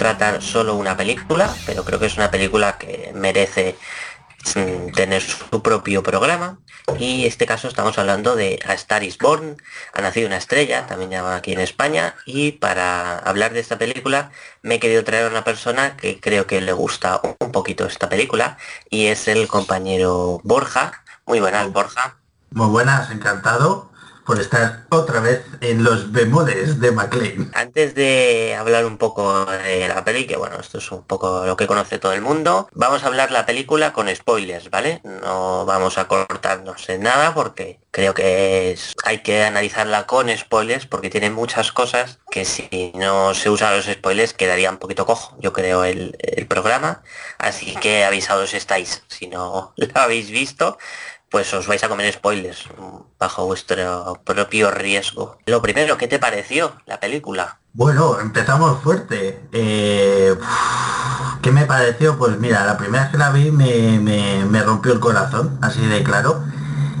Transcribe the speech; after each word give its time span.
tratar 0.00 0.40
solo 0.40 0.76
una 0.76 0.96
película, 0.96 1.54
pero 1.66 1.84
creo 1.84 1.98
que 1.98 2.06
es 2.06 2.16
una 2.16 2.30
película 2.30 2.78
que 2.78 3.12
merece 3.14 3.76
mm, 4.54 4.92
tener 4.92 5.20
su 5.20 5.60
propio 5.60 6.02
programa. 6.02 6.58
Y 6.98 7.20
en 7.20 7.26
este 7.26 7.44
caso 7.44 7.68
estamos 7.68 7.98
hablando 7.98 8.34
de 8.34 8.58
A 8.66 8.72
Star 8.72 9.04
is 9.04 9.18
Born, 9.18 9.58
ha 9.92 10.00
nacido 10.00 10.26
una 10.26 10.38
estrella, 10.38 10.86
también 10.86 11.10
llamada 11.10 11.36
aquí 11.36 11.52
en 11.52 11.60
España. 11.60 12.14
Y 12.24 12.52
para 12.52 13.18
hablar 13.18 13.52
de 13.52 13.60
esta 13.60 13.76
película 13.76 14.30
me 14.62 14.76
he 14.76 14.80
querido 14.80 15.04
traer 15.04 15.26
a 15.26 15.28
una 15.28 15.44
persona 15.44 15.98
que 15.98 16.18
creo 16.18 16.46
que 16.46 16.62
le 16.62 16.72
gusta 16.72 17.20
un 17.38 17.52
poquito 17.52 17.84
esta 17.84 18.08
película 18.08 18.56
y 18.88 19.08
es 19.08 19.28
el 19.28 19.48
compañero 19.48 20.40
Borja. 20.44 21.04
Muy 21.26 21.40
buenas, 21.40 21.70
Borja. 21.74 22.16
Muy 22.52 22.68
buenas, 22.68 23.10
encantado 23.10 23.89
por 24.30 24.38
estar 24.40 24.84
otra 24.90 25.18
vez 25.18 25.44
en 25.60 25.82
los 25.82 26.12
bemoles 26.12 26.78
de 26.78 26.92
McLean. 26.92 27.50
Antes 27.52 27.96
de 27.96 28.54
hablar 28.56 28.86
un 28.86 28.96
poco 28.96 29.44
de 29.44 29.88
la 29.88 30.04
peli, 30.04 30.24
que 30.24 30.36
bueno, 30.36 30.56
esto 30.60 30.78
es 30.78 30.92
un 30.92 31.02
poco 31.02 31.44
lo 31.44 31.56
que 31.56 31.66
conoce 31.66 31.98
todo 31.98 32.12
el 32.12 32.20
mundo, 32.22 32.68
vamos 32.72 33.02
a 33.02 33.08
hablar 33.08 33.32
la 33.32 33.44
película 33.44 33.92
con 33.92 34.06
spoilers, 34.14 34.70
¿vale? 34.70 35.00
No 35.02 35.66
vamos 35.66 35.98
a 35.98 36.06
cortarnos 36.06 36.88
en 36.90 37.02
nada 37.02 37.34
porque 37.34 37.80
creo 37.90 38.14
que 38.14 38.70
es- 38.70 38.94
hay 39.02 39.18
que 39.24 39.42
analizarla 39.42 40.06
con 40.06 40.28
spoilers 40.38 40.86
porque 40.86 41.10
tiene 41.10 41.30
muchas 41.30 41.72
cosas 41.72 42.20
que 42.30 42.44
si 42.44 42.92
no 42.94 43.34
se 43.34 43.50
usan 43.50 43.74
los 43.74 43.86
spoilers 43.86 44.32
quedaría 44.32 44.70
un 44.70 44.78
poquito 44.78 45.06
cojo, 45.06 45.36
yo 45.40 45.52
creo, 45.52 45.82
el, 45.82 46.16
el 46.20 46.46
programa. 46.46 47.02
Así 47.38 47.74
que 47.74 48.04
avisados 48.04 48.54
estáis, 48.54 49.02
si 49.08 49.26
no 49.26 49.72
lo 49.76 50.00
habéis 50.00 50.30
visto, 50.30 50.78
pues 51.30 51.52
os 51.54 51.66
vais 51.66 51.82
a 51.84 51.88
comer 51.88 52.12
spoilers 52.12 52.64
bajo 53.18 53.46
vuestro 53.46 54.20
propio 54.24 54.70
riesgo. 54.70 55.38
Lo 55.46 55.62
primero, 55.62 55.96
¿qué 55.96 56.08
te 56.08 56.18
pareció 56.18 56.72
la 56.86 56.98
película? 56.98 57.58
Bueno, 57.72 58.18
empezamos 58.18 58.82
fuerte. 58.82 59.40
Eh, 59.52 60.34
¿Qué 61.40 61.52
me 61.52 61.66
pareció? 61.66 62.18
Pues 62.18 62.36
mira, 62.38 62.64
la 62.66 62.76
primera 62.76 63.04
vez 63.04 63.12
que 63.12 63.18
la 63.18 63.30
vi 63.30 63.50
me, 63.52 63.98
me- 64.00 64.44
me 64.44 64.62
rompió 64.62 64.92
el 64.92 65.00
corazón, 65.00 65.56
así 65.62 65.80
de 65.86 66.02
claro. 66.02 66.42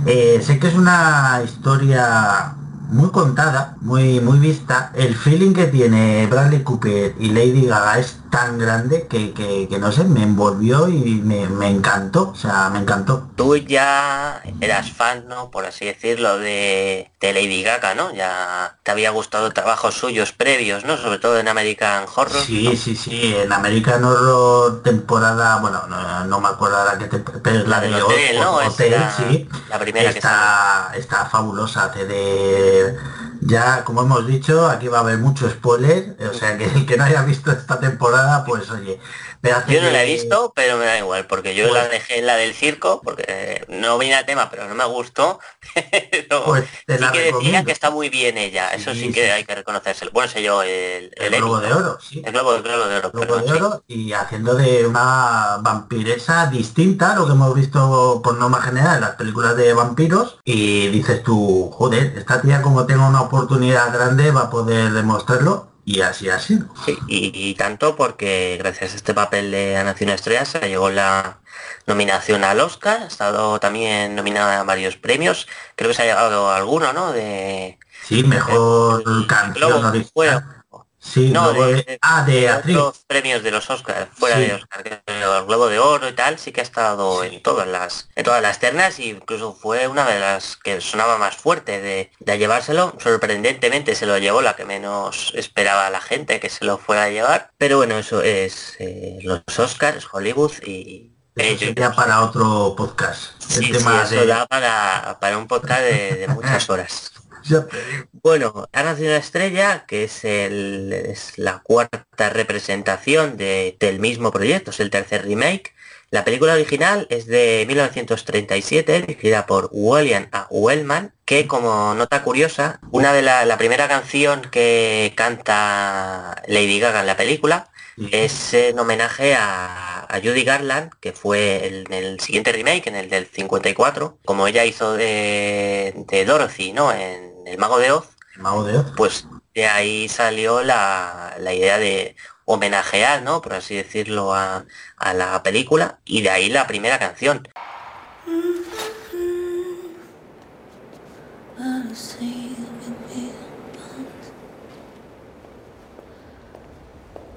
Eh, 0.06 0.40
sé 0.44 0.58
que 0.60 0.68
es 0.68 0.74
una 0.74 1.40
historia 1.44 2.54
muy 2.88 3.10
contada, 3.10 3.76
muy, 3.80 4.20
muy 4.20 4.38
vista. 4.38 4.92
El 4.94 5.16
feeling 5.16 5.52
que 5.54 5.66
tiene 5.66 6.26
Bradley 6.28 6.62
Cooper 6.62 7.16
y 7.18 7.30
Lady 7.30 7.66
Gaga 7.66 7.98
es 7.98 8.19
tan 8.30 8.58
grande 8.58 9.06
que, 9.08 9.32
que- 9.32 9.66
que 9.68 9.78
no 9.78 9.90
sé, 9.92 10.04
me 10.04 10.22
envolvió 10.22 10.88
y 10.88 11.20
me, 11.22 11.46
me 11.48 11.68
encantó. 11.68 12.30
O 12.30 12.34
sea, 12.36 12.70
me 12.70 12.78
encantó. 12.78 13.28
Tú 13.36 13.56
ya 13.56 14.42
eras 14.60 14.90
fan, 14.92 15.26
¿no? 15.28 15.50
Por 15.50 15.64
así 15.66 15.84
decirlo, 15.84 16.38
de, 16.38 17.10
de 17.20 17.32
Lady 17.32 17.62
Gaga, 17.62 17.94
¿no? 17.94 18.14
Ya 18.14 18.78
te 18.82 18.90
había 18.90 19.10
gustado 19.10 19.50
trabajos 19.52 19.94
suyos 19.96 20.32
previos, 20.32 20.84
¿no? 20.84 20.96
Sobre 20.96 21.18
todo 21.18 21.38
en 21.38 21.48
American 21.48 22.04
Horror. 22.14 22.42
Sí, 22.44 22.76
sí, 22.76 22.94
sí, 22.96 23.34
en 23.36 23.52
American 23.52 24.04
Horror 24.04 24.82
temporada, 24.82 25.56
bueno, 25.60 25.86
no, 25.88 26.24
no 26.26 26.40
me 26.40 26.48
acuerdo 26.48 26.76
ahora 26.76 26.98
qué 26.98 27.06
temporada, 27.06 27.42
pero 27.42 27.58
es 27.60 27.68
la, 27.68 27.80
La 27.82 27.96
de 27.96 28.02
hotel, 28.02 28.36
Ho- 28.38 28.44
¿no? 28.44 28.56
Hotel, 28.68 28.94
sí. 29.16 29.48
la 29.68 29.78
primera 29.78 30.12
que 30.12 30.18
está, 30.18 30.92
está 30.94 31.26
fabulosa, 31.26 31.84
hace 31.86 32.04
de... 32.06 32.96
Ya, 33.42 33.84
como 33.84 34.02
hemos 34.02 34.26
dicho, 34.26 34.68
aquí 34.68 34.88
va 34.88 34.98
a 34.98 35.00
haber 35.00 35.18
mucho 35.18 35.48
spoiler, 35.48 36.16
o 36.30 36.34
sea 36.34 36.58
que 36.58 36.66
el 36.66 36.84
que 36.84 36.98
no 36.98 37.04
haya 37.04 37.22
visto 37.22 37.50
esta 37.50 37.80
temporada, 37.80 38.44
pues 38.44 38.70
oye, 38.70 39.00
me 39.42 39.52
hace 39.52 39.72
Yo 39.74 39.80
no 39.82 39.90
la 39.90 40.02
he 40.02 40.06
visto, 40.06 40.52
pero 40.54 40.76
me 40.76 40.84
da 40.84 40.98
igual, 40.98 41.26
porque 41.26 41.54
yo 41.54 41.68
Pues- 41.68 41.82
la 41.82 41.88
dejé 41.88 42.18
en 42.18 42.26
la 42.26 42.36
del 42.36 42.54
circo, 42.54 43.00
porque 43.02 43.24
eh, 43.28 43.64
no 43.68 43.96
vine 43.98 44.14
al 44.14 44.26
tema, 44.26 44.50
pero 44.50 44.68
no 44.68 44.74
me 44.74 44.84
gustó. 44.84 45.40
Pero 46.10 46.44
Pues 46.44 46.64
te 46.86 46.96
sí 46.96 47.00
la 47.04 47.12
que 47.12 47.32
decía 47.32 47.64
que 47.64 47.72
está 47.72 47.90
muy 47.90 48.08
bien 48.08 48.36
ella, 48.38 48.70
eso 48.74 48.92
sí, 48.92 49.00
Sí, 49.06 49.12
que 49.12 49.24
sí. 49.24 49.30
hay 49.30 49.44
que 49.44 49.54
reconocérselo. 49.54 50.10
Bueno, 50.12 50.30
sé 50.30 50.42
yo, 50.42 50.62
el, 50.62 51.10
El 51.16 51.36
Globo 51.36 51.60
de 51.60 51.68
¿no? 51.68 51.76
Oro, 51.78 51.98
sí. 52.00 52.22
El 52.24 52.32
globo, 52.32 52.54
el 52.56 52.62
globo 52.62 52.84
de 52.86 52.96
oro, 52.96 53.10
Globo 53.10 53.26
perdón, 53.26 53.42
de 53.46 53.48
sí. 53.48 53.56
Oro 53.56 53.84
y 53.88 54.12
haciendo 54.12 54.54
de 54.54 54.86
una 54.86 55.58
vampiresa 55.60 56.46
distinta 56.46 57.12
a 57.12 57.16
lo 57.16 57.26
que 57.26 57.32
hemos 57.32 57.54
visto 57.54 58.20
por 58.22 58.36
norma 58.36 58.60
general 58.62 58.96
en 58.96 59.00
las 59.02 59.16
películas 59.16 59.56
de 59.56 59.72
vampiros 59.72 60.38
y 60.44 60.88
dices 60.88 61.22
tú, 61.22 61.70
joder, 61.72 62.14
esta 62.16 62.40
tía 62.42 62.62
como 62.62 62.86
tenga 62.86 63.08
una 63.08 63.22
oportunidad 63.22 63.92
grande 63.92 64.30
va 64.30 64.42
a 64.42 64.50
poder 64.50 64.92
demostrarlo 64.92 65.68
y 65.84 66.00
así 66.02 66.28
ha 66.30 66.38
sido. 66.38 66.66
Sí, 66.84 66.96
y, 67.08 67.32
y 67.50 67.54
tanto 67.54 67.96
porque 67.96 68.56
gracias 68.58 68.92
a 68.92 68.96
este 68.96 69.14
papel 69.14 69.50
de 69.50 69.76
Ha 69.76 69.84
nacido 69.84 70.08
una 70.08 70.14
estrella 70.14 70.44
se 70.44 70.60
le 70.60 70.68
llegó 70.68 70.90
la 70.90 71.40
nominación 71.86 72.44
al 72.44 72.60
Oscar, 72.60 73.02
ha 73.02 73.06
estado 73.06 73.58
también 73.60 74.14
nominada 74.14 74.60
a 74.60 74.64
varios 74.64 74.96
premios, 74.96 75.46
creo 75.76 75.90
que 75.90 75.94
se 75.94 76.02
ha 76.02 76.06
llegado 76.06 76.48
a 76.50 76.56
alguno, 76.56 76.92
¿no? 76.92 77.12
De 77.12 77.78
Sí, 78.02 78.22
mejor 78.24 79.26
canción 79.26 79.84
original. 79.84 80.10
fuera. 80.12 80.59
Sí, 81.02 81.30
No, 81.30 81.52
de, 81.54 81.98
ah, 82.02 82.24
de 82.26 82.48
actriz. 82.50 82.76
otros 82.76 83.04
premios 83.06 83.42
de 83.42 83.50
los 83.50 83.70
Oscars, 83.70 84.08
fuera 84.12 84.36
Sí. 84.36 84.42
de 84.44 84.54
Oscar, 84.54 85.02
el 85.06 85.44
Globo 85.46 85.68
de 85.68 85.78
Oro 85.78 86.06
y 86.08 86.12
tal, 86.12 86.38
sí 86.38 86.52
que 86.52 86.60
ha 86.60 86.62
estado 86.62 87.24
en 87.24 87.42
todas 87.42 87.66
las 87.66 88.08
en 88.16 88.24
todas 88.24 88.42
las 88.42 88.58
ternas 88.60 88.98
y 88.98 89.08
incluso 89.10 89.54
fue 89.54 89.88
una 89.88 90.04
de 90.06 90.20
las 90.20 90.56
que 90.56 90.80
sonaba 90.82 91.16
más 91.16 91.36
fuerte 91.36 91.80
de, 91.80 92.10
de 92.18 92.38
llevárselo. 92.38 92.94
Sorprendentemente 93.02 93.94
se 93.94 94.04
lo 94.04 94.18
llevó 94.18 94.42
la 94.42 94.56
que 94.56 94.66
menos 94.66 95.32
esperaba 95.34 95.88
la 95.88 96.02
gente 96.02 96.38
que 96.38 96.50
se 96.50 96.66
lo 96.66 96.76
fuera 96.76 97.04
a 97.04 97.08
llevar. 97.08 97.50
Pero 97.56 97.78
bueno, 97.78 97.96
eso 97.96 98.20
es 98.22 98.76
eh, 98.78 99.18
los 99.22 99.40
Oscars, 99.58 100.06
Hollywood 100.12 100.52
y 100.66 101.12
Eso 101.34 101.60
sería 101.60 101.92
para 101.92 102.20
otro 102.22 102.74
podcast. 102.76 103.32
El 103.56 103.64
Sí, 103.64 103.72
eso 103.72 104.26
da 104.26 104.44
para, 104.46 105.16
para 105.20 105.38
un 105.38 105.46
podcast 105.48 105.80
de 105.80 106.26
muchas 106.28 106.68
horas. 106.70 107.09
Ya. 107.42 107.66
Bueno, 108.12 108.68
Ha 108.72 108.82
nacido 108.82 109.08
una 109.08 109.16
estrella, 109.18 109.86
que 109.86 110.04
es, 110.04 110.24
el, 110.24 110.92
es 110.92 111.38
la 111.38 111.60
cuarta 111.62 112.28
representación 112.30 113.36
de- 113.36 113.76
del 113.80 113.98
mismo 113.98 114.30
proyecto, 114.30 114.70
es 114.70 114.80
el 114.80 114.90
tercer 114.90 115.24
remake. 115.24 115.74
La 116.10 116.24
película 116.24 116.54
original 116.54 117.06
es 117.10 117.26
de 117.26 117.64
1937, 117.68 119.00
dirigida 119.02 119.46
por 119.46 119.68
William 119.72 120.28
A. 120.32 120.48
Wellman, 120.50 121.14
que 121.24 121.46
como 121.46 121.94
nota 121.94 122.22
curiosa, 122.22 122.80
una 122.90 123.12
de 123.12 123.22
la, 123.22 123.44
la 123.46 123.56
primera 123.58 123.88
canción 123.88 124.42
que 124.50 125.12
canta 125.16 126.42
Lady 126.48 126.80
Gaga 126.80 127.00
en 127.00 127.06
la 127.06 127.16
película 127.16 127.70
es 128.10 128.54
en 128.54 128.78
homenaje 128.78 129.34
a, 129.36 130.00
a 130.12 130.20
Judy 130.20 130.42
Garland, 130.44 130.90
que 131.00 131.12
fue 131.12 131.66
el- 131.66 131.84
en 131.88 131.92
el 131.92 132.20
siguiente 132.20 132.52
remake, 132.52 132.88
en 132.88 132.96
el 132.96 133.08
del 133.10 133.26
54, 133.26 134.18
como 134.24 134.46
ella 134.48 134.64
hizo 134.64 134.94
de, 134.94 135.94
de 136.08 136.24
Dorothy, 136.24 136.72
¿no? 136.72 136.92
En 136.92 137.29
El 137.50 137.58
Mago 137.58 137.78
de 137.80 137.90
Oz, 137.90 138.08
El 138.36 138.42
Mago 138.42 138.62
de 138.62 138.78
Oz. 138.78 138.92
pues 138.96 139.26
de 139.54 139.66
ahí 139.66 140.08
salió 140.08 140.62
la, 140.62 141.34
la 141.40 141.52
idea 141.52 141.78
de 141.78 142.14
homenajear, 142.44 143.22
¿no? 143.22 143.42
Por 143.42 143.54
así 143.54 143.74
decirlo, 143.74 144.32
a, 144.34 144.64
a 144.96 145.14
la 145.14 145.42
película, 145.42 145.98
y 146.04 146.22
de 146.22 146.30
ahí 146.30 146.48
la 146.48 146.68
primera 146.68 147.00
canción. 147.00 147.48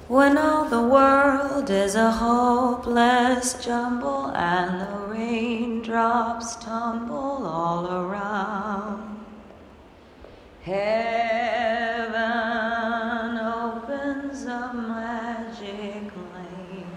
When 0.07 0.37
all 0.37 0.69
the 0.69 0.81
world 0.81 1.71
is 1.71 1.95
a 1.95 2.11
hopeless 2.11 3.55
jumble 3.65 4.31
and 4.35 4.81
the 4.81 5.07
raindrops 5.07 6.55
tumble 6.57 7.47
all 7.47 7.87
around. 7.87 9.22
Heaven 10.65 12.23
opens 13.37 14.45
a 14.45 14.71
magic 14.73 16.07
lane. 16.31 16.87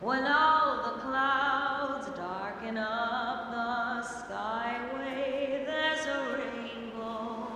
When 0.00 0.24
all 0.28 0.76
the 0.84 1.00
clouds 1.02 2.06
darken 2.14 2.78
up 2.78 3.50
the 3.50 4.00
skyway, 4.06 5.66
there's 5.66 6.06
a 6.06 6.38
rainbow 6.38 7.50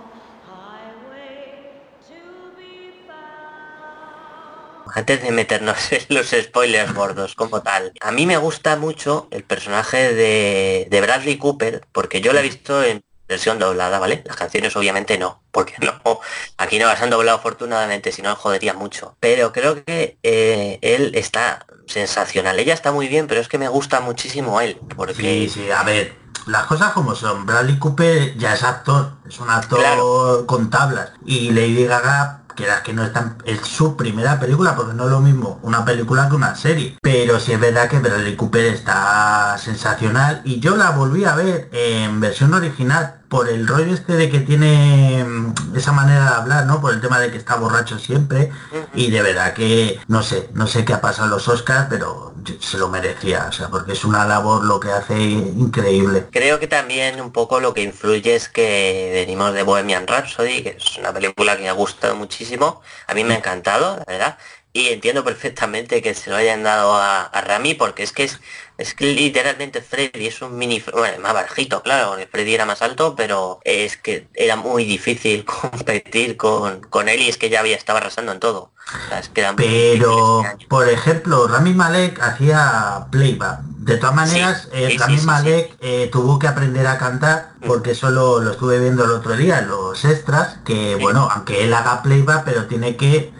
highway 0.45 1.71
to 2.09 2.51
be 2.57 2.91
found. 3.07 4.91
Antes 4.93 5.23
de 5.23 5.31
meternos 5.31 5.89
en 5.93 6.03
los 6.09 6.31
spoilers 6.31 6.93
gordos 6.93 7.35
como 7.35 7.61
tal, 7.61 7.93
a 8.01 8.11
mí 8.11 8.25
me 8.25 8.35
gusta 8.35 8.75
mucho 8.75 9.29
el 9.31 9.45
personaje 9.45 10.13
de, 10.13 10.85
de 10.89 10.99
Bradley 10.99 11.37
Cooper, 11.37 11.87
porque 11.93 12.19
yo 12.19 12.33
lo 12.33 12.39
he 12.39 12.43
visto 12.43 12.83
en 12.83 13.05
versión 13.31 13.57
doblada, 13.59 13.97
¿vale? 13.97 14.23
Las 14.25 14.35
canciones 14.35 14.75
obviamente 14.75 15.17
no, 15.17 15.41
porque 15.51 15.73
no, 15.81 16.19
aquí 16.57 16.77
no 16.77 16.85
las 16.87 17.01
han 17.01 17.09
doblado 17.09 17.37
afortunadamente, 17.39 18.11
si 18.11 18.21
no 18.21 18.35
jodería 18.35 18.73
mucho. 18.73 19.15
Pero 19.19 19.51
creo 19.51 19.83
que 19.83 20.17
eh, 20.21 20.77
él 20.81 21.11
está 21.15 21.65
sensacional. 21.87 22.59
Ella 22.59 22.73
está 22.73 22.91
muy 22.91 23.07
bien, 23.07 23.27
pero 23.27 23.41
es 23.41 23.47
que 23.47 23.57
me 23.57 23.67
gusta 23.67 23.99
muchísimo 24.01 24.61
él, 24.61 24.79
porque... 24.95 25.13
Sí, 25.15 25.49
sí, 25.49 25.71
a 25.71 25.83
ver, 25.83 26.13
las 26.45 26.65
cosas 26.65 26.91
como 26.93 27.15
son. 27.15 27.45
Bradley 27.45 27.77
Cooper 27.79 28.37
ya 28.37 28.53
es 28.53 28.63
actor, 28.63 29.13
es 29.27 29.39
un 29.39 29.49
actor 29.49 29.79
Claro. 29.79 30.43
con 30.45 30.69
tablas. 30.69 31.11
Y 31.25 31.51
Lady 31.51 31.85
Gaga, 31.85 32.43
quieras 32.55 32.81
que 32.81 32.93
no 32.93 33.03
es, 33.03 33.13
tan- 33.13 33.37
es 33.45 33.59
su 33.61 33.95
primera 33.97 34.39
película, 34.39 34.75
porque 34.75 34.93
no 34.93 35.05
es 35.05 35.09
lo 35.11 35.19
mismo 35.19 35.59
una 35.63 35.83
película 35.85 36.27
que 36.29 36.35
una 36.35 36.55
serie. 36.55 36.97
Pero 37.01 37.39
sí 37.39 37.53
es 37.53 37.59
verdad 37.59 37.89
que 37.89 37.99
Bradley 37.99 38.35
Cooper 38.35 38.65
está 38.65 39.57
sensacional. 39.57 40.41
Y 40.45 40.59
yo 40.59 40.75
la 40.77 40.91
volví 40.91 41.25
a 41.25 41.35
ver 41.35 41.69
en 41.73 42.19
versión 42.19 42.53
original 42.53 43.20
por 43.31 43.47
el 43.47 43.65
rollo 43.65 43.93
este 43.93 44.17
de 44.17 44.29
que 44.29 44.41
tiene 44.41 45.23
mm, 45.23 45.77
esa 45.77 45.93
manera 45.93 46.25
de 46.25 46.35
hablar, 46.35 46.65
¿no? 46.65 46.81
Por 46.81 46.93
el 46.93 46.99
tema 46.99 47.17
de 47.17 47.31
que 47.31 47.37
está 47.37 47.55
borracho 47.55 47.97
siempre. 47.97 48.51
Y 48.93 49.09
de 49.09 49.21
verdad 49.21 49.53
que 49.53 50.01
no 50.09 50.21
sé, 50.21 50.49
no 50.53 50.67
sé 50.67 50.83
qué 50.83 50.91
ha 50.91 50.99
pasado 50.99 51.27
en 51.27 51.31
los 51.31 51.47
Oscars, 51.47 51.87
pero 51.89 52.35
se 52.59 52.77
lo 52.77 52.89
merecía, 52.89 53.45
o 53.47 53.51
sea, 53.53 53.69
porque 53.69 53.93
es 53.93 54.03
una 54.03 54.25
labor 54.25 54.65
lo 54.65 54.81
que 54.81 54.91
hace 54.91 55.17
increíble. 55.17 56.25
Creo 56.29 56.59
que 56.59 56.67
también 56.67 57.21
un 57.21 57.31
poco 57.31 57.61
lo 57.61 57.73
que 57.73 57.83
influye 57.83 58.35
es 58.35 58.49
que 58.49 59.11
venimos 59.13 59.53
de 59.53 59.63
Bohemian 59.63 60.07
Rhapsody, 60.07 60.63
que 60.63 60.69
es 60.77 60.97
una 60.97 61.13
película 61.13 61.55
que 61.55 61.63
me 61.63 61.69
ha 61.69 61.73
gustado 61.73 62.17
muchísimo, 62.17 62.81
a 63.07 63.13
mí 63.13 63.23
me 63.23 63.35
ha 63.35 63.37
encantado, 63.37 63.95
la 63.95 64.03
verdad, 64.05 64.37
y 64.73 64.89
entiendo 64.89 65.23
perfectamente 65.23 66.01
que 66.01 66.13
se 66.13 66.29
lo 66.29 66.35
hayan 66.35 66.63
dado 66.63 66.95
a, 66.95 67.23
a 67.23 67.41
Rami 67.41 67.75
porque 67.75 68.03
es 68.03 68.11
que 68.11 68.23
es, 68.23 68.39
es 68.81 68.93
que 68.95 69.13
literalmente 69.13 69.81
Freddy 69.81 70.27
es 70.27 70.41
un 70.41 70.57
mini, 70.57 70.83
bueno, 70.91 71.19
más 71.21 71.33
bajito, 71.33 71.81
claro, 71.83 72.09
porque 72.09 72.27
Freddy 72.27 72.55
era 72.55 72.65
más 72.65 72.81
alto, 72.81 73.15
pero 73.15 73.59
es 73.63 73.97
que 73.97 74.27
era 74.33 74.55
muy 74.55 74.85
difícil 74.85 75.45
competir 75.71 76.37
con, 76.37 76.81
con 76.81 77.07
él 77.07 77.21
y 77.21 77.29
es 77.29 77.37
que 77.37 77.49
ya 77.49 77.59
había 77.59 77.75
estaba 77.75 77.99
arrasando 77.99 78.31
en 78.31 78.39
todo. 78.39 78.71
O 78.87 79.09
sea, 79.09 79.19
es 79.19 79.29
que 79.29 79.41
era 79.41 79.53
muy 79.53 79.63
difícil 79.63 79.99
Pero, 79.99 80.43
por 80.67 80.89
ejemplo, 80.89 81.47
Rami 81.47 81.73
Malek 81.73 82.19
hacía 82.21 83.07
playback. 83.11 83.61
De 83.61 83.97
todas 83.97 84.15
maneras, 84.15 84.63
Sí, 84.63 84.69
eh, 84.73 84.89
sí, 84.91 84.97
Rami 84.97 85.17
sí, 85.17 85.25
Malek 85.25 85.77
eh, 85.79 86.09
tuvo 86.11 86.39
que 86.39 86.47
aprender 86.47 86.85
a 86.87 86.97
cantar 86.97 87.53
porque 87.65 87.91
eso 87.91 88.09
lo, 88.09 88.51
estuve 88.51 88.79
viendo 88.79 89.05
el 89.05 89.11
otro 89.11 89.35
día 89.35 89.61
los 89.61 90.03
extras, 90.05 90.59
que 90.65 90.95
bueno, 90.95 91.29
aunque 91.31 91.63
él 91.63 91.73
haga 91.73 92.01
playback, 92.01 92.43
pero 92.43 92.65
tiene 92.65 92.95
que 92.95 93.33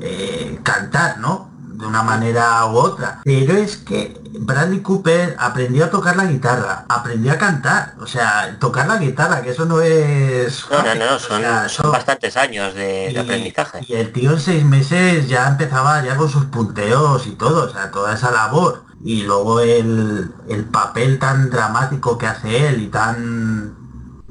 eh, 0.00 0.58
cantar, 0.62 1.18
¿no? 1.18 1.47
De 1.78 1.86
una 1.86 2.02
manera 2.02 2.66
u 2.66 2.76
otra. 2.76 3.20
Pero 3.24 3.54
es 3.56 3.76
que 3.76 4.20
Bradley 4.40 4.80
Cooper 4.80 5.36
aprendió 5.38 5.84
a 5.84 5.90
tocar 5.90 6.16
la 6.16 6.24
guitarra, 6.24 6.84
aprendió 6.88 7.32
a 7.32 7.38
cantar, 7.38 7.94
o 8.00 8.06
sea, 8.06 8.56
tocar 8.58 8.88
la 8.88 8.96
guitarra, 8.98 9.42
que 9.42 9.50
eso 9.50 9.64
no 9.64 9.80
es... 9.80 10.64
No, 10.70 10.82
no, 10.82 10.94
no, 10.96 11.14
o 11.14 11.18
son, 11.20 11.40
sea, 11.40 11.68
son 11.68 11.86
eso- 11.86 11.92
bastantes 11.92 12.36
años 12.36 12.74
de, 12.74 13.10
de 13.12 13.18
aprendizaje. 13.20 13.84
y 13.86 13.94
el 13.94 14.12
tío 14.12 14.32
en 14.32 14.40
seis 14.40 14.64
meses 14.64 15.28
ya 15.28 15.46
empezaba 15.48 16.02
ya 16.04 16.16
con 16.16 16.28
sus 16.28 16.46
punteos 16.46 17.26
y 17.28 17.32
todo, 17.36 17.66
o 17.66 17.70
sea, 17.70 17.90
toda 17.92 18.12
esa 18.14 18.30
labor. 18.32 18.82
Y 19.04 19.22
luego 19.22 19.60
el, 19.60 20.32
el 20.48 20.64
papel 20.64 21.20
tan 21.20 21.48
dramático 21.50 22.18
que 22.18 22.26
hace 22.26 22.66
él 22.68 22.82
y 22.82 22.88
tan 22.88 23.76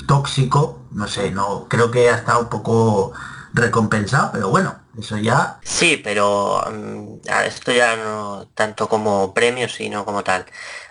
tóxico, 0.06 0.82
no 0.92 1.08
sé, 1.08 1.32
no 1.32 1.66
creo 1.70 1.92
que 1.92 2.10
ha 2.10 2.16
estado 2.16 2.42
un 2.42 2.50
poco 2.50 3.14
recompensado, 3.58 4.32
pero 4.32 4.50
bueno, 4.50 4.80
eso 5.00 5.18
ya 5.18 5.60
Sí, 5.64 6.02
pero 6.04 6.64
mm, 6.72 7.28
esto 7.46 7.72
ya 7.72 7.96
no 7.96 8.50
tanto 8.56 8.88
como 8.90 9.34
premio, 9.34 9.70
sino 9.70 10.06
como 10.06 10.24
tal. 10.24 10.46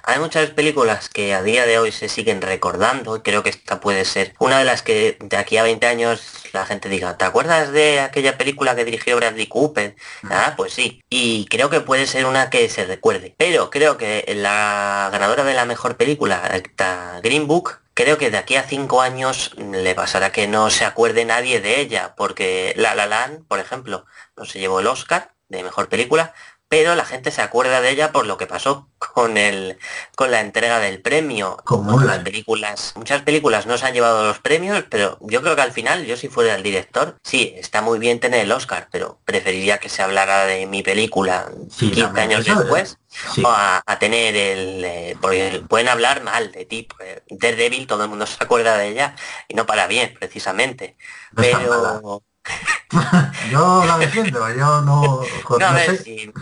Hay 0.05 0.21
muchas 0.21 0.51
películas 0.51 1.09
que 1.09 1.35
a 1.35 1.43
día 1.43 1.67
de 1.67 1.81
hoy 1.81 1.91
se 1.91 2.09
siguen 2.09 2.41
recordando 2.41 3.17
y 3.17 3.21
creo 3.21 3.43
que 3.43 3.51
esta 3.51 3.81
puede 3.81 4.05
ser 4.05 4.35
una 4.39 4.61
de 4.61 4.65
las 4.65 4.83
que 4.83 5.19
de 5.21 5.37
aquí 5.37 5.57
a 5.57 5.65
20 5.65 5.85
años 5.87 6.45
la 6.53 6.65
gente 6.65 6.89
diga, 6.89 7.19
¿te 7.19 7.25
acuerdas 7.25 7.73
de 7.73 7.99
aquella 7.99 8.39
película 8.39 8.77
que 8.77 8.85
dirigió 8.85 9.17
Bradley 9.17 9.49
Cooper? 9.49 9.97
Ah, 10.31 10.55
pues 10.57 10.73
sí. 10.73 11.03
Y 11.11 11.47
creo 11.47 11.71
que 11.71 11.81
puede 11.81 12.07
ser 12.07 12.27
una 12.27 12.51
que 12.51 12.69
se 12.69 12.85
recuerde. 12.85 13.35
Pero 13.37 13.71
creo 13.71 13.97
que 13.99 14.25
la 14.37 15.09
ganadora 15.11 15.43
de 15.43 15.55
la 15.55 15.65
mejor 15.65 15.97
película, 15.97 16.41
Green 17.23 17.49
Book, 17.49 17.81
Creo 17.97 18.19
que 18.19 18.31
de 18.31 18.37
aquí 18.37 18.57
a 18.57 18.63
cinco 18.63 19.01
años 19.01 19.53
le 19.57 19.95
pasará 19.95 20.31
que 20.31 20.47
no 20.47 20.69
se 20.69 20.85
acuerde 20.85 21.25
nadie 21.25 21.63
de 21.63 21.81
ella, 21.81 22.15
porque 22.15 22.75
La 22.77 22.95
La 22.95 23.07
Land, 23.07 23.47
por 23.49 23.59
ejemplo, 23.59 24.05
no 24.37 24.45
se 24.45 24.59
llevó 24.59 24.81
el 24.81 24.87
Oscar 24.87 25.33
de 25.49 25.63
mejor 25.63 25.89
película, 25.89 26.35
pero 26.69 26.95
la 26.95 27.05
gente 27.05 27.31
se 27.31 27.43
acuerda 27.43 27.81
de 27.81 27.91
ella 27.91 28.13
por 28.13 28.27
lo 28.27 28.37
que 28.39 28.47
pasó 28.47 28.91
con 28.99 29.37
el 29.39 29.79
con 30.17 30.31
la 30.31 30.41
entrega 30.41 30.79
del 30.81 31.01
premio. 31.01 31.57
Como 31.65 31.83
Moonlight. 31.93 32.23
películas, 32.25 32.93
muchas 32.97 33.23
películas 33.23 33.67
no 33.67 33.79
se 33.79 33.87
han 33.87 33.95
llevado 33.95 34.25
los 34.27 34.41
premios, 34.41 34.85
pero 34.91 35.19
yo 35.21 35.43
creo 35.43 35.55
que 35.57 35.63
al 35.63 35.73
final, 35.73 36.05
yo 36.07 36.17
si 36.17 36.29
fuera 36.29 36.55
el 36.55 36.63
director, 36.63 37.17
sí, 37.23 37.55
está 37.57 37.83
muy 37.83 37.99
bien 37.99 38.21
tener 38.21 38.41
el 38.41 38.53
Oscar, 38.53 38.89
pero 38.91 39.21
preferiría 39.25 39.79
que 39.79 39.89
se 39.89 40.03
hablara 40.03 40.47
de 40.47 40.67
mi 40.67 40.83
película 40.83 41.51
Sí, 41.69 41.91
15 41.91 42.03
también, 42.03 42.33
años 42.33 42.45
después 42.45 42.99
sí. 43.25 43.43
o 43.43 43.49
a, 43.49 43.83
a 43.87 43.99
tener 43.99 44.35
el 44.37 44.85
eh, 44.85 45.17
porque 45.21 45.63
pueden 45.69 45.89
hablar 45.89 46.23
mal 46.23 46.53
de 46.53 46.65
ti 46.67 46.89
Daredevil 47.31 47.87
todo 47.87 48.03
el 48.05 48.11
mundo 48.11 48.27
se 48.27 48.43
acuerda 48.43 48.77
de 48.79 48.89
ella 48.89 49.15
y 49.49 49.55
no 49.55 49.67
para 49.67 49.87
bien 49.87 50.15
precisamente 50.19 50.97
No 51.33 51.43
pero 51.43 52.23
yo 53.51 53.85
la 53.85 53.99
defiendo, 53.99 54.49
yo 54.55 54.81
no, 54.83 55.21
a 55.23 55.79
sé. 55.79 55.97
si 55.99 56.33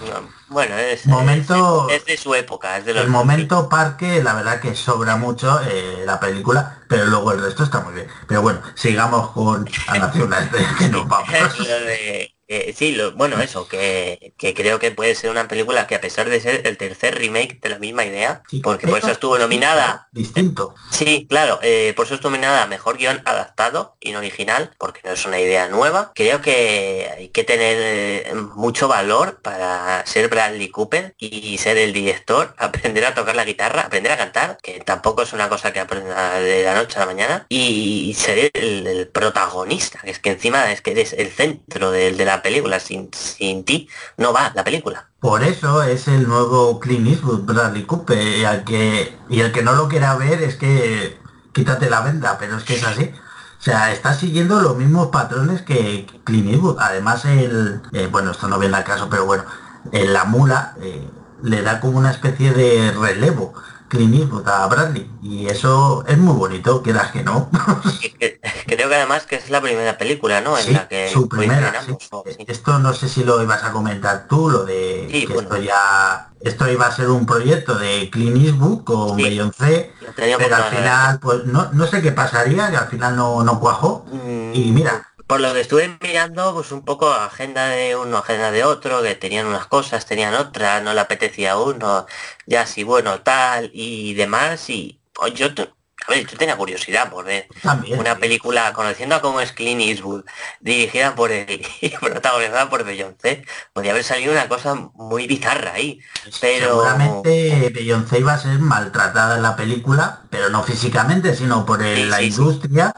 bueno 0.49 0.77
es, 0.77 1.07
Momento- 1.07 1.89
es, 1.89 2.01
es 2.01 2.05
de 2.07 2.17
su 2.17 2.35
época 2.35 2.77
es 2.77 2.85
de 2.85 2.93
los 2.95 3.05
El 3.05 3.11
momento 3.11 3.69
parque, 3.69 4.23
la 4.23 4.35
verdad 4.35 4.61
que 4.61 4.75
sobra 4.75 5.17
mucho 5.17 5.61
eh, 5.63 6.03
la 6.05 6.21
película, 6.21 6.83
pero 6.89 7.07
luego 7.07 7.33
el 7.33 7.41
resto 7.43 7.65
está 7.65 7.81
muy 7.81 7.95
bien. 7.95 8.09
Pero 8.29 8.43
bueno, 8.43 8.61
sigamos 8.75 9.31
con 9.31 9.67
Anacional, 9.89 10.51
que 10.79 10.89
nos 10.89 11.09
vamos. 11.09 11.29
Lo 11.59 11.81
de- 11.81 12.34
eh, 12.49 12.75
sí, 12.77 12.93
lo- 12.93 13.13
bueno, 13.13 13.41
eso, 13.41 13.67
que, 13.69 14.33
que 14.39 14.55
creo 14.55 14.79
que 14.79 14.91
puede 14.91 15.15
ser 15.15 15.31
una 15.31 15.49
película 15.49 15.87
que 15.87 15.95
a 15.95 16.01
pesar 16.01 16.29
de 16.29 16.41
ser 16.41 16.67
el 16.67 16.77
tercer 16.77 17.17
remake 17.19 17.59
de 17.61 17.69
la 17.69 17.79
misma 17.79 18.05
idea, 18.05 18.43
Sí, 18.51 18.61
porque 18.61 18.87
por 18.87 18.95
pero- 18.97 19.07
eso 19.07 19.13
estuvo 19.13 19.39
nominada 19.39 20.09
Distinto. 20.13 20.75
Sí, 20.91 21.27
claro, 21.29 21.59
eh, 21.63 21.93
por 21.97 22.07
eso 22.07 22.15
estuvo 22.15 22.31
nominada 22.31 22.67
Mejor 22.67 22.99
Guión 22.99 23.21
Adaptado 23.25 23.97
y 24.01 24.13
no 24.13 24.19
original, 24.19 24.71
porque 24.79 25.01
no 25.05 25.13
es 25.13 25.27
una 25.27 25.41
idea 25.41 25.69
nueva. 25.69 26.13
Creo 26.15 26.41
que 26.41 27.11
hay 27.17 27.29
que 27.29 27.45
tener 27.45 27.77
eh, 27.81 28.33
mucho 28.55 28.89
valor 28.89 29.41
para 29.43 30.05
ser 30.07 30.29
Bradley 30.29 30.69
Cooper 30.69 31.15
y 31.19 31.59
ser 31.59 31.79
el 31.79 31.93
director, 31.93 32.55
aprender 32.59 33.05
a 33.07 33.15
tocar 33.15 33.35
la 33.37 33.45
guitarra, 33.45 33.83
aprender 33.83 34.13
a 34.13 34.17
cantar, 34.17 34.59
que 34.63 34.81
tampoco 34.81 35.23
es 35.23 35.33
una 35.33 35.49
cosa 35.49 35.73
que 35.73 35.81
aprenda 35.81 36.39
de 36.41 36.63
la 36.65 36.75
noche 36.75 36.97
a 36.97 37.01
la 37.01 37.07
mañana, 37.07 37.47
y 37.49 38.15
ser 38.15 38.51
el, 38.55 38.87
el 38.87 39.09
protagonista, 39.09 40.01
que 40.03 40.11
es 40.11 40.19
que 40.19 40.31
encima 40.31 40.71
es 40.73 40.81
que 40.81 40.93
eres 40.93 41.13
el 41.13 41.31
centro 41.31 41.91
de, 41.91 42.13
de 42.13 42.25
la 42.25 42.34
película, 42.43 42.81
sin, 42.81 43.11
sin 43.13 43.65
ti 43.65 43.89
no 44.17 44.33
va 44.33 44.53
la 44.55 44.65
película. 44.65 45.09
Por 45.21 45.43
eso 45.43 45.83
es 45.83 46.09
el 46.09 46.29
nuevo 46.29 46.81
Clint 46.81 47.09
Eastwood, 47.09 47.41
Bradley 47.41 47.85
Cooper, 47.85 48.39
y 48.39 48.45
al 48.45 48.65
que, 48.65 49.17
y 49.29 49.41
el 49.41 49.53
que 49.53 49.63
no 49.63 49.73
lo 49.75 49.89
quiera 49.89 50.17
ver 50.17 50.43
es 50.43 50.57
que 50.57 51.19
quítate 51.53 51.89
la 51.89 52.01
venda, 52.01 52.37
pero 52.39 52.57
es 52.57 52.65
que 52.65 52.75
es 52.75 52.85
así. 52.85 53.11
O 53.59 53.63
sea, 53.65 53.93
está 53.93 54.13
siguiendo 54.13 54.61
los 54.61 54.77
mismos 54.77 55.09
patrones 55.09 55.63
que 55.63 56.07
Clint 56.25 56.51
Eastwood. 56.51 56.77
Además, 56.79 57.25
el, 57.25 57.81
eh, 57.93 58.09
bueno, 58.11 58.33
esto 58.33 58.49
no 58.49 58.59
viene 58.59 58.77
al 58.77 58.85
caso, 58.85 59.09
pero 59.09 59.25
bueno, 59.25 59.45
en 59.93 60.13
la 60.13 60.25
mula 60.25 60.75
eh, 60.83 61.09
le 61.43 61.63
da 61.63 61.81
como 61.81 61.99
una 61.99 62.11
especie 62.11 62.53
de 62.53 62.93
relevo 62.93 63.55
Clint 63.95 64.15
Eastwood 64.15 64.49
a 64.49 64.67
Bradley. 64.67 65.11
Y 65.23 65.47
eso 65.47 66.05
es 66.07 66.19
muy 66.19 66.35
bonito, 66.35 66.83
quieras 66.83 67.11
que 67.13 67.23
no. 67.23 67.49
Creo 68.67 68.89
que 68.89 68.95
además 68.95 69.25
que 69.27 69.37
es 69.37 69.51
la 69.51 69.61
primera 69.61 69.97
película, 69.99 70.41
¿no? 70.41 70.57
En 70.59 70.65
Sí, 70.65 70.73
la 70.73 70.89
que 70.89 71.09
su 71.11 71.29
primera. 71.29 71.73
sí. 71.87 71.97
sí. 72.01 72.45
Esto 72.47 72.79
no 72.79 72.93
sé 72.93 73.09
si 73.09 73.25
lo 73.25 73.43
ibas 73.43 73.63
a 73.65 73.73
comentar 73.73 74.27
tú, 74.29 74.51
lo 74.51 74.65
de 74.65 75.07
que 75.11 75.27
bueno. 75.27 75.43
esto 75.43 75.57
ya 75.59 76.31
esto 76.41 76.71
iba 76.71 76.87
a 76.87 76.93
ser 76.93 77.09
un 77.09 77.25
proyecto 77.25 77.75
de 77.77 78.11
Clint 78.11 78.37
Eastwood 78.45 78.85
con. 78.85 79.17
Beyoncé, 79.17 79.93
pero 80.17 80.57
al 80.57 80.65
final 80.65 81.19
pues 81.21 81.45
no, 81.47 81.71
no 81.73 81.87
sé 81.87 82.03
qué 82.03 82.13
pasaría, 82.13 82.71
que 82.71 82.77
al 82.77 82.89
final 82.89 83.17
no, 83.17 83.43
no 83.43 83.61
cuajó. 83.61 84.05
Mm, 84.13 84.51
Y 84.55 84.73
mira, 84.73 85.07
Por 85.27 85.41
lo 85.41 85.53
que 85.55 85.61
estuve 85.61 85.97
mirando, 86.03 86.53
pues 86.55 86.71
un 86.71 86.85
poco 86.85 87.11
agenda 87.11 87.69
de 87.69 87.97
uno, 87.97 88.19
agenda 88.19 88.51
de 88.51 88.63
otro, 88.65 89.03
que 89.03 89.15
tenían 89.15 89.47
unas 89.47 89.67
cosas, 89.67 90.05
tenían 90.07 90.35
otras, 90.35 90.83
no 90.83 90.93
le 90.93 91.01
apetecía 91.01 91.53
a 91.53 91.61
uno, 91.61 92.07
ya 92.47 92.67
sí, 92.67 92.85
bueno, 92.85 93.23
tal, 93.23 93.71
y 93.73 94.13
demás, 94.15 94.69
y 94.69 95.01
pues, 95.15 95.33
yo, 95.35 95.47
a 95.47 96.11
ver, 96.11 96.27
yo 96.27 96.37
tenía 96.37 96.57
curiosidad 96.59 97.11
por 97.11 97.25
ver 97.25 97.49
también. 97.63 97.99
una 98.01 98.15
sí. 98.15 98.21
película 98.21 98.73
conociendo 98.75 99.15
a 99.15 99.23
cómo 99.23 99.41
es 99.41 99.53
Clint 99.53 99.81
Eastwood, 99.81 100.25
dirigida 100.61 101.15
por 101.15 101.33
él 101.33 101.67
y 101.81 101.89
protagonizada 101.91 102.69
por 102.69 102.85
Beyoncé, 102.85 103.45
podía 103.73 103.93
haber 103.93 104.05
salido 104.05 104.31
una 104.33 104.47
cosa 104.49 104.75
muy 104.75 105.27
bizarra 105.27 105.73
ahí, 105.73 106.01
pero... 106.39 106.69
Seguramente 106.69 107.71
Beyoncé 107.75 108.19
iba 108.21 108.35
a 108.35 108.39
ser 108.39 108.59
maltratada 108.59 109.37
en 109.37 109.43
la 109.43 109.57
película, 109.57 110.25
pero 110.31 110.51
no 110.51 110.63
físicamente, 110.63 111.35
sino 111.35 111.65
por 111.65 111.83
el- 111.83 112.05
Sí, 112.05 112.11
la 112.11 112.19
sí. 112.19 112.27
industria. 112.27 112.93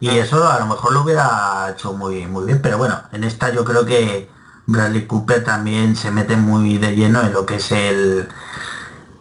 Y 0.00 0.08
Ah. 0.10 0.16
eso 0.24 0.46
a 0.48 0.58
lo 0.58 0.66
mejor 0.66 0.92
lo 0.92 1.02
hubiera 1.02 1.68
hecho 1.70 1.92
muy, 1.92 2.26
muy 2.26 2.44
bien. 2.44 2.60
Pero 2.62 2.78
bueno, 2.78 3.00
en 3.12 3.24
esta 3.24 3.50
yo 3.50 3.64
creo 3.64 3.84
que 3.86 4.30
Bradley 4.66 5.06
Cooper 5.06 5.44
también 5.44 5.96
se 5.96 6.10
mete 6.10 6.36
muy 6.36 6.78
de 6.78 6.94
lleno 6.94 7.20
en 7.22 7.32
lo 7.32 7.46
que 7.46 7.56
es 7.56 7.72
el, 7.72 8.28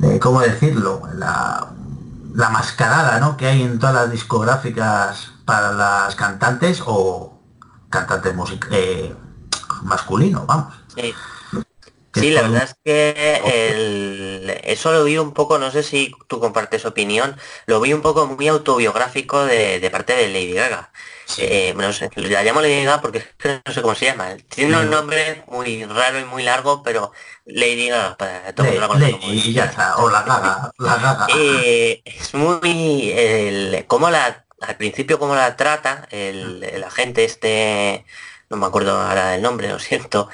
eh, 0.02 0.20
¿cómo 0.20 0.42
decirlo? 0.42 1.04
La, 1.16 1.68
la 2.34 2.50
mascarada 2.50 3.20
¿no? 3.20 3.38
que 3.38 3.48
hay 3.48 3.62
en 3.64 3.80
todas 3.80 3.96
las 3.96 4.12
discográficas 4.12 5.32
para 5.46 5.72
las 5.72 6.16
cantantes 6.16 6.82
o 6.86 7.40
cantantes 7.90 8.34
eh, 8.72 9.16
masculinos, 9.84 10.46
vamos. 10.48 10.74
Sí. 10.96 11.14
Sí, 12.16 12.32
la 12.32 12.42
verdad 12.44 12.64
es 12.64 12.76
que 12.84 13.42
el- 13.46 14.62
eso 14.64 14.92
lo 14.94 15.04
vi 15.04 15.18
un 15.18 15.34
poco, 15.34 15.58
no 15.60 15.70
sé 15.72 15.84
si 15.84 16.14
tú 16.28 16.40
compartes 16.40 16.86
opinión, 16.86 17.38
lo 17.66 17.82
vi 17.82 17.94
un 17.94 18.02
poco 18.02 18.26
muy 18.28 18.48
autobiográfico 18.48 19.46
de, 19.46 19.80
de 19.80 19.90
parte 19.92 20.14
de 20.16 20.28
Lady 20.30 20.54
Gaga. 20.54 20.92
Sí. 21.26 21.42
Eh, 21.44 21.74
no 21.76 21.92
sé, 21.92 22.10
la 22.16 22.44
llamo 22.44 22.62
Lady 22.62 22.84
Gaga 22.86 23.02
porque 23.02 23.24
no 23.66 23.74
sé 23.74 23.82
cómo 23.82 23.96
se 23.96 24.06
llama. 24.06 24.36
Tiene 24.50 24.76
un 24.78 24.84
Lady- 24.84 24.92
nombre 24.92 25.44
muy 25.48 25.84
raro 25.86 26.20
y 26.20 26.26
muy 26.26 26.44
largo, 26.44 26.84
pero 26.84 27.12
Lady 27.46 27.90
Gaga, 27.90 28.16
para 28.18 28.54
todo 28.56 28.68
la 28.80 28.88
conoce 28.88 29.06
le- 29.08 29.12
como 29.12 29.34
y 29.34 29.54
ya 29.54 29.66
está, 29.66 29.98
o 29.98 30.10
la 30.10 30.22
gaga, 30.24 30.72
la 30.78 30.96
gaga. 30.98 31.28
eh, 31.36 32.02
es 32.06 32.34
muy 32.34 33.12
el 33.12 33.86
cómo 33.88 34.10
la 34.10 34.46
al 34.62 34.78
principio 34.78 35.20
cómo 35.20 35.36
la 35.36 35.56
trata 35.58 36.08
el, 36.12 36.64
el 36.64 36.84
agente 36.84 37.24
este 37.26 38.06
no 38.50 38.58
me 38.58 38.66
acuerdo 38.68 39.00
ahora 39.00 39.32
del 39.32 39.42
nombre 39.42 39.68
lo 39.70 39.80
siento 39.80 40.30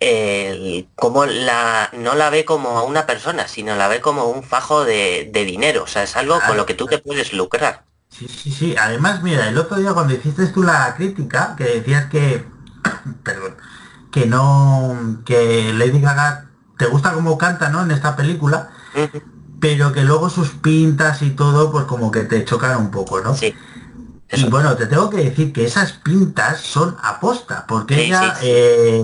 el, 0.00 0.88
cómo 0.96 1.26
la 1.26 1.90
no 1.94 2.14
la 2.14 2.30
ve 2.30 2.44
como 2.44 2.78
a 2.78 2.82
una 2.84 3.06
persona 3.06 3.48
sino 3.48 3.76
la 3.76 3.88
ve 3.88 4.00
como 4.00 4.26
un 4.26 4.42
fajo 4.42 4.84
de, 4.84 5.30
de 5.32 5.44
dinero 5.44 5.84
o 5.84 5.86
sea 5.86 6.02
es 6.04 6.16
algo 6.16 6.42
con 6.44 6.54
Claro. 6.54 6.54
lo 6.56 6.66
que 6.66 6.74
tú 6.74 6.86
te 6.88 6.98
puedes 6.98 7.32
lucrar 7.32 7.84
Sí, 8.10 8.28
sí, 8.28 8.50
sí. 8.52 8.74
Además, 8.78 9.22
mira, 9.22 9.48
el 9.48 9.58
otro 9.58 9.76
día 9.76 9.92
cuando 9.92 10.14
hiciste 10.14 10.46
tú 10.48 10.62
la 10.62 10.94
crítica, 10.96 11.54
que 11.56 11.64
decías 11.64 12.06
que, 12.10 12.44
perdón, 13.24 13.56
que 14.12 14.26
no, 14.26 15.22
que 15.24 15.72
Lady 15.74 16.00
Gaga 16.00 16.50
te 16.78 16.86
gusta 16.86 17.12
cómo 17.14 17.38
canta, 17.38 17.70
¿no? 17.70 17.82
En 17.82 17.90
esta 17.90 18.14
película, 18.16 18.70
pero 19.60 19.92
que 19.92 20.02
luego 20.04 20.30
sus 20.30 20.50
pintas 20.50 21.22
y 21.22 21.30
todo, 21.30 21.72
pues 21.72 21.86
como 21.86 22.10
que 22.10 22.22
te 22.22 22.44
chocan 22.44 22.78
un 22.78 22.90
poco, 22.90 23.20
¿no? 23.20 23.34
sí 23.34 23.54
Y 24.30 24.48
bueno, 24.50 24.76
te 24.76 24.86
tengo 24.86 25.10
que 25.10 25.18
decir 25.18 25.52
que 25.52 25.64
esas 25.64 25.92
pintas 25.92 26.60
son 26.60 26.96
aposta, 27.02 27.66
porque 27.68 27.94
Sí, 27.94 28.00
ella, 28.02 28.34
sí, 28.34 28.40
sí. 28.42 28.48
eh. 28.48 29.02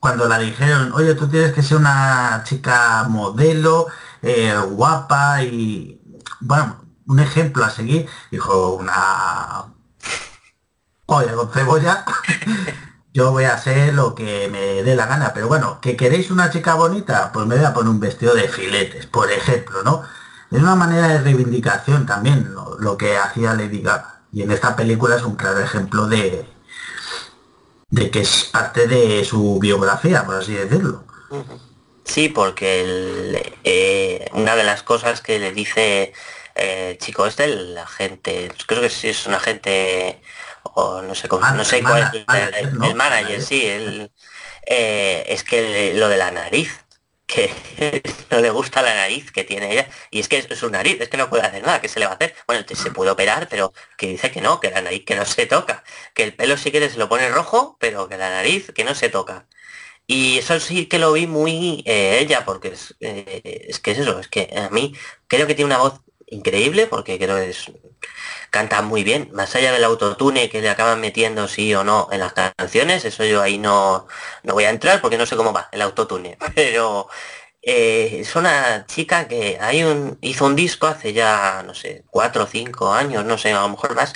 Cuando 0.00 0.26
la 0.26 0.38
dijeron, 0.38 0.92
oye, 0.94 1.14
tú 1.14 1.28
tienes 1.28 1.52
que 1.52 1.62
ser 1.62 1.76
una 1.76 2.42
chica 2.44 3.04
modelo, 3.08 3.86
eh, 4.22 4.54
guapa 4.70 5.42
y, 5.42 6.00
bueno, 6.40 6.76
un 7.06 7.20
ejemplo 7.20 7.64
a 7.64 7.70
seguir, 7.70 8.08
dijo 8.30 8.74
una 8.74 9.66
olla 11.06 11.34
con 11.34 11.52
cebolla, 11.52 12.04
yo 13.12 13.30
voy 13.32 13.44
a 13.44 13.54
hacer 13.54 13.92
lo 13.94 14.14
que 14.14 14.48
me 14.50 14.82
dé 14.82 14.96
la 14.96 15.06
gana, 15.06 15.32
pero 15.34 15.48
bueno, 15.48 15.80
que 15.80 15.96
queréis 15.96 16.30
una 16.30 16.50
chica 16.50 16.74
bonita, 16.74 17.30
pues 17.32 17.46
me 17.46 17.56
voy 17.56 17.64
a 17.64 17.74
poner 17.74 17.90
un 17.90 18.00
vestido 18.00 18.34
de 18.34 18.48
filetes, 18.48 19.06
por 19.06 19.30
ejemplo, 19.30 19.82
¿no? 19.82 20.02
Es 20.50 20.60
una 20.60 20.76
manera 20.76 21.08
de 21.08 21.18
reivindicación 21.20 22.06
también 22.06 22.54
lo, 22.54 22.78
lo 22.78 22.96
que 22.96 23.16
hacía 23.18 23.54
Lady 23.54 23.82
Gaga. 23.82 24.20
Y 24.32 24.42
en 24.42 24.50
esta 24.50 24.76
película 24.76 25.16
es 25.16 25.22
un 25.22 25.36
claro 25.36 25.60
ejemplo 25.60 26.06
de, 26.08 26.48
de 27.90 28.10
que 28.10 28.20
es 28.20 28.44
parte 28.52 28.86
de 28.86 29.24
su 29.24 29.58
biografía, 29.60 30.24
por 30.24 30.36
así 30.36 30.54
decirlo. 30.54 31.04
Sí, 32.04 32.28
porque 32.28 32.80
el, 32.82 33.56
eh, 33.64 34.28
una 34.32 34.56
de 34.56 34.64
las 34.64 34.82
cosas 34.82 35.20
que 35.20 35.38
le 35.38 35.52
dice 35.52 36.12
eh, 36.56 36.96
chico 37.00 37.26
este, 37.26 37.44
el 37.44 37.78
agente, 37.78 38.50
creo 38.66 38.80
que 38.82 38.90
sí 38.90 39.08
es 39.08 39.26
un 39.26 39.34
agente, 39.34 40.20
o 40.64 41.02
no 41.02 41.14
sé 41.14 41.28
cómo, 41.28 41.42
Man- 41.42 41.56
no 41.56 41.64
sé 41.64 41.76
el 41.78 41.82
cuál 41.82 42.02
es 42.02 42.10
el, 42.12 42.24
manager, 42.26 42.54
el 42.54 42.78
¿no? 42.78 42.94
Manager. 42.96 43.40
sí, 43.42 43.64
el, 43.66 44.12
eh, 44.66 45.24
es 45.28 45.44
que 45.44 45.94
lo 45.94 46.08
de 46.08 46.16
la 46.16 46.30
nariz, 46.32 46.84
que 47.30 47.50
no 48.30 48.40
le 48.40 48.50
gusta 48.50 48.82
la 48.82 48.94
nariz 48.94 49.30
que 49.32 49.44
tiene 49.44 49.72
ella, 49.72 49.88
y 50.10 50.20
es 50.20 50.28
que 50.28 50.38
es 50.38 50.58
su 50.58 50.68
nariz, 50.70 51.00
es 51.00 51.08
que 51.08 51.16
no 51.16 51.30
puede 51.30 51.44
hacer 51.44 51.62
nada, 51.62 51.80
¿qué 51.80 51.88
se 51.88 52.00
le 52.00 52.06
va 52.06 52.12
a 52.12 52.14
hacer? 52.16 52.34
Bueno, 52.46 52.64
se 52.68 52.90
puede 52.90 53.10
operar, 53.10 53.48
pero 53.48 53.72
que 53.96 54.08
dice 54.08 54.30
que 54.30 54.40
no, 54.40 54.60
que 54.60 54.70
la 54.70 54.82
nariz 54.82 55.04
que 55.04 55.14
no 55.16 55.24
se 55.24 55.46
toca, 55.46 55.84
que 56.14 56.24
el 56.24 56.34
pelo 56.34 56.56
si 56.56 56.70
se 56.70 56.98
lo 56.98 57.08
pone 57.08 57.28
rojo, 57.30 57.76
pero 57.80 58.08
que 58.08 58.16
la 58.18 58.30
nariz 58.30 58.72
que 58.74 58.84
no 58.84 58.94
se 58.94 59.08
toca. 59.08 59.46
Y 60.06 60.38
eso 60.38 60.58
sí 60.60 60.86
que 60.86 60.98
lo 60.98 61.12
vi 61.12 61.26
muy 61.26 61.82
eh, 61.86 62.18
ella, 62.20 62.44
porque 62.44 62.68
es, 62.68 62.96
eh, 63.00 63.66
es 63.68 63.80
que 63.80 63.92
es 63.92 63.98
eso, 63.98 64.18
es 64.20 64.28
que 64.28 64.50
a 64.56 64.70
mí 64.70 64.94
creo 65.28 65.46
que 65.46 65.54
tiene 65.54 65.66
una 65.74 65.78
voz 65.78 66.00
increíble, 66.30 66.86
porque 66.86 67.18
creo 67.18 67.36
que 67.36 67.50
es, 67.50 67.70
canta 68.50 68.82
muy 68.82 69.04
bien, 69.04 69.30
más 69.32 69.54
allá 69.54 69.72
del 69.72 69.84
autotune 69.84 70.48
que 70.50 70.60
le 70.60 70.70
acaban 70.70 71.00
metiendo 71.00 71.48
sí 71.48 71.74
o 71.74 71.84
no 71.84 72.08
en 72.12 72.20
las 72.20 72.32
canciones, 72.32 73.04
eso 73.04 73.24
yo 73.24 73.42
ahí 73.42 73.58
no, 73.58 74.06
no 74.42 74.54
voy 74.54 74.64
a 74.64 74.70
entrar 74.70 75.00
porque 75.00 75.18
no 75.18 75.26
sé 75.26 75.36
cómo 75.36 75.52
va 75.52 75.68
el 75.72 75.82
autotune, 75.82 76.36
pero 76.54 77.08
eh, 77.62 78.18
es 78.20 78.34
una 78.36 78.86
chica 78.86 79.28
que 79.28 79.58
hay 79.60 79.82
un, 79.84 80.18
hizo 80.22 80.46
un 80.46 80.56
disco 80.56 80.86
hace 80.86 81.12
ya, 81.12 81.62
no 81.66 81.74
sé, 81.74 82.04
cuatro 82.10 82.44
o 82.44 82.46
cinco 82.46 82.92
años, 82.92 83.24
no 83.24 83.38
sé, 83.38 83.52
a 83.52 83.62
lo 83.62 83.68
mejor 83.70 83.94
más, 83.94 84.12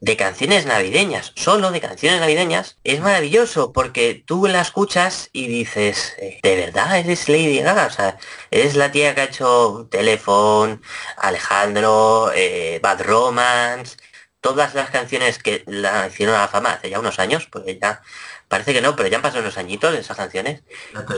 de 0.00 0.16
canciones 0.16 0.64
navideñas, 0.66 1.32
solo 1.36 1.70
de 1.70 1.80
canciones 1.80 2.20
navideñas, 2.20 2.78
es 2.84 3.00
maravilloso 3.00 3.72
porque 3.72 4.22
tú 4.26 4.46
la 4.46 4.62
escuchas 4.62 5.28
y 5.32 5.46
dices, 5.48 6.14
eh, 6.18 6.40
¿de 6.42 6.56
verdad 6.56 6.98
eres 6.98 7.28
Lady 7.28 7.60
Gaga? 7.60 7.86
O 7.86 7.90
sea, 7.90 8.18
eres 8.50 8.76
la 8.76 8.90
tía 8.92 9.14
que 9.14 9.20
ha 9.20 9.24
hecho 9.24 9.88
Telephone, 9.90 10.80
Alejandro, 11.18 12.32
eh, 12.34 12.80
Bad 12.82 13.02
Romance, 13.02 13.96
todas 14.40 14.74
las 14.74 14.90
canciones 14.90 15.38
que 15.38 15.64
la 15.66 16.06
hicieron 16.08 16.34
a 16.34 16.40
la 16.40 16.48
fama 16.48 16.72
hace 16.72 16.90
ya 16.90 16.98
unos 16.98 17.18
años, 17.18 17.46
porque 17.50 17.78
ya 17.78 18.02
parece 18.48 18.72
que 18.72 18.80
no, 18.80 18.96
pero 18.96 19.08
ya 19.08 19.16
han 19.16 19.22
pasado 19.22 19.42
unos 19.42 19.58
añitos 19.58 19.94
esas 19.94 20.16
canciones, 20.16 20.62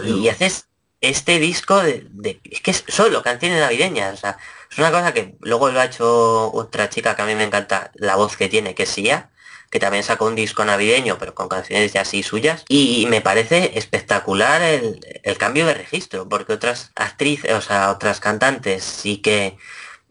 y 0.04 0.28
haces 0.28 0.66
este 1.00 1.38
disco 1.38 1.82
de, 1.82 2.06
de- 2.10 2.40
es 2.50 2.60
que 2.60 2.70
es 2.72 2.84
solo 2.88 3.22
canciones 3.22 3.60
navideñas 3.60 4.14
o 4.14 4.16
sea 4.16 4.38
es 4.72 4.78
una 4.78 4.90
cosa 4.90 5.12
que 5.14 5.36
luego 5.40 5.70
lo 5.70 5.80
ha 5.80 5.84
hecho 5.84 6.50
otra 6.52 6.88
chica 6.88 7.14
que 7.14 7.22
a 7.22 7.26
mí 7.26 7.34
me 7.34 7.44
encanta 7.44 7.90
la 7.94 8.16
voz 8.16 8.36
que 8.36 8.48
tiene 8.48 8.74
que 8.74 8.84
es 8.84 8.88
Sia 8.88 9.30
que 9.70 9.80
también 9.80 10.02
sacó 10.04 10.26
un 10.26 10.34
disco 10.34 10.64
navideño 10.64 11.16
pero 11.18 11.34
con 11.34 11.48
canciones 11.48 11.92
ya 11.94 12.02
así 12.02 12.22
suyas. 12.22 12.64
Y 12.68 13.06
me 13.08 13.22
parece 13.22 13.72
espectacular 13.78 14.60
el, 14.60 15.00
el 15.22 15.38
cambio 15.38 15.64
de 15.66 15.74
registro 15.74 16.28
porque 16.28 16.52
otras 16.52 16.92
actrices 16.94 17.52
o 17.54 17.60
sea 17.62 17.90
otras 17.90 18.20
cantantes 18.20 18.84
sí 18.84 19.18
que 19.22 19.56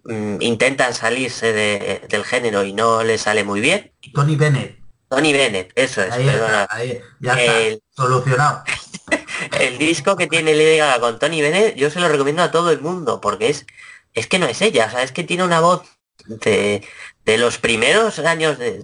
mm, 0.06 0.38
intentan 0.42 0.94
salirse 0.96 1.54
de- 1.54 2.02
del 2.10 2.24
género 2.26 2.64
y 2.64 2.74
no 2.74 3.04
les 3.04 3.22
sale 3.22 3.44
muy 3.44 3.62
bien. 3.62 3.92
Tony 4.14 4.36
Bennett, 4.36 4.80
Tony 5.10 5.32
Bennett 5.34 5.72
eso 5.76 6.02
es 6.02 6.12
ahí 6.12 6.26
perdona. 6.26 6.64
está, 6.64 6.76
ahí, 6.76 7.00
ya 7.20 7.34
está, 7.34 7.60
El- 7.60 7.84
solucionado. 7.96 8.64
el 9.60 9.78
disco 9.78 10.16
que 10.16 10.28
tiene 10.28 10.56
Lady 10.56 10.78
Gaga 10.78 11.00
con 11.00 11.20
Tony 11.20 11.42
Bennett, 11.42 11.76
yo 11.76 11.90
se 11.90 12.00
lo 12.00 12.08
recomiendo 12.08 12.42
a 12.44 12.52
todo 12.52 12.72
el 12.72 12.82
mundo, 12.82 13.22
porque 13.22 13.50
es, 13.50 13.66
es 14.14 14.28
que 14.28 14.40
no 14.40 14.48
es 14.48 14.62
ella, 14.62 14.88
o 14.88 14.92
sea, 14.92 15.04
es 15.04 15.12
que 15.12 15.24
tiene 15.24 15.44
una 15.44 15.60
voz 15.60 15.84
de, 16.26 16.86
de 17.26 17.38
los 17.38 17.58
primeros 17.58 18.20
años 18.20 18.58
de, 18.58 18.84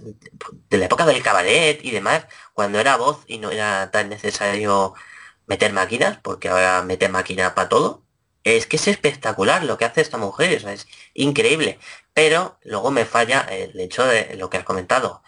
de 0.70 0.78
la 0.78 0.86
época 0.86 1.06
del 1.06 1.22
cabaret 1.22 1.80
y 1.84 1.90
demás, 1.90 2.26
cuando 2.52 2.80
era 2.80 2.96
voz 2.96 3.24
y 3.26 3.38
no 3.38 3.50
era 3.50 3.90
tan 3.90 4.08
necesario 4.08 4.94
meter 5.46 5.72
máquinas, 5.72 6.18
porque 6.22 6.48
ahora 6.48 6.82
mete 6.82 7.08
máquina 7.08 7.54
para 7.54 7.68
todo. 7.68 8.04
Es 8.44 8.66
que 8.66 8.76
es 8.76 8.88
espectacular 8.88 9.64
lo 9.64 9.78
que 9.78 9.84
hace 9.84 10.00
esta 10.00 10.18
mujer, 10.18 10.56
o 10.56 10.60
sea, 10.60 10.72
es 10.72 10.86
increíble. 11.14 11.78
Pero 12.14 12.58
luego 12.64 12.90
me 12.90 13.04
falla 13.04 13.40
el 13.42 13.78
hecho 13.80 14.04
de 14.06 14.36
lo 14.36 14.50
que 14.50 14.58
has 14.58 14.64
comentado, 14.64 15.22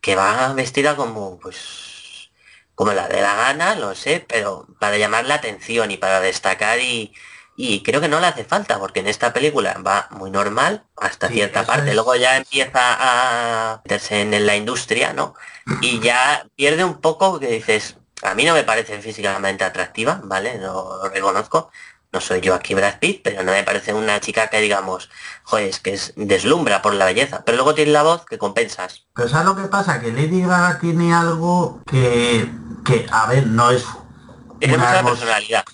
que 0.00 0.16
va 0.16 0.52
vestida 0.54 0.96
como, 0.96 1.38
pues, 1.40 2.30
como 2.74 2.92
la 2.92 3.08
de 3.08 3.20
la 3.22 3.34
gana, 3.36 3.74
lo 3.76 3.94
sé, 3.94 4.24
pero 4.28 4.66
para 4.80 4.98
llamar 4.98 5.26
la 5.26 5.34
atención 5.36 5.90
y 5.90 5.96
para 5.98 6.20
destacar 6.20 6.80
y, 6.80 7.12
y 7.60 7.82
creo 7.82 8.00
que 8.00 8.06
no 8.08 8.20
le 8.20 8.28
hace 8.28 8.44
falta 8.44 8.78
porque 8.78 9.00
en 9.00 9.08
esta 9.08 9.32
película 9.32 9.76
va 9.84 10.06
muy 10.12 10.30
normal 10.30 10.84
hasta 10.96 11.26
Sí, 11.26 11.34
cierta 11.34 11.64
parte. 11.64 11.88
es. 11.88 11.94
luego 11.94 12.14
ya 12.14 12.36
empieza 12.36 12.70
a 13.00 13.80
meterse 13.84 14.20
en 14.20 14.46
la 14.46 14.54
industria 14.54 15.12
no 15.12 15.34
y 15.82 15.98
ya 15.98 16.46
pierde 16.54 16.84
un 16.84 17.00
poco 17.00 17.40
que 17.40 17.48
dices 17.48 17.96
a 18.22 18.34
mí 18.36 18.44
no 18.44 18.54
me 18.54 18.62
parece 18.62 19.00
físicamente 19.02 19.64
atractiva 19.64 20.20
vale 20.22 20.56
no 20.58 20.98
lo 21.02 21.08
reconozco. 21.08 21.70
No 22.10 22.20
soy 22.22 22.40
yo 22.40 22.54
aquí 22.54 22.74
Brad 22.74 23.00
Pitt 23.00 23.22
pero 23.24 23.42
no 23.42 23.50
me 23.52 23.64
parece 23.64 23.92
una 23.92 24.20
chica 24.20 24.46
que 24.48 24.60
digamos 24.60 25.10
joder 25.42 25.66
es 25.68 25.80
que 25.80 25.92
es 25.94 26.12
deslumbra 26.16 26.80
por 26.80 26.94
la 26.94 27.04
belleza 27.06 27.42
pero 27.44 27.56
luego 27.56 27.74
tiene 27.74 27.90
la 27.90 28.04
voz 28.04 28.24
que 28.24 28.38
compensas. 28.38 29.06
Pero 29.14 29.28
¿sabes 29.28 29.46
lo 29.46 29.56
que 29.56 29.64
pasa? 29.68 30.00
Que 30.00 30.12
Lady 30.12 30.40
Gaga 30.42 30.78
tiene 30.78 31.12
algo 31.12 31.82
que, 31.90 32.48
que 32.84 33.04
a 33.10 33.26
ver, 33.26 33.46
no 33.48 33.70
es 33.72 33.84
tiene 34.60 34.78
mucha 34.78 35.00
hermos- 35.00 35.18
personalidad 35.18 35.64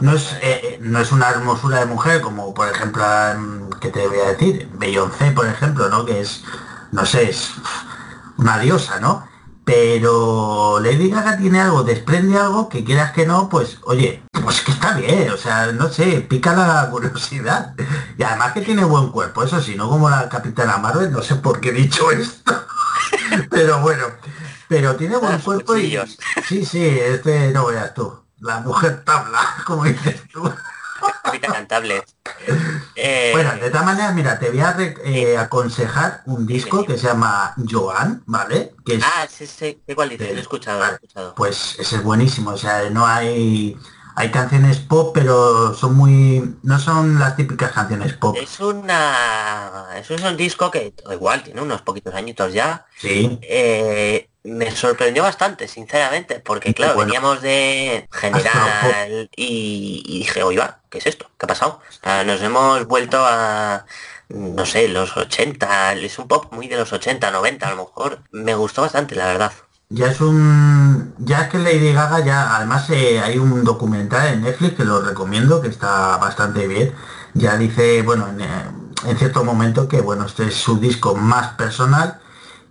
no 0.00 0.14
es, 0.14 0.32
eh, 0.34 0.38
eh, 0.42 0.78
no 0.80 1.00
es 1.00 1.12
una 1.12 1.30
hermosura 1.30 1.80
de 1.80 1.86
mujer 1.86 2.20
como 2.20 2.54
por 2.54 2.68
ejemplo 2.68 3.04
mm, 3.04 3.70
que 3.80 3.90
te 3.90 4.06
voy 4.06 4.18
a 4.20 4.28
decir 4.28 4.68
Beyoncé 4.74 5.30
por 5.32 5.46
ejemplo 5.46 5.88
no 5.88 6.04
que 6.04 6.20
es 6.20 6.44
no 6.92 7.04
sé 7.04 7.30
es 7.30 7.52
una 8.36 8.58
diosa 8.58 9.00
no 9.00 9.26
pero 9.64 10.80
Lady 10.80 11.10
Gaga 11.10 11.36
tiene 11.36 11.60
algo 11.60 11.82
desprende 11.82 12.38
algo 12.38 12.68
que 12.68 12.84
quieras 12.84 13.12
que 13.12 13.26
no 13.26 13.48
pues 13.48 13.78
oye 13.84 14.22
pues 14.32 14.62
que 14.62 14.72
está 14.72 14.94
bien 14.94 15.30
o 15.30 15.36
sea 15.36 15.72
no 15.72 15.90
sé 15.90 16.22
pica 16.22 16.54
la 16.54 16.88
curiosidad. 16.90 17.74
Y 18.16 18.22
además 18.22 18.52
que 18.52 18.62
tiene 18.62 18.84
buen 18.84 19.08
cuerpo 19.08 19.42
eso 19.42 19.60
sí 19.60 19.74
no 19.76 19.88
como 19.90 20.08
la 20.08 20.28
Capitana 20.30 20.78
Marvel 20.78 21.12
no 21.12 21.22
sé 21.22 21.34
por 21.36 21.60
qué 21.60 21.68
he 21.68 21.72
dicho 21.72 22.10
esto. 22.10 22.54
Pero 23.50 23.80
bueno 23.80 24.04
pero 24.68 24.96
tiene 24.96 25.16
buen 25.16 25.38
cuerpo 25.40 25.76
y 25.76 25.98
sí 26.46 26.64
sí 26.64 26.84
este 26.84 27.50
no 27.52 27.66
veas 27.66 27.94
tú 27.94 28.27
la 28.40 28.60
mujer 28.60 29.04
tabla 29.04 29.40
como 29.66 29.84
dices 29.84 30.22
tú 30.32 30.50
Ahorita 31.22 31.52
cantable. 31.52 32.02
Eh, 33.00 33.30
bueno, 33.32 33.52
de 33.54 33.70
todas 33.70 33.86
maneras, 33.86 34.12
mira, 34.12 34.40
te 34.40 34.50
voy 34.50 34.58
a 34.58 34.76
eh, 35.04 35.38
aconsejar 35.38 36.22
un 36.26 36.48
disco 36.48 36.84
que 36.84 36.98
se 36.98 37.06
llama 37.06 37.54
Joan, 37.70 38.24
¿vale? 38.26 38.74
Que 38.84 38.96
es, 38.96 39.04
Ah, 39.04 39.24
sí, 39.30 39.46
sí, 39.46 39.80
¿de 39.86 39.94
cuál 39.94 40.08
dices? 40.08 40.32
Lo 40.32 40.36
he 40.36 40.40
escuchado, 40.40 40.80
lo 40.80 40.86
he 40.86 40.94
escuchado. 40.94 41.34
pues 41.36 41.76
ese 41.78 41.96
es 41.96 42.02
buenísimo, 42.02 42.50
o 42.50 42.58
sea, 42.58 42.90
no 42.90 43.06
hay 43.06 43.78
hay 44.16 44.32
canciones 44.32 44.78
pop, 44.78 45.12
pero 45.14 45.72
son 45.74 45.94
muy 45.94 46.56
no 46.64 46.80
son 46.80 47.20
las 47.20 47.36
típicas 47.36 47.70
canciones 47.70 48.14
pop. 48.14 48.36
Es 48.36 48.58
una... 48.58 49.86
Es 49.96 50.10
un 50.10 50.36
disco 50.36 50.72
que 50.72 50.92
igual 51.12 51.44
tiene 51.44 51.62
unos 51.62 51.82
poquitos 51.82 52.12
añitos 52.14 52.52
ya. 52.52 52.84
Sí, 52.96 53.38
Eh, 53.42 54.27
me 54.44 54.70
sorprendió 54.74 55.22
bastante, 55.24 55.68
sinceramente, 55.68 56.40
porque 56.40 56.72
claro, 56.74 56.94
Bueno. 56.94 57.06
veníamos 57.06 57.42
de 57.42 58.08
general 58.12 59.30
y, 59.36 60.02
y 60.06 60.18
dije, 60.20 60.42
oiga, 60.42 60.82
¿qué 60.90 60.98
es 60.98 61.06
esto? 61.06 61.30
¿Qué 61.38 61.44
ha 61.46 61.48
pasado? 61.48 61.80
Nos 62.26 62.40
hemos 62.42 62.86
vuelto 62.86 63.18
a, 63.20 63.84
no 64.28 64.64
sé, 64.66 64.88
los 64.88 65.16
80, 65.16 65.92
es 65.94 66.18
un 66.18 66.28
pop 66.28 66.52
muy 66.52 66.68
de 66.68 66.76
los 66.76 66.92
80, 66.92 67.30
90 67.30 67.66
a 67.68 67.70
lo 67.74 67.76
mejor. 67.86 68.22
Me 68.30 68.54
gustó 68.54 68.82
bastante, 68.82 69.14
la 69.16 69.26
verdad. 69.26 69.52
ya 69.90 70.06
es 70.08 70.20
un 70.20 71.14
ya 71.18 71.42
es 71.42 71.48
que 71.50 71.58
Lady 71.58 71.92
Gaga 71.92 72.20
ya 72.24 72.56
además 72.56 72.88
eh, 72.90 73.20
hay 73.20 73.38
un 73.38 73.64
documental 73.64 74.28
en 74.34 74.42
Netflix 74.42 74.74
que 74.76 74.84
lo 74.84 75.00
recomiendo 75.00 75.60
que 75.62 75.68
está 75.68 76.16
bastante 76.18 76.66
bien. 76.66 76.94
Ya 77.34 77.56
dice, 77.56 78.02
bueno, 78.02 78.28
en, 78.28 78.40
eh, 78.42 78.46
en 79.06 79.16
cierto 79.18 79.44
momento 79.44 79.88
que 79.88 80.00
bueno, 80.00 80.26
este 80.26 80.46
es 80.48 80.54
su 80.56 80.78
disco 80.78 81.14
más 81.14 81.54
personal 81.54 82.20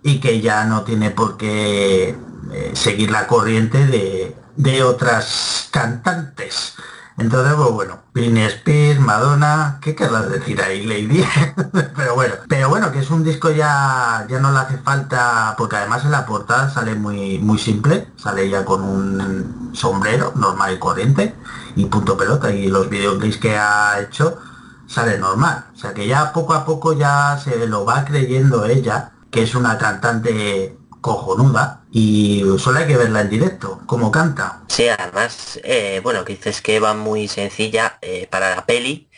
y 0.02 0.20
que 0.20 0.40
ya 0.40 0.64
no 0.64 0.82
tiene 0.82 1.10
por 1.10 1.36
qué 1.36 2.16
eh, 2.52 2.70
seguir 2.74 3.10
la 3.10 3.26
corriente 3.26 3.86
de, 3.86 4.36
de 4.56 4.82
otras 4.82 5.68
cantantes. 5.70 6.74
Entonces, 7.18 7.54
pues 7.54 7.70
bueno, 7.70 7.98
Britney 8.14 8.44
Spears, 8.44 9.00
Madonna, 9.00 9.78
¿qué 9.82 9.96
querrás 9.96 10.30
decir 10.30 10.62
ahí, 10.62 10.86
Lady? 10.86 11.24
pero 11.96 12.14
bueno, 12.14 12.34
pero 12.48 12.68
bueno, 12.68 12.92
que 12.92 13.00
es 13.00 13.10
un 13.10 13.24
disco 13.24 13.50
ya, 13.50 14.24
ya 14.28 14.38
no 14.38 14.52
le 14.52 14.58
hace 14.58 14.78
falta, 14.78 15.56
porque 15.58 15.76
además 15.76 16.04
en 16.04 16.12
la 16.12 16.26
portada 16.26 16.70
sale 16.70 16.94
muy, 16.94 17.40
muy 17.40 17.58
simple, 17.58 18.06
sale 18.16 18.48
ya 18.48 18.64
con 18.64 18.84
un 18.84 19.70
sombrero 19.72 20.32
normal 20.36 20.74
y 20.74 20.78
corriente 20.78 21.34
y 21.74 21.86
punto 21.86 22.16
pelota 22.16 22.52
y 22.52 22.68
los 22.68 22.88
videoclips 22.88 23.38
que 23.38 23.58
ha 23.58 23.98
hecho 24.00 24.38
sale 24.86 25.18
normal. 25.18 25.66
O 25.74 25.76
sea 25.76 25.92
que 25.94 26.06
ya 26.06 26.32
poco 26.32 26.54
a 26.54 26.64
poco 26.64 26.92
ya 26.92 27.36
se 27.42 27.66
lo 27.66 27.84
va 27.84 28.04
creyendo 28.04 28.64
ella, 28.64 29.10
que 29.30 29.42
es 29.42 29.54
una 29.54 29.78
cantante 29.78 30.76
cojonuda 31.00 31.84
y 31.92 32.42
solo 32.58 32.80
hay 32.80 32.86
que 32.86 32.96
verla 32.96 33.20
en 33.22 33.30
directo, 33.30 33.80
como 33.86 34.10
canta. 34.10 34.62
Sí, 34.68 34.88
además, 34.88 35.58
eh, 35.64 36.00
bueno, 36.02 36.24
que 36.24 36.34
dices 36.34 36.60
que 36.60 36.78
va 36.80 36.94
muy 36.94 37.26
sencilla 37.28 37.98
eh, 38.02 38.26
para 38.30 38.54
la 38.54 38.66
peli. 38.66 39.08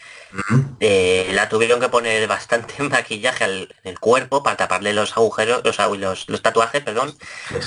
eh, 0.81 1.31
la 1.35 1.49
tuvieron 1.49 1.81
que 1.81 1.89
poner 1.91 2.29
bastante 2.29 2.83
maquillaje 2.85 3.45
al, 3.45 3.75
en 3.85 3.91
el 3.93 4.01
cuerpo 4.01 4.43
para 4.43 4.57
taparle 4.57 4.93
los 4.95 5.17
agujeros, 5.17 5.63
los, 5.65 5.79
los, 5.99 6.29
los 6.29 6.43
tatuajes, 6.43 6.83
perdón, 6.83 7.17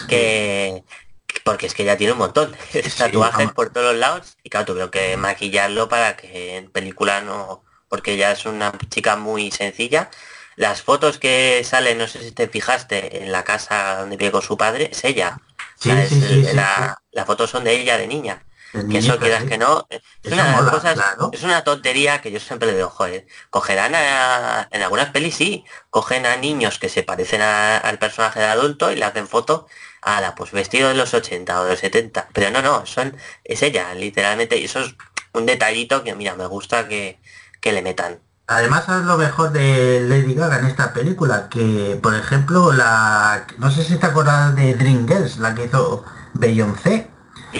que- 0.07 0.83
que 1.27 1.41
porque 1.45 1.67
es 1.67 1.73
que 1.75 1.85
ya 1.85 1.97
tiene 1.97 2.13
un 2.13 2.19
montón 2.19 2.51
de 2.73 2.83
Sí, 2.83 2.91
tatuajes 2.91 3.51
por 3.53 3.71
todos 3.71 3.93
los 3.93 3.97
lados 3.99 4.37
y 4.43 4.49
claro, 4.49 4.67
tuvieron 4.67 4.91
que 4.91 5.17
maquillarlo 5.17 5.89
para 5.89 6.15
que 6.17 6.57
en 6.57 6.71
película 6.71 7.21
no, 7.21 7.63
porque 7.89 8.13
ella 8.13 8.31
es 8.33 8.45
una 8.45 8.73
chica 8.89 9.15
muy 9.17 9.51
sencilla. 9.51 10.09
Las 10.55 10.81
fotos 10.81 11.17
que 11.19 11.63
salen, 11.63 11.97
no 11.97 12.07
sé 12.07 12.21
si 12.23 12.31
te 12.31 12.47
fijaste, 12.47 13.23
en 13.23 13.31
la 13.31 13.43
casa 13.43 13.97
donde 13.99 14.17
vive 14.17 14.31
con 14.31 14.41
su 14.41 14.57
padre, 14.57 14.89
es 14.91 15.03
ella. 15.03 15.41
Sí, 15.75 15.89
O 15.89 15.95
sea, 15.95 16.03
es 16.03 16.11
sí, 16.11 16.21
sí, 16.21 16.43
el- 16.45 16.45
sí, 16.45 16.55
la- 16.55 16.97
Las 17.11 17.25
fotos 17.27 17.49
son 17.51 17.63
de 17.63 17.73
ella 17.79 17.97
de 17.97 18.07
niña. 18.07 18.45
de 18.73 18.83
Que 18.87 18.97
eso 18.99 19.19
quieras 19.19 19.45
que 19.45 19.57
no, 19.57 19.87
es 19.89 20.01
Eso 20.23 20.33
una 20.33 20.45
de 20.45 20.51
las 20.51 20.61
mola, 20.61 20.71
cosas, 20.71 20.95
claro. 20.95 21.31
es 21.31 21.43
una 21.43 21.63
tontería 21.63 22.21
que 22.21 22.31
yo 22.31 22.39
siempre 22.39 22.67
le 22.69 22.75
digo, 22.75 22.89
joder, 22.89 23.25
cogerán 23.49 23.93
a, 23.95 24.67
en 24.71 24.81
algunas 24.81 25.09
pelis 25.11 25.35
sí, 25.35 25.65
cogen 25.89 26.25
a 26.25 26.37
niños 26.37 26.79
que 26.79 26.89
se 26.89 27.03
parecen 27.03 27.41
a- 27.41 27.77
al 27.77 27.99
personaje 27.99 28.39
de 28.39 28.45
adulto 28.47 28.91
y 28.91 28.95
le 28.95 29.05
hacen 29.05 29.27
foto 29.27 29.67
a 30.01 30.21
la 30.21 30.35
pues 30.35 30.51
vestido 30.51 30.89
de 30.89 30.95
los 30.95 31.13
80 31.13 31.59
o 31.61 31.63
de 31.63 31.71
los 31.71 31.79
70. 31.79 32.27
Pero 32.33 32.49
no, 32.51 32.61
no, 32.61 32.85
son, 32.85 33.15
es 33.43 33.61
ella, 33.63 33.93
literalmente, 33.95 34.57
y 34.57 34.65
eso 34.65 34.79
es 34.81 34.95
un 35.33 35.45
detallito 35.45 36.03
que 36.03 36.15
mira, 36.15 36.35
me 36.35 36.45
gusta 36.47 36.87
que, 36.87 37.19
que 37.61 37.71
le 37.71 37.81
metan. 37.81 38.21
Además, 38.47 38.85
¿sabes 38.85 39.05
lo 39.05 39.17
mejor 39.17 39.51
de 39.51 40.01
Lady 40.01 40.33
Gaga 40.35 40.59
en 40.59 40.65
esta 40.65 40.93
película? 40.93 41.47
Que, 41.49 41.99
por 42.01 42.13
ejemplo, 42.15 42.73
la... 42.73 43.45
No 43.57 43.71
sé 43.71 43.83
si 43.83 43.97
te 43.97 44.05
acuerdas 44.07 44.55
de 44.55 44.75
Dreamgirls, 44.75 45.37
la 45.37 45.55
que 45.55 45.65
hizo 45.65 46.03
Beyoncé. 46.33 47.09
Y 47.53 47.59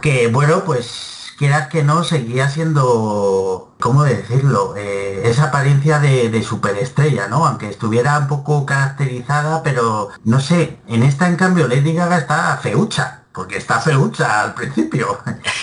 Que, 0.00 0.28
bueno, 0.28 0.64
pues, 0.64 1.32
quieras 1.38 1.68
que 1.68 1.82
no, 1.84 2.04
seguía 2.04 2.48
siendo... 2.48 3.74
¿Cómo 3.80 4.04
decirlo? 4.04 4.74
Eh, 4.76 5.22
esa 5.28 5.44
apariencia 5.46 5.98
de, 5.98 6.30
de 6.30 6.42
superestrella, 6.42 7.28
¿no? 7.28 7.46
Aunque 7.46 7.68
estuviera 7.68 8.18
un 8.18 8.28
poco 8.28 8.64
caracterizada, 8.66 9.62
pero, 9.62 10.10
no 10.24 10.40
sé, 10.40 10.80
en 10.86 11.02
esta, 11.02 11.28
en 11.28 11.36
cambio, 11.36 11.68
Lady 11.68 11.94
Gaga 11.94 12.18
está 12.18 12.56
feucha. 12.58 13.21
Porque 13.32 13.56
está 13.56 13.80
feucha 13.80 14.42
al 14.42 14.54
principio. 14.54 15.18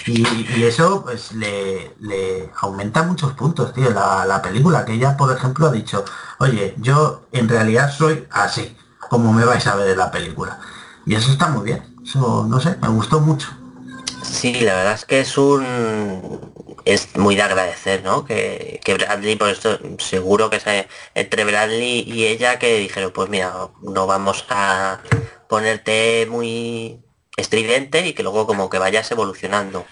Y, 0.06 0.64
eso 0.64 1.04
pues 1.04 1.34
le, 1.34 2.52
aumenta 2.62 3.04
muchos 3.04 3.34
puntos, 3.34 3.74
tío, 3.74 3.92
la, 3.92 4.26
la 4.26 4.42
película. 4.42 4.86
Que 4.86 4.94
ella, 4.94 5.16
por 5.16 5.36
ejemplo, 5.36 5.68
ha 5.68 5.72
dicho, 5.72 6.04
oye, 6.40 6.74
yo 6.78 7.28
en 7.32 7.48
realidad 7.48 7.92
soy 7.92 8.28
así, 8.32 8.76
como 9.10 9.32
me 9.34 9.46
vais 9.46 9.68
a 9.68 9.76
ver 9.76 9.90
en 9.90 9.98
la 9.98 10.10
película. 10.10 10.60
Y 11.06 11.16
eso 11.16 11.32
está 11.32 11.50
muy 11.50 11.64
bien. 11.64 11.96
Eso, 12.04 12.46
no 12.50 12.60
sé, 12.60 12.76
me 12.82 12.88
gustó 12.90 13.20
mucho. 13.20 13.50
Sí, 14.24 14.54
la 14.62 14.76
verdad 14.76 14.94
es 14.94 15.06
que 15.06 15.20
es 15.22 15.38
un 15.38 16.40
es 16.86 17.16
muy 17.18 17.36
de 17.36 17.44
agradecer, 17.44 18.04
¿no? 18.04 18.26
Que, 18.26 18.80
que 18.84 18.94
Bradley, 18.96 19.36
por 19.36 19.50
esto 19.50 19.80
seguro 20.00 20.50
que 20.50 20.60
se, 20.60 20.88
entre 21.14 21.44
Bradley 21.44 22.04
y 22.08 22.26
ella 22.26 22.60
que 22.60 22.80
dijeron, 22.80 23.12
pues 23.14 23.30
mira, 23.30 23.54
no 23.82 24.08
vamos 24.08 24.46
a 24.50 25.00
ponerte 25.48 26.28
muy 26.30 27.00
estridente 27.40 28.06
y 28.08 28.14
que 28.14 28.24
luego 28.24 28.48
como 28.48 28.70
que 28.70 28.80
vayas 28.80 29.10
evolucionando. 29.12 29.86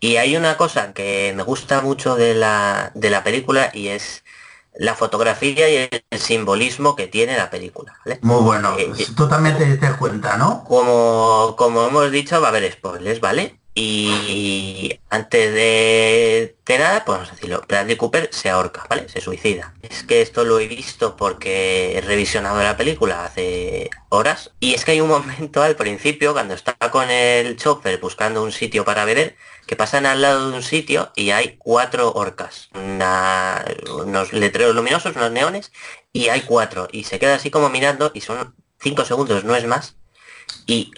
Y 0.00 0.16
hay 0.16 0.36
una 0.36 0.56
cosa 0.56 0.92
que 0.92 1.32
me 1.36 1.42
gusta 1.42 1.80
mucho 1.80 2.16
de 2.16 2.34
la, 2.34 2.92
de 2.94 3.10
la 3.10 3.24
película 3.24 3.70
y 3.72 3.88
es 3.88 4.24
la 4.78 4.94
fotografía 4.94 5.70
y 5.70 5.88
el 6.10 6.20
simbolismo 6.20 6.96
que 6.96 7.06
tiene 7.06 7.36
la 7.36 7.50
película, 7.50 7.96
¿vale? 8.04 8.18
Muy 8.22 8.42
bueno. 8.42 8.76
Eh, 8.78 8.92
eh, 8.98 9.06
Tú 9.16 9.26
también 9.28 9.56
te 9.56 9.64
diste 9.64 9.90
cuenta, 9.98 10.36
¿no? 10.36 10.64
como, 10.64 11.54
como 11.56 11.86
hemos 11.86 12.10
dicho, 12.10 12.40
va 12.40 12.48
a 12.48 12.50
haber 12.50 12.70
spoilers, 12.70 13.20
¿vale? 13.20 13.58
Y 13.78 15.00
antes 15.10 15.52
de, 15.52 16.56
nada, 16.66 17.04
pues 17.04 17.18
vamos 17.18 17.28
a 17.30 17.34
decirlo, 17.34 17.62
Bradley 17.68 17.96
Cooper 17.96 18.30
se 18.32 18.48
ahorca, 18.48 18.86
¿vale? 18.88 19.06
Se 19.10 19.20
suicida. 19.20 19.74
Es 19.82 20.02
que 20.02 20.22
esto 20.22 20.44
lo 20.44 20.58
he 20.58 20.66
visto 20.66 21.14
porque 21.14 21.98
he 21.98 22.00
revisionado 22.00 22.62
la 22.62 22.78
película 22.78 23.26
hace 23.26 23.90
horas. 24.08 24.52
Y 24.60 24.72
es 24.72 24.86
que 24.86 24.92
hay 24.92 25.02
un 25.02 25.08
momento 25.10 25.62
al 25.62 25.76
principio, 25.76 26.32
cuando 26.32 26.54
está 26.54 26.72
con 26.90 27.10
el 27.10 27.58
chofer 27.58 28.00
buscando 28.00 28.42
un 28.42 28.50
sitio 28.50 28.82
para 28.86 29.04
beber, 29.04 29.36
que 29.66 29.76
pasan 29.76 30.06
al 30.06 30.22
lado 30.22 30.50
de 30.50 30.56
un 30.56 30.62
sitio 30.62 31.12
y 31.14 31.32
hay 31.32 31.56
cuatro 31.58 32.14
orcas. 32.14 32.70
Unos 32.72 34.32
letreros 34.32 34.74
luminosos, 34.74 35.14
unos 35.16 35.32
neones, 35.32 35.70
y 36.14 36.30
hay 36.30 36.40
cuatro. 36.40 36.88
Y 36.92 37.04
se 37.04 37.18
queda 37.18 37.34
así 37.34 37.50
como 37.50 37.68
mirando 37.68 38.10
y 38.14 38.22
son 38.22 38.54
cinco 38.80 39.04
segundos, 39.04 39.44
no 39.44 39.54
es 39.54 39.66
más. 39.66 39.96
Y 40.66 40.92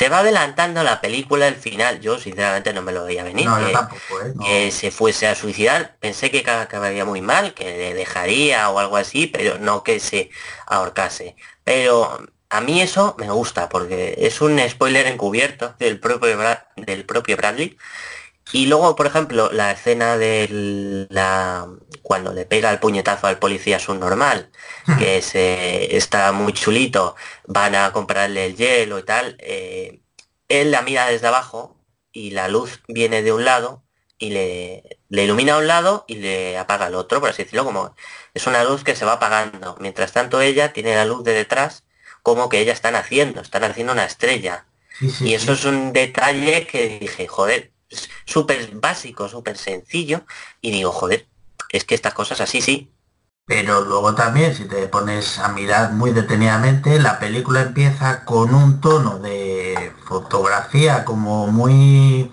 te 0.00 0.08
va 0.08 0.20
adelantando 0.20 0.82
la 0.82 1.02
película, 1.02 1.46
el 1.46 1.56
final. 1.56 2.00
Yo 2.00 2.18
sinceramente 2.18 2.72
no 2.72 2.80
me 2.80 2.90
lo 2.90 3.04
veía 3.04 3.22
venir. 3.22 3.44
No, 3.44 3.60
yo 3.60 3.66
que- 3.66 3.72
tampoco, 3.74 4.20
¿eh? 4.22 4.32
No. 4.34 4.44
que 4.46 4.70
se 4.70 4.90
fuese 4.90 5.26
a 5.28 5.34
suicidar. 5.34 5.96
Pensé 6.00 6.30
que 6.30 6.42
ca- 6.42 6.62
acabaría 6.62 7.04
muy 7.04 7.20
mal, 7.20 7.52
que 7.52 7.64
le 7.64 7.92
dejaría 7.92 8.70
o 8.70 8.78
algo 8.78 8.96
así, 8.96 9.26
pero 9.26 9.58
no 9.58 9.84
que 9.84 10.00
se 10.00 10.30
ahorcase. 10.66 11.36
Pero 11.64 12.18
a 12.48 12.60
mí 12.62 12.80
eso 12.80 13.14
me 13.18 13.28
gusta 13.30 13.68
porque 13.68 14.14
es 14.16 14.40
un 14.40 14.58
spoiler 14.70 15.06
encubierto 15.06 15.74
del 15.78 16.00
propio, 16.00 16.38
Bra- 16.38 16.66
del 16.76 17.04
propio 17.04 17.36
Bradley. 17.36 17.76
Y 18.52 18.66
luego, 18.66 18.96
por 18.96 19.06
ejemplo, 19.06 19.52
la 19.52 19.70
escena 19.72 20.16
de 20.16 21.06
la 21.10 21.68
cuando 22.10 22.32
le 22.34 22.44
pega 22.46 22.70
el 22.72 22.80
puñetazo 22.80 23.26
al 23.28 23.38
policía 23.38 23.78
subnormal, 23.78 24.50
que 24.96 25.22
se 25.22 25.96
está 25.96 26.32
muy 26.32 26.52
chulito, 26.52 27.14
van 27.46 27.74
a 27.76 27.92
comprarle 27.92 28.46
el 28.46 28.56
hielo 28.56 28.98
y 28.98 29.04
tal, 29.04 29.36
eh, 29.40 30.02
él 30.48 30.70
la 30.72 30.82
mira 30.82 31.06
desde 31.06 31.28
abajo 31.28 31.76
y 32.12 32.30
la 32.32 32.48
luz 32.48 32.82
viene 32.88 33.22
de 33.22 33.32
un 33.32 33.44
lado 33.44 33.84
y 34.18 34.30
le, 34.30 35.00
le 35.08 35.24
ilumina 35.24 35.54
a 35.54 35.58
un 35.58 35.66
lado 35.68 36.04
y 36.08 36.16
le 36.16 36.58
apaga 36.58 36.86
al 36.86 36.94
otro, 36.96 37.20
por 37.20 37.30
así 37.30 37.44
decirlo, 37.44 37.64
como 37.64 37.94
es 38.34 38.46
una 38.46 38.64
luz 38.64 38.82
que 38.84 38.96
se 38.96 39.04
va 39.04 39.12
apagando. 39.14 39.76
Mientras 39.80 40.12
tanto 40.12 40.40
ella 40.40 40.72
tiene 40.72 40.94
la 40.96 41.04
luz 41.04 41.22
de 41.24 41.32
detrás 41.34 41.84
como 42.22 42.48
que 42.48 42.58
ella 42.60 42.72
está 42.72 42.90
naciendo, 42.90 43.40
está 43.40 43.60
naciendo 43.60 43.92
una 43.92 44.04
estrella. 44.04 44.66
Sí, 44.98 45.10
sí, 45.10 45.28
Y 45.28 45.34
eso 45.34 45.52
sí. 45.52 45.54
es 45.54 45.64
un 45.64 45.92
detalle 45.92 46.66
que 46.66 46.98
dije, 47.00 47.26
joder, 47.28 47.72
súper 48.26 48.70
básico, 48.74 49.28
súper 49.28 49.56
sencillo. 49.58 50.24
Y 50.60 50.70
digo, 50.72 50.92
joder, 50.92 51.28
es 51.72 51.84
que 51.84 51.94
estas 51.94 52.14
cosas 52.14 52.40
así 52.40 52.60
sí. 52.60 52.92
Pero 53.46 53.80
luego 53.84 54.14
también, 54.14 54.54
si 54.54 54.66
te 54.66 54.86
pones 54.86 55.38
a 55.40 55.48
mirar 55.48 55.92
muy 55.92 56.12
detenidamente, 56.12 57.00
la 57.00 57.18
película 57.18 57.62
empieza 57.62 58.24
con 58.24 58.54
un 58.54 58.80
tono 58.80 59.18
de 59.18 59.92
fotografía 60.04 61.04
como 61.04 61.48
muy 61.48 62.30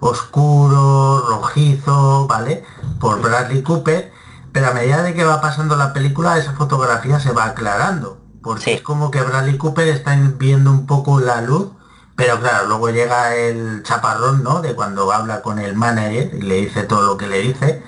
oscuro, 0.00 1.24
rojizo, 1.28 2.26
¿vale? 2.26 2.64
Por 3.00 3.20
Bradley 3.20 3.62
Cooper, 3.62 4.12
pero 4.52 4.68
a 4.68 4.72
medida 4.72 5.02
de 5.02 5.14
que 5.14 5.24
va 5.24 5.40
pasando 5.40 5.76
la 5.76 5.92
película, 5.92 6.38
esa 6.38 6.52
fotografía 6.52 7.18
se 7.20 7.32
va 7.32 7.46
aclarando, 7.46 8.18
porque 8.42 8.64
Sí. 8.64 8.70
es 8.72 8.82
como 8.82 9.10
que 9.10 9.22
Bradley 9.22 9.56
Cooper 9.58 9.88
está 9.88 10.16
viendo 10.38 10.70
un 10.70 10.86
poco 10.86 11.20
la 11.20 11.40
luz, 11.40 11.70
pero 12.16 12.38
claro, 12.40 12.66
luego 12.66 12.90
llega 12.90 13.34
el 13.34 13.82
chaparrón, 13.82 14.42
¿no? 14.42 14.60
De 14.60 14.74
cuando 14.74 15.10
habla 15.12 15.40
con 15.42 15.58
el 15.58 15.74
manager 15.74 16.32
y 16.34 16.42
le 16.42 16.54
dice 16.56 16.82
todo 16.82 17.06
lo 17.06 17.16
que 17.16 17.26
le 17.28 17.38
dice, 17.40 17.82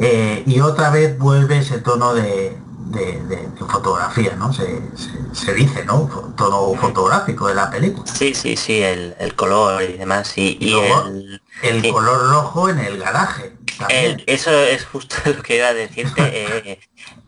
eh, 0.00 0.42
y 0.46 0.60
otra 0.60 0.90
vez 0.90 1.18
vuelve 1.18 1.58
ese 1.58 1.78
tono 1.78 2.14
de, 2.14 2.56
de- 2.90 3.20
de- 3.22 3.36
de 3.48 3.64
fotografía, 3.68 4.34
¿no? 4.36 4.52
Se, 4.52 4.64
se- 4.96 5.34
se 5.34 5.54
dice, 5.54 5.84
¿no? 5.84 6.08
Tono 6.36 6.74
fotográfico 6.74 7.48
de 7.48 7.54
la 7.54 7.70
película. 7.70 8.04
Sí, 8.12 8.34
sí, 8.34 8.56
sí, 8.56 8.82
el, 8.82 9.14
el 9.18 9.34
color 9.34 9.82
y 9.82 9.94
demás. 9.94 10.36
Y, 10.36 10.58
Y 10.60 10.66
y 10.66 10.70
luego, 10.70 11.08
el, 11.08 11.42
El 11.62 11.82
sí. 11.82 11.92
color 11.92 12.28
rojo 12.30 12.68
en 12.68 12.78
el 12.78 12.98
garaje. 12.98 13.52
También. 13.78 14.22
Eso 14.26 14.50
es 14.52 14.84
justo 14.86 15.16
lo 15.26 15.42
que 15.42 15.56
iba 15.56 15.68
a 15.68 15.74
decirte. 15.74 16.22
eh, 16.70 16.80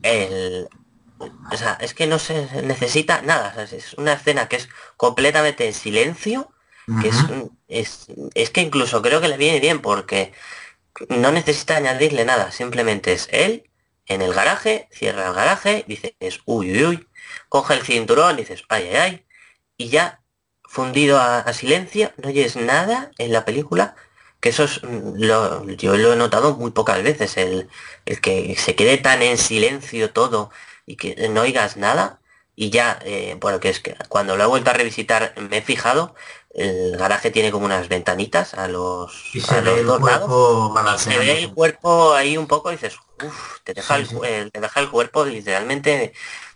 el, 0.02 0.68
o 1.50 1.56
sea, 1.56 1.78
es 1.80 1.94
que 1.94 2.06
no 2.06 2.18
se 2.18 2.62
necesita 2.62 3.22
nada. 3.22 3.54
es 3.64 3.94
una 3.94 4.14
escena 4.14 4.48
que 4.48 4.56
es 4.56 4.68
completamente 4.96 5.66
en 5.66 5.74
silencio, 5.74 6.52
que 6.98 7.08
Ujú. 7.08 7.32
un- 7.32 7.58
es, 7.68 8.06
es 8.34 8.50
que 8.50 8.60
incluso 8.60 9.02
creo 9.02 9.20
que 9.20 9.28
le 9.28 9.36
viene 9.36 9.60
bien 9.60 9.80
porque 9.82 10.32
no 11.08 11.32
necesita 11.32 11.76
añadirle 11.76 12.24
nada. 12.24 12.50
Simplemente 12.52 13.12
es 13.12 13.28
él 13.32 13.70
en 14.06 14.22
el 14.22 14.32
garaje, 14.34 14.88
cierra 14.92 15.28
el 15.28 15.34
garaje, 15.34 15.84
dices, 15.88 16.12
uy, 16.44 16.72
uy, 16.72 16.86
uy, 16.86 17.08
coge 17.48 17.74
el 17.74 17.82
cinturón, 17.82 18.36
dices, 18.36 18.64
ay, 18.68 18.88
ay, 18.88 18.96
ay, 18.96 19.26
y 19.76 19.88
ya 19.88 20.22
fundido 20.64 21.18
a, 21.20 21.52
silencio, 21.52 22.12
no 22.18 22.28
oyes 22.28 22.56
nada 22.56 23.10
en 23.18 23.32
la 23.32 23.44
película 23.44 23.96
que 24.40 24.50
eso 24.50 24.64
es 24.64 24.82
mm, 24.82 25.14
lo, 25.16 25.64
yo 25.70 25.96
lo 25.96 26.12
he 26.12 26.16
notado 26.16 26.56
muy 26.56 26.70
pocas 26.72 27.02
veces, 27.02 27.36
el, 27.36 27.68
el 28.04 28.20
que 28.20 28.54
se 28.56 28.74
quede 28.74 28.98
tan 28.98 29.22
en 29.22 29.38
silencio 29.38 30.12
todo 30.12 30.50
y 30.86 30.96
que 30.96 31.28
no 31.30 31.42
oigas 31.42 31.76
nada 31.76 32.20
y 32.56 32.70
ya, 32.70 32.98
eh, 33.04 33.36
bueno, 33.40 33.60
que 33.60 33.68
es 33.68 33.80
que 33.80 33.94
cuando 34.08 34.36
lo 34.36 34.44
he 34.44 34.46
vuelto 34.46 34.70
a 34.70 34.74
revisitar 34.74 35.34
me 35.38 35.58
he 35.58 35.62
fijado, 35.62 36.14
el 36.56 36.96
garaje 36.96 37.30
tiene 37.30 37.50
como 37.52 37.66
unas 37.66 37.88
ventanitas 37.88 38.54
a 38.54 38.68
los, 38.68 39.12
Y 39.32 39.40
a 39.40 39.42
se 39.42 39.60
ve 39.60 39.82
los 39.82 39.86
dos 39.86 40.02
lados 40.02 41.00
se 41.02 41.18
ve 41.18 41.38
el 41.42 41.52
cuerpo 41.52 42.14
ahí 42.14 42.36
un 42.36 42.46
poco 42.46 42.70
y 42.70 42.76
dices, 42.76 42.96
uff, 43.18 43.60
te 43.64 43.74
deja, 43.74 43.96
Sí, 43.96 44.02
el, 44.02 44.06
sí. 44.06 44.16
el- 44.24 44.52
te 44.52 44.60
deja 44.60 44.80
el 44.80 44.90
cuerpo 44.90 45.24
literalmente 45.24 46.12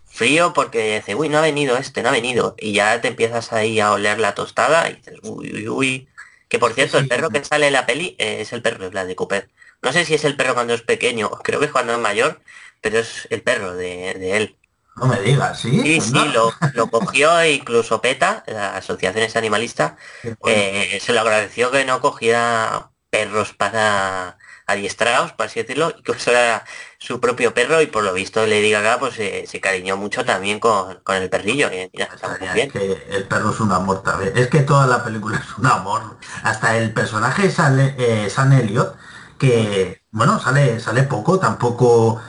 frío 0.06 0.52
porque 0.52 0.96
dice, 0.96 1.14
uy, 1.14 1.28
no 1.28 1.38
ha 1.38 1.42
venido 1.42 1.76
este, 1.76 2.02
no 2.02 2.08
ha 2.08 2.12
venido. 2.12 2.54
Y 2.58 2.72
ya 2.74 3.00
te 3.00 3.08
empiezas 3.08 3.52
ahí 3.52 3.80
a 3.80 3.92
oler 3.92 4.18
la 4.18 4.34
tostada 4.34 4.90
y 4.90 4.96
dices, 4.96 5.18
uy, 5.22 5.52
uy, 5.54 5.68
uy. 5.68 6.08
Que 6.48 6.58
por 6.58 6.72
cierto, 6.74 6.98
sí. 6.98 7.04
el 7.04 7.06
perro 7.08 7.30
que 7.30 7.44
sale 7.44 7.68
en 7.68 7.72
la 7.74 7.86
peli 7.86 8.16
eh, 8.18 8.40
es 8.40 8.52
el 8.52 8.62
perro 8.62 8.84
de 8.84 8.90
Bradley 8.90 9.14
Cooper. 9.14 9.50
No 9.82 9.92
sé 9.92 10.04
si 10.04 10.14
es 10.14 10.24
el 10.24 10.36
perro 10.36 10.54
cuando 10.54 10.74
es 10.74 10.82
pequeño, 10.82 11.30
creo 11.44 11.60
que 11.60 11.66
es 11.66 11.72
cuando 11.72 11.92
es 11.94 11.98
mayor, 12.00 12.40
pero 12.80 12.98
es 12.98 13.26
el 13.30 13.42
perro 13.42 13.74
de, 13.74 14.14
de 14.14 14.36
él. 14.36 14.56
No 15.00 15.06
me 15.06 15.20
digas, 15.20 15.58
¿sí? 15.60 15.82
Sí, 15.82 15.96
Pues 15.96 16.10
sí, 16.12 16.24
lo, 16.28 16.60
lo 16.72 16.90
cogió 16.90 17.42
incluso 17.46 18.02
PETA, 18.02 18.44
la 18.46 18.76
asociación 18.76 19.24
esta 19.24 19.38
animalista, 19.38 19.96
Qué 20.22 20.34
bueno. 20.40 20.64
eh, 20.68 20.98
se 21.00 21.12
lo 21.14 21.20
agradeció 21.20 21.70
que 21.70 21.86
no 21.86 22.00
cogiera 22.02 22.92
perros 23.08 23.54
para 23.54 24.36
adiestrados, 24.66 25.32
por 25.32 25.46
así 25.46 25.60
decirlo, 25.60 25.90
y 25.96 26.02
que 26.02 26.12
eso 26.12 26.30
era 26.32 26.64
su 26.98 27.18
propio 27.18 27.54
perro 27.54 27.80
y 27.80 27.86
por 27.86 28.04
lo 28.04 28.12
visto 28.12 28.46
Lady 28.46 28.70
Gaga 28.70 28.98
pues 28.98 29.18
eh, 29.18 29.46
se 29.46 29.60
cariñó 29.60 29.96
mucho 29.96 30.24
también 30.24 30.60
con, 30.60 31.00
con 31.02 31.16
el 31.16 31.30
perrillo. 31.30 31.70
mira, 31.70 32.10
está 32.14 32.28
muy 32.28 32.48
Estaría, 32.48 32.52
bien. 32.52 32.68
es 32.68 32.72
que 32.72 33.06
el 33.16 33.28
perro 33.28 33.50
es 33.50 33.60
un 33.60 33.72
amor 33.72 34.02
también. 34.02 34.32
Es 34.36 34.48
que 34.48 34.60
toda 34.62 34.86
la 34.86 35.02
película 35.04 35.38
es 35.44 35.58
un 35.58 35.66
amor. 35.66 36.18
Hasta 36.42 36.76
el 36.76 36.92
personaje 36.92 37.50
sale, 37.50 37.94
eh, 37.98 38.30
Sam 38.30 38.52
Elliot, 38.52 38.96
que 39.38 40.02
bueno, 40.10 40.38
sale, 40.40 40.80
sale 40.80 41.04
poco, 41.04 41.38
tampoco, 41.38 42.20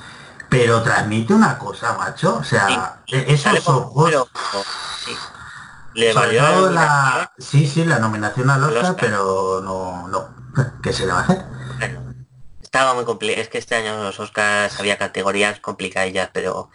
pero 0.52 0.84
transmite 0.84 1.34
una 1.34 1.58
cosa, 1.58 1.98
macho. 1.98 2.36
O 2.36 2.44
sea, 2.44 3.02
Sí, 3.08 3.16
e- 3.16 3.26
esos 3.34 3.66
ojos. 3.70 4.04
pero, 4.12 4.28
sí. 5.06 5.16
Le 5.96 6.14
valió 6.14 6.70
la 6.70 6.72
la, 6.72 7.32
sí, 7.38 7.66
sí, 7.66 7.86
la 7.86 8.00
nominación 8.00 8.50
al 8.50 8.62
Oscar, 8.66 8.82
Oscar. 8.84 8.96
pero 9.00 9.62
no, 9.64 10.08
no. 10.10 10.30
¿Qué 10.84 10.92
se 10.92 11.06
le 11.06 11.14
va 11.14 11.20
a 11.20 11.24
hacer? 11.24 11.46
Bueno, 11.80 12.02
estaba 12.62 12.94
muy 12.94 13.06
complicado. 13.06 13.42
Es 13.42 13.48
que 13.50 13.58
este 13.60 13.76
año 13.76 14.04
los 14.04 14.20
Oscars 14.20 14.78
había 14.80 14.98
categorías 14.98 15.62
complicadillas, 15.62 16.30
pero 16.34 16.70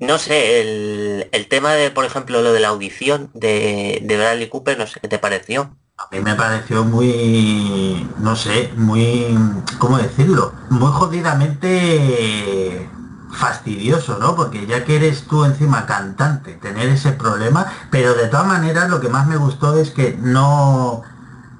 no 0.00 0.18
sé, 0.18 0.60
el, 0.62 1.28
el 1.30 1.48
tema 1.48 1.72
de, 1.74 1.92
por 1.92 2.04
ejemplo, 2.04 2.42
lo 2.42 2.52
de 2.52 2.58
la 2.60 2.68
audición 2.68 3.30
de, 3.34 4.00
de 4.02 4.16
Bradley 4.16 4.48
Cooper, 4.48 4.76
no 4.76 4.86
sé 4.88 4.98
qué 4.98 5.06
te 5.08 5.18
pareció. 5.20 5.76
A 5.98 6.08
mí 6.10 6.20
me 6.20 6.34
pareció 6.34 6.82
muy, 6.84 8.08
no 8.18 8.34
sé, 8.34 8.72
muy, 8.76 9.36
¿cómo 9.78 9.98
decirlo? 9.98 10.52
Muy 10.70 10.90
jodidamente 10.90 12.88
fastidioso, 13.32 14.18
¿no? 14.18 14.34
Porque 14.36 14.66
ya 14.66 14.84
que 14.84 14.96
eres 14.96 15.26
tú 15.26 15.44
encima 15.44 15.86
cantante, 15.86 16.54
tener 16.54 16.88
ese 16.88 17.12
problema, 17.12 17.66
pero 17.90 18.14
de 18.14 18.26
todas 18.28 18.46
maneras 18.46 18.90
lo 18.90 19.00
que 19.00 19.08
más 19.08 19.26
me 19.26 19.36
gustó 19.36 19.78
es 19.78 19.90
que 19.90 20.16
no, 20.20 21.02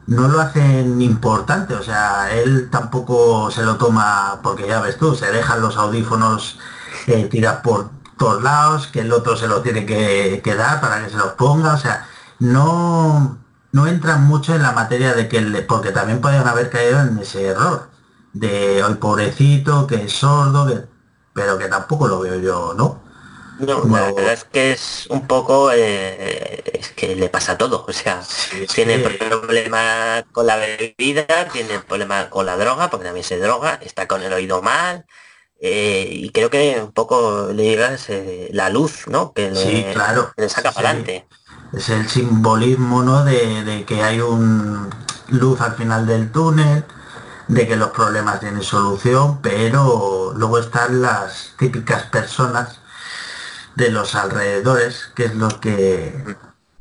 no 0.06 0.28
lo 0.28 0.40
hacen 0.40 1.00
importante, 1.00 1.74
o 1.74 1.82
sea, 1.82 2.30
él 2.32 2.68
tampoco 2.70 3.50
se 3.50 3.62
lo 3.62 3.76
toma, 3.76 4.40
porque 4.42 4.66
ya 4.66 4.80
ves 4.80 4.98
tú, 4.98 5.14
se 5.14 5.30
dejan 5.30 5.60
los 5.62 5.76
audífonos 5.76 6.58
eh, 7.06 7.28
por 7.62 7.90
todos 8.18 8.42
lados, 8.42 8.86
que 8.88 9.00
el 9.00 9.12
otro 9.12 9.36
se 9.36 9.48
lo 9.48 9.62
tiene 9.62 9.86
que, 9.86 10.40
que 10.44 10.54
dar 10.54 10.80
para 10.80 11.02
que 11.04 11.10
se 11.10 11.16
los 11.16 11.32
ponga, 11.34 11.74
o 11.74 11.78
sea, 11.78 12.06
no, 12.40 13.38
no 13.72 13.86
entran 13.86 14.24
mucho 14.24 14.54
en 14.54 14.62
la 14.62 14.72
materia 14.72 15.14
de 15.14 15.28
que, 15.28 15.38
el- 15.38 15.64
porque 15.66 15.92
también 15.92 16.20
podrían 16.20 16.46
haber 16.48 16.68
caído 16.70 17.00
en 17.00 17.18
ese 17.18 17.46
error, 17.46 17.88
de 18.32 18.82
hoy 18.84 18.94
pobrecito, 18.94 19.86
que 19.86 20.04
es 20.04 20.12
sordo, 20.12 20.66
que- 20.66 20.89
pero 21.40 21.56
que 21.58 21.68
tampoco 21.68 22.06
lo 22.06 22.20
veo 22.20 22.38
yo, 22.38 22.74
¿no? 22.76 23.00
No, 23.58 23.84
la 23.84 24.12
verdad 24.12 24.32
es 24.34 24.44
que 24.44 24.72
es 24.72 25.06
un 25.10 25.26
poco, 25.26 25.70
eh, 25.72 26.62
es 26.72 26.90
que 26.92 27.14
le 27.16 27.28
pasa 27.28 27.56
todo, 27.58 27.84
o 27.86 27.92
sea, 27.92 28.22
Sí, 28.22 28.66
tiene 28.74 28.96
sí. 28.98 29.16
problema 29.18 30.24
con 30.32 30.46
la 30.46 30.56
bebida, 30.56 31.48
tiene 31.52 31.78
problema 31.80 32.30
con 32.30 32.46
la 32.46 32.56
droga, 32.56 32.88
porque 32.90 33.04
también 33.06 33.24
se 33.24 33.38
droga, 33.38 33.78
está 33.82 34.06
con 34.06 34.22
el 34.22 34.32
oído 34.32 34.62
mal, 34.62 35.04
eh, 35.60 36.08
y 36.10 36.30
creo 36.30 36.48
que 36.50 36.80
un 36.82 36.92
poco 36.92 37.48
le 37.52 37.74
eh, 38.08 38.48
la 38.52 38.70
luz, 38.70 39.06
¿no? 39.08 39.32
Que 39.34 39.50
le, 39.50 39.56
Sí, 39.56 39.84
claro. 39.92 40.32
que 40.34 40.42
le 40.42 40.48
saca 40.48 40.72
para 40.72 40.90
adelante. 40.90 41.26
Es 41.72 41.88
el 41.90 42.08
simbolismo, 42.08 43.02
¿no? 43.02 43.24
De, 43.24 43.62
de 43.64 43.84
que 43.84 44.02
hay 44.02 44.20
un 44.20 44.88
luz 45.28 45.60
al 45.60 45.74
final 45.76 46.06
del 46.06 46.32
túnel, 46.32 46.84
de 47.50 47.66
que 47.66 47.76
los 47.76 47.90
problemas 47.90 48.40
tienen 48.40 48.62
solución, 48.62 49.40
pero 49.42 50.32
luego 50.36 50.58
están 50.58 51.02
las 51.02 51.54
típicas 51.58 52.04
personas 52.04 52.78
de 53.74 53.90
los 53.90 54.14
alrededores, 54.14 55.10
que 55.14 55.24
es 55.26 55.34
lo 55.34 55.48
que... 55.60 56.12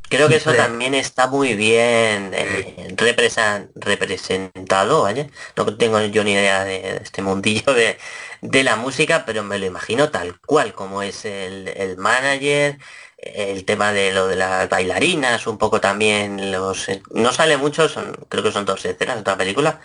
Creo 0.10 0.27
que 0.27 0.38
eso 0.38 0.53
también 0.55 0.95
está 0.95 1.27
muy 1.27 1.53
bien 1.53 2.32
eh, 2.34 2.95
represa- 2.97 3.67
representado, 3.75 5.03
¿vale? 5.03 5.29
No 5.55 5.77
tengo 5.77 6.01
yo 6.01 6.23
ni 6.23 6.34
idea 6.34 6.63
de, 6.65 6.79
de 6.82 6.99
este 7.03 7.21
mundillo 7.21 7.73
de, 7.73 7.97
de 8.41 8.63
la 8.63 8.75
música, 8.75 9.23
pero 9.25 9.43
me 9.43 9.60
lo 9.60 9.67
imagino 9.67 10.10
tal 10.10 10.39
cual, 10.39 10.73
como 10.73 11.03
es 11.03 11.25
el, 11.25 11.67
el 11.67 11.97
manager, 11.97 12.79
el 13.17 13.65
tema 13.65 13.91
de 13.91 14.12
lo 14.12 14.27
de 14.27 14.36
las 14.36 14.67
bailarinas, 14.67 15.45
un 15.45 15.60
poco 15.60 15.79
también 15.79 16.51
los... 16.51 16.88
No 17.12 17.32
sale 17.32 17.58
mucho, 17.58 17.88
son, 17.88 18.13
creo 18.29 18.43
que 18.43 18.51
son 18.51 18.65
dos 18.65 18.84
escenas 18.86 19.15
de 19.15 19.21
otra 19.21 19.38
película, 19.38 19.79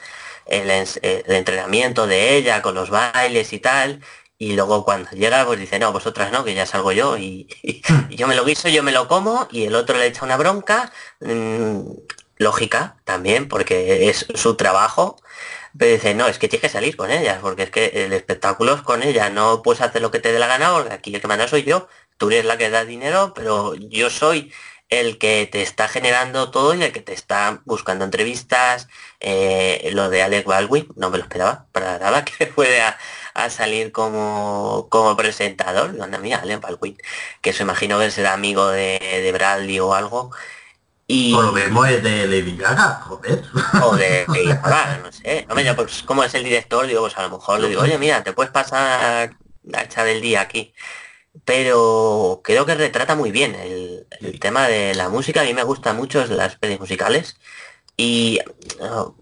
el, 0.46 0.68
ens- 0.70 0.98
el 1.02 1.32
entrenamiento 1.34 2.06
de 2.06 2.36
ella 2.36 2.62
con 2.62 2.74
los 2.74 2.90
bailes 2.90 3.52
y 3.52 3.58
tal, 3.60 4.00
y 4.38 4.54
luego 4.54 4.84
cuando 4.84 5.10
llega 5.12 5.44
pues 5.46 5.58
dice, 5.60 5.78
no, 5.78 5.92
vosotras 5.92 6.32
no, 6.32 6.44
que 6.44 6.54
ya 6.54 6.66
salgo 6.66 6.92
yo, 6.92 7.16
y, 7.18 7.48
y- 7.62 7.82
y 8.10 8.16
yo 8.16 8.26
me 8.26 8.34
lo 8.36 8.44
guiso, 8.44 8.68
yo 8.68 8.82
me 8.82 8.92
lo 8.92 9.08
como, 9.08 9.48
y 9.50 9.64
el 9.64 9.74
otro 9.74 9.96
le 9.98 10.06
echa 10.06 10.24
una 10.24 10.36
bronca, 10.36 10.92
mm, 11.20 11.80
lógica 12.38 12.96
también, 13.04 13.48
porque 13.48 14.08
es 14.08 14.26
su 14.34 14.56
trabajo, 14.56 15.16
pero 15.78 15.92
dice, 15.92 16.14
no, 16.14 16.26
es 16.28 16.38
que 16.38 16.48
tienes 16.48 16.62
que 16.62 16.68
salir 16.68 16.96
con 16.96 17.10
ellas, 17.10 17.38
porque 17.40 17.64
es 17.64 17.70
que 17.70 17.86
el 18.06 18.12
espectáculo 18.12 18.74
es 18.74 18.82
con 18.82 19.02
ellas, 19.02 19.32
no 19.32 19.62
puedes 19.62 19.80
hacer 19.82 20.02
lo 20.02 20.10
que 20.10 20.20
te 20.20 20.32
dé 20.32 20.38
la 20.38 20.46
gana, 20.46 20.72
porque 20.72 20.92
aquí 20.94 21.14
el 21.14 21.20
que 21.20 21.28
manda 21.28 21.48
soy 21.48 21.64
yo, 21.64 21.88
tú 22.18 22.28
eres 22.30 22.44
la 22.44 22.56
que 22.58 22.70
da 22.70 22.84
dinero, 22.84 23.32
pero 23.34 23.74
yo 23.74 24.10
soy 24.10 24.52
el 24.90 25.18
que 25.18 25.48
te 25.50 25.62
está 25.62 25.88
generando 25.88 26.50
todo 26.50 26.74
y 26.74 26.82
el 26.82 26.92
que 26.92 27.00
te 27.00 27.12
está 27.12 27.62
buscando 27.64 28.04
entrevistas, 28.04 28.88
eh, 29.20 29.90
lo 29.92 30.10
de 30.10 30.22
Alec 30.22 30.46
Baldwin, 30.46 30.88
no 30.96 31.10
me 31.10 31.18
lo 31.18 31.24
esperaba 31.24 31.66
para 31.72 31.98
nada 31.98 32.24
que 32.24 32.46
fuera 32.46 32.98
a 33.34 33.50
salir 33.50 33.92
como, 33.92 34.88
como 34.90 35.16
presentador, 35.16 35.96
anda 36.00 36.18
mía, 36.18 36.40
Alec 36.42 36.60
Baldwin, 36.60 36.96
que 37.40 37.50
eso 37.50 37.62
imagino 37.62 37.98
que 37.98 38.10
será 38.10 38.34
amigo 38.34 38.68
de, 38.68 38.98
de 39.00 39.32
Bradley 39.32 39.80
o 39.80 39.94
algo. 39.94 40.30
Y, 41.06 41.32
lo 41.32 41.52
mismo 41.52 41.84
es 41.84 42.02
de 42.02 42.26
Lady 42.26 42.56
Gaga, 42.56 43.02
joder. 43.02 43.44
o 43.82 43.94
de 43.96 44.24
Lady 44.28 44.46
Gaga, 44.46 45.00
no 45.02 45.12
sé. 45.12 45.46
Hombre, 45.50 45.64
yo, 45.64 45.76
pues 45.76 46.02
como 46.02 46.24
es 46.24 46.34
el 46.34 46.44
director, 46.44 46.86
digo, 46.86 47.02
pues 47.02 47.18
a 47.18 47.22
lo 47.22 47.30
mejor 47.30 47.60
le 47.60 47.68
digo, 47.68 47.82
oye, 47.82 47.98
mira, 47.98 48.22
te 48.22 48.32
puedes 48.32 48.52
pasar 48.52 49.30
a 49.74 49.82
echar 49.82 50.06
el 50.06 50.22
día 50.22 50.40
aquí. 50.40 50.72
Pero 51.44 52.40
creo 52.42 52.64
que 52.66 52.74
retrata 52.74 53.14
muy 53.14 53.30
bien 53.30 53.54
el, 53.54 54.06
el 54.20 54.32
Sí. 54.32 54.38
tema 54.38 54.66
de 54.68 54.94
la 54.94 55.08
música. 55.08 55.42
A 55.42 55.44
mí 55.44 55.52
me 55.54 55.62
gustan 55.62 55.96
mucho 55.96 56.24
las 56.26 56.56
pelis 56.56 56.80
musicales. 56.80 57.36
Y 57.96 58.40
oh, 58.80 59.14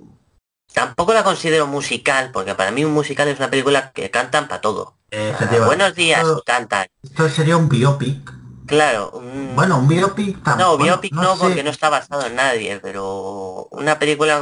tampoco 0.72 1.12
la 1.14 1.24
considero 1.24 1.66
musical, 1.66 2.30
porque 2.32 2.54
para 2.54 2.70
mí 2.70 2.84
un 2.84 2.92
musical 2.92 3.28
es 3.28 3.38
una 3.38 3.50
película 3.50 3.92
que 3.92 4.10
cantan 4.10 4.48
para 4.48 4.60
todo. 4.60 4.96
Efectivamente. 5.10 5.66
Buenos 5.66 5.94
días, 5.94 6.20
Esto, 6.22 6.42
cantan. 6.46 6.86
esto 7.02 7.28
sería 7.28 7.56
un 7.56 7.68
biopic. 7.68 8.32
Claro. 8.66 9.10
un- 9.12 9.54
Bueno, 9.54 9.78
un 9.78 9.88
biopic 9.88 10.38
no, 10.56 10.78
biopic 10.78 11.12
no, 11.12 11.34
sé. 11.34 11.40
porque 11.40 11.62
no 11.62 11.70
está 11.70 11.90
basado 11.90 12.24
en 12.26 12.36
nadie, 12.36 12.78
pero 12.80 13.68
una 13.72 13.98
película 13.98 14.40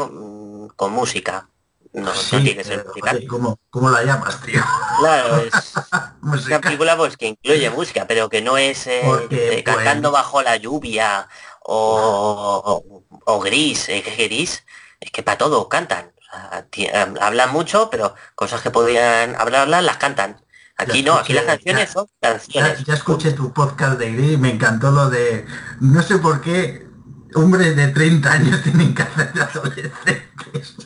con 0.77 0.93
música. 0.93 1.49
No, 1.93 2.03
no 2.03 2.15
Sí, 2.15 2.31
tiene 2.37 2.57
que 2.57 2.65
ser 2.65 2.85
musical. 2.87 3.25
¿cómo, 3.29 3.59
¿Cómo 3.71 3.91
la 3.91 4.03
llamas, 4.05 4.41
tío? 4.43 4.63
Claro, 5.01 5.39
es 5.39 5.75
una 6.47 6.61
película 6.61 6.97
pues 6.97 7.17
que 7.17 7.27
incluye 7.29 7.69
música, 7.71 8.07
pero 8.07 8.29
que 8.29 8.43
no 8.43 8.57
es 8.59 8.87
eh, 8.87 9.01
Porque, 9.05 9.59
eh, 9.59 9.65
cantando 9.65 10.11
pues- 10.11 10.23
bajo 10.23 10.43
la 10.43 10.57
lluvia 10.57 11.29
o, 11.65 12.83
o- 12.85 13.05
o 13.25 13.41
gris, 13.41 13.89
eh, 13.89 14.03
¿qué 14.05 14.25
gris? 14.27 14.65
Es 15.01 15.11
que 15.11 15.23
para 15.23 15.39
todo 15.39 15.69
cantan. 15.69 16.13
Eh, 16.77 17.15
hablan 17.21 17.51
mucho, 17.53 17.91
pero 17.91 18.15
cosas 18.37 18.61
que 18.63 18.71
podían 18.71 19.35
hablarlas 19.35 19.83
las 19.83 19.97
cantan. 19.97 20.41
Aquí 20.77 21.03
Ya 21.03 21.11
no, 21.13 21.19
aquí 21.19 21.33
las 21.33 21.45
canciones 21.45 21.89
ya- 21.89 21.93
son 21.93 22.07
canciones. 22.21 22.85
ya 22.85 22.95
escuché 22.95 23.33
tu 23.33 23.53
podcast 23.53 23.99
de 23.99 24.13
Gris 24.13 24.33
y 24.33 24.37
me 24.39 24.51
encantó 24.51 24.91
lo 24.93 25.11
de... 25.11 25.45
No 25.81 26.03
sé 26.03 26.19
por 26.19 26.41
qué 26.41 26.87
hombres 27.35 27.75
de 27.77 27.89
30 27.89 28.33
años 28.33 28.63
tienen 28.65 28.95
que 28.95 29.03
hacer 29.03 29.33
de 29.33 29.43
adolescentes. 29.43 30.77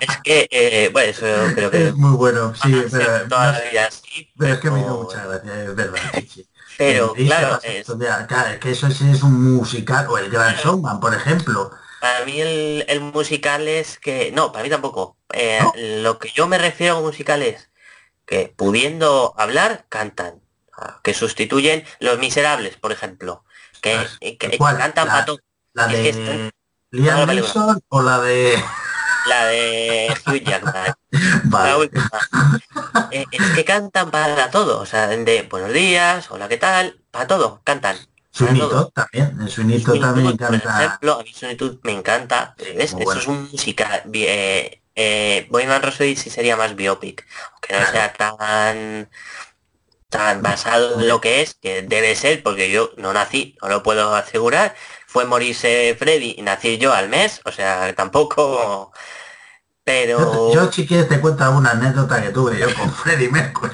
Es 0.00 0.16
que, 0.22 0.48
eh, 0.50 0.88
bueno, 0.92 1.10
eso 1.10 1.26
creo 1.54 1.70
que 1.70 1.88
Es 1.88 1.94
muy 1.94 2.16
bueno, 2.16 2.54
sí, 2.54 2.72
toda 2.90 3.24
no 3.28 3.36
la 3.52 3.60
vida 3.70 3.86
así, 3.86 4.30
pero 4.38 4.54
es 4.54 4.60
que 4.60 4.70
me 4.70 4.80
hizo 4.80 5.02
mucha 5.02 5.26
gracia, 5.26 5.62
es 5.64 5.74
verdad. 5.74 6.00
sí. 6.28 6.46
Pero 6.78 7.12
claro, 7.12 7.60
es- 7.62 7.86
de- 7.86 8.26
claro, 8.26 8.50
es 8.50 8.58
que 8.58 8.70
eso 8.70 8.90
sí 8.90 9.10
es 9.10 9.22
un 9.22 9.54
musical, 9.54 10.06
o 10.08 10.16
el 10.16 10.30
Gran 10.30 10.56
Showman, 10.56 10.98
por 11.00 11.14
ejemplo. 11.14 11.70
Para 12.00 12.24
mí 12.24 12.40
el, 12.40 12.86
el 12.88 13.00
musical 13.00 13.68
es 13.68 13.98
que... 13.98 14.32
No, 14.32 14.50
para 14.52 14.64
mí 14.64 14.70
tampoco. 14.70 15.18
Eh, 15.34 15.58
¿No? 15.60 15.72
Lo 15.76 16.18
que 16.18 16.30
yo 16.30 16.46
me 16.46 16.56
refiero 16.56 16.96
a 16.96 17.00
musical 17.02 17.42
es 17.42 17.70
que 18.24 18.50
pudiendo 18.56 19.34
hablar, 19.36 19.84
cantan. 19.90 20.40
Ah, 20.74 21.00
Que 21.02 21.12
sustituyen 21.12 21.84
Los 21.98 22.18
Miserables, 22.18 22.76
por 22.76 22.92
ejemplo. 22.92 23.44
Que, 23.82 23.96
Ostras, 23.96 24.18
que- 24.18 24.38
que 24.38 24.56
¿cuál? 24.56 24.78
cantan 24.78 25.08
La-. 25.08 25.26
La 25.74 25.84
Es 25.86 25.90
que 25.92 26.02
de 26.02 26.08
están- 26.08 26.50
Liam 26.92 27.20
la 27.20 27.26
película. 27.26 27.52
Neeson 27.66 27.80
o 27.88 28.02
la 28.02 28.18
de... 28.20 28.64
La 29.26 29.46
de 29.46 30.14
Hugh 30.26 30.42
Jackman. 30.44 30.94
La 31.10 31.40
Vale. 31.44 31.74
última. 31.76 32.10
Eh, 33.10 33.24
es 33.30 33.50
que 33.54 33.64
cantan 33.64 34.10
para 34.10 34.50
todo. 34.50 34.80
O 34.80 34.86
sea, 34.86 35.08
de 35.08 35.42
buenos 35.50 35.72
días, 35.72 36.30
hola, 36.30 36.48
¿qué 36.48 36.56
tal? 36.56 37.00
Para 37.10 37.26
todo, 37.26 37.60
cantan. 37.64 37.96
Todd 38.32 38.90
también, 38.94 39.36
Todd 39.38 39.48
Sweeney 39.48 39.82
también 39.82 40.36
Todd, 40.36 40.46
por 40.48 40.60
canta... 40.62 40.84
ejemplo, 40.84 41.20
a 41.20 41.22
mí 41.24 41.56
Todd 41.56 41.76
me 41.82 41.92
encanta. 41.92 42.54
¿ves? 42.58 42.92
Muy 42.94 43.02
Eso 43.02 43.04
bueno. 43.04 43.20
es 43.20 43.26
un 43.26 43.50
musical. 43.50 44.02
Eh, 44.12 44.80
eh, 44.94 45.46
Bohemian 45.50 45.82
Rhapsody 45.82 46.16
sí 46.16 46.30
sería 46.30 46.56
más 46.56 46.74
biopic, 46.76 47.26
aunque 47.52 47.72
no 47.72 47.78
Claro. 47.80 47.92
sea 47.92 48.12
tan 48.12 49.10
tan 50.08 50.42
basado 50.42 51.00
en 51.00 51.06
lo 51.08 51.20
que 51.20 51.40
es, 51.40 51.54
que 51.54 51.82
debe 51.82 52.16
ser, 52.16 52.42
porque 52.42 52.70
yo 52.70 52.90
no 52.96 53.12
nací, 53.12 53.56
no 53.62 53.68
lo 53.68 53.82
puedo 53.84 54.14
asegurar. 54.14 54.74
Fue 55.10 55.24
morirse 55.24 55.96
Freddy 55.98 56.36
y 56.38 56.42
nací 56.42 56.78
yo 56.78 56.92
al 56.92 57.08
mes, 57.08 57.40
o 57.44 57.52
sea, 57.52 57.94
tampoco. 57.94 58.92
Pero 59.84 60.52
Yo, 60.52 60.64
yo, 60.66 60.72
si 60.72 60.86
quieres 60.86 61.08
te 61.08 61.20
cuento 61.20 61.50
una 61.50 61.70
anécdota 61.72 62.22
que 62.22 62.30
tuve 62.30 62.58
yo 62.58 62.72
con 62.74 62.92
Freddie 62.92 63.30
Mercury. 63.30 63.72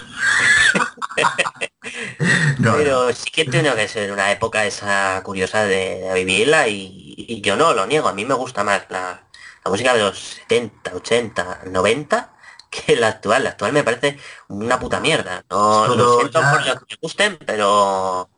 no, 2.58 2.70
no. 2.70 2.76
Pero 2.76 3.12
sí 3.12 3.30
que 3.30 3.44
tiene 3.44 3.74
que 3.74 3.88
ser 3.88 4.12
una 4.12 4.30
época 4.32 4.64
esa 4.66 5.20
curiosa 5.24 5.64
de, 5.64 6.00
de 6.00 6.14
vivirla 6.14 6.68
y, 6.68 7.14
y 7.16 7.40
yo 7.40 7.56
no 7.56 7.72
lo 7.74 7.86
niego. 7.86 8.08
A 8.08 8.12
mí 8.14 8.24
me 8.24 8.34
gusta 8.34 8.64
más 8.64 8.82
la, 8.88 9.28
la 9.64 9.70
música 9.70 9.94
de 9.94 10.00
los 10.00 10.18
70, 10.18 10.94
80, 10.94 11.60
90 11.66 12.32
que 12.70 12.96
la 12.96 13.08
actual. 13.08 13.44
La 13.44 13.50
actual 13.50 13.72
me 13.72 13.84
parece 13.84 14.18
una 14.48 14.78
puta 14.78 15.00
mierda. 15.00 15.44
No, 15.50 15.86
Solo 15.86 15.96
lo 15.96 16.16
siento 16.18 16.40
ya- 16.40 16.50
por 16.50 16.60
los 16.66 16.74
que 16.80 16.84
me 16.94 16.98
gusten, 17.02 17.38
pero 17.46 18.28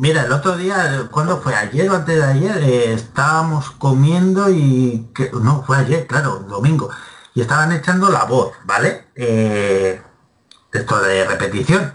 Mira, 0.00 0.22
el 0.24 0.32
otro 0.32 0.56
día, 0.56 1.08
¿cuándo 1.10 1.40
fue? 1.42 1.54
Ayer 1.54 1.90
o 1.90 1.94
antes 1.94 2.16
de 2.16 2.24
ayer, 2.24 2.56
eh, 2.64 2.92
estábamos 2.94 3.70
comiendo 3.72 4.48
y... 4.50 5.10
que- 5.14 5.30
no, 5.32 5.62
fue 5.62 5.76
ayer, 5.76 6.06
claro, 6.06 6.38
domingo. 6.48 6.88
Y 7.34 7.42
estaban 7.42 7.70
echando 7.72 8.08
la 8.10 8.24
voz, 8.24 8.52
¿vale? 8.64 9.08
Eh, 9.14 10.00
esto 10.72 11.00
de 11.00 11.26
repetición. 11.26 11.92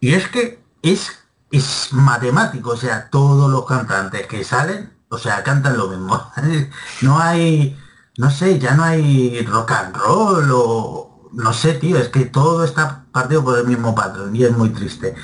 Y 0.00 0.14
es 0.14 0.28
que 0.28 0.62
es, 0.82 1.12
es 1.50 1.88
matemático, 1.92 2.70
o 2.72 2.76
sea, 2.76 3.10
todos 3.10 3.50
los 3.50 3.66
cantantes 3.66 4.26
que 4.26 4.44
salen, 4.44 4.92
o 5.10 5.18
sea, 5.18 5.42
cantan 5.44 5.76
lo 5.78 5.88
mismo. 5.88 6.20
no 7.02 7.18
hay, 7.20 7.78
no 8.18 8.30
sé, 8.30 8.58
ya 8.58 8.74
no 8.74 8.84
hay 8.84 9.44
rock 9.46 9.72
and 9.72 9.96
roll 9.96 10.50
o... 10.52 11.10
No 11.32 11.52
sé, 11.52 11.74
tío, 11.74 11.98
es 11.98 12.08
que 12.10 12.26
todo 12.26 12.64
está 12.64 13.06
partido 13.12 13.44
por 13.44 13.58
el 13.58 13.66
mismo 13.66 13.94
patrón 13.94 14.36
y 14.36 14.44
es 14.44 14.52
muy 14.56 14.70
triste. 14.70 15.16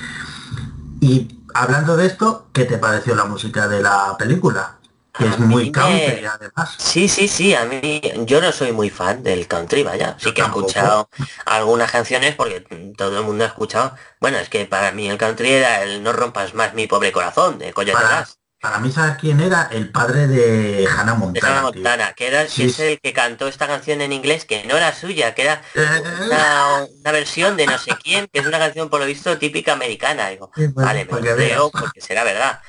Y 0.99 1.40
hablando 1.53 1.97
de 1.97 2.05
esto, 2.07 2.47
¿qué 2.53 2.65
te 2.65 2.77
pareció 2.77 3.15
la 3.15 3.25
música 3.25 3.67
de 3.67 3.81
la 3.81 4.15
película? 4.17 4.77
Que 5.17 5.27
es 5.27 5.39
muy 5.39 5.65
me- 5.65 5.71
country, 5.71 6.25
además. 6.25 6.75
sí, 6.79 7.07
sí, 7.09 7.27
sí. 7.27 7.53
A 7.53 7.65
mí 7.65 8.01
yo 8.25 8.41
no 8.41 8.51
soy 8.51 8.71
muy 8.71 8.89
fan 8.89 9.23
del 9.23 9.47
country, 9.47 9.83
vaya. 9.83 10.15
Sí 10.17 10.25
Yo 10.27 10.33
que 10.33 10.41
he 10.41 10.45
escuchado 10.45 11.09
algunas 11.45 11.91
canciones 11.91 12.35
porque 12.35 12.61
todo 12.97 13.19
el 13.19 13.25
mundo 13.25 13.43
ha 13.43 13.47
escuchado. 13.47 13.95
Bueno, 14.19 14.37
es 14.37 14.49
que 14.49 14.65
para 14.65 14.91
mí 14.91 15.09
el 15.09 15.17
country 15.17 15.51
era 15.51 15.83
el 15.83 16.01
No 16.03 16.13
rompas 16.13 16.53
más 16.53 16.73
mi 16.73 16.87
pobre 16.87 17.11
corazón 17.11 17.59
de 17.59 17.73
Coyote 17.73 18.01
Para. 18.01 18.27
Para 18.61 18.79
mí, 18.79 18.91
¿sabes 18.91 19.17
quién 19.19 19.39
era? 19.41 19.67
El 19.71 19.91
padre 19.91 20.27
de 20.27 20.87
Hannah 20.87 21.15
Montana. 21.15 21.47
Hannah 21.59 21.71
tío. 21.71 21.81
Montana, 21.83 22.13
que, 22.13 22.27
era, 22.27 22.47
Sí, 22.47 22.63
que 22.63 22.67
es 22.67 22.79
el 22.79 22.99
que 23.01 23.13
cantó 23.13 23.47
esta 23.47 23.67
canción 23.67 24.01
en 24.01 24.13
inglés, 24.13 24.45
que 24.45 24.63
no 24.65 24.77
era 24.77 24.93
suya, 24.93 25.33
que 25.33 25.43
era 25.43 25.63
Eh, 25.73 26.01
una, 26.25 26.85
una 26.99 27.11
versión 27.11 27.57
de 27.57 27.65
no 27.67 27.77
sé 27.77 27.91
quién, 28.03 28.27
que 28.31 28.39
es 28.39 28.45
una 28.45 28.59
canción 28.59 28.89
por 28.89 28.99
lo 28.99 29.05
visto 29.07 29.37
típica 29.37 29.73
americana. 29.73 30.29
Digo, 30.29 30.51
Sí, 30.55 30.67
bueno, 30.67 30.87
vale, 30.87 31.05
me 31.05 31.05
para 31.05 31.21
lo 31.21 31.35
creo 31.35 31.71
porque 31.71 32.01
será 32.01 32.23
verdad. 32.23 32.59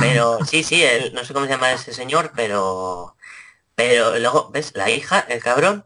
Pero 0.00 0.38
sí, 0.44 0.62
sí, 0.62 0.82
él, 0.82 1.12
no 1.14 1.24
sé 1.24 1.34
cómo 1.34 1.46
se 1.46 1.52
llama 1.52 1.72
ese 1.72 1.92
señor, 1.92 2.32
pero 2.34 3.16
pero 3.74 4.18
luego, 4.18 4.50
¿ves? 4.52 4.72
La 4.74 4.90
hija, 4.90 5.20
el 5.28 5.42
cabrón, 5.42 5.84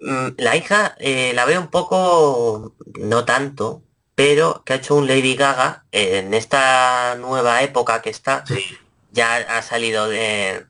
mm, 0.00 0.28
la 0.38 0.56
hija 0.56 0.94
eh, 0.98 1.32
la 1.34 1.44
veo 1.44 1.60
un 1.60 1.68
poco, 1.68 2.74
no 3.00 3.24
tanto, 3.24 3.82
pero 4.14 4.62
que 4.64 4.74
ha 4.74 4.76
hecho 4.76 4.94
un 4.96 5.06
Lady 5.08 5.36
Gaga 5.36 5.86
en 5.92 6.34
esta 6.34 7.16
nueva 7.16 7.62
época 7.62 8.02
que 8.02 8.10
está, 8.10 8.44
Sí, 8.46 8.78
ya 9.14 9.36
ha 9.36 9.62
salido 9.62 10.08
de 10.08 10.66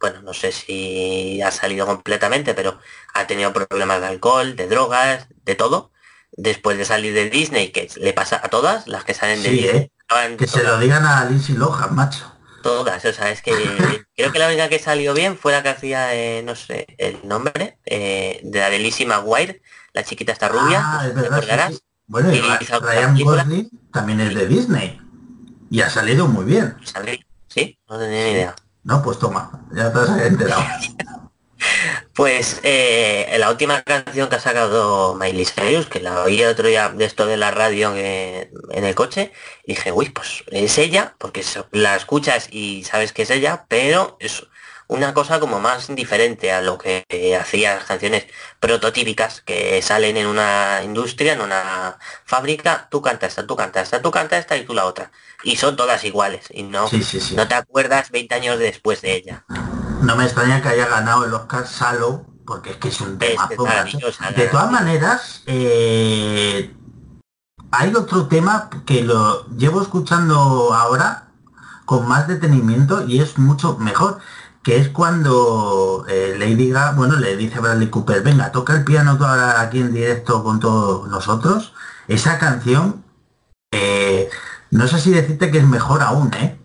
bueno 0.00 0.22
no 0.22 0.34
sé 0.34 0.52
si 0.52 1.40
ha 1.42 1.50
salido 1.50 1.86
completamente 1.86 2.54
pero 2.54 2.78
ha 3.14 3.26
tenido 3.26 3.52
problemas 3.52 4.00
de 4.00 4.06
alcohol 4.08 4.56
de 4.56 4.68
drogas 4.68 5.28
de 5.44 5.54
todo 5.54 5.92
después 6.32 6.76
de 6.78 6.84
salir 6.84 7.14
de 7.14 7.30
Disney 7.30 7.70
que 7.72 7.88
le 7.96 8.12
pasa 8.12 8.40
a 8.42 8.48
todas 8.48 8.86
las 8.88 9.04
que 9.04 9.14
salen 9.14 9.42
de 9.42 9.50
Sí, 9.50 9.56
Disney 9.56 9.90
¿eh? 10.10 10.36
que 10.38 10.46
se 10.46 10.62
lo 10.62 10.78
digan 10.78 11.04
a 11.06 11.24
Lindsay 11.26 11.56
Lohan, 11.56 11.94
macho. 11.94 12.24
todas, 12.62 13.04
o 13.04 13.12
sea 13.12 13.30
es 13.30 13.42
que 13.42 13.52
creo 14.16 14.32
que 14.32 14.38
la 14.38 14.48
única 14.48 14.68
que 14.68 14.78
salió 14.78 15.14
bien 15.14 15.36
fue 15.38 15.52
la 15.52 15.62
que 15.62 15.68
hacía 15.70 16.06
de, 16.08 16.42
no 16.44 16.54
sé 16.56 16.86
el 16.98 17.26
nombre 17.26 17.78
eh, 17.86 18.40
de 18.42 18.58
la 18.60 18.70
de 18.70 18.78
Lizzie 18.78 19.06
McGuire 19.06 19.62
la 19.92 20.04
chiquita 20.04 20.32
esta 20.32 20.48
rubia 20.48 20.80
Ah, 20.84 21.02
no 21.02 21.08
es 21.08 21.14
verdad, 21.14 21.24
sí, 21.28 21.34
acordarás 21.34 21.74
sí. 21.74 21.80
Bueno, 22.08 22.32
y 22.32 22.40
Ryan. 22.40 23.18
Gosling 23.18 23.70
también 23.92 24.20
es 24.20 24.34
de 24.34 24.46
Disney. 24.46 25.00
Y 25.70 25.80
ha 25.80 25.90
salido 25.90 26.28
muy 26.28 26.44
bien. 26.44 26.76
¿Sí? 27.56 27.78
No 27.88 27.98
tenía 27.98 28.24
ni 28.24 28.30
idea. 28.32 28.56
No, 28.84 29.02
pues 29.02 29.18
toma, 29.18 29.50
ya 29.74 29.90
te 29.90 29.98
has 29.98 30.20
enterado. 30.20 30.62
Pues 32.14 32.60
eh, 32.62 33.34
la 33.38 33.50
última 33.50 33.82
canción 33.82 34.28
que 34.28 34.36
ha 34.36 34.40
sacado 34.40 35.14
Miley 35.14 35.44
Cyrus, 35.44 35.86
que 35.86 36.00
la 36.00 36.22
oí 36.22 36.40
el 36.40 36.48
otro 36.48 36.68
día 36.68 36.90
de 36.90 37.04
esto 37.04 37.26
de 37.26 37.36
la 37.36 37.50
radio 37.50 37.94
en 37.94 38.84
el 38.84 38.94
coche, 38.94 39.32
y 39.64 39.74
dije, 39.74 39.90
uy, 39.90 40.10
pues 40.10 40.44
es 40.50 40.78
ella, 40.78 41.14
porque 41.18 41.42
la 41.72 41.96
escuchas 41.96 42.48
y 42.50 42.84
sabes 42.84 43.12
que 43.12 43.22
es 43.22 43.30
ella, 43.30 43.66
pero 43.68 44.16
es 44.20 44.46
una 44.88 45.14
cosa 45.14 45.40
como 45.40 45.58
más 45.60 45.88
diferente 45.94 46.52
a 46.52 46.60
lo 46.62 46.78
que 46.78 47.04
hacía 47.40 47.74
las 47.74 47.84
canciones 47.84 48.26
prototípicas 48.60 49.40
que 49.40 49.82
salen 49.82 50.16
en 50.16 50.26
una 50.26 50.80
industria, 50.84 51.32
en 51.32 51.40
una 51.40 51.98
fábrica, 52.24 52.88
tú 52.90 53.02
canta 53.02 53.26
esta, 53.26 53.46
tú 53.46 53.56
canta 53.56 53.80
esta, 53.80 54.00
tú 54.00 54.10
canta 54.10 54.38
esta 54.38 54.56
y 54.56 54.64
tú 54.64 54.74
la 54.74 54.84
otra. 54.86 55.10
Y 55.42 55.56
son 55.56 55.76
todas 55.76 56.04
iguales, 56.04 56.46
y 56.50 56.62
no, 56.62 56.88
Sí, 56.88 57.02
sí, 57.02 57.20
sí. 57.20 57.34
no 57.34 57.48
te 57.48 57.54
acuerdas 57.54 58.10
20 58.10 58.34
años 58.34 58.58
después 58.58 59.02
de 59.02 59.16
ella. 59.16 59.44
No 60.02 60.16
me 60.16 60.24
extraña 60.24 60.62
que 60.62 60.68
haya 60.68 60.86
ganado 60.86 61.24
el 61.24 61.34
Oscar 61.34 61.66
Salo, 61.66 62.26
porque 62.46 62.70
es 62.70 62.76
que 62.76 62.88
es 62.88 63.00
un 63.00 63.18
tema. 63.18 63.48
De 64.36 64.46
todas 64.46 64.70
maneras, 64.70 65.42
eh, 65.46 66.72
hay 67.72 67.94
otro 67.94 68.26
tema 68.28 68.70
que 68.86 69.02
lo 69.02 69.46
llevo 69.48 69.82
escuchando 69.82 70.72
ahora 70.72 71.28
con 71.84 72.06
más 72.06 72.26
detenimiento 72.28 73.06
y 73.06 73.20
es 73.20 73.38
mucho 73.38 73.78
mejor, 73.78 74.18
que 74.66 74.78
es 74.78 74.88
cuando 74.88 76.04
eh, 76.08 76.34
Lady 76.36 76.70
Gaga, 76.70 76.90
bueno, 76.90 77.14
le 77.20 77.36
dice 77.36 77.58
a 77.58 77.60
Bradley 77.60 77.88
Cooper, 77.88 78.20
venga, 78.22 78.50
toca 78.50 78.74
el 78.74 78.82
piano 78.82 79.12
ahora 79.12 79.60
aquí 79.60 79.78
en 79.78 79.92
directo 79.92 80.42
con 80.42 80.58
todos 80.58 81.08
nosotros. 81.08 81.72
Esa 82.08 82.40
canción, 82.40 83.04
eh, 83.70 84.28
no 84.72 84.88
sé 84.88 84.98
si 84.98 85.12
decirte 85.12 85.52
que 85.52 85.58
es 85.58 85.68
mejor 85.68 86.02
aún, 86.02 86.34
¿eh? 86.34 86.58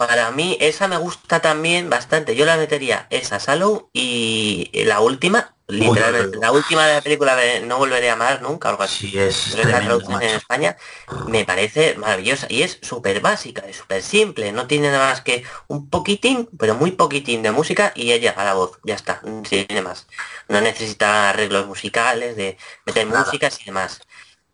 Para 0.00 0.30
mí 0.30 0.56
esa 0.60 0.88
me 0.88 0.96
gusta 0.96 1.40
también 1.40 1.90
bastante. 1.90 2.34
Yo 2.34 2.46
la 2.46 2.56
metería 2.56 3.06
esa, 3.10 3.38
Sallow 3.38 3.90
y 3.92 4.70
la 4.86 5.00
última, 5.00 5.54
literalmente, 5.68 6.38
uy, 6.38 6.42
la 6.42 6.52
última 6.52 6.86
de 6.86 6.94
la 6.94 7.02
película 7.02 7.36
de 7.36 7.60
No 7.60 7.76
volveré 7.76 8.08
a 8.08 8.14
amar 8.14 8.40
nunca, 8.40 8.70
algo 8.70 8.82
así. 8.82 9.10
Sí, 9.10 9.18
es 9.18 9.52
Pero 9.54 9.68
la 9.68 9.82
traducción 9.82 10.22
en. 10.22 10.36
España 10.36 10.78
me 11.26 11.44
parece 11.44 11.96
maravillosa 11.96 12.46
y 12.48 12.62
es 12.62 12.78
súper 12.80 13.20
básica, 13.20 13.60
es 13.68 13.76
súper 13.76 14.02
simple, 14.02 14.52
no 14.52 14.66
tiene 14.66 14.90
nada 14.90 15.10
más 15.10 15.20
que 15.20 15.44
un 15.68 15.90
poquitín, 15.90 16.48
pero 16.58 16.74
muy 16.76 16.92
poquitín 16.92 17.42
de 17.42 17.50
música 17.50 17.92
y 17.94 18.12
ella 18.12 18.30
a 18.38 18.44
la 18.44 18.54
voz, 18.54 18.78
ya 18.82 18.94
está, 18.94 19.20
no 19.22 19.42
tiene 19.42 19.82
más. 19.82 20.06
No 20.48 20.62
necesita 20.62 21.28
arreglos 21.28 21.66
musicales, 21.66 22.36
de 22.36 22.56
meter 22.86 23.06
Nada. 23.06 23.26
músicas 23.26 23.60
y 23.60 23.66
demás. 23.66 24.00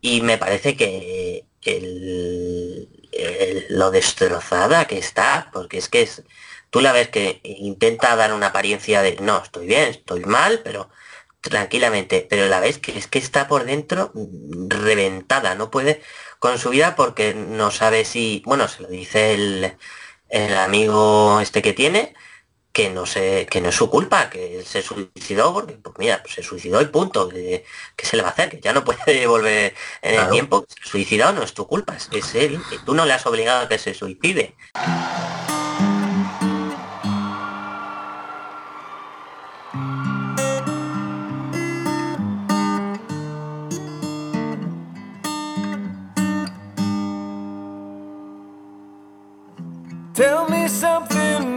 Y 0.01 0.19
me 0.21 0.37
parece 0.37 0.75
que 0.75 1.45
el, 1.61 2.96
el- 3.11 3.65
lo 3.69 3.91
destrozada 3.91 4.85
que 4.87 4.97
está, 4.97 5.49
porque 5.53 5.77
es 5.77 5.89
que 5.89 6.01
es, 6.03 6.23
tú 6.69 6.81
la 6.81 6.91
ves 6.93 7.09
que 7.09 7.41
intenta 7.43 8.15
dar 8.15 8.33
una 8.33 8.47
apariencia 8.47 9.01
de 9.01 9.17
no, 9.21 9.41
estoy 9.43 9.67
bien, 9.67 9.89
estoy 9.89 10.21
mal, 10.25 10.61
pero 10.63 10.89
tranquilamente, 11.41 12.25
pero 12.29 12.47
la 12.47 12.59
ves 12.59 12.77
que 12.79 12.97
es 12.97 13.07
que 13.07 13.19
está 13.19 13.47
por 13.47 13.63
dentro 13.65 14.11
mm, 14.13 14.69
reventada, 14.69 15.55
no 15.55 15.71
puede 15.71 16.01
con 16.39 16.57
su 16.59 16.69
vida 16.71 16.95
porque 16.95 17.33
no 17.33 17.71
sabe 17.71 18.05
si, 18.05 18.41
bueno, 18.45 18.67
se 18.67 18.81
lo 18.83 18.89
dice 18.89 19.33
el, 19.33 19.77
el 20.29 20.57
amigo 20.57 21.39
este 21.41 21.61
que 21.61 21.73
tiene, 21.73 22.13
que 22.77 22.91
no 22.91 23.07
sé, 23.07 23.47
que 23.49 23.59
no 23.59 23.69
es 23.69 23.75
su 23.75 23.89
culpa, 23.89 24.29
que 24.29 24.59
él 24.59 24.63
se 24.63 24.83
suicidó 24.83 25.51
porque, 25.51 25.73
pues 25.73 25.95
mira, 25.97 26.21
pues 26.21 26.35
se 26.35 26.43
suicidó 26.43 26.79
y 26.79 26.85
punto, 26.85 27.27
que, 27.27 27.65
que 27.95 28.05
se 28.05 28.15
le 28.15 28.21
va 28.21 28.29
a 28.29 28.31
hacer, 28.33 28.51
que 28.51 28.59
ya 28.59 28.71
no 28.71 28.83
puede 28.83 29.25
volver 29.27 29.73
en 30.03 30.19
el 30.19 30.29
tiempo, 30.29 30.63
se 30.67 30.87
suicidó 30.87 31.31
no 31.31 31.41
es 31.41 31.55
tu 31.55 31.65
culpa, 31.65 31.95
es, 31.95 32.07
es 32.11 32.35
él, 32.35 32.61
y 32.71 32.77
tú 32.85 32.93
no 32.93 33.03
le 33.07 33.13
has 33.13 33.25
obligado 33.25 33.61
a 33.61 33.67
que 33.67 33.79
se 33.79 33.95
suicide. 33.95 34.53
Tell 50.13 50.47
me 50.47 50.69
something, 50.69 51.56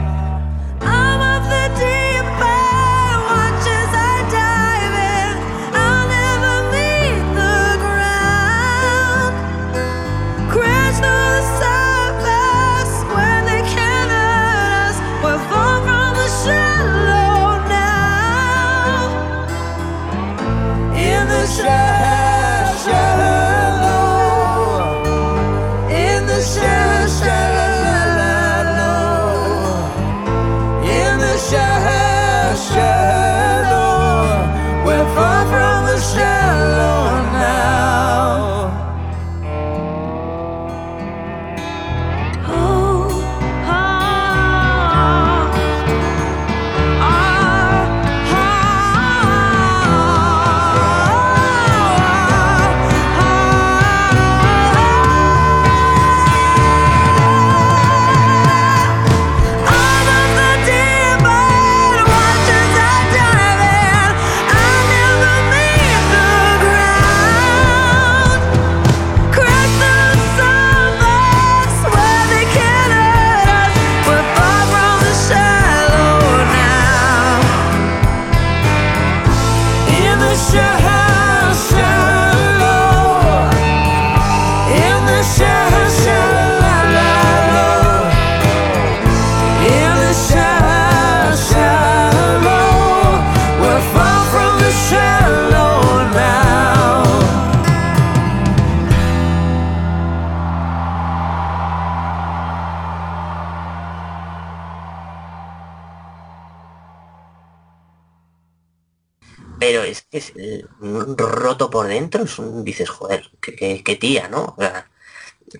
Es 112.31 112.39
un, 112.39 112.63
dices, 112.65 112.89
joder, 112.89 113.31
qué, 113.41 113.97
tía, 113.99 114.27
¿no? 114.29 114.55
O 114.57 114.61
sea, 114.61 114.89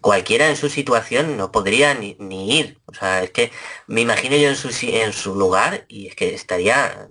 cualquiera 0.01 0.49
en 0.49 0.55
su 0.57 0.69
situación 0.69 1.37
no 1.37 1.51
podría 1.51 1.93
ni, 1.95 2.15
ni 2.19 2.59
ir. 2.59 2.81
O 2.87 2.93
sea, 2.93 3.23
es 3.23 3.31
que 3.31 3.51
me 3.87 4.01
imagino 4.01 4.35
yo 4.37 4.49
en 4.49 4.55
su, 4.55 4.69
en 4.83 5.13
su 5.13 5.35
lugar 5.35 5.85
y 5.89 6.07
es 6.07 6.15
que 6.15 6.33
estaría 6.35 7.09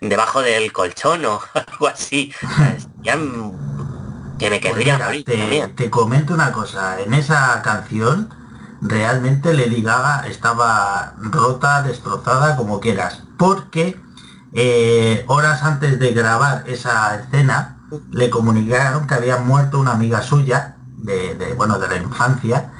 debajo 0.00 0.42
del 0.42 0.72
colchón 0.72 1.24
o 1.26 1.40
algo 1.54 1.88
así. 1.88 2.34
O 2.42 2.50
sea, 2.50 2.74
estaría, 2.74 3.16
mm, 3.16 4.36
que 4.38 4.50
me 4.50 4.60
Pues 4.60 4.74
querría 4.74 4.98
mira, 4.98 4.98
morir 4.98 5.24
te, 5.24 5.36
también. 5.36 5.76
te 5.76 5.90
comento 5.90 6.34
una 6.34 6.52
cosa, 6.52 7.00
en 7.00 7.14
esa 7.14 7.60
canción 7.62 8.34
realmente 8.80 9.52
Lady 9.54 9.82
Gaga 9.82 10.26
estaba 10.28 11.14
rota, 11.18 11.82
destrozada, 11.82 12.56
como 12.56 12.80
quieras, 12.80 13.28
porque 13.36 14.06
eh, 14.52 15.24
horas 15.28 15.62
antes 15.62 15.98
de 15.98 16.12
grabar 16.12 16.64
esa 16.68 17.16
escena 17.20 17.79
le 18.10 18.30
comunicaron 18.30 19.06
que 19.06 19.14
había 19.14 19.38
muerto 19.38 19.80
una 19.80 19.92
amiga 19.92 20.22
suya, 20.22 20.76
de, 20.96 21.34
de, 21.34 21.54
bueno, 21.54 21.78
de 21.78 21.88
la 21.88 21.96
infancia, 21.96 22.72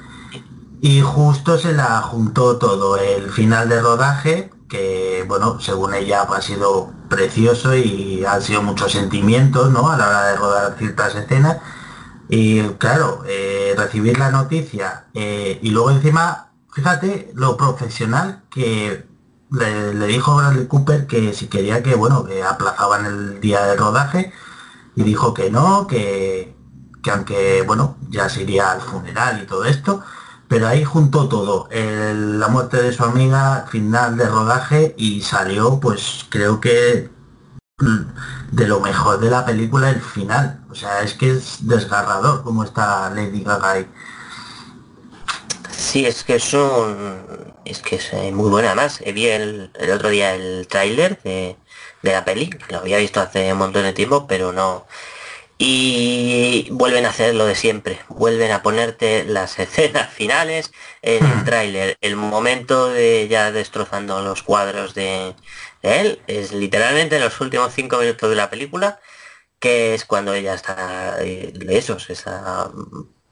y 0.80 1.00
justo 1.02 1.58
se 1.58 1.72
la 1.72 2.00
juntó 2.02 2.56
todo 2.56 2.96
el 2.96 3.30
final 3.30 3.68
de 3.68 3.82
rodaje, 3.82 4.50
que 4.68 5.24
bueno, 5.28 5.60
según 5.60 5.94
ella 5.94 6.26
pues, 6.26 6.38
ha 6.38 6.42
sido 6.42 6.90
precioso 7.08 7.74
y 7.74 8.24
han 8.24 8.40
sido 8.40 8.62
muchos 8.62 8.92
sentimientos, 8.92 9.70
¿no? 9.70 9.90
A 9.90 9.98
la 9.98 10.08
hora 10.08 10.26
de 10.28 10.36
rodar 10.36 10.74
ciertas 10.78 11.14
escenas. 11.16 11.58
Y 12.28 12.62
claro, 12.78 13.24
eh, 13.26 13.74
recibir 13.76 14.18
la 14.18 14.30
noticia 14.30 15.06
eh, 15.14 15.58
y 15.62 15.70
luego 15.70 15.90
encima, 15.90 16.52
fíjate 16.72 17.32
lo 17.34 17.56
profesional 17.56 18.44
que 18.48 19.04
le, 19.50 19.94
le 19.94 20.06
dijo 20.06 20.36
Bradley 20.36 20.66
Cooper 20.66 21.08
que 21.08 21.34
si 21.34 21.48
quería 21.48 21.82
que, 21.82 21.96
bueno, 21.96 22.24
que 22.24 22.44
aplazaban 22.44 23.04
el 23.04 23.40
día 23.40 23.66
de 23.66 23.76
rodaje 23.76 24.32
y 24.96 25.02
dijo 25.02 25.32
que 25.34 25.50
no, 25.50 25.86
que, 25.86 26.54
que 27.02 27.10
aunque, 27.10 27.62
bueno, 27.62 27.96
ya 28.10 28.28
se 28.28 28.42
iría 28.42 28.70
al 28.72 28.80
funeral 28.80 29.42
y 29.42 29.46
todo 29.46 29.64
esto, 29.64 30.02
pero 30.48 30.66
ahí 30.66 30.84
juntó 30.84 31.28
todo, 31.28 31.68
el- 31.70 32.40
la 32.40 32.48
muerte 32.48 32.82
de 32.82 32.92
su 32.92 33.04
amiga, 33.04 33.66
final 33.70 34.16
de 34.16 34.26
rodaje 34.28 34.94
y 34.98 35.22
salió, 35.22 35.78
pues 35.80 36.26
creo 36.28 36.60
que 36.60 37.08
de 38.50 38.66
lo 38.66 38.80
mejor 38.80 39.20
de 39.20 39.30
la 39.30 39.44
película 39.46 39.90
el 39.90 40.00
final. 40.00 40.60
O 40.70 40.74
sea, 40.74 41.02
es 41.02 41.14
que 41.14 41.30
es 41.30 41.58
desgarrador 41.66 42.42
como 42.42 42.64
está 42.64 43.08
Lady 43.10 43.42
Gaga 43.42 43.70
ahí. 43.70 43.86
Sí, 45.70 46.04
es 46.06 46.24
que 46.24 46.36
es 46.36 46.52
un... 46.52 47.50
Es 47.64 47.80
que 47.80 47.96
es 47.96 48.12
eh, 48.12 48.32
muy 48.32 48.50
buena. 48.50 48.68
Además, 48.68 49.00
eh, 49.04 49.12
vi 49.12 49.26
el, 49.26 49.70
el 49.78 49.90
otro 49.92 50.08
día 50.08 50.34
el 50.34 50.66
tráiler 50.66 51.20
de, 51.22 51.56
de 52.02 52.12
la 52.12 52.24
peli, 52.24 52.50
que 52.50 52.72
lo 52.72 52.78
había 52.80 52.98
visto 52.98 53.20
hace 53.20 53.52
un 53.52 53.58
montón 53.58 53.84
de 53.84 53.92
tiempo, 53.92 54.26
pero 54.26 54.52
no... 54.52 54.86
Y 55.62 56.68
vuelven 56.70 57.04
a 57.04 57.10
hacer 57.10 57.34
lo 57.34 57.44
de 57.44 57.54
siempre. 57.54 58.00
Vuelven 58.08 58.50
a 58.50 58.62
ponerte 58.62 59.24
las 59.24 59.58
escenas 59.58 60.10
finales 60.10 60.72
en 61.02 61.24
el 61.26 61.44
tráiler. 61.44 61.98
El 62.00 62.16
momento 62.16 62.88
de 62.88 63.28
ya 63.28 63.52
destrozando 63.52 64.22
los 64.22 64.42
cuadros 64.42 64.94
de, 64.94 65.34
de 65.82 66.00
él 66.00 66.22
es 66.26 66.52
literalmente 66.52 67.20
los 67.20 67.38
últimos 67.40 67.74
cinco 67.74 67.98
minutos 67.98 68.30
de 68.30 68.36
la 68.36 68.48
película, 68.50 69.00
que 69.58 69.94
es 69.94 70.04
cuando 70.06 70.34
ella 70.34 70.54
está, 70.54 71.16
eh, 71.22 71.52
eso, 71.68 71.98
está 72.08 72.70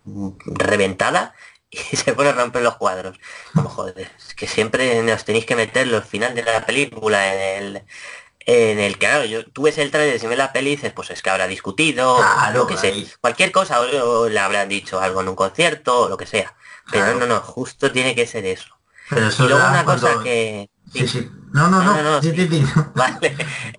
mm, 0.04 0.30
reventada 0.46 1.34
y 1.70 1.78
se 1.96 2.12
pone 2.14 2.30
a 2.30 2.32
romper 2.32 2.62
los 2.62 2.76
cuadros. 2.76 3.18
Como 3.54 3.68
joder, 3.70 4.10
es 4.18 4.34
que 4.34 4.46
siempre 4.46 5.02
nos 5.02 5.24
tenéis 5.24 5.46
que 5.46 5.56
meter 5.56 5.86
los 5.88 6.04
final 6.04 6.34
de 6.34 6.42
la 6.44 6.66
película 6.66 7.34
en 7.34 7.62
el 7.64 7.84
en 8.50 8.78
el 8.78 8.94
que 8.94 9.06
claro, 9.06 9.24
yo, 9.26 9.44
tú 9.44 9.62
ves 9.62 9.76
el 9.78 9.90
trailer 9.90 10.22
y 10.22 10.26
ves 10.26 10.38
la 10.38 10.52
peli 10.52 10.70
y 10.70 10.76
dices, 10.76 10.92
pues 10.92 11.10
es 11.10 11.20
que 11.22 11.28
habrá 11.30 11.46
discutido, 11.46 12.16
Claro, 12.16 12.60
lo 12.60 12.66
que 12.66 12.76
sé, 12.78 13.06
cualquier 13.20 13.52
cosa, 13.52 13.80
o, 13.80 14.10
o 14.22 14.28
le 14.28 14.38
habrán 14.38 14.68
dicho 14.70 15.00
algo 15.00 15.20
en 15.20 15.28
un 15.28 15.36
concierto, 15.36 16.00
o 16.02 16.08
lo 16.08 16.16
que 16.16 16.26
sea. 16.26 16.56
Pero 16.90 17.04
Claro. 17.04 17.18
no, 17.20 17.26
no, 17.26 17.40
justo 17.40 17.92
tiene 17.92 18.14
que 18.14 18.26
ser 18.26 18.46
eso. 18.46 18.74
Pero 19.10 19.28
eso 19.28 19.44
Y 19.44 19.48
luego 19.48 19.66
una 19.68 19.84
cosa 19.84 20.06
cuando- 20.08 20.22
que... 20.24 20.70
Sí, 20.92 21.06
sí. 21.06 21.28
No, 21.52 21.68
no, 21.68 21.82
No, 21.82 21.96
no. 21.96 22.02
no, 22.02 22.10
no, 22.12 22.22
sí, 22.22 22.32
sí. 22.34 22.64
Vale. 22.94 23.36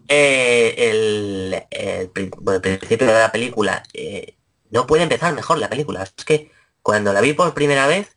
Eh, 0.08 0.76
el, 0.92 1.66
el 1.72 2.12
el 2.12 2.62
principio 2.62 3.08
de 3.08 3.14
la 3.14 3.32
película 3.32 3.84
eh, 3.94 4.36
no 4.70 4.86
puede 4.86 5.04
empezar 5.04 5.34
mejor 5.34 5.58
la 5.58 5.70
película. 5.70 6.04
Es 6.04 6.26
que 6.26 6.52
cuando 6.84 7.12
la 7.14 7.22
vi 7.22 7.34
por 7.34 7.54
primera 7.54 7.88
vez, 7.88 8.16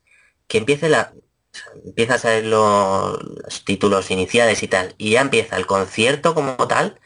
que 0.48 0.58
empiece 0.58 0.88
la. 0.90 1.12
O 1.52 1.56
sea, 1.56 1.72
empieza 1.84 2.14
a 2.28 2.40
lo- 2.40 3.18
los 3.18 3.64
títulos 3.64 4.10
iniciales 4.10 4.62
y 4.62 4.68
tal, 4.68 4.94
y 4.98 5.12
ya 5.12 5.20
empieza 5.20 5.56
el 5.56 5.66
concierto 5.66 6.34
como 6.34 6.56
tal, 6.68 7.00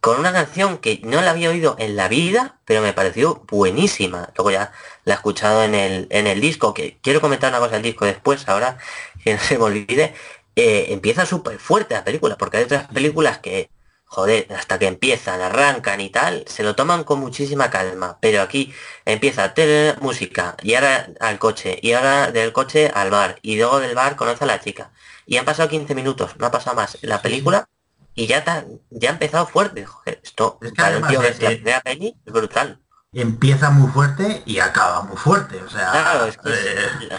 con 0.00 0.18
una 0.20 0.32
canción 0.32 0.78
que 0.78 1.00
no 1.04 1.22
la 1.22 1.30
había 1.30 1.50
oído 1.50 1.76
en 1.78 1.96
la 1.96 2.08
vida, 2.08 2.60
pero 2.64 2.82
me 2.82 2.92
pareció 2.92 3.44
buenísima. 3.48 4.30
Luego 4.36 4.50
ya 4.50 4.72
la 5.04 5.14
he 5.14 5.16
escuchado 5.16 5.62
en 5.64 5.74
el, 5.76 6.06
en 6.10 6.26
el 6.26 6.40
disco, 6.40 6.74
que 6.74 6.98
quiero 7.02 7.20
comentar 7.20 7.50
una 7.50 7.60
cosa 7.60 7.74
del 7.74 7.82
disco 7.82 8.04
después, 8.06 8.48
ahora 8.48 8.78
que 9.24 9.34
no 9.34 9.40
se 9.40 9.58
me 9.58 9.64
olvide. 9.64 10.14
eh, 10.56 10.86
empieza 10.90 11.24
súper 11.26 11.58
fuerte 11.58 11.94
la 11.94 12.04
película, 12.04 12.36
porque 12.36 12.58
hay 12.58 12.64
otras 12.64 12.88
películas 12.88 13.38
que, 13.38 13.70
joder, 14.14 14.46
hasta 14.54 14.78
que 14.78 14.86
empiezan, 14.86 15.40
arrancan 15.40 16.00
y 16.00 16.10
tal, 16.10 16.44
se 16.46 16.62
lo 16.62 16.74
toman 16.76 17.04
con 17.04 17.18
muchísima 17.20 17.70
calma. 17.70 18.18
Pero 18.20 18.42
aquí 18.42 18.72
empieza 19.04 19.54
tele, 19.54 19.94
música, 20.00 20.56
y 20.62 20.74
ahora 20.74 21.08
al 21.20 21.38
coche, 21.38 21.78
y 21.82 21.92
ahora 21.92 22.30
del 22.30 22.52
coche 22.52 22.90
al 22.94 23.10
bar, 23.10 23.38
y 23.42 23.56
luego 23.56 23.80
del 23.80 23.94
bar 23.94 24.16
conoce 24.16 24.44
a 24.44 24.46
la 24.46 24.60
chica. 24.60 24.92
Y 25.26 25.36
han 25.38 25.44
pasado 25.44 25.68
15 25.68 25.94
minutos, 25.94 26.36
no 26.38 26.46
ha 26.46 26.50
pasado 26.50 26.76
más 26.76 26.98
la 27.02 27.22
película, 27.22 27.68
y 28.14 28.26
ya, 28.26 28.44
ta- 28.44 28.66
ya 28.90 29.10
ha 29.10 29.12
empezado 29.14 29.46
fuerte. 29.46 29.84
Joder, 29.86 30.20
esto 30.22 30.58
Es 30.60 30.72
que 30.72 30.76
para 30.76 30.96
un 30.98 31.06
tío 31.06 31.22
es 31.22 31.36
es 31.36 31.42
la 31.42 31.48
primera 31.50 31.80
peli 31.80 32.16
es 32.26 32.32
brutal. 32.32 32.81
Empieza 33.14 33.70
muy 33.70 33.90
fuerte 33.90 34.42
y 34.46 34.58
acaba 34.60 35.02
muy 35.02 35.16
fuerte. 35.18 35.62
O 35.62 35.68
sea, 35.68 35.90
Claro, 35.90 36.24
es 36.26 36.38
que 36.38 36.48
eh, 36.50 37.18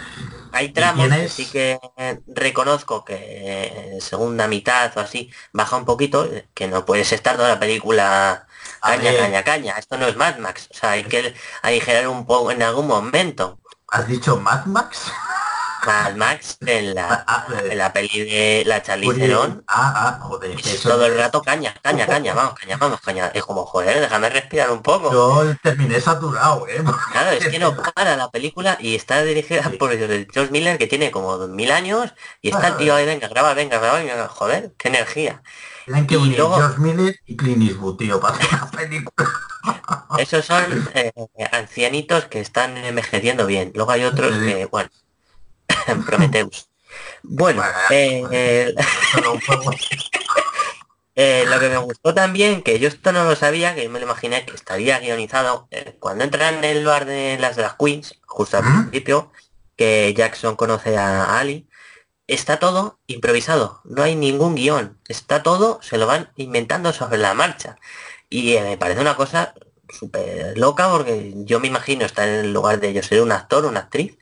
hay 0.50 0.72
tramos 0.72 1.06
que 1.06 1.10
tienes- 1.14 1.32
sí 1.32 1.46
que 1.46 1.78
eh, 1.96 2.20
reconozco 2.26 3.04
que 3.04 3.92
en 3.94 4.00
segunda 4.00 4.48
mitad 4.48 4.90
o 4.96 5.00
así 5.00 5.30
baja 5.52 5.76
un 5.76 5.84
poquito, 5.84 6.24
eh, 6.24 6.48
que 6.52 6.66
no 6.66 6.84
puedes 6.84 7.12
estar 7.12 7.36
toda 7.36 7.48
la 7.50 7.60
película 7.60 8.46
caña, 8.82 9.02
ver. 9.12 9.18
caña, 9.20 9.42
caña. 9.44 9.74
Esto 9.78 9.96
no 9.96 10.06
es 10.08 10.16
Mad 10.16 10.38
Max. 10.38 10.68
O 10.72 10.74
sea, 10.74 10.90
hay 10.92 11.04
que 11.04 11.32
aligerar 11.62 12.08
un 12.08 12.26
poco 12.26 12.50
en 12.50 12.62
algún 12.64 12.88
momento. 12.88 13.60
¿Has 13.88 14.08
dicho 14.08 14.36
Mad 14.36 14.64
Max? 14.66 15.12
Mad 15.86 16.14
Max 16.16 16.56
en 16.66 16.94
la, 16.94 17.24
Ah, 17.26 17.46
en 17.70 17.78
la 17.78 17.92
peli 17.92 18.20
de 18.24 18.62
la 18.66 18.82
Charlize 18.82 19.14
Theron 19.18 19.64
Ah, 19.68 19.92
ah, 19.96 20.18
joder. 20.22 20.50
es 20.58 20.66
eso- 20.66 20.88
todo 20.90 21.06
el 21.06 21.16
rato 21.16 21.42
caña, 21.42 21.74
caña, 21.82 22.06
caña, 22.06 22.34
vamos, 22.34 22.54
caña, 22.54 22.76
vamos, 22.76 23.00
caña. 23.00 23.30
Es 23.34 23.44
como, 23.44 23.64
joder, 23.66 24.00
déjame 24.00 24.28
respirar 24.30 24.70
un 24.70 24.82
poco. 24.82 25.12
Yo 25.12 25.54
terminé 25.62 26.00
saturado, 26.00 26.66
¿eh? 26.68 26.82
Claro, 27.12 27.30
es 27.30 27.48
que 27.48 27.58
no 27.58 27.76
para 27.76 28.16
la 28.16 28.30
película 28.30 28.76
y 28.80 28.94
está 28.94 29.22
dirigida 29.22 29.70
por 29.78 29.92
el 29.92 30.26
George 30.32 30.50
Miller 30.52 30.78
que 30.78 30.86
tiene 30.86 31.10
como 31.10 31.38
mil 31.48 31.70
años 31.70 32.12
y 32.42 32.50
está 32.50 32.68
el 32.68 32.76
tío 32.76 32.94
ahí, 32.94 33.06
venga, 33.06 33.28
graba, 33.28 33.54
venga, 33.54 33.78
graba, 33.78 33.98
venga, 33.98 34.28
joder, 34.28 34.72
qué 34.78 34.88
energía. 34.88 35.42
Tienen 35.84 36.06
que 36.06 36.14
Y 36.14 36.18
unir 36.18 36.38
luego- 36.38 36.56
George 36.56 36.80
Miller 36.80 37.16
y 37.26 37.36
Clint 37.36 37.62
Eastwood, 37.62 37.96
tío, 37.98 38.18
para 38.20 38.36
hacer 38.36 38.52
la 38.52 38.66
película. 38.70 39.28
Esos 40.18 40.44
son 40.44 40.88
eh, 40.94 41.12
ancianitos 41.52 42.24
que 42.26 42.40
están 42.40 42.76
envejeciendo 42.78 43.46
bien. 43.46 43.72
Luego 43.74 43.90
hay 43.90 44.04
otros 44.04 44.32
que, 44.38 44.66
bueno, 44.66 44.88
Prometheus. 46.06 46.68
Bueno, 47.22 47.62
eh, 47.90 48.74
un 49.32 49.40
poco. 49.40 49.72
eh, 51.14 51.44
lo 51.48 51.58
que 51.58 51.68
me 51.68 51.78
gustó 51.78 52.14
también, 52.14 52.62
que 52.62 52.78
yo 52.78 52.88
esto 52.88 53.12
no 53.12 53.24
lo 53.24 53.36
sabía, 53.36 53.74
que 53.74 53.84
yo 53.84 53.90
me 53.90 53.98
lo 53.98 54.06
imaginé 54.06 54.44
que 54.44 54.54
estaría 54.54 54.98
guionizado, 54.98 55.68
eh, 55.70 55.96
cuando 55.98 56.24
entran 56.24 56.56
en 56.56 56.64
el 56.64 56.84
bar 56.84 57.06
de 57.06 57.38
las 57.38 57.56
Drag 57.56 57.76
Queens, 57.78 58.20
justo 58.26 58.58
al 58.58 58.64
¿Mm? 58.64 58.82
principio, 58.82 59.32
que 59.76 60.14
Jackson 60.16 60.56
conoce 60.56 60.96
a 60.96 61.38
Ali, 61.38 61.68
está 62.26 62.58
todo 62.58 62.98
improvisado, 63.06 63.80
no 63.84 64.02
hay 64.02 64.16
ningún 64.16 64.54
guion, 64.54 64.98
está 65.08 65.42
todo, 65.42 65.80
se 65.82 65.98
lo 65.98 66.06
van 66.06 66.30
inventando 66.36 66.92
sobre 66.92 67.18
la 67.18 67.34
marcha. 67.34 67.76
Y 68.30 68.54
eh, 68.54 68.62
me 68.62 68.78
parece 68.78 69.00
una 69.00 69.16
cosa 69.16 69.54
súper 69.88 70.56
loca 70.58 70.90
porque 70.90 71.32
yo 71.36 71.60
me 71.60 71.68
imagino 71.68 72.04
estar 72.04 72.28
en 72.28 72.46
el 72.46 72.52
lugar 72.52 72.80
de 72.80 72.92
yo 72.92 73.02
ser 73.02 73.22
un 73.22 73.32
actor, 73.32 73.64
una 73.66 73.80
actriz, 73.80 74.16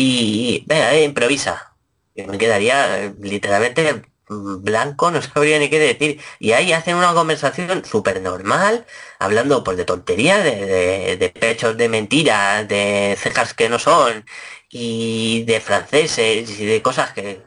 y 0.00 0.66
eh, 0.70 1.04
improvisa. 1.04 1.76
Me 2.16 2.38
quedaría 2.38 3.04
eh, 3.06 3.14
literalmente 3.20 4.02
mm, 4.28 4.62
blanco, 4.62 5.10
no 5.10 5.22
sabría 5.22 5.58
ni 5.58 5.70
qué 5.70 5.78
decir. 5.78 6.20
Y 6.38 6.52
ahí 6.52 6.72
hacen 6.72 6.96
una 6.96 7.14
conversación 7.14 7.84
súper 7.84 8.20
normal, 8.22 8.86
hablando 9.18 9.64
pues 9.64 9.76
de 9.76 9.84
tonterías, 9.84 10.42
de, 10.44 10.66
de- 10.66 11.16
de 11.16 11.28
pechos 11.30 11.76
de 11.76 11.88
mentiras, 11.88 12.68
de 12.68 13.16
cejas 13.18 13.54
que 13.54 13.68
no 13.68 13.78
son, 13.78 14.24
y 14.70 15.44
de 15.44 15.60
franceses, 15.60 16.50
y 16.60 16.66
de 16.66 16.82
cosas 16.82 17.12
que... 17.12 17.42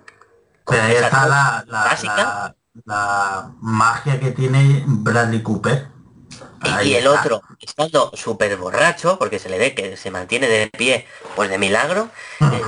Pero 0.68 0.84
ahí 0.84 0.94
está 0.96 1.10
la, 1.28 1.66
la, 2.04 2.58
la 2.86 3.56
magia 3.62 4.20
que 4.20 4.32
tiene 4.32 4.84
Bradley 4.88 5.44
Cooper. 5.44 5.88
Y, 6.64 6.70
Ahí 6.70 6.90
y 6.92 6.96
el 6.96 7.08
está. 7.08 7.12
otro, 7.22 7.42
estando 7.60 8.12
súper 8.16 8.56
borracho, 8.58 9.18
porque 9.20 9.40
se 9.40 9.50
le 9.50 9.58
ve 9.58 9.76
que 9.76 9.98
se 9.98 10.12
mantiene 10.12 10.48
de 10.48 10.68
pie, 10.70 11.08
pues 11.36 11.50
de 11.50 11.58
milagro, 11.58 12.10
eh, 12.40 12.62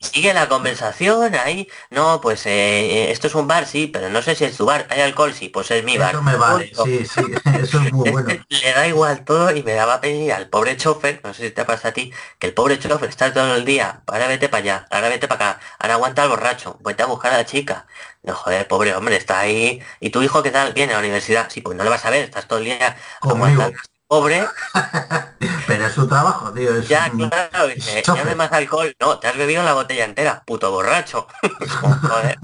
sigue 0.00 0.34
la 0.34 0.48
conversación 0.48 1.34
ahí. 1.34 1.68
No, 1.90 2.20
pues 2.20 2.46
eh, 2.46 3.10
esto 3.10 3.26
es 3.26 3.34
un 3.34 3.46
bar, 3.48 3.66
sí, 3.66 3.86
pero 3.86 4.08
no 4.10 4.22
sé 4.22 4.34
si 4.34 4.44
es 4.44 4.56
tu 4.56 4.66
bar. 4.66 4.86
¿Hay 4.90 5.00
alcohol? 5.00 5.34
Sí, 5.34 5.48
pues 5.48 5.70
es 5.70 5.84
mi 5.84 5.98
bar. 5.98 6.10
Eso 6.10 6.22
me 6.22 6.36
vale, 6.36 6.72
sí, 6.74 7.04
sí, 7.06 7.20
eso 7.52 7.80
es 7.80 7.92
muy 7.92 8.10
bueno. 8.10 8.28
Le 8.48 8.72
da 8.72 8.86
igual 8.86 9.24
todo 9.24 9.54
y 9.54 9.62
me 9.62 9.72
daba 9.74 10.00
pena 10.00 10.36
al 10.36 10.48
pobre 10.48 10.76
chofer, 10.76 11.20
no 11.24 11.34
sé 11.34 11.48
si 11.48 11.50
te 11.50 11.64
pasa 11.64 11.88
a 11.88 11.92
ti, 11.92 12.12
que 12.38 12.46
el 12.48 12.54
pobre 12.54 12.78
chofer 12.78 13.08
está 13.08 13.32
todo 13.32 13.54
el 13.56 13.64
día, 13.64 14.02
ahora 14.06 14.28
vete 14.28 14.48
para 14.48 14.62
allá, 14.62 14.86
ahora 14.90 15.08
vete 15.08 15.28
para 15.28 15.50
acá, 15.50 15.60
ahora 15.78 15.94
aguanta 15.94 16.22
al 16.22 16.28
borracho, 16.28 16.78
vete 16.82 17.02
a 17.02 17.06
buscar 17.06 17.32
a 17.32 17.38
la 17.38 17.46
chica. 17.46 17.86
No, 18.22 18.34
joder, 18.34 18.66
pobre 18.68 18.94
hombre, 18.94 19.16
está 19.16 19.40
ahí. 19.40 19.80
¿Y 20.00 20.10
tu 20.10 20.22
hijo 20.22 20.42
qué 20.42 20.50
tal? 20.50 20.72
Viene 20.72 20.92
a 20.92 20.96
la 20.96 21.00
universidad. 21.00 21.48
Sí, 21.50 21.60
pues 21.60 21.76
no 21.76 21.84
le 21.84 21.90
vas 21.90 22.04
a 22.04 22.10
ver, 22.10 22.24
estás 22.24 22.46
todo 22.48 22.58
el 22.58 22.64
día 22.66 22.96
Conmigo. 23.20 23.62
aguantando. 23.62 23.95
Pobre, 24.08 24.46
Pero 25.66 25.86
es 25.86 25.92
su 25.92 26.06
trabajo, 26.06 26.52
tío. 26.52 26.76
Es 26.76 26.88
ya, 26.88 27.10
un- 27.12 27.28
claro, 27.28 27.66
dice, 27.68 28.02
chofer. 28.04 28.22
llame 28.24 28.36
más 28.36 28.52
alcohol. 28.52 28.94
No, 29.00 29.18
te 29.18 29.26
has 29.28 29.36
bebido 29.36 29.62
la 29.64 29.72
botella 29.74 30.04
entera, 30.04 30.42
puto 30.46 30.70
borracho. 30.70 31.26
Joder. 32.02 32.38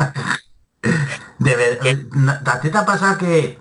De 1.39 1.57
ver- 1.57 1.79
¿A 2.47 2.61
ti 2.61 2.71
te 2.71 2.79
ha 2.79 2.85
pasado 2.85 3.17
que, 3.19 3.59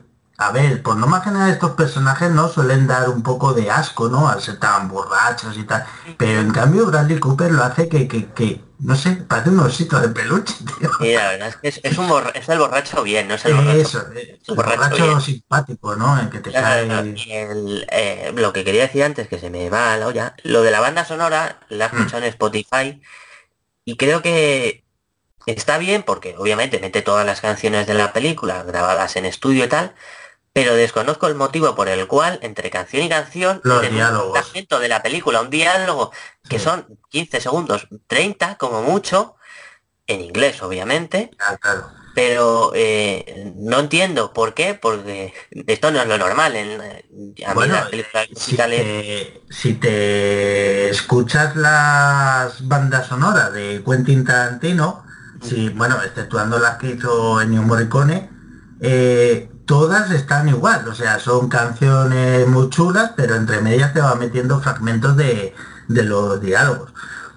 a 0.48 0.52
ver, 0.52 0.82
por 0.82 0.96
no 0.98 1.08
más 1.08 1.24
general 1.24 1.50
estos 1.52 1.72
personajes 1.72 2.32
no 2.32 2.48
suelen 2.50 2.88
dar 2.88 3.10
un 3.10 3.24
poco 3.24 3.54
de 3.54 3.70
asco, 3.70 4.10
¿no? 4.10 4.28
Al 4.28 4.42
ser 4.42 4.58
tan 4.60 4.88
borrachos 4.89 5.58
y 5.58 5.64
tal. 5.64 5.86
Pero 6.18 6.42
en 6.42 6.52
cambio 6.52 6.86
Bradley 6.88 7.20
Cooper 7.20 7.52
lo 7.52 7.64
hace 7.64 7.88
que, 7.89 8.08
que, 8.08 8.28
que 8.34 8.62
no 8.80 8.96
sé, 8.96 9.12
parece 9.28 9.50
un 9.52 9.60
osito 9.60 10.00
de 10.00 10.10
peluche, 10.10 10.56
tío. 10.80 10.89
La 11.14 11.30
verdad 11.32 11.48
es 11.50 11.56
que 11.58 11.68
es, 11.68 11.80
es 11.84 11.98
un 11.98 12.08
borra- 12.10 12.32
es 12.34 12.50
el 12.50 12.58
borracho 12.60 13.04
bien, 13.04 13.28
no 13.28 13.36
es 13.36 13.46
el 13.46 13.54
borracho. 13.54 13.78
Eso, 13.80 14.00
eh, 14.16 14.39
el 14.48 14.56
borracho 14.56 15.20
simpático, 15.20 15.96
¿no? 15.96 16.20
En 16.20 16.30
que 16.30 16.39
te 16.39 16.52
cae... 16.52 16.82
el, 17.30 17.88
eh, 17.92 18.32
lo 18.36 18.52
que 18.54 18.64
quería 18.64 18.82
decir 18.84 19.04
antes, 19.04 19.28
que 19.28 19.39
se 19.39 19.50
me 19.50 19.70
va 19.70 19.94
a 19.94 19.98
la 19.98 20.08
olla, 20.08 20.36
lo 20.44 20.64
de 20.64 20.72
la 20.72 20.80
banda 20.80 21.06
sonora 21.06 21.60
la 21.70 21.86
he 21.86 21.88
Mm. 21.89 21.96
escuchado 21.98 22.24
en 22.24 22.30
Spotify 22.30 23.02
y 23.86 23.98
creo 23.98 24.22
que 24.22 24.84
está 25.46 25.78
bien 25.78 26.04
porque 26.04 26.36
obviamente 26.38 26.80
mete 26.80 27.02
todas 27.02 27.26
las 27.26 27.42
canciones 27.42 27.88
de 27.88 27.94
la 27.96 28.14
película 28.14 28.64
grabadas 28.64 29.16
en 29.16 29.26
estudio 29.26 29.66
y 29.66 29.70
tal, 29.70 29.96
pero 30.54 30.76
desconozco 30.76 31.28
el 31.28 31.36
motivo 31.36 31.76
por 31.76 31.88
el 31.89 32.08
cual 32.08 32.39
entre 32.41 32.70
canción 32.70 33.04
y 33.04 33.10
canción 33.10 33.62
Los 33.64 33.78
meten 33.82 33.93
un 33.93 33.95
diálogos. 33.97 34.39
fragmento 34.39 34.80
de 34.80 34.89
la 34.89 35.02
película, 35.02 35.41
un 35.41 35.49
diálogo 35.49 36.12
que 36.49 36.60
Sí. 36.60 36.66
son 36.66 36.88
15 37.10 37.39
segundos, 37.41 37.88
30 38.08 38.56
como 38.58 38.82
mucho, 38.84 39.36
en 40.08 40.22
inglés 40.22 40.62
obviamente, 40.62 41.32
Ah, 41.39 41.58
claro. 41.58 41.88
pero 42.16 42.72
eh, 42.76 43.54
no 43.56 43.80
entiendo 43.80 44.34
por 44.34 44.54
qué, 44.54 44.74
porque 44.74 45.34
esto 45.68 45.91
no 45.91 46.02
es 46.02 46.08
lo 46.08 46.18
normal. 46.18 46.56
En, 46.58 46.82
a 46.82 46.86
mí 46.86 47.54
Bueno, 47.54 47.76
las 47.76 47.89
películas 47.89 48.28
Si 48.28 48.34
musicales... 48.34 48.82
te, 48.82 49.41
si 49.49 49.74
te 49.76 50.89
escuchas 50.89 51.56
las 51.56 52.68
bandas 52.68 53.08
sonoras 53.08 53.54
de 53.54 53.82
Quentin 53.86 54.26
Tarantino, 54.26 55.06
si, 55.41 55.70
bueno, 55.70 56.02
exceptuando 56.04 56.60
las 56.60 56.78
que 56.78 56.88
hizo 56.91 57.41
Ennio 57.41 57.62
Morricone, 57.64 58.30
eh, 58.82 59.51
todas 59.72 60.11
están 60.11 60.49
igual, 60.49 60.88
o 60.88 60.95
sea, 60.95 61.19
son 61.19 61.49
canciones 61.49 62.47
muy 62.47 62.69
chulas, 62.69 63.11
pero 63.15 63.36
entre 63.36 63.61
medias 63.61 63.93
te 63.93 64.01
va 64.01 64.15
metiendo 64.15 64.59
fragmentos 64.61 65.15
de, 65.17 65.55
de 65.88 66.03
los 66.03 66.41
diálogos. 66.41 66.93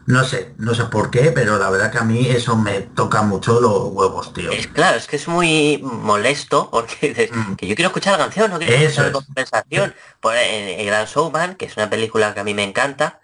No 0.06 0.24
sé, 0.24 0.54
no 0.58 0.74
sé 0.74 0.84
por 0.86 1.10
qué, 1.10 1.32
pero 1.32 1.58
la 1.58 1.70
verdad 1.70 1.90
que 1.92 1.98
a 1.98 2.04
mí 2.04 2.28
eso 2.28 2.56
me 2.56 2.82
toca 2.82 3.22
mucho 3.22 3.60
los 3.60 3.88
huevos, 3.92 4.32
tío. 4.34 4.50
Es 4.52 4.66
claro, 4.68 4.96
es 4.98 5.06
que 5.06 5.16
es 5.16 5.28
muy 5.28 5.80
molesto 5.82 6.70
porque 6.70 7.08
dices 7.14 7.30
Mm. 7.32 7.54
que 7.56 7.66
yo 7.66 7.74
quiero 7.74 7.88
escuchar 7.88 8.12
la 8.18 8.24
canción, 8.24 8.50
no 8.50 8.58
quiero 8.58 8.72
Eso 8.74 9.02
escuchar 9.02 9.04
la 9.04 9.10
es. 9.10 9.12
conversación. 9.12 9.94
Por 10.20 10.34
eh, 10.36 10.80
el 10.80 10.86
Gran 10.86 11.06
Showman, 11.06 11.54
que 11.56 11.66
es 11.66 11.76
una 11.76 11.88
película 11.90 12.34
que 12.34 12.40
a 12.40 12.44
mí 12.44 12.54
me 12.54 12.64
encanta, 12.64 13.20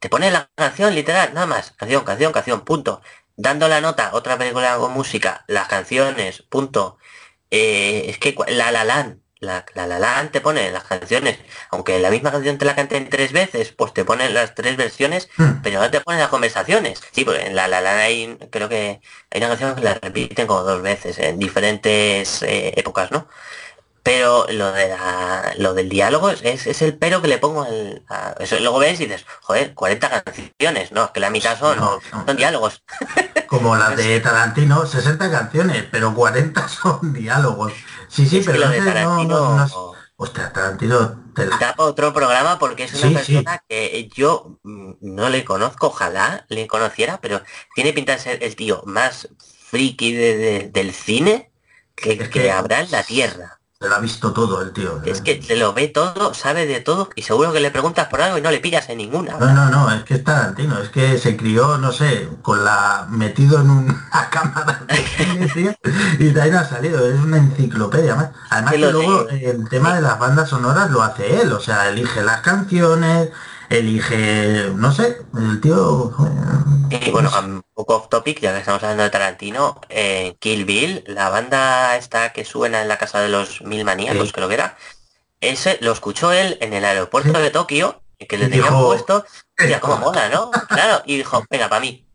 te 0.00 0.08
pone 0.08 0.30
la 0.30 0.50
canción 0.56 0.94
literal, 0.94 1.32
nada 1.34 1.46
más, 1.46 1.72
canción, 1.72 2.04
canción, 2.04 2.32
canción, 2.32 2.60
punto. 2.64 3.00
Dando 3.36 3.68
la 3.68 3.80
nota, 3.80 4.10
otra 4.12 4.38
película 4.38 4.76
con 4.78 4.92
música, 4.92 5.44
las 5.48 5.68
canciones, 5.68 6.42
punto. 6.42 6.98
Eh, 7.56 8.10
es 8.10 8.18
que 8.18 8.34
La 8.48 8.72
La 8.72 8.84
Land, 8.84 9.20
la, 9.40 9.64
la 9.74 9.86
La 9.86 9.98
Land 9.98 10.30
te 10.32 10.40
pone 10.40 10.70
las 10.72 10.84
canciones, 10.84 11.38
aunque 11.70 11.98
la 12.00 12.10
misma 12.10 12.32
canción 12.32 12.58
te 12.58 12.64
la 12.64 12.74
canten 12.74 13.08
tres 13.10 13.32
veces, 13.32 13.72
pues 13.72 13.92
te 13.92 14.04
ponen 14.04 14.34
las 14.34 14.54
tres 14.54 14.76
versiones, 14.76 15.28
Hmm. 15.36 15.62
pero 15.62 15.80
no 15.80 15.90
te 15.90 16.00
ponen 16.00 16.20
las 16.20 16.30
conversaciones. 16.30 17.00
Sí, 17.12 17.24
porque 17.24 17.42
en 17.46 17.54
La 17.56 17.68
La 17.68 17.80
Land 17.80 18.00
hay, 18.00 18.38
creo 18.50 18.68
que 18.68 19.00
hay 19.30 19.38
una 19.40 19.48
canción 19.48 19.74
que 19.76 19.82
la 19.82 19.94
repiten 19.94 20.46
como 20.46 20.62
dos 20.62 20.82
veces 20.82 21.18
en 21.18 21.38
diferentes 21.38 22.42
eh, 22.42 22.72
épocas, 22.76 23.10
¿no? 23.12 23.28
Pero 24.04 24.46
lo 24.50 24.70
de 24.72 24.88
la- 24.90 25.54
lo 25.56 25.72
del 25.74 25.88
diálogo 25.88 26.28
es, 26.30 26.42
es, 26.66 26.82
el 26.82 26.96
pero 26.98 27.22
que 27.22 27.28
le 27.28 27.38
pongo 27.38 27.62
al, 27.62 28.04
a 28.08 28.34
eso. 28.38 28.60
Luego 28.60 28.78
ves 28.78 29.00
y 29.00 29.06
dices, 29.06 29.24
joder, 29.40 29.72
40 29.74 30.22
canciones, 30.22 30.92
no, 30.92 31.06
es 31.06 31.10
que 31.10 31.20
la 31.20 31.30
mitad 31.30 31.58
son, 31.58 31.78
No, 31.78 31.98
no. 32.12 32.26
son 32.26 32.36
diálogos. 32.36 32.82
Como 33.48 33.74
las 33.76 33.96
de 33.96 34.20
Tarantino, 34.20 34.84
60 34.86 35.30
canciones, 35.30 35.84
pero 35.90 36.14
40 36.14 36.68
son 36.82 37.14
diálogos. 37.14 37.72
Sí, 38.08 38.26
sí, 38.26 38.38
Es 38.38 38.46
que 38.46 38.52
pero 38.52 38.64
lo 38.64 38.68
no 38.68 38.72
de 38.72 38.80
Tarantino- 38.82 39.66
no, 39.66 39.92
Ostras, 40.16 40.52
Tarantino 40.52 41.24
te 41.34 41.44
la... 41.46 41.56
Da 41.58 41.74
para 41.74 41.88
otro 41.88 42.12
programa 42.12 42.58
porque 42.60 42.84
es 42.84 42.92
una 43.02 43.18
Sí, 43.20 43.24
sí. 43.24 43.32
persona 43.34 43.64
que 43.68 44.08
yo 44.14 44.58
mm, 44.62 44.92
no 45.00 45.28
le 45.28 45.44
conozco, 45.44 45.88
ojalá 45.88 46.44
le 46.50 46.68
conociera, 46.68 47.18
pero 47.20 47.40
tiene 47.74 47.92
pinta 47.92 48.12
de 48.12 48.18
ser 48.20 48.44
el 48.44 48.54
tío 48.54 48.82
más 48.86 49.28
friki 49.70 50.12
de- 50.12 50.36
de- 50.36 50.68
del 50.68 50.92
cine 50.94 51.50
que, 51.96 52.12
Es 52.12 52.18
que 52.28 52.42
que- 52.42 52.50
habrá 52.52 52.80
en 52.82 52.90
la 52.92 53.02
tierra. 53.02 53.60
Se 53.84 53.90
lo 53.90 53.96
ha 53.96 54.00
visto 54.00 54.32
todo 54.32 54.62
el 54.62 54.72
tío. 54.72 55.02
Es 55.04 55.20
que 55.20 55.42
se 55.42 55.56
lo 55.56 55.74
ve 55.74 55.88
todo, 55.88 56.32
sabe 56.32 56.64
de 56.66 56.80
todo 56.80 57.10
y 57.14 57.20
seguro 57.22 57.52
que 57.52 57.60
le 57.60 57.70
preguntas 57.70 58.08
por 58.08 58.22
algo 58.22 58.38
y 58.38 58.40
no 58.40 58.50
le 58.50 58.58
pillas 58.60 58.88
en 58.88 58.96
ninguna. 58.96 59.36
No, 59.38 59.52
no, 59.52 59.68
no, 59.68 59.90
es 59.92 60.04
que 60.04 60.14
es 60.14 60.24
Tarantino, 60.24 60.78
es 60.80 60.88
que 60.88 61.18
se 61.18 61.36
crió, 61.36 61.76
no 61.76 61.92
sé, 61.92 62.28
con 62.40 62.64
la 62.64 63.06
metido 63.10 63.60
en 63.60 63.68
una 63.68 64.06
cámara 64.30 64.84
de 64.88 65.76
y 66.18 66.24
de 66.32 66.40
ahí 66.40 66.50
no 66.50 66.58
ha 66.60 66.64
salido, 66.64 67.06
es 67.06 67.20
una 67.20 67.36
enciclopedia 67.36 68.14
más. 68.14 68.30
Además 68.50 68.72
Que 68.72 68.78
luego 68.78 69.24
de- 69.24 69.50
el 69.50 69.68
tema 69.68 69.94
de 69.94 70.00
las 70.00 70.18
bandas 70.18 70.48
sonoras 70.48 70.90
lo 70.90 71.02
hace 71.02 71.42
él, 71.42 71.52
o 71.52 71.60
sea, 71.60 71.88
elige 71.90 72.22
las 72.22 72.40
canciones, 72.40 73.28
elige, 73.70 74.70
no 74.74 74.92
sé, 74.92 75.16
el 75.36 75.60
tío... 75.60 76.12
eh, 76.90 77.00
Y 77.06 77.10
bueno, 77.10 77.30
un 77.42 77.62
poco 77.74 77.96
off 77.96 78.08
topic, 78.08 78.40
ya 78.40 78.52
que 78.52 78.58
estamos 78.60 78.82
hablando 78.82 79.02
de 79.02 79.10
Tarantino, 79.10 79.80
eh, 79.88 80.36
Kill 80.38 80.64
Bill, 80.64 81.04
la 81.06 81.28
banda 81.30 81.96
esta 81.96 82.32
que 82.32 82.44
suena 82.44 82.82
en 82.82 82.88
la 82.88 82.98
casa 82.98 83.20
de 83.20 83.28
los 83.28 83.62
mil 83.62 83.84
maníacos, 83.84 84.28
Sí. 84.28 84.32
creo 84.32 84.48
que 84.48 84.54
era, 84.54 84.76
ese 85.40 85.78
lo 85.80 85.92
escuchó 85.92 86.32
él 86.32 86.56
en 86.60 86.72
el 86.72 86.84
aeropuerto 86.84 87.32
Sí. 87.36 87.42
de 87.42 87.50
Tokio, 87.50 88.00
que 88.28 88.38
le 88.38 88.48
tenían 88.48 88.72
puesto, 88.74 89.24
como 89.80 89.94
"Esto". 89.94 90.06
mola, 90.06 90.28
¿no? 90.28 90.50
Claro, 90.68 91.02
y 91.04 91.16
dijo, 91.16 91.44
venga, 91.50 91.68
para 91.68 91.80
mí. 91.80 92.06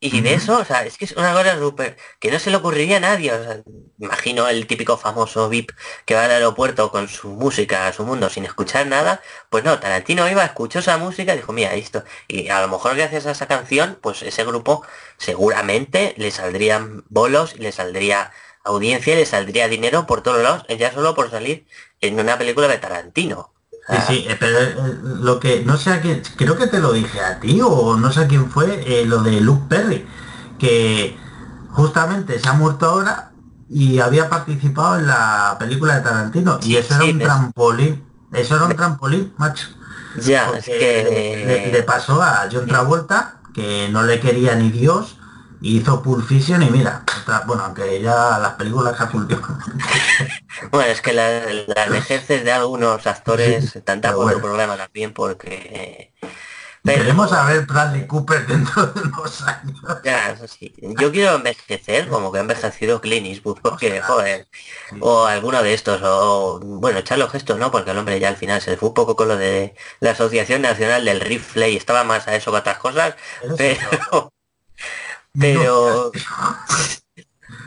Y 0.00 0.20
de 0.20 0.34
eso, 0.34 0.58
o 0.58 0.64
sea, 0.64 0.84
es 0.84 0.96
que 0.96 1.04
es 1.06 1.12
una 1.12 1.32
cosa 1.32 1.58
súper, 1.58 1.96
que 2.20 2.30
no 2.30 2.38
se 2.38 2.50
le 2.50 2.56
ocurriría 2.56 2.98
a 2.98 3.00
nadie, 3.00 3.32
o 3.32 3.42
sea, 3.42 3.62
imagino 3.98 4.46
el 4.48 4.68
típico 4.68 4.96
famoso 4.96 5.48
VIP 5.48 5.72
que 6.04 6.14
va 6.14 6.24
al 6.24 6.30
aeropuerto 6.30 6.92
con 6.92 7.08
su 7.08 7.30
música, 7.30 7.88
a 7.88 7.92
su 7.92 8.04
mundo, 8.04 8.30
sin 8.30 8.44
escuchar 8.44 8.86
nada, 8.86 9.20
pues 9.50 9.64
no, 9.64 9.80
Tarantino 9.80 10.28
iba, 10.28 10.44
escuchó 10.44 10.78
esa 10.78 10.98
música 10.98 11.34
y 11.34 11.38
dijo, 11.38 11.52
mira, 11.52 11.74
esto, 11.74 12.04
y 12.28 12.48
a 12.48 12.60
lo 12.60 12.68
mejor 12.68 12.94
gracias 12.96 13.26
a 13.26 13.32
esa 13.32 13.48
canción, 13.48 13.98
pues 14.00 14.22
ese 14.22 14.44
grupo 14.44 14.84
seguramente 15.16 16.14
le 16.16 16.30
saldrían 16.30 17.04
bolos, 17.08 17.58
le 17.58 17.72
saldría 17.72 18.30
audiencia, 18.62 19.16
le 19.16 19.26
saldría 19.26 19.66
dinero 19.68 20.06
por 20.06 20.22
todos 20.22 20.42
lados, 20.42 20.64
ya 20.78 20.92
solo 20.92 21.14
por 21.16 21.30
salir 21.30 21.66
en 22.00 22.20
una 22.20 22.38
película 22.38 22.68
de 22.68 22.78
Tarantino. 22.78 23.52
Sí, 24.06 24.26
eh, 24.28 24.36
pero 24.38 24.58
eh, 24.58 24.98
lo 25.02 25.40
que, 25.40 25.64
no 25.64 25.78
sé 25.78 25.90
a 25.90 26.00
quién, 26.02 26.22
creo 26.36 26.56
que 26.58 26.66
te 26.66 26.78
lo 26.78 26.92
dije 26.92 27.20
a 27.20 27.40
ti 27.40 27.60
o 27.62 27.96
no 27.96 28.12
sé 28.12 28.20
a 28.20 28.28
quién 28.28 28.50
fue, 28.50 28.84
eh, 28.86 29.06
lo 29.06 29.22
de 29.22 29.40
Luke 29.40 29.64
Perry, 29.68 30.06
que 30.58 31.16
justamente 31.70 32.38
se 32.38 32.48
ha 32.48 32.52
muerto 32.52 32.86
ahora 32.86 33.30
y 33.70 33.98
había 33.98 34.28
participado 34.28 34.98
en 34.98 35.06
la 35.06 35.56
película 35.58 35.96
de 35.96 36.02
Tarantino 36.02 36.58
y 36.62 36.66
Sí, 36.66 36.76
eso 36.76 36.94
era 36.96 37.04
un 37.04 37.18
trampolín, 37.18 38.04
eso 38.32 38.56
era 38.56 38.66
un 38.66 38.76
trampolín, 38.76 39.32
macho. 39.38 39.68
Ya, 40.20 40.50
es 40.50 40.66
que... 40.66 41.44
le, 41.46 41.72
le 41.72 41.82
pasó 41.82 42.22
a 42.22 42.46
John 42.52 42.66
Travolta, 42.66 43.36
que 43.54 43.88
no 43.90 44.02
le 44.02 44.20
quería 44.20 44.54
ni 44.54 44.70
Dios, 44.70 45.17
hizo 45.60 46.02
Pulp 46.02 46.26
Fiction 46.26 46.62
y 46.62 46.70
mira, 46.70 47.04
otra- 47.22 47.42
bueno, 47.46 47.64
aunque 47.64 48.00
ya 48.00 48.38
las 48.38 48.52
películas 48.54 48.96
que 48.96 49.02
hace 49.04 49.16
últimamente. 49.16 49.84
Bueno, 50.72 50.90
es 50.90 51.00
que 51.00 51.12
la- 51.12 51.44
las 51.66 51.88
vejeces 51.90 52.44
de 52.44 52.52
algunos 52.52 53.06
actores 53.06 53.70
Sí, 53.70 53.80
tanta 53.82 54.12
por 54.12 54.24
bueno. 54.24 54.40
problema 54.40 54.76
también 54.76 55.12
porque... 55.12 56.12
eh, 56.22 56.28
pero- 56.82 56.98
Queremos 57.02 57.32
a 57.32 57.44
ver 57.44 57.66
Bradley 57.66 58.06
Cooper 58.06 58.46
dentro 58.46 58.86
de 58.86 59.00
unos 59.02 59.42
años. 59.42 59.78
Ya, 60.04 60.30
eso 60.30 60.48
sí. 60.48 60.74
Yo 60.98 61.12
quiero 61.12 61.34
envejecer 61.34 62.08
como 62.08 62.32
que 62.32 62.38
ha 62.38 62.40
envejecido 62.40 63.00
Clint 63.00 63.26
Eastwood, 63.26 63.58
porque, 63.62 63.88
Ostras. 64.00 64.06
joder, 64.06 64.48
Sí. 64.90 64.96
o 65.00 65.26
alguno 65.26 65.62
de 65.62 65.74
estos, 65.74 66.00
o, 66.02 66.60
bueno, 66.62 67.00
echar 67.00 67.18
los 67.18 67.30
gestos, 67.30 67.58
¿no? 67.58 67.70
Porque 67.70 67.90
el 67.90 67.98
hombre 67.98 68.18
ya 68.20 68.28
al 68.28 68.36
final 68.36 68.60
se 68.62 68.76
fue 68.76 68.88
un 68.88 68.94
poco 68.94 69.16
con 69.16 69.28
lo 69.28 69.36
de 69.36 69.74
la 70.00 70.12
Asociación 70.12 70.62
Nacional 70.62 71.04
del 71.04 71.20
Rifle 71.20 71.70
y 71.70 71.76
estaba 71.76 72.04
más 72.04 72.26
a 72.28 72.34
eso 72.36 72.50
que 72.52 72.56
a 72.56 72.60
otras 72.60 72.78
cosas, 72.78 73.14
pero, 73.56 74.32
pero, 75.38 76.12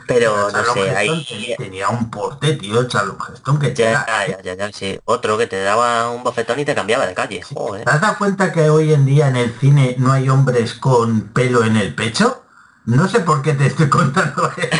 Pero 0.06 0.50
no 0.50 0.64
sé, 0.74 0.90
ahí 0.96 1.54
tenía 1.58 1.88
un 1.88 2.10
porte, 2.10 2.54
tío, 2.54 2.86
Charlton 2.88 3.18
Heston, 3.32 3.58
que 3.58 3.74
ya, 3.74 4.04
ya, 4.28 4.42
ya, 4.42 4.54
ya, 4.54 4.72
sí. 4.72 4.98
Otro 5.04 5.38
que 5.38 5.46
te 5.46 5.62
daba 5.62 6.10
un 6.10 6.22
bofetón 6.22 6.58
y 6.60 6.64
te 6.64 6.74
cambiaba 6.74 7.06
de 7.06 7.14
calle. 7.14 7.42
Joder. 7.42 7.84
¿Te 7.84 7.90
has 7.90 8.00
dado 8.00 8.18
cuenta 8.18 8.52
que 8.52 8.68
hoy 8.70 8.92
en 8.92 9.06
día 9.06 9.28
en 9.28 9.36
el 9.36 9.52
cine 9.58 9.94
no 9.98 10.12
hay 10.12 10.28
hombres 10.28 10.74
con 10.74 11.28
pelo 11.32 11.64
en 11.64 11.76
el 11.76 11.94
pecho? 11.94 12.44
No 12.84 13.08
sé 13.08 13.20
por 13.20 13.42
qué 13.42 13.52
te 13.54 13.66
estoy 13.66 13.88
contando 13.88 14.50
esto, 14.56 14.76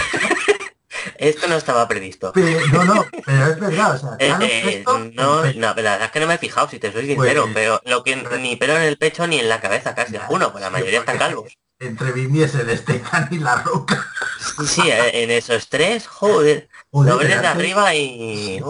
Esto 1.19 1.47
no 1.49 1.57
estaba 1.57 1.87
previsto. 1.87 2.33
pero 2.35 2.61
no, 2.73 2.85
no, 2.85 3.07
pero 3.25 3.47
es 3.47 3.59
verdad, 3.61 3.95
o 3.95 3.99
sea, 3.99 4.17
Eh, 4.19 4.35
eh, 4.41 4.85
no, 4.85 4.99
no, 4.99 5.45
la 5.45 5.73
verdad 5.75 6.03
es 6.03 6.11
que 6.11 6.21
no 6.21 6.27
me 6.27 6.35
he 6.35 6.39
fijado, 6.39 6.69
si 6.69 6.79
te 6.81 6.91
soy 6.93 7.07
sincero, 7.07 7.43
Pues- 7.45 7.55
pero 7.55 7.81
lo 7.85 8.03
que 8.03 8.17
ni 8.41 8.57
pelo 8.57 8.77
en 8.77 8.83
el 8.83 8.99
pecho 8.99 9.27
ni 9.27 9.39
en 9.39 9.49
la 9.49 9.61
cabeza 9.61 9.95
casi 9.95 10.17
alguno, 10.17 10.51
pues 10.53 10.63
la 10.63 10.71
mayoría 10.71 10.99
están 11.01 11.17
calvos. 11.19 11.57
Entre 11.83 12.13
Vinies, 12.13 12.55
el 12.55 12.71
Esteban 12.71 13.29
y 13.31 13.39
la 13.39 13.57
Roca. 13.57 14.07
Sí, 14.39 14.67
sí, 14.67 14.83
en 14.87 15.31
esos 15.31 15.69
tres, 15.69 16.07
joder, 16.07 16.69
Joder, 16.91 17.33
antes- 17.33 17.51
arriba 17.51 17.95
y... 17.95 18.63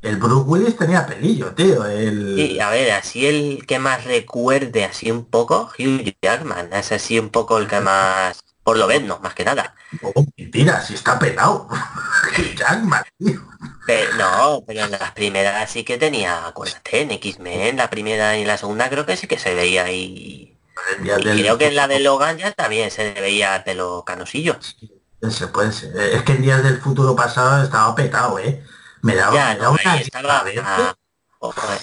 El 0.00 0.16
Bruce 0.16 0.44
Willis 0.48 0.76
tenía 0.76 1.04
pelillo, 1.06 1.52
tío. 1.54 1.84
El... 1.84 2.38
Y 2.38 2.60
a 2.60 2.70
ver, 2.70 2.92
así 2.92 3.26
el 3.26 3.66
que 3.66 3.78
más 3.80 4.04
recuerde 4.04 4.84
así 4.84 5.10
un 5.10 5.24
poco, 5.24 5.70
Hugh 5.78 6.14
Jackman, 6.22 6.72
es 6.72 6.92
así 6.92 7.18
un 7.18 7.30
poco 7.30 7.58
el 7.58 7.66
que 7.66 7.80
más... 7.80 8.40
Por 8.62 8.76
lo 8.76 8.86
no, 9.00 9.18
más 9.20 9.32
que 9.34 9.44
nada. 9.46 9.74
Oh, 10.02 10.24
mentira, 10.36 10.82
si 10.82 10.92
está 10.94 11.18
pelado. 11.18 11.68
Jackman, 12.56 13.02
tío. 13.18 13.40
Pero, 13.86 14.14
no, 14.18 14.62
pero 14.66 14.84
en 14.84 14.90
las 14.90 15.12
primeras 15.12 15.70
sí 15.70 15.84
que 15.84 15.96
tenía, 15.96 16.46
acuérdate, 16.46 17.00
en 17.00 17.10
X-Men, 17.12 17.78
la 17.78 17.88
primera 17.88 18.36
y 18.36 18.44
la 18.44 18.58
segunda 18.58 18.90
creo 18.90 19.06
que 19.06 19.16
sí 19.16 19.26
que 19.26 19.38
se 19.38 19.54
veía 19.54 19.84
ahí. 19.84 20.57
Del- 21.02 21.40
creo 21.42 21.58
que 21.58 21.66
en 21.68 21.76
la 21.76 21.88
de 21.88 22.00
Logan 22.00 22.38
ya 22.38 22.52
también 22.52 22.90
se 22.90 23.12
veía 23.12 23.62
pelo 23.64 24.04
canosillo. 24.04 24.56
Puede 25.52 25.72
ser. 25.72 25.96
Es 25.96 26.22
que 26.22 26.32
en 26.32 26.42
días 26.42 26.62
del 26.62 26.80
futuro 26.80 27.16
pasado 27.16 27.64
estaba 27.64 27.94
petado, 27.94 28.38
¿eh? 28.38 28.62
Me 29.02 29.14
daba, 29.14 29.34
Ya, 29.34 29.54
me 29.54 29.58
daba 29.60 29.76
no, 29.76 29.90
una 29.90 29.96
estaba... 30.00 30.44
oh, 31.40 31.52
joder, 31.52 31.80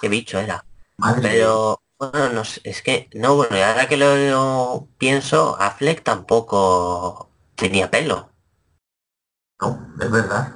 qué 0.00 0.08
bicho 0.08 0.38
era. 0.38 0.64
Madre. 0.98 1.22
Pero, 1.22 1.80
bueno, 1.98 2.28
no 2.30 2.44
sé, 2.44 2.60
es 2.64 2.82
que, 2.82 3.08
no, 3.14 3.36
bueno, 3.36 3.56
ahora 3.56 3.88
que 3.88 3.96
lo, 3.96 4.16
lo 4.16 4.88
pienso, 4.98 5.56
Affleck 5.60 6.02
tampoco 6.02 7.30
tenía 7.56 7.90
pelo. 7.90 8.30
No, 9.60 9.94
es 10.00 10.10
verdad. 10.10 10.52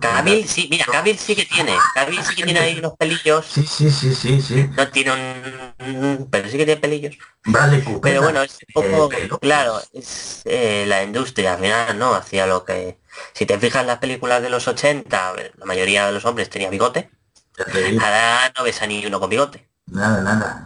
Cavill 0.00 0.48
sí, 0.48 0.66
mira, 0.70 0.86
Cavill 0.86 1.18
sí 1.18 1.36
que 1.36 1.44
tiene, 1.44 1.76
Cavill 1.94 2.22
sí 2.24 2.34
que 2.34 2.42
tiene 2.44 2.60
ahí 2.60 2.78
unos 2.78 2.94
pelillos, 2.96 3.46
Sí, 3.46 3.64
sí, 3.66 3.90
sí, 3.90 4.14
sí, 4.14 4.40
sí. 4.40 4.68
no 4.76 4.88
tiene 4.88 5.12
un... 5.12 6.28
pero 6.30 6.48
sí 6.48 6.56
que 6.56 6.64
tiene 6.64 6.80
pelillos. 6.80 7.16
Bradley 7.44 7.82
Cooper. 7.82 8.00
Pero 8.00 8.22
bueno, 8.22 8.42
es 8.42 8.58
un 8.74 8.82
poco, 8.82 9.12
eh, 9.12 9.28
claro, 9.40 9.80
es 9.92 10.42
eh, 10.46 10.84
la 10.86 11.02
industria, 11.02 11.54
al 11.54 11.60
final, 11.60 11.98
¿no? 11.98 12.14
Hacía 12.14 12.46
lo 12.46 12.64
que... 12.64 12.98
Si 13.34 13.44
te 13.46 13.58
fijas 13.58 13.82
en 13.82 13.88
las 13.88 13.98
películas 13.98 14.40
de 14.42 14.50
los 14.50 14.66
80, 14.66 15.34
la 15.58 15.66
mayoría 15.66 16.06
de 16.06 16.12
los 16.12 16.24
hombres 16.24 16.48
tenía 16.48 16.70
bigote, 16.70 17.10
ahora 17.58 18.52
no 18.56 18.64
ves 18.64 18.80
a 18.82 18.86
ni 18.86 19.04
uno 19.04 19.20
con 19.20 19.28
bigote. 19.28 19.68
Nada, 19.86 20.22
nada. 20.22 20.64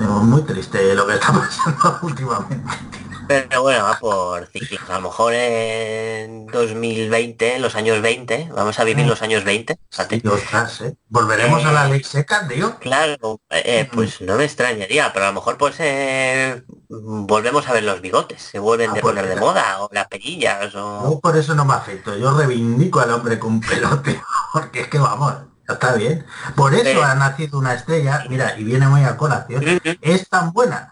Es 0.00 0.06
muy 0.06 0.42
triste 0.42 0.94
lo 0.94 1.06
que 1.06 1.14
está 1.14 1.32
pasando 1.32 1.98
últimamente. 2.02 3.01
Pero 3.48 3.62
bueno, 3.62 3.84
va 3.84 3.98
por 3.98 4.46
ciclos. 4.46 4.80
A 4.90 4.94
lo 4.94 5.00
mejor 5.02 5.32
en 5.34 6.46
2020, 6.46 7.56
en 7.56 7.62
los 7.62 7.74
años 7.74 8.00
20, 8.02 8.50
vamos 8.54 8.78
a 8.78 8.84
vivir 8.84 9.06
los 9.06 9.22
años 9.22 9.44
20. 9.44 9.78
fíjate. 9.90 10.20
Y 10.22 10.28
ostras, 10.28 10.80
¿eh? 10.82 10.94
Volveremos 11.08 11.64
a 11.64 11.72
la 11.72 11.88
ley 11.88 12.02
seca, 12.04 12.46
tío. 12.48 12.76
Claro, 12.78 13.40
eh, 13.50 13.88
pues 13.92 14.20
no 14.20 14.36
me 14.36 14.44
extrañaría, 14.44 15.12
pero 15.12 15.26
a 15.26 15.28
lo 15.28 15.34
mejor 15.34 15.56
pues 15.58 15.76
eh, 15.78 16.62
volvemos 16.88 17.66
a 17.68 17.72
ver 17.72 17.84
los 17.84 18.00
bigotes, 18.00 18.42
se 18.42 18.58
vuelven 18.58 18.90
Ah, 18.90 18.94
de 18.94 19.00
pues 19.00 19.14
poner 19.14 19.28
de 19.28 19.36
moda, 19.40 19.82
o 19.82 19.88
las 19.92 20.08
perillas, 20.08 20.74
o... 20.74 21.10
Yo 21.12 21.20
por 21.20 21.36
eso 21.36 21.54
no 21.54 21.64
me 21.64 21.74
afecto. 21.74 22.16
Yo 22.16 22.36
reivindico 22.36 23.00
al 23.00 23.10
hombre 23.12 23.38
con 23.38 23.60
pelote. 23.60 24.20
Porque 24.52 24.82
es 24.82 24.88
que 24.88 24.98
vamos, 24.98 25.34
está 25.68 25.94
bien. 25.94 26.26
Por 26.56 26.74
eso 26.74 26.84
Sí. 26.84 26.98
ha 27.02 27.14
nacido 27.14 27.58
una 27.58 27.74
estrella, 27.74 28.24
mira, 28.28 28.58
y 28.58 28.64
viene 28.64 28.86
muy 28.88 29.04
a 29.04 29.16
colación. 29.16 29.64
Es 30.02 30.28
tan 30.28 30.52
buena 30.52 30.91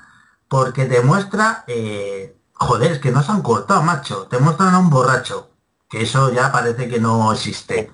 porque 0.50 0.86
te 0.86 1.00
muestra, 1.02 1.64
eh, 1.68 2.36
joder, 2.54 2.92
es 2.92 2.98
que 2.98 3.12
no 3.12 3.22
se 3.22 3.30
han 3.30 3.40
cortado, 3.40 3.82
macho. 3.84 4.26
Te 4.26 4.38
muestran 4.40 4.74
a 4.74 4.80
un 4.80 4.90
borracho, 4.90 5.50
que 5.88 6.02
eso 6.02 6.32
ya 6.32 6.50
parece 6.50 6.88
que 6.88 6.98
no 6.98 7.32
existe. 7.32 7.92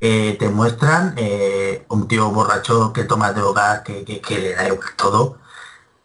Eh, 0.00 0.36
te 0.38 0.48
muestran 0.48 1.14
eh, 1.16 1.84
un 1.88 2.06
tío 2.06 2.30
borracho 2.30 2.92
que 2.92 3.04
toma 3.04 3.32
droga, 3.32 3.82
que, 3.82 4.04
que, 4.04 4.38
le 4.38 4.54
da 4.54 4.68
todo. 4.96 5.38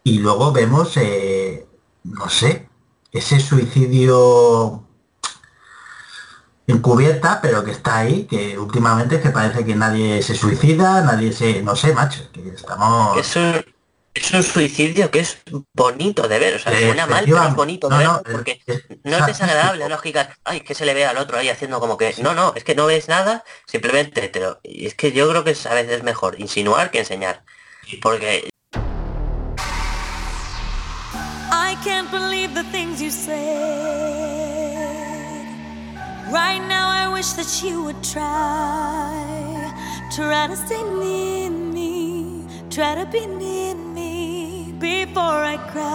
Y 0.04 0.18
luego 0.20 0.52
vemos, 0.52 0.98
eh, 0.98 1.68
no 2.04 2.28
sé, 2.30 2.68
ese 3.12 3.40
suicidio 3.40 4.88
encubierta, 6.66 7.42
pero 7.42 7.64
que 7.64 7.72
está 7.72 7.98
ahí, 7.98 8.26
que 8.26 8.58
últimamente 8.58 9.18
es 9.18 9.32
parece 9.32 9.64
que 9.66 9.76
nadie 9.76 10.24
se 10.24 10.34
suicida, 10.34 11.02
nadie 11.04 11.32
se, 11.32 11.62
no 11.62 11.76
sé, 11.76 11.94
macho, 11.94 12.24
que 12.34 12.50
estamos... 12.50 13.18
Es 13.18 13.36
un, 13.36 13.64
es 14.14 14.32
un 14.34 14.44
suicidio 14.44 15.10
que 15.10 15.20
es 15.20 15.38
bonito 15.74 16.28
de 16.28 16.40
ver, 16.40 16.56
o 16.56 16.60
sea, 16.60 16.78
suena 16.78 17.06
mal, 17.08 17.24
pero 17.26 17.44
es 17.48 17.56
bonito 17.56 17.88
de 17.90 17.96
No, 17.96 18.00
ver, 18.00 18.08
no, 18.08 18.22
porque 18.32 18.62
es- 18.66 18.84
no 19.04 19.18
es 19.18 19.26
desagradable, 19.26 19.88
no 19.88 19.96
es 19.96 20.02
que 20.02 20.10
digas, 20.10 20.28
ay, 20.44 20.60
que 20.62 20.76
se 20.76 20.86
le 20.86 20.94
ve 20.94 21.06
al 21.06 21.18
otro 21.18 21.38
ahí 21.38 21.48
haciendo 21.50 21.80
como 21.80 21.98
que... 21.98 22.14
No, 22.18 22.34
no, 22.34 22.54
es 22.56 22.64
que 22.64 22.76
no 22.76 22.86
ves 22.88 23.08
nada, 23.08 23.44
simplemente 23.68 24.28
te 24.28 24.40
lo... 24.42 24.60
y 24.64 24.86
Es 24.86 24.96
que 24.96 25.12
yo 25.14 25.30
creo 25.30 25.44
que 25.44 25.52
es 25.52 25.66
a 25.66 25.74
veces 25.74 26.04
mejor 26.04 26.40
insinuar 26.40 26.92
que 26.92 27.00
enseñar, 27.00 27.44
porque 28.02 28.50
I 31.54 31.76
can't 31.84 32.12
believe 32.12 32.54
the 32.54 32.64
things 32.72 33.02
you 33.02 33.10
said. 33.12 33.40
Right 36.32 36.62
now, 36.68 36.88
I 36.90 37.08
wish 37.12 37.34
that 37.34 37.62
you 37.64 37.84
would 37.84 38.02
try. 38.04 39.72
Try 40.16 40.48
to 40.48 40.56
stay 40.56 40.82
near 40.84 41.50
me. 41.50 42.31
Try 42.72 42.96
to 42.96 43.06
be 43.06 43.26
near 43.26 43.76
me 43.76 44.72
before 44.80 45.44
I 45.54 45.58
cry. 45.58 45.92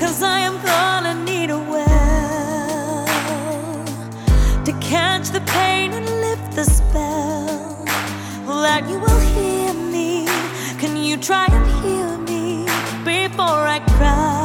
Cause 0.00 0.20
I 0.20 0.40
am 0.40 0.60
gonna 0.64 1.14
need 1.24 1.50
a 1.50 1.58
well 1.58 3.06
to 4.64 4.72
catch 4.80 5.28
the 5.28 5.42
pain 5.42 5.92
and 5.92 6.06
lift 6.22 6.56
the 6.56 6.64
spell 6.64 7.84
that 8.64 8.88
you 8.88 8.98
will 8.98 9.20
hear 9.36 9.72
me. 9.72 10.26
Can 10.80 10.96
you 10.96 11.16
try 11.16 11.46
and 11.46 11.66
hear 11.84 12.18
me 12.18 12.64
before 13.04 13.62
I 13.76 13.78
cry? 13.96 14.35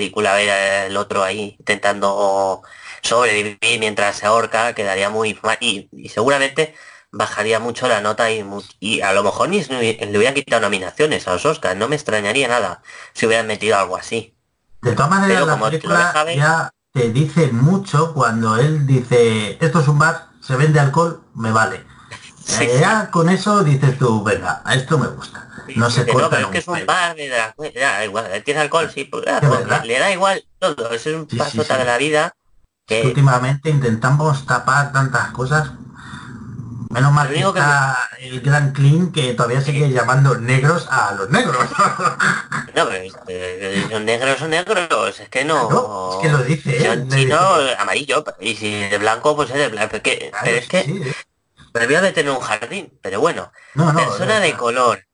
Película 0.00 0.34
ver 0.34 0.86
el 0.90 0.96
otro 0.96 1.22
ahí 1.24 1.56
intentando 1.58 2.62
sobrevivir 3.02 3.58
mientras 3.80 4.16
se 4.16 4.26
ahorca, 4.26 4.74
quedaría 4.74 5.10
muy 5.10 5.38
mal 5.42 5.58
y, 5.60 5.88
y 5.92 6.08
seguramente 6.08 6.74
bajaría 7.12 7.58
mucho 7.60 7.88
la 7.88 8.00
nota 8.00 8.30
y, 8.30 8.44
y 8.80 9.00
a 9.00 9.12
lo 9.12 9.22
mejor 9.24 9.48
ni 9.48 9.62
le 9.64 10.16
hubieran 10.18 10.34
quitado 10.34 10.62
nominaciones 10.62 11.26
a 11.28 11.32
los 11.32 11.44
Oscars, 11.46 11.76
no 11.76 11.88
me 11.88 11.96
extrañaría 11.96 12.48
nada 12.48 12.82
si 13.14 13.26
hubieran 13.26 13.46
metido 13.46 13.76
algo 13.78 13.96
así. 13.96 14.36
De 14.82 14.92
todas 14.92 15.10
maneras, 15.10 15.46
la 15.46 15.58
película 15.60 16.22
ver- 16.24 16.36
ya 16.38 16.70
te 16.92 17.10
dice 17.12 17.52
mucho 17.52 18.12
cuando 18.14 18.56
él 18.56 18.86
dice, 18.86 19.58
esto 19.64 19.80
es 19.80 19.88
un 19.88 19.98
bar, 19.98 20.28
se 20.40 20.56
vende 20.56 20.80
alcohol, 20.80 21.22
me 21.34 21.52
vale. 21.52 21.84
Sí, 22.44 22.64
Eh, 22.64 22.68
sí. 22.68 22.80
ya 22.80 23.10
con 23.10 23.28
eso 23.28 23.62
dices 23.64 23.98
tú, 23.98 24.24
venga, 24.24 24.62
a 24.64 24.74
esto 24.74 24.98
me 24.98 25.08
gusta. 25.08 25.49
No 25.76 25.90
se 25.90 26.06
corta. 26.06 26.22
no, 26.22 26.30
pero 26.30 26.42
es 26.46 26.52
que 26.52 26.58
es 26.58 26.68
un 26.68 26.74
pelo". 26.74 26.86
bar 26.86 27.16
de 27.16 27.28
la 27.28 27.54
da 27.80 28.04
igual, 28.04 28.42
tiene 28.44 28.60
alcohol, 28.60 28.90
sí, 28.92 29.04
pues, 29.04 29.24
ah, 29.28 29.40
pues, 29.40 29.84
le 29.86 29.98
da 29.98 30.10
igual 30.12 30.44
todo, 30.58 30.90
es 30.90 31.06
un 31.06 31.28
Sí, 31.28 31.36
pasota 31.36 31.74
sí. 31.74 31.78
de 31.80 31.84
la 31.84 31.98
vida 31.98 32.34
que 32.86 33.02
Últimamente 33.06 33.70
intentamos 33.70 34.46
tapar 34.46 34.92
tantas 34.92 35.30
cosas. 35.30 35.70
Menos 36.90 37.12
mal 37.12 37.28
que 37.28 37.38
está 37.38 37.96
el 38.18 38.40
gran 38.40 38.72
clean 38.72 39.12
que 39.12 39.32
todavía 39.34 39.60
sigue 39.60 39.90
llamando 39.92 40.36
negros 40.38 40.88
a 40.90 41.12
los 41.14 41.30
negros. 41.30 41.56
No, 42.74 42.88
pero 42.88 43.04
eh, 43.28 43.86
son 43.90 44.04
negros 44.04 44.38
son 44.38 44.50
negros, 44.50 45.20
es 45.20 45.28
que 45.28 45.44
no... 45.44 45.68
No, 45.70 46.12
es 46.14 46.22
que 46.22 46.28
lo 46.32 46.38
dice 46.44 46.84
Son 46.84 47.08
le 47.08 47.16
chino, 47.16 47.38
amarillo, 47.78 48.24
y 48.40 48.54
si 48.54 48.72
de 48.88 48.98
blanco, 48.98 49.34
pues 49.36 49.50
es 49.50 49.56
de 49.56 49.68
blanco. 49.68 49.90
Pero, 49.92 50.02
que- 50.02 50.30
Claro, 50.30 50.44
pero 50.44 50.56
es 50.56 50.68
que 50.68 50.84
voy 51.72 51.94
a 51.94 52.12
tener 52.12 52.32
un 52.32 52.40
jardín, 52.40 52.92
pero 53.02 53.20
bueno, 53.20 53.52
No, 53.74 53.92
no, 53.92 53.98
persona 53.98 54.40
de 54.40 54.54
color. 54.56 55.04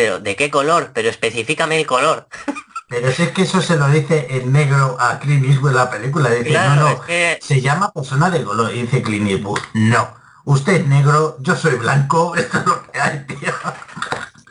Pero, 0.00 0.18
¿de 0.18 0.34
qué 0.34 0.50
color? 0.50 0.92
Pero 0.94 1.10
específicame 1.10 1.78
el 1.78 1.86
color. 1.86 2.26
Pero 2.88 3.12
si 3.12 3.24
es 3.24 3.32
que 3.32 3.42
eso 3.42 3.60
se 3.60 3.76
lo 3.76 3.86
dice 3.88 4.28
el 4.30 4.50
negro 4.50 4.96
a 4.98 5.18
Clint 5.18 5.44
Eastwood 5.44 5.72
en 5.72 5.76
la 5.76 5.90
película. 5.90 6.30
Dice, 6.30 6.48
Claro, 6.48 6.74
no, 6.74 6.80
no, 6.80 6.88
es 6.88 7.00
que- 7.02 7.38
se 7.42 7.60
llama 7.60 7.92
persona 7.92 8.30
de 8.30 8.42
color. 8.42 8.74
Y 8.74 8.80
dice 8.80 9.02
Clint 9.02 9.28
Eastwood, 9.28 9.60
no. 9.74 10.16
Usted 10.46 10.72
es 10.80 10.86
negro, 10.86 11.36
yo 11.40 11.54
soy 11.54 11.74
blanco, 11.74 12.34
esto 12.36 12.58
es 12.60 12.64
lo 12.66 12.90
que 12.90 12.98
hay, 12.98 13.26
tío. 13.26 13.52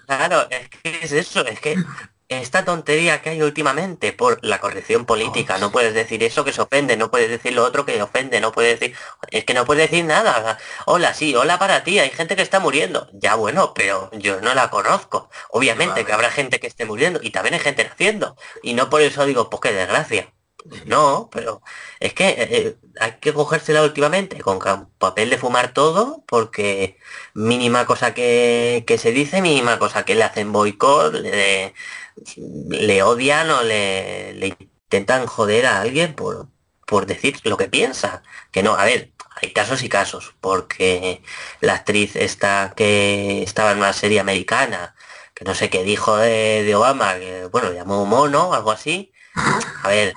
Claro, 0.06 0.47
es 0.52 0.70
que 0.70 1.00
es 1.02 1.12
eso, 1.14 1.43
es 1.47 1.60
que 1.60 1.84
esta 2.30 2.63
tontería 2.63 3.21
que 3.21 3.32
hay 3.32 3.41
últimamente 3.41 4.13
por 4.13 4.39
la 4.45 4.59
corrección 4.59 5.05
política, 5.05 5.57
no 5.57 5.71
puedes 5.71 5.95
decir 5.95 6.23
eso 6.23 6.45
que 6.45 6.53
se 6.53 6.61
ofende, 6.61 6.95
no 6.95 7.09
puedes 7.09 7.30
decir 7.30 7.53
lo 7.53 7.63
otro 7.65 7.86
que 7.86 8.01
ofende, 8.01 8.39
no 8.39 8.51
puedes 8.51 8.80
decir, 8.80 8.95
es 9.32 9.45
que 9.45 9.55
no 9.55 9.65
puedes 9.65 9.89
decir 9.89 10.05
nada. 10.05 10.59
hola, 10.86 11.13
sí, 11.15 11.36
hola 11.36 11.57
para 11.57 11.84
ti, 11.84 11.97
hay 11.99 12.11
gente 12.11 12.36
que 12.36 12.43
está 12.43 12.59
muriendo. 12.59 13.09
Ya 13.13 13.36
bueno, 13.36 13.73
pero 13.73 14.11
yo 14.13 14.41
no 14.41 14.53
la 14.53 14.69
conozco. 14.69 15.30
Obviamente 15.49 16.05
que 16.05 16.13
habrá 16.13 16.30
gente 16.32 16.59
que 16.59 16.67
esté 16.67 16.86
muriendo 16.86 17.19
y 17.23 17.32
también 17.32 17.55
hay 17.55 17.61
gente 17.61 17.84
naciendo. 17.84 18.36
Y 18.63 18.73
no 18.75 18.89
por 18.89 19.01
eso 19.01 19.25
digo, 19.25 19.49
pues 19.49 19.61
qué 19.61 19.73
desgracia. 19.73 20.32
No, 20.86 21.30
pero 21.32 21.61
es 21.99 22.13
que 22.13 22.27
eh, 22.30 22.47
eh, 22.51 22.77
hay 22.99 23.13
que 23.19 23.34
cogérsela 23.34 23.82
últimamente 23.84 24.39
con 24.41 24.59
papel 24.97 25.30
de 25.30 25.38
fumar 25.38 25.73
todo 25.73 26.23
porque 26.27 26.97
mínima 27.34 27.86
cosa 27.86 28.13
que, 28.13 28.84
que 28.86 28.97
se 28.97 29.11
dice, 29.11 29.41
mínima 29.41 29.80
cosa 29.80 30.03
que 30.03 30.15
le 30.15 30.23
hacen 30.23 30.51
boicot, 30.51 31.13
le, 31.13 31.73
le 32.70 33.03
odian 33.03 33.49
o 33.51 33.63
le, 33.63 34.34
le 34.34 34.47
intentan 34.59 35.26
joder 35.28 35.65
a 35.65 35.82
alguien 35.82 36.15
por, 36.15 36.47
por 36.88 37.05
decir 37.05 37.39
lo 37.43 37.57
que 37.57 37.67
piensa. 37.70 38.24
Que 38.51 38.63
no, 38.63 38.76
a 38.76 38.86
ver, 38.86 39.13
hay 39.41 39.53
casos 39.53 39.84
y 39.84 39.89
casos, 39.89 40.36
porque 40.41 41.24
la 41.61 41.76
actriz 41.76 42.15
esta 42.15 42.74
que 42.76 43.43
estaba 43.43 43.72
en 43.72 43.78
una 43.80 43.93
serie 43.93 44.20
americana, 44.20 44.95
que 45.36 45.45
no 45.45 45.55
sé 45.55 45.70
qué 45.70 45.84
dijo 45.84 46.17
de, 46.17 46.63
de 46.63 46.76
Obama, 46.76 47.15
que 47.15 47.45
bueno, 47.47 47.72
llamó 47.72 48.05
mono 48.05 48.49
o 48.49 48.53
algo 48.53 48.72
así. 48.72 49.11
A 49.84 49.89
ver, 49.89 50.13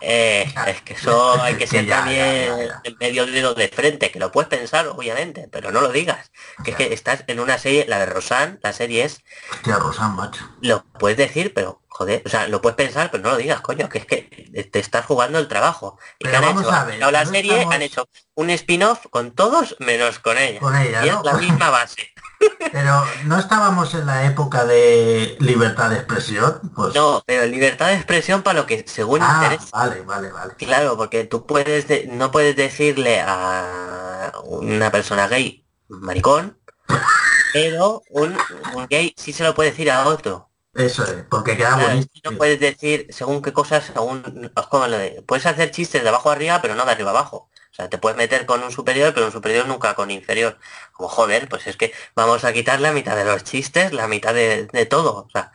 eh, 0.00 0.52
es 0.66 0.82
que 0.82 0.94
eso 0.94 1.40
hay 1.42 1.54
que 1.56 1.66
ser 1.66 1.88
también 1.88 2.52
en 2.84 2.96
medio 3.00 3.26
dedo 3.26 3.54
de 3.54 3.68
frente, 3.68 4.10
que 4.10 4.18
lo 4.18 4.30
puedes 4.32 4.48
pensar, 4.48 4.86
obviamente, 4.88 5.48
pero 5.50 5.70
no 5.72 5.80
lo 5.80 5.88
digas. 5.90 6.30
Que 6.64 6.72
es 6.72 6.76
que 6.76 6.92
estás 6.92 7.24
en 7.26 7.40
una 7.40 7.58
serie, 7.58 7.86
la 7.88 7.98
de 8.00 8.06
Rosanne, 8.06 8.58
la 8.62 8.72
serie 8.72 9.04
es, 9.04 9.20
Hostia, 9.52 9.76
Rosan, 9.76 10.14
macho. 10.16 10.44
lo 10.60 10.84
puedes 10.98 11.16
decir, 11.16 11.52
pero 11.54 11.82
joder, 11.88 12.22
o 12.26 12.28
sea, 12.28 12.46
lo 12.48 12.60
puedes 12.60 12.76
pensar, 12.76 13.10
pero 13.10 13.22
no 13.22 13.30
lo 13.30 13.36
digas, 13.38 13.60
coño, 13.62 13.88
que 13.88 13.98
es 13.98 14.06
que 14.06 14.68
te 14.70 14.78
estás 14.78 15.06
jugando 15.06 15.38
el 15.38 15.48
trabajo. 15.48 15.98
¿Y 16.18 16.28
qué 16.28 16.36
han 16.36 16.44
hecho? 16.44 16.70
a 16.70 16.84
ver, 16.84 16.98
la 16.98 17.24
no 17.24 17.30
serie, 17.30 17.52
estamos- 17.52 17.74
han 17.74 17.82
hecho 17.82 18.08
un 18.34 18.50
spin-off 18.50 19.06
con 19.10 19.30
todos 19.34 19.76
menos 19.78 20.18
con 20.18 20.36
ella. 20.36 20.60
Con 20.60 20.76
ella, 20.76 21.06
y 21.06 21.10
¿no? 21.10 21.18
es 21.20 21.24
la 21.24 21.32
misma 21.34 21.70
base. 21.70 22.12
Pero 22.72 23.04
no 23.24 23.38
estábamos 23.38 23.94
en 23.94 24.06
la 24.06 24.26
época 24.26 24.64
de 24.64 25.36
libertad 25.40 25.90
de 25.90 25.96
expresión. 25.96 26.60
Pues, 26.74 26.94
No, 26.94 27.22
pero 27.26 27.46
libertad 27.46 27.88
de 27.88 27.94
expresión 27.94 28.42
para 28.42 28.60
lo 28.60 28.66
que 28.66 28.84
según 28.86 29.20
ah, 29.22 29.40
interesa. 29.42 29.68
vale, 29.72 30.00
vale, 30.02 30.30
vale. 30.30 30.54
Claro, 30.56 30.96
porque 30.96 31.24
tú 31.24 31.46
puedes 31.46 31.88
de- 31.88 32.06
no 32.08 32.30
puedes 32.30 32.56
decirle 32.56 33.20
a 33.24 34.32
una 34.44 34.90
persona 34.90 35.28
gay 35.28 35.64
maricón, 35.88 36.58
pero 37.52 38.02
un, 38.10 38.36
un 38.74 38.86
gay 38.88 39.14
sí 39.16 39.32
se 39.32 39.44
lo 39.44 39.54
puede 39.54 39.70
decir 39.70 39.90
a 39.90 40.06
otro. 40.06 40.50
Eso 40.74 41.04
es, 41.04 41.24
porque 41.30 41.56
queda 41.56 41.74
Claro, 41.76 41.88
bonito. 41.94 42.30
no 42.30 42.36
puedes 42.36 42.60
decir 42.60 43.06
según 43.10 43.40
qué 43.40 43.52
cosas, 43.54 43.90
según 43.94 44.52
puedes 45.26 45.46
hacer 45.46 45.70
chistes 45.70 46.02
de 46.02 46.08
abajo 46.10 46.30
arriba, 46.30 46.60
pero 46.60 46.74
no 46.74 46.84
de 46.84 46.92
arriba 46.92 47.10
abajo. 47.10 47.48
O 47.76 47.82
sea, 47.82 47.90
te 47.90 47.98
puedes 47.98 48.16
meter 48.16 48.46
con 48.46 48.62
un 48.62 48.72
superior, 48.72 49.12
pero 49.12 49.26
un 49.26 49.32
superior 49.32 49.66
nunca 49.68 49.94
con 49.94 50.10
inferior. 50.10 50.58
Como 50.92 51.10
joder, 51.10 51.46
pues 51.46 51.66
es 51.66 51.76
que 51.76 51.92
vamos 52.14 52.44
a 52.44 52.54
quitar 52.54 52.80
la 52.80 52.90
mitad 52.92 53.14
de 53.16 53.24
los 53.26 53.44
chistes, 53.44 53.92
la 53.92 54.08
mitad 54.08 54.32
de, 54.32 54.64
de 54.72 54.86
todo. 54.86 55.26
O 55.26 55.30
sea, 55.30 55.52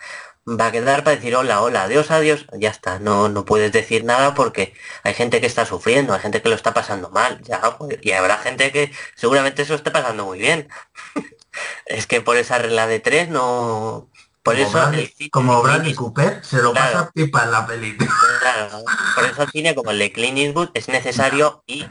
va 0.47 0.67
a 0.67 0.71
quedar 0.71 1.03
para 1.03 1.15
decir 1.15 1.35
hola, 1.35 1.61
hola, 1.63 1.81
adiós, 1.83 2.11
adiós, 2.11 2.45
ya 2.53 2.69
está. 2.69 2.99
No, 2.99 3.27
no 3.27 3.43
puedes 3.43 3.71
decir 3.71 4.03
nada 4.03 4.35
porque 4.35 4.75
hay 5.03 5.15
gente 5.15 5.41
que 5.41 5.47
está 5.47 5.65
sufriendo, 5.65 6.13
hay 6.13 6.19
gente 6.19 6.43
que 6.43 6.49
lo 6.49 6.55
está 6.55 6.75
pasando 6.75 7.09
mal, 7.09 7.41
ya, 7.41 7.59
joder, 7.59 7.99
y 8.03 8.11
habrá 8.11 8.37
gente 8.37 8.71
que 8.71 8.91
seguramente 9.15 9.63
eso 9.63 9.73
esté 9.73 9.89
pasando 9.89 10.23
muy 10.25 10.37
bien. 10.37 10.69
es 11.87 12.05
que 12.05 12.21
por 12.21 12.37
esa 12.37 12.59
regla 12.59 12.85
de 12.85 12.99
tres 12.99 13.29
no. 13.29 14.09
Por 14.43 14.55
como 14.55 14.67
eso 14.67 14.77
Bradley, 14.79 15.01
el 15.03 15.13
cine- 15.13 15.29
como 15.29 15.63
cine- 15.67 15.93
Cooper 15.95 16.43
se 16.43 16.57
lo 16.63 16.71
Claro. 16.73 16.93
pasa 16.93 17.11
pipa 17.13 17.43
en 17.43 17.51
la 17.51 17.67
película. 17.67 18.09
Claro, 18.39 18.83
por 19.15 19.23
eso 19.25 19.43
el 19.43 19.49
cine 19.51 19.75
como 19.75 19.91
el 19.91 19.99
de 19.99 20.11
Clint 20.11 20.37
Eastwood 20.39 20.69
es 20.73 20.87
necesario 20.87 21.63
y 21.67 21.85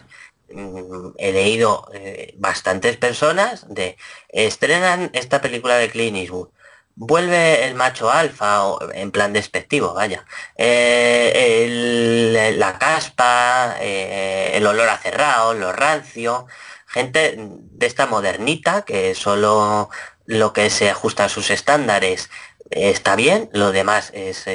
he 1.19 1.33
leído 1.33 1.89
eh, 1.95 2.35
bastantes 2.39 2.97
personas 2.97 3.67
de 3.69 3.97
estrenan 4.29 5.11
esta 5.15 5.41
película 5.41 5.77
de 5.77 5.91
Clint 5.91 6.17
Eastwood. 6.17 6.49
Vuelve 6.97 7.65
el 7.67 7.75
macho 7.75 8.11
alfa, 8.11 8.65
o 8.65 8.93
en 8.93 9.11
plan 9.11 9.33
despectivo, 9.33 9.95
vaya. 9.95 10.27
Eh, 10.57 12.55
la 12.59 12.79
caspa, 12.79 13.77
eh, 13.81 14.53
el 14.55 14.67
olor 14.67 14.89
a 14.89 14.99
cerrado, 14.99 15.55
lo 15.55 15.73
rancio. 15.73 16.47
Gente 16.87 17.37
de 17.39 17.87
esta 17.87 18.07
modernita 18.07 18.83
que 18.83 19.15
solo 19.15 19.89
lo 20.27 20.53
que 20.53 20.69
se 20.71 20.91
ajusta 20.91 21.25
a 21.25 21.29
sus 21.29 21.51
estándares 21.51 22.31
está 22.71 23.17
bien, 23.17 23.49
lo 23.53 23.73
demás 23.73 24.11
es 24.15 24.47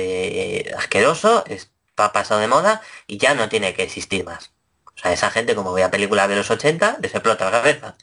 asqueroso, 0.77 1.43
está 1.47 2.11
pasado 2.13 2.41
de 2.41 2.47
moda 2.47 2.81
y 3.07 3.17
ya 3.17 3.33
no 3.35 3.49
tiene 3.49 3.73
que 3.73 3.83
existir 3.83 4.23
más. 4.25 4.54
O 4.95 4.99
sea, 4.99 5.11
esa 5.11 5.29
gente 5.29 5.55
como 5.55 5.73
vea 5.73 5.91
películas 5.91 6.29
de 6.29 6.35
los 6.37 6.49
80 6.49 6.97
les 7.01 7.13
explota 7.13 7.45
la 7.45 7.51
cabeza. 7.51 7.95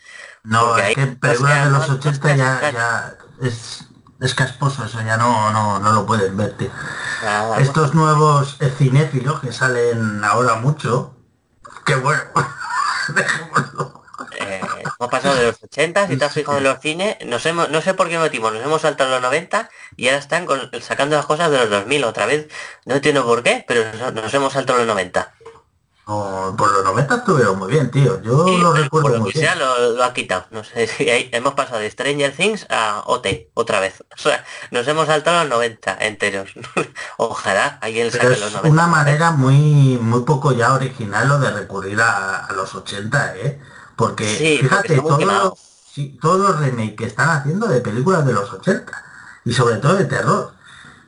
No, 0.45 0.77
es 0.77 0.95
que 0.95 1.07
películas 1.07 1.65
de 1.65 1.71
los 1.71 1.89
no- 1.89 1.95
no 1.95 1.99
80 2.01 2.29
sea- 2.29 2.37
ya, 2.37 2.71
ya 2.71 3.15
es, 3.43 3.85
es 4.21 4.35
casposo, 4.35 4.85
eso 4.85 5.01
ya 5.03 5.17
no, 5.17 5.51
no, 5.53 5.79
no 5.79 5.93
lo 5.93 6.05
puedes 6.07 6.35
ver, 6.37 6.57
tío. 6.57 6.71
Estos 7.59 7.95
nuevos 7.95 8.59
cinéfilos 8.77 9.41
que 9.41 9.53
salen 9.53 10.23
ahora 10.25 10.57
mucho, 10.57 11.15
que 11.87 11.95
bueno, 11.95 12.23
dejémoslo. 13.09 14.03
eh, 14.39 14.61
hemos 14.99 15.11
pasado 15.11 15.35
de 15.35 15.47
los 15.47 15.63
80, 15.63 16.07
si 16.09 16.17
te 16.17 16.25
has 16.25 16.33
fijado 16.33 16.59
en 16.59 16.65
los 16.65 16.79
cines, 16.81 17.17
nos 17.27 17.45
hemos, 17.47 17.69
no 17.71 17.81
sé 17.81 17.95
por 17.95 18.09
qué 18.09 18.19
motivo, 18.19 18.51
nos 18.51 18.63
hemos 18.63 18.83
saltado 18.83 19.11
los 19.11 19.23
90 19.23 19.69
y 19.97 20.07
ahora 20.09 20.19
están 20.19 20.47
con- 20.47 20.71
sacando 20.83 21.17
las 21.17 21.27
cosas 21.27 21.51
de 21.51 21.59
los 21.59 21.71
2000 21.71 22.05
otra 22.05 22.27
vez. 22.27 22.49
No 22.85 22.95
entiendo 22.97 23.25
por 23.25 23.43
qué, 23.43 23.65
pero 23.67 23.85
nos, 23.99 24.13
nos 24.15 24.35
hemos 24.35 24.53
saltado 24.53 24.79
los 24.81 24.89
90. 24.89 25.33
No, 26.07 26.55
por 26.59 26.73
los 26.73 26.85
90 26.85 27.15
estuvieron 27.17 27.59
muy 27.59 27.71
bien, 27.71 27.91
tío. 27.91 28.21
Yo 28.23 28.45
Sí, 28.45 28.57
lo 28.59 28.73
recuerdo 28.73 29.03
por 29.09 29.13
lo 29.13 29.21
muy 29.21 29.33
que 29.33 29.39
bien. 29.39 29.51
sea 29.53 29.55
lo, 29.55 29.93
lo 29.93 30.03
ha 30.05 30.13
quitado. 30.13 30.47
No 30.51 30.65
sé 30.65 30.87
si 30.89 31.09
hay- 31.09 31.29
hemos 31.33 31.55
pasado 31.55 31.79
de 31.81 31.91
Stranger 31.91 32.33
Things 32.37 32.67
a 32.71 33.03
OT 33.07 33.51
otra 33.55 33.79
vez. 33.81 34.03
O 34.15 34.19
sea, 34.19 34.45
nos 34.73 34.87
hemos 34.89 35.07
saltado 35.07 35.41
los 35.45 35.51
90 35.51 35.97
enteros. 36.01 36.51
Ojalá 37.19 37.79
alguien 37.81 38.09
Pero 38.11 38.25
saque 38.25 38.41
los 38.41 38.49
es 38.49 38.53
90. 38.53 38.69
una 38.71 38.87
manera 38.89 39.31
muy 39.31 39.99
muy 40.01 40.23
poco 40.25 40.53
ya 40.53 40.75
original 40.75 41.29
lo 41.29 41.39
de 41.39 41.51
recurrir 41.53 42.01
a, 42.01 42.47
a 42.47 42.53
los 42.53 42.75
80, 42.75 43.37
¿eh? 43.37 43.61
Porque 43.97 44.25
Sí, 44.27 44.59
porque 44.69 44.69
fíjate, 44.69 45.01
muy 45.01 45.11
todos 45.11 45.25
los, 45.25 45.59
sí, 45.93 46.19
todos 46.21 46.41
los 46.41 46.59
remakes 46.61 46.97
que 46.97 47.07
están 47.07 47.29
haciendo 47.31 47.69
de 47.69 47.81
películas 47.81 48.27
de 48.27 48.33
los 48.33 48.53
80 48.53 49.05
y 49.45 49.53
sobre 49.53 49.77
todo 49.77 49.95
de 49.95 50.05
terror. 50.07 50.53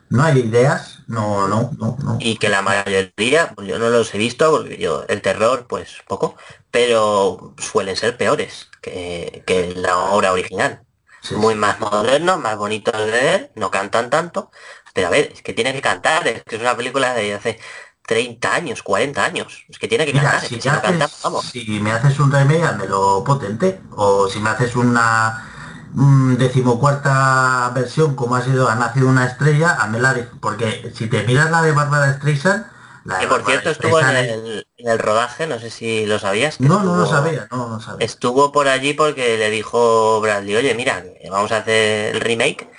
No 0.09 0.23
hay 0.23 0.39
ideas, 0.39 0.94
no, 1.07 1.47
no, 1.47 1.71
no, 1.79 1.97
no. 2.03 2.19
Y 2.19 2.37
que 2.37 2.49
la 2.49 2.61
mayoría, 2.61 3.53
pues 3.55 3.67
yo 3.67 3.77
no 3.79 3.89
los 3.89 4.13
he 4.15 4.17
visto, 4.17 4.49
porque 4.51 4.77
yo 4.77 5.03
el 5.09 5.21
terror, 5.21 5.67
pues 5.67 5.97
poco, 6.07 6.35
pero 6.71 7.53
suelen 7.57 7.95
ser 7.97 8.17
peores 8.17 8.69
que, 8.81 9.43
que 9.45 9.73
la 9.75 9.97
obra 9.97 10.31
original. 10.31 10.83
Sí, 11.21 11.35
Muy 11.35 11.55
sí. 11.55 11.55
más 11.55 11.79
modernos, 11.79 12.39
más 12.39 12.57
bonitos 12.57 12.97
de 12.97 13.11
ver, 13.11 13.51
no 13.55 13.69
cantan 13.71 14.09
tanto. 14.09 14.49
Pero 14.93 15.07
a 15.07 15.09
ver, 15.09 15.31
es 15.33 15.41
que 15.41 15.53
tiene 15.53 15.73
que 15.73 15.81
cantar, 15.81 16.25
es 16.27 16.43
que 16.43 16.55
es 16.55 16.61
una 16.61 16.77
película 16.77 17.13
de 17.13 17.33
hace 17.33 17.59
30 18.07 18.55
años, 18.55 18.81
40 18.83 19.25
años. 19.25 19.65
Es 19.69 19.77
que 19.79 19.87
tiene 19.89 20.05
que 20.05 20.13
Mira, 20.13 20.13
cantar, 20.13 20.39
si, 20.39 20.47
es 20.47 20.51
que 20.51 20.61
si 20.61 20.69
haces, 20.69 21.03
vamos. 21.21 21.45
si 21.51 21.79
me 21.79 21.91
haces 21.91 22.19
un 22.19 22.31
remake, 22.31 22.63
házmelo 22.63 23.23
potente. 23.25 23.81
O 23.91 24.27
si 24.29 24.39
me 24.39 24.49
haces 24.49 24.75
una 24.75 25.54
mm, 25.95 26.35
decimocuarta 26.35 27.71
versión, 27.73 28.15
como 28.15 28.35
ha 28.35 28.41
sido 28.43 28.69
Ha 28.69 28.75
nacido 28.75 29.07
una 29.07 29.25
estrella, 29.25 29.71
házmela 29.71 30.13
de- 30.13 30.23
Porque 30.23 30.91
si 30.95 31.07
te 31.07 31.23
miras 31.23 31.49
la 31.51 31.61
de 31.61 31.71
Bárbara 31.71 32.13
Streisand, 32.13 32.65
la 33.05 33.19
Que 33.19 33.27
por 33.27 33.43
cierto 33.45 33.69
estuvo 33.69 33.99
en 33.99 34.07
el, 34.15 34.67
en 34.77 34.89
el 34.89 34.99
rodaje, 34.99 35.45
no 35.47 35.59
sé 35.59 35.69
si 35.69 36.05
lo 36.07 36.17
sabías. 36.19 36.59
No, 36.59 36.81
no 36.83 36.95
lo 36.95 37.03
estuvo- 37.03 37.17
sabía, 37.17 37.47
no 37.51 37.69
lo 37.69 37.79
sabía. 37.79 38.05
Estuvo 38.05 38.51
por 38.51 38.67
allí 38.67 38.93
porque 38.93 39.37
le 39.37 39.49
dijo 39.51 40.19
Bradley, 40.21 40.55
oye, 40.55 40.73
mira, 40.73 41.03
vamos 41.29 41.51
a 41.51 41.57
hacer 41.57 42.15
el 42.15 42.21
remake, 42.21 42.69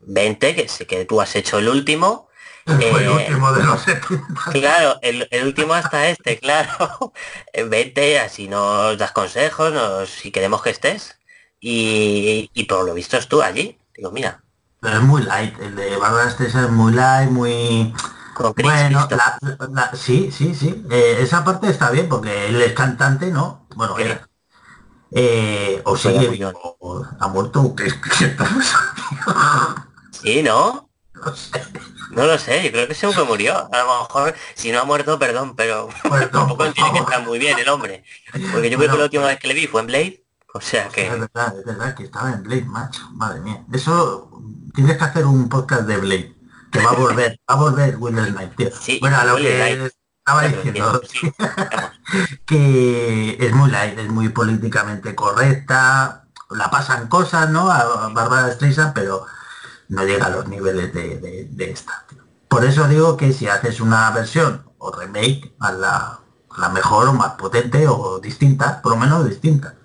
vente, 0.00 0.54
que 0.56 0.68
sé 0.68 0.86
que 0.86 1.04
tú 1.04 1.20
has 1.20 1.34
hecho 1.36 1.58
el 1.58 1.68
último. 1.68 2.28
Fue 2.66 2.74
el 3.04 3.06
eh, 3.06 3.10
último 3.10 3.52
de 3.52 3.62
los 3.62 3.80
70. 3.82 4.50
Claro, 4.50 4.98
el, 5.02 5.28
el 5.30 5.46
último 5.46 5.72
hasta 5.74 6.08
este, 6.08 6.38
claro. 6.40 7.12
Vente, 7.68 8.18
así 8.18 8.48
nos 8.48 8.98
das 8.98 9.12
consejos, 9.12 9.72
nos, 9.72 10.08
si 10.10 10.32
queremos 10.32 10.62
que 10.62 10.70
estés. 10.70 11.16
Y, 11.60 12.50
y 12.54 12.64
por 12.64 12.84
lo 12.86 12.94
visto 12.94 13.16
estuvo 13.18 13.42
allí. 13.42 13.78
Digo, 13.94 14.10
mira, 14.10 14.42
Pero 14.80 14.96
es 14.98 15.02
muy 15.02 15.22
light, 15.22 15.58
el 15.60 15.74
de 15.76 15.96
Bárbara 15.96 16.30
Streisand 16.30 16.66
es 16.66 16.72
muy 16.72 16.92
light, 16.92 17.30
muy... 17.30 17.92
con 18.34 18.52
Chris 18.54 18.66
Bueno, 18.72 18.88
Christopher. 18.98 19.18
la- 19.58 19.68
la- 19.72 19.96
sí, 19.96 20.30
sí, 20.32 20.54
sí. 20.54 20.84
Eh, 20.90 21.18
esa 21.20 21.44
parte 21.44 21.68
está 21.70 21.90
bien 21.90 22.08
porque 22.08 22.46
él 22.48 22.60
es 22.62 22.72
cantante, 22.74 23.30
¿no? 23.30 23.66
Bueno. 23.74 23.96
Eh, 25.10 25.82
o 25.84 25.96
sigue 25.96 26.28
muy 26.28 26.42
o 26.44 27.04
ha 27.20 27.28
muerto. 27.28 27.74
¿Qué, 27.74 27.84
qué 28.18 28.24
estamos? 28.26 28.66
Sí, 30.10 30.42
¿no? 30.42 30.90
No 31.24 31.34
sé. 31.34 31.60
No 32.08 32.24
lo 32.26 32.38
sé, 32.38 32.62
yo 32.64 32.70
creo 32.72 32.88
que 32.88 32.94
siempre 32.94 33.24
murió. 33.24 33.68
A 33.72 33.78
lo 33.78 33.86
mejor, 34.02 34.34
si 34.54 34.70
no 34.72 34.80
ha 34.80 34.84
muerto, 34.84 35.18
perdón, 35.18 35.56
pero 35.56 35.88
tampoco 36.32 36.72
tiene 36.72 36.92
que 36.92 36.98
estar 37.00 37.22
muy 37.24 37.38
bien 37.38 37.58
el 37.58 37.68
hombre. 37.68 38.04
Porque 38.50 38.70
yo 38.70 38.78
creo 38.78 38.88
Bueno, 38.88 38.92
que 38.92 38.98
la 38.98 39.04
última 39.04 39.26
vez 39.26 39.38
que 39.38 39.48
le 39.48 39.54
vi 39.54 39.66
fue 39.66 39.80
en 39.82 39.86
Blade. 39.88 40.25
O 40.56 40.60
sea 40.60 40.86
Es 40.86 40.92
que... 40.92 41.08
verdad, 41.10 41.58
es 41.58 41.64
verdad 41.64 41.94
que 41.94 42.04
estaba 42.04 42.32
en 42.32 42.42
Blade, 42.42 42.64
macho. 42.64 43.08
Madre 43.12 43.40
mía. 43.40 43.64
Eso 43.72 44.30
tienes 44.74 44.96
que 44.96 45.04
hacer 45.04 45.26
un 45.26 45.48
podcast 45.48 45.82
de 45.82 45.96
Blade. 45.98 46.36
Que 46.72 46.80
va 46.82 46.90
a 46.90 46.94
volver, 46.94 47.38
va 47.48 47.54
a 47.54 47.58
volver 47.58 47.96
Will 47.98 48.14
Knight, 48.14 48.56
tío. 48.56 48.70
Sí, 48.78 48.98
bueno, 49.00 49.16
a 49.18 49.24
lo 49.24 49.36
que 49.36 49.90
estaba 50.18 50.42
diciendo. 50.48 51.00
que- 51.00 51.08
sí, 51.08 51.32
vamos. 51.38 51.90
que 52.46 53.36
es 53.40 53.52
muy 53.54 53.70
light, 53.70 53.98
es 53.98 54.08
muy 54.10 54.28
políticamente 54.30 55.14
correcta, 55.14 56.24
la 56.50 56.70
pasan 56.70 57.08
cosas, 57.08 57.50
¿no? 57.50 57.70
A 57.70 58.08
Bárbara 58.10 58.52
Streisand, 58.52 58.94
pero 58.94 59.24
no 59.88 60.04
llega 60.04 60.26
a 60.26 60.30
los 60.30 60.48
niveles 60.48 60.92
de, 60.92 61.18
de- 61.18 61.48
de 61.50 61.70
esta. 61.70 62.04
tío. 62.08 62.22
Por 62.48 62.64
eso 62.64 62.86
digo 62.88 63.16
que 63.16 63.32
si 63.32 63.48
haces 63.48 63.80
una 63.80 64.10
versión 64.10 64.64
o 64.78 64.92
remake, 64.92 65.54
a 65.60 65.72
la, 65.72 66.20
la 66.58 66.68
mejor 66.68 67.08
o 67.08 67.12
más 67.12 67.32
potente 67.32 67.86
o 67.88 68.18
distinta, 68.18 68.82
por 68.82 68.92
lo 68.92 68.98
menos 68.98 69.28
distinta. 69.28 69.75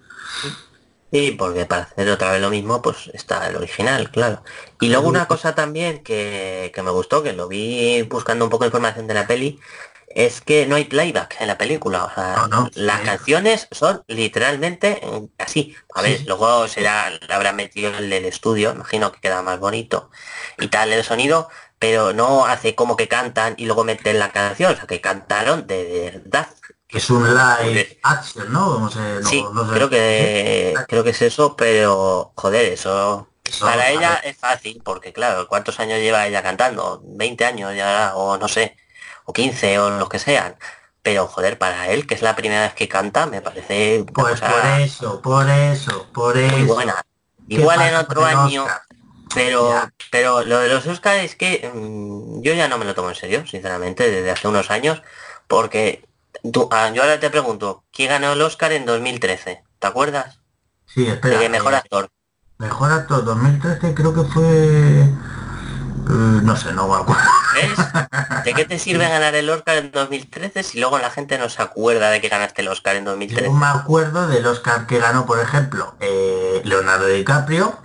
Sí, 1.14 1.32
porque 1.38 1.66
para 1.66 1.84
hacer 1.84 2.08
otra 2.10 2.32
vez 2.32 2.42
lo 2.42 2.50
mismo, 2.50 2.82
pues 2.82 3.10
está 3.14 3.46
el 3.50 3.58
original, 3.58 4.10
claro. 4.12 4.44
Y 4.80 4.88
luego 4.90 5.10
una 5.10 5.28
cosa 5.28 5.54
también 5.56 6.04
que, 6.04 6.72
que 6.74 6.82
me 6.84 6.92
gustó, 6.92 7.22
que 7.22 7.34
lo 7.34 7.50
vi 7.50 8.02
buscando 8.04 8.46
un 8.46 8.50
poco 8.52 8.64
de 8.64 8.70
información 8.70 9.08
de 9.08 9.14
la 9.16 9.28
peli, 9.28 9.60
es 10.08 10.40
que 10.40 10.66
no 10.68 10.76
hay 10.78 10.86
playback 10.86 11.36
en 11.42 11.48
la 11.48 11.58
película. 11.58 12.06
O 12.06 12.14
sea, 12.14 12.36
No, 12.36 12.48
no, 12.48 12.70
las 12.76 13.02
sí. 13.02 13.06
canciones 13.06 13.68
son 13.72 14.04
literalmente 14.08 15.02
así. 15.38 15.76
A 15.94 16.02
ver, 16.02 16.20
Sí. 16.20 16.26
luego 16.28 16.68
será, 16.70 17.10
le 17.10 17.34
habrán 17.34 17.58
metido 17.58 17.92
el 17.98 18.10
del 18.10 18.24
estudio, 18.26 18.72
imagino 18.72 19.12
que 19.12 19.20
queda 19.20 19.42
más 19.42 19.60
bonito 19.60 20.12
y 20.58 20.68
tal 20.70 20.94
el 20.94 21.04
sonido, 21.04 21.50
pero 21.80 22.14
no 22.14 22.46
hace 22.46 22.74
como 22.76 22.96
que 22.96 23.08
cantan 23.10 23.56
y 23.58 23.66
luego 23.66 23.84
meten 23.84 24.18
la 24.20 24.32
canción, 24.32 24.74
o 24.74 24.76
sea, 24.78 24.88
que 24.88 25.02
cantaron 25.02 25.68
de 25.68 26.12
verdad. 26.24 26.48
Es 26.94 27.10
un 27.10 27.24
live 27.24 28.00
action, 28.04 28.52
¿no? 28.52 28.80
No 28.80 28.90
sé, 28.92 29.22
Sí, 29.24 29.42
no 29.54 29.66
sé. 29.66 29.74
creo 29.76 29.90
que 29.90 30.74
creo 30.88 31.04
que 31.04 31.12
es 31.12 31.22
eso, 31.22 31.56
pero 31.56 32.34
joder, 32.36 32.66
eso 32.74 33.28
Eso, 33.46 33.66
para 33.66 33.90
ella 33.90 34.16
es 34.24 34.38
fácil, 34.38 34.82
porque 34.84 35.14
claro, 35.14 35.48
¿cuántos 35.48 35.80
años 35.80 36.00
lleva 36.00 36.28
ella 36.28 36.44
cantando? 36.44 37.02
20 37.06 37.46
años 37.46 37.76
ya, 37.76 38.14
o 38.16 38.38
no 38.38 38.48
sé, 38.48 38.76
o 39.26 39.34
15 39.34 39.80
o 39.80 39.90
los 39.92 40.10
que 40.10 40.20
sean. 40.20 40.58
Pero 41.02 41.28
joder, 41.28 41.58
para 41.58 41.90
él, 41.90 42.06
que 42.06 42.14
es 42.16 42.22
la 42.22 42.36
primera 42.36 42.62
vez 42.64 42.74
que 42.76 42.88
canta, 42.88 43.26
me 43.26 43.42
parece 43.42 44.06
Pues 44.14 44.40
cosa 44.42 44.52
por 44.52 44.66
eso, 44.82 45.22
por 45.22 45.50
eso, 45.50 46.08
por 46.14 46.38
eso. 46.38 46.56
muy 46.58 46.66
buena. 46.68 47.02
¿Qué 47.50 47.56
Igual 47.56 47.82
en 47.82 47.96
otro 47.96 48.26
año, 48.26 48.64
Oscar? 48.64 48.82
pero 49.34 49.70
Ya. 49.72 49.90
pero 50.12 50.44
lo 50.44 50.60
de 50.60 50.68
los 50.70 50.86
Oscars 50.88 51.24
es 51.24 51.36
que 51.36 51.70
mm, 51.74 52.42
yo 52.42 52.54
ya 52.54 52.68
no 52.68 52.78
me 52.78 52.86
lo 52.86 52.94
tomo 52.96 53.10
en 53.10 53.16
serio, 53.16 53.46
sinceramente, 53.48 54.10
desde 54.12 54.32
hace 54.32 54.48
unos 54.48 54.70
años, 54.72 55.02
porque 55.48 56.04
tú- 56.54 56.68
ah, 56.72 56.92
yo 56.94 57.02
ahora 57.04 57.20
te 57.20 57.30
pregunto, 57.30 57.86
¿quién 57.92 58.10
ganó 58.10 58.34
el 58.34 58.42
Oscar 58.42 58.72
en 58.74 58.86
2013? 58.86 59.64
¿Te 59.80 59.88
acuerdas? 59.88 60.40
Sí, 60.86 61.08
espera. 61.08 61.40
De 61.40 61.50
mejor 61.50 61.74
eh, 61.74 61.76
actor. 61.76 62.10
Mejor 62.60 62.92
actor 62.92 63.26
2013 63.26 63.94
creo 63.96 64.14
que 64.14 64.24
fue... 64.24 65.04
eh, 65.04 65.10
no 66.08 66.56
sé, 66.56 66.74
no 66.74 66.88
me 66.88 66.96
acuerdo. 66.96 67.24
¿Ves? 67.52 67.96
¿De 68.44 68.56
qué 68.56 68.66
te 68.66 68.80
sirve 68.80 69.08
ganar 69.08 69.36
el 69.36 69.50
Oscar 69.50 69.78
en 69.78 69.92
2013 69.92 70.64
si 70.64 70.80
luego 70.80 70.98
la 71.00 71.12
gente 71.12 71.38
no 71.38 71.50
se 71.50 71.62
acuerda 71.62 72.10
de 72.10 72.20
que 72.20 72.30
ganaste 72.30 72.62
el 72.62 72.68
Oscar 72.70 72.96
en 72.96 73.06
Yo 73.28 73.52
2013? 73.52 73.52
me 73.52 73.66
acuerdo 73.66 74.28
del 74.28 74.46
Oscar 74.46 74.86
que 74.86 75.00
ganó, 75.00 75.26
por 75.26 75.40
ejemplo, 75.40 75.96
eh, 76.02 76.62
Leonardo 76.66 77.08
DiCaprio, 77.08 77.80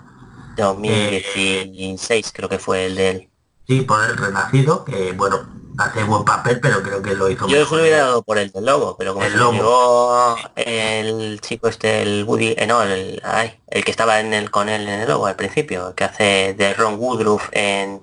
2016 0.55 2.33
creo 2.33 2.49
que 2.49 2.59
fue 2.59 2.87
el 2.87 2.95
de 2.97 3.09
él. 3.11 3.31
sí, 3.67 3.83
por 3.83 4.03
El 4.05 4.17
Renacido, 4.17 4.85
que 4.85 5.13
bueno, 5.13 5.49
hace 5.79 6.05
buen 6.05 6.25
papel, 6.25 6.61
pero 6.61 6.83
creo 6.83 7.03
que 7.03 7.15
lo 7.15 7.29
hizo 7.31 7.47
Yo 7.49 7.59
mejor. 7.61 7.81
hubiera 7.81 7.99
dado 7.99 8.23
por 8.23 8.39
el 8.39 8.51
del 8.53 8.65
lobo, 8.65 8.97
pero 8.97 9.15
como 9.15 9.27
El 9.27 9.37
Lobo. 9.37 9.53
llevó 9.53 10.37
el 10.57 11.41
chico 11.41 11.69
este, 11.69 12.03
el 12.03 12.25
Woody, 12.25 12.55
eh, 12.57 12.67
no, 12.67 12.83
el, 12.83 13.21
ay, 13.25 13.61
el 13.69 13.85
que 13.85 13.91
estaba 13.91 14.21
en 14.21 14.33
el 14.35 14.51
con 14.51 14.69
él 14.69 14.83
en 14.89 15.01
el 15.01 15.09
lobo 15.09 15.27
al 15.27 15.37
principio, 15.37 15.89
el 15.89 15.95
que 15.95 16.05
hace 16.05 16.55
de 16.57 16.75
Ron 16.75 16.97
Woodruff 16.99 17.49
en, 17.53 18.03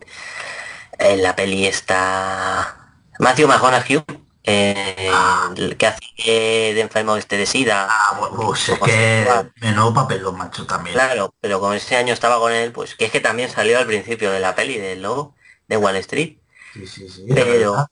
en 0.99 1.23
la 1.23 1.35
peli 1.35 1.65
esta 1.65 2.77
Matthew 3.19 3.47
McConaughey, 3.47 4.03
eh, 4.45 5.09
Ah. 5.13 5.49
el 5.55 5.77
que 5.77 5.87
hace 5.87 6.01
de 6.17 6.79
enfermo 6.81 7.15
este 7.15 7.37
de 7.37 7.45
SIDA. 7.45 7.87
Ah, 7.89 8.19
pues 8.35 8.69
es 8.69 8.79
que 8.79 9.25
menudo 9.61 9.93
papel 9.93 10.21
lo 10.21 10.33
macho 10.33 10.65
también. 10.65 10.93
Claro, 10.95 11.33
pero 11.39 11.59
como 11.59 11.73
ese 11.73 11.95
año 11.95 12.13
estaba 12.13 12.39
con 12.39 12.51
él, 12.51 12.71
pues 12.71 12.95
que 12.95 13.05
es 13.05 13.11
que 13.11 13.19
también 13.19 13.49
salió 13.49 13.77
al 13.79 13.85
principio 13.87 14.31
de 14.31 14.39
la 14.39 14.53
peli 14.55 14.77
del 14.77 15.01
lobo 15.01 15.35
de 15.67 15.77
Wall 15.77 15.95
Street. 15.97 16.37
Sí, 16.73 16.87
sí, 16.87 17.25
Pero 17.33 17.87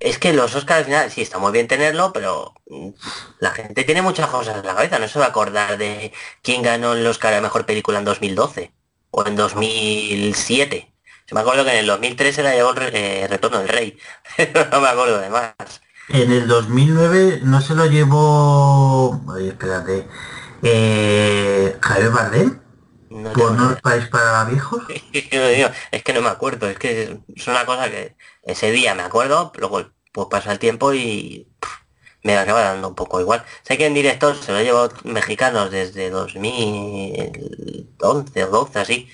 es 0.00 0.18
que 0.18 0.32
los 0.32 0.54
Oscars 0.54 0.80
al 0.80 0.84
final 0.84 1.10
sí 1.10 1.22
está 1.22 1.38
muy 1.38 1.52
bien 1.52 1.68
tenerlo, 1.68 2.12
pero 2.12 2.54
la 3.38 3.50
gente 3.50 3.84
tiene 3.84 4.02
muchas 4.02 4.28
cosas 4.28 4.58
en 4.58 4.66
la 4.66 4.74
cabeza. 4.74 4.98
No 4.98 5.08
se 5.08 5.18
va 5.18 5.26
a 5.26 5.28
acordar 5.28 5.78
de 5.78 6.12
quién 6.42 6.62
ganó 6.62 6.94
el 6.94 7.06
Oscar 7.06 7.34
a 7.34 7.40
mejor 7.40 7.66
película 7.66 7.98
en 7.98 8.04
2012 8.04 8.72
o 9.10 9.26
en 9.26 9.36
2007. 9.36 10.92
Se 11.26 11.34
me 11.34 11.40
acuerdo 11.40 11.64
que 11.64 11.72
en 11.72 11.78
el 11.78 11.86
2003 11.86 12.34
se 12.34 12.42
la 12.42 12.54
llevó 12.54 12.72
eh, 12.76 13.26
Retorno 13.28 13.58
del 13.58 13.68
Rey, 13.68 13.98
no 14.70 14.80
me 14.80 14.88
acuerdo 14.88 15.18
de 15.18 15.30
más. 15.30 15.54
En 16.08 16.30
el 16.30 16.46
2009 16.46 17.40
no 17.42 17.60
se 17.60 17.74
lo 17.74 17.86
llevó... 17.86 19.20
Ay, 19.34 19.48
espérate. 19.48 20.06
Eh, 20.62 21.76
Javier 21.80 22.10
Bardem, 22.10 22.60
No 23.16 23.32
por 23.32 23.72
es 23.72 23.80
país 23.80 24.06
para 24.08 24.44
viejos. 24.44 24.82
es 25.12 26.02
que 26.02 26.12
no 26.12 26.20
me 26.20 26.28
acuerdo, 26.28 26.68
es 26.68 26.78
que 26.78 27.18
es 27.34 27.48
una 27.48 27.64
cosa 27.64 27.90
que 27.90 28.14
ese 28.42 28.70
día 28.70 28.94
me 28.94 29.04
acuerdo, 29.04 29.52
luego 29.56 29.86
pues 30.12 30.28
pasa 30.30 30.52
el 30.52 30.58
tiempo 30.58 30.92
y 30.92 31.48
pff, 31.60 31.70
me 32.22 32.36
acaba 32.36 32.60
dando 32.62 32.88
un 32.88 32.94
poco 32.94 33.18
igual. 33.20 33.42
Sé 33.62 33.78
que 33.78 33.86
en 33.86 33.94
director 33.94 34.36
se 34.36 34.52
lo 34.52 34.60
llevo 34.60 34.90
mexicanos 35.04 35.70
desde 35.70 36.10
2011 36.10 38.44
o 38.44 38.48
12 38.48 38.78
así. 38.78 39.08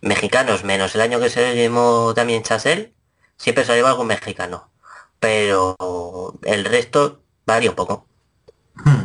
Mexicanos, 0.00 0.64
menos 0.64 0.94
el 0.94 1.02
año 1.02 1.20
que 1.20 1.28
se 1.30 1.46
lo 1.46 1.54
llevó 1.54 2.14
también 2.14 2.42
Chasel, 2.42 2.94
siempre 3.36 3.64
se 3.64 3.72
lo 3.72 3.76
lleva 3.76 3.90
algún 3.90 4.06
mexicano. 4.06 4.70
Pero 5.20 5.76
el 6.44 6.64
resto 6.64 7.22
varía 7.46 7.70
un 7.70 7.76
poco. 7.76 8.06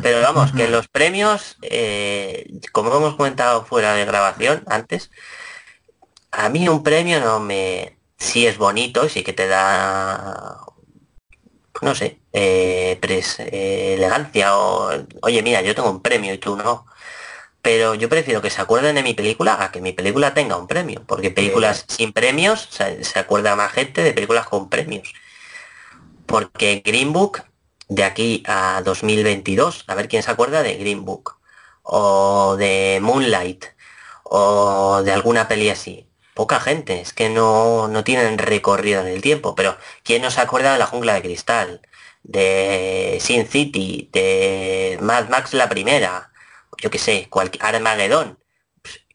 Pero 0.02 0.20
vamos, 0.22 0.52
que 0.52 0.68
los 0.68 0.88
premios, 0.88 1.56
eh, 1.62 2.50
como 2.72 2.94
hemos 2.96 3.16
comentado 3.16 3.64
fuera 3.64 3.94
de 3.94 4.04
grabación 4.04 4.64
antes, 4.66 5.10
a 6.32 6.48
mí 6.48 6.68
un 6.68 6.82
premio 6.82 7.20
no 7.20 7.40
me... 7.40 7.96
Sí 8.18 8.46
es 8.46 8.58
bonito, 8.58 9.08
sí 9.08 9.22
que 9.22 9.32
te 9.32 9.48
da, 9.48 10.60
no 11.82 11.94
sé, 11.94 12.20
eh, 12.32 12.98
pres- 13.00 13.40
eh, 13.40 13.94
elegancia 13.94 14.56
o, 14.58 14.90
oye, 15.22 15.42
mira, 15.42 15.62
yo 15.62 15.74
tengo 15.74 15.90
un 15.90 16.02
premio 16.02 16.34
y 16.34 16.38
tú 16.38 16.56
no. 16.56 16.86
Pero 17.62 17.94
yo 17.94 18.08
prefiero 18.08 18.42
que 18.42 18.50
se 18.50 18.60
acuerden 18.62 18.96
de 18.96 19.02
mi 19.02 19.14
película 19.14 19.62
a 19.64 19.72
que 19.72 19.80
mi 19.82 19.92
película 19.92 20.34
tenga 20.34 20.56
un 20.56 20.66
premio, 20.68 21.04
porque 21.06 21.30
películas 21.30 21.84
sin 21.88 22.12
premios 22.12 22.68
se, 22.70 23.04
se 23.04 23.18
acuerda 23.18 23.56
más 23.56 23.72
gente 23.72 24.02
de 24.02 24.12
películas 24.14 24.46
con 24.48 24.68
premios. 24.70 25.12
Porque 26.26 26.82
Green 26.84 27.12
Book, 27.12 27.42
de 27.90 28.04
aquí 28.04 28.42
a 28.46 28.82
2022, 28.84 29.84
a 29.88 29.94
ver 29.94 30.08
quién 30.08 30.22
se 30.22 30.30
acuerda 30.30 30.62
de 30.62 30.76
Green 30.76 31.04
Book, 31.04 31.36
o 31.82 32.56
de 32.56 33.00
Moonlight, 33.02 33.66
o 34.22 35.02
de 35.02 35.12
alguna 35.12 35.48
peli 35.48 35.68
así. 35.70 36.06
Poca 36.34 36.60
gente, 36.60 37.00
es 37.00 37.12
que 37.12 37.28
no, 37.28 37.88
no 37.88 38.04
tienen 38.04 38.38
recorrido 38.38 39.00
en 39.00 39.08
el 39.08 39.20
tiempo, 39.20 39.56
pero 39.56 39.76
¿quién 40.04 40.22
no 40.22 40.30
se 40.30 40.40
acuerda 40.40 40.72
de 40.72 40.78
La 40.78 40.86
Jungla 40.86 41.14
de 41.14 41.22
Cristal? 41.22 41.82
De 42.22 43.18
Sin 43.20 43.46
City, 43.46 44.08
de 44.12 44.96
Mad 45.02 45.28
Max 45.28 45.52
la 45.52 45.68
primera, 45.68 46.30
yo 46.78 46.90
qué 46.90 46.98
sé, 46.98 47.28
Armagedón. 47.60 48.38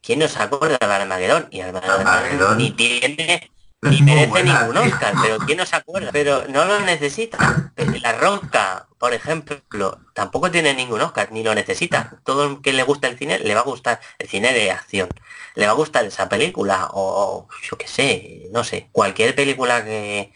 ¿Quién 0.02 0.18
no 0.18 0.28
se 0.28 0.40
acuerda 0.40 0.76
de 0.78 0.94
Armagedón? 0.94 1.48
Y 1.50 1.62
Armagedón, 1.62 2.06
Armagedón. 2.06 2.58
ni 2.58 2.72
tiene 2.72 3.50
Es 3.82 4.00
merece 4.00 4.42
ningún. 4.42 4.76
Oscar, 4.76 5.14
pero 5.22 5.38
¿quién 5.38 5.58
no 5.58 5.66
se 5.66 5.76
acuerda? 5.76 6.10
Pero 6.12 6.44
no 6.48 6.64
lo 6.64 6.80
necesita. 6.80 7.72
La 8.02 8.12
Roca, 8.12 8.88
por 8.98 9.12
ejemplo, 9.12 10.00
tampoco 10.14 10.50
tiene 10.50 10.74
ningún 10.74 11.00
Oscar, 11.02 11.30
ni 11.30 11.44
lo 11.44 11.54
necesita. 11.54 12.20
Todo 12.24 12.46
el 12.46 12.60
que 12.62 12.72
le 12.72 12.82
gusta 12.82 13.06
el 13.08 13.18
cine 13.18 13.38
le 13.38 13.54
va 13.54 13.60
a 13.60 13.64
gustar 13.64 14.00
el 14.18 14.28
cine 14.28 14.52
de 14.52 14.70
acción. 14.70 15.08
Le 15.54 15.66
va 15.66 15.72
a 15.72 15.76
gustar 15.76 16.04
esa 16.04 16.28
película 16.28 16.88
o 16.92 17.48
yo 17.62 17.76
qué 17.76 17.86
sé, 17.86 18.48
no 18.52 18.64
sé, 18.64 18.88
cualquier 18.92 19.34
película 19.34 19.84
que, 19.84 20.32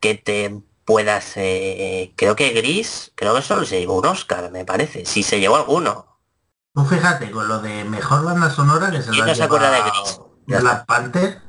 que 0.00 0.14
te 0.14 0.60
puedas... 0.84 1.32
eh, 1.36 2.12
creo 2.16 2.36
que 2.36 2.50
Gris, 2.50 3.12
creo 3.14 3.34
que 3.34 3.42
solo 3.42 3.64
se 3.64 3.80
llevó 3.80 3.98
un 3.98 4.06
Oscar, 4.06 4.50
me 4.50 4.64
parece. 4.64 5.06
Si 5.06 5.22
se 5.22 5.40
llevó 5.40 5.56
alguno. 5.56 6.18
Tú 6.74 6.84
fíjate, 6.84 7.30
con 7.30 7.48
lo 7.48 7.60
de 7.60 7.84
mejor 7.84 8.24
banda 8.24 8.50
sonora 8.50 8.90
que 8.90 9.00
se 9.00 9.10
¿Quién 9.10 9.18
lo 9.18 9.24
ha 9.24 9.28
no 9.28 9.34
se 9.34 9.42
acuerda 9.42 9.70
de 9.70 9.82
Gris? 9.82 10.20
Black 10.46 10.86
Panther, 10.86 11.40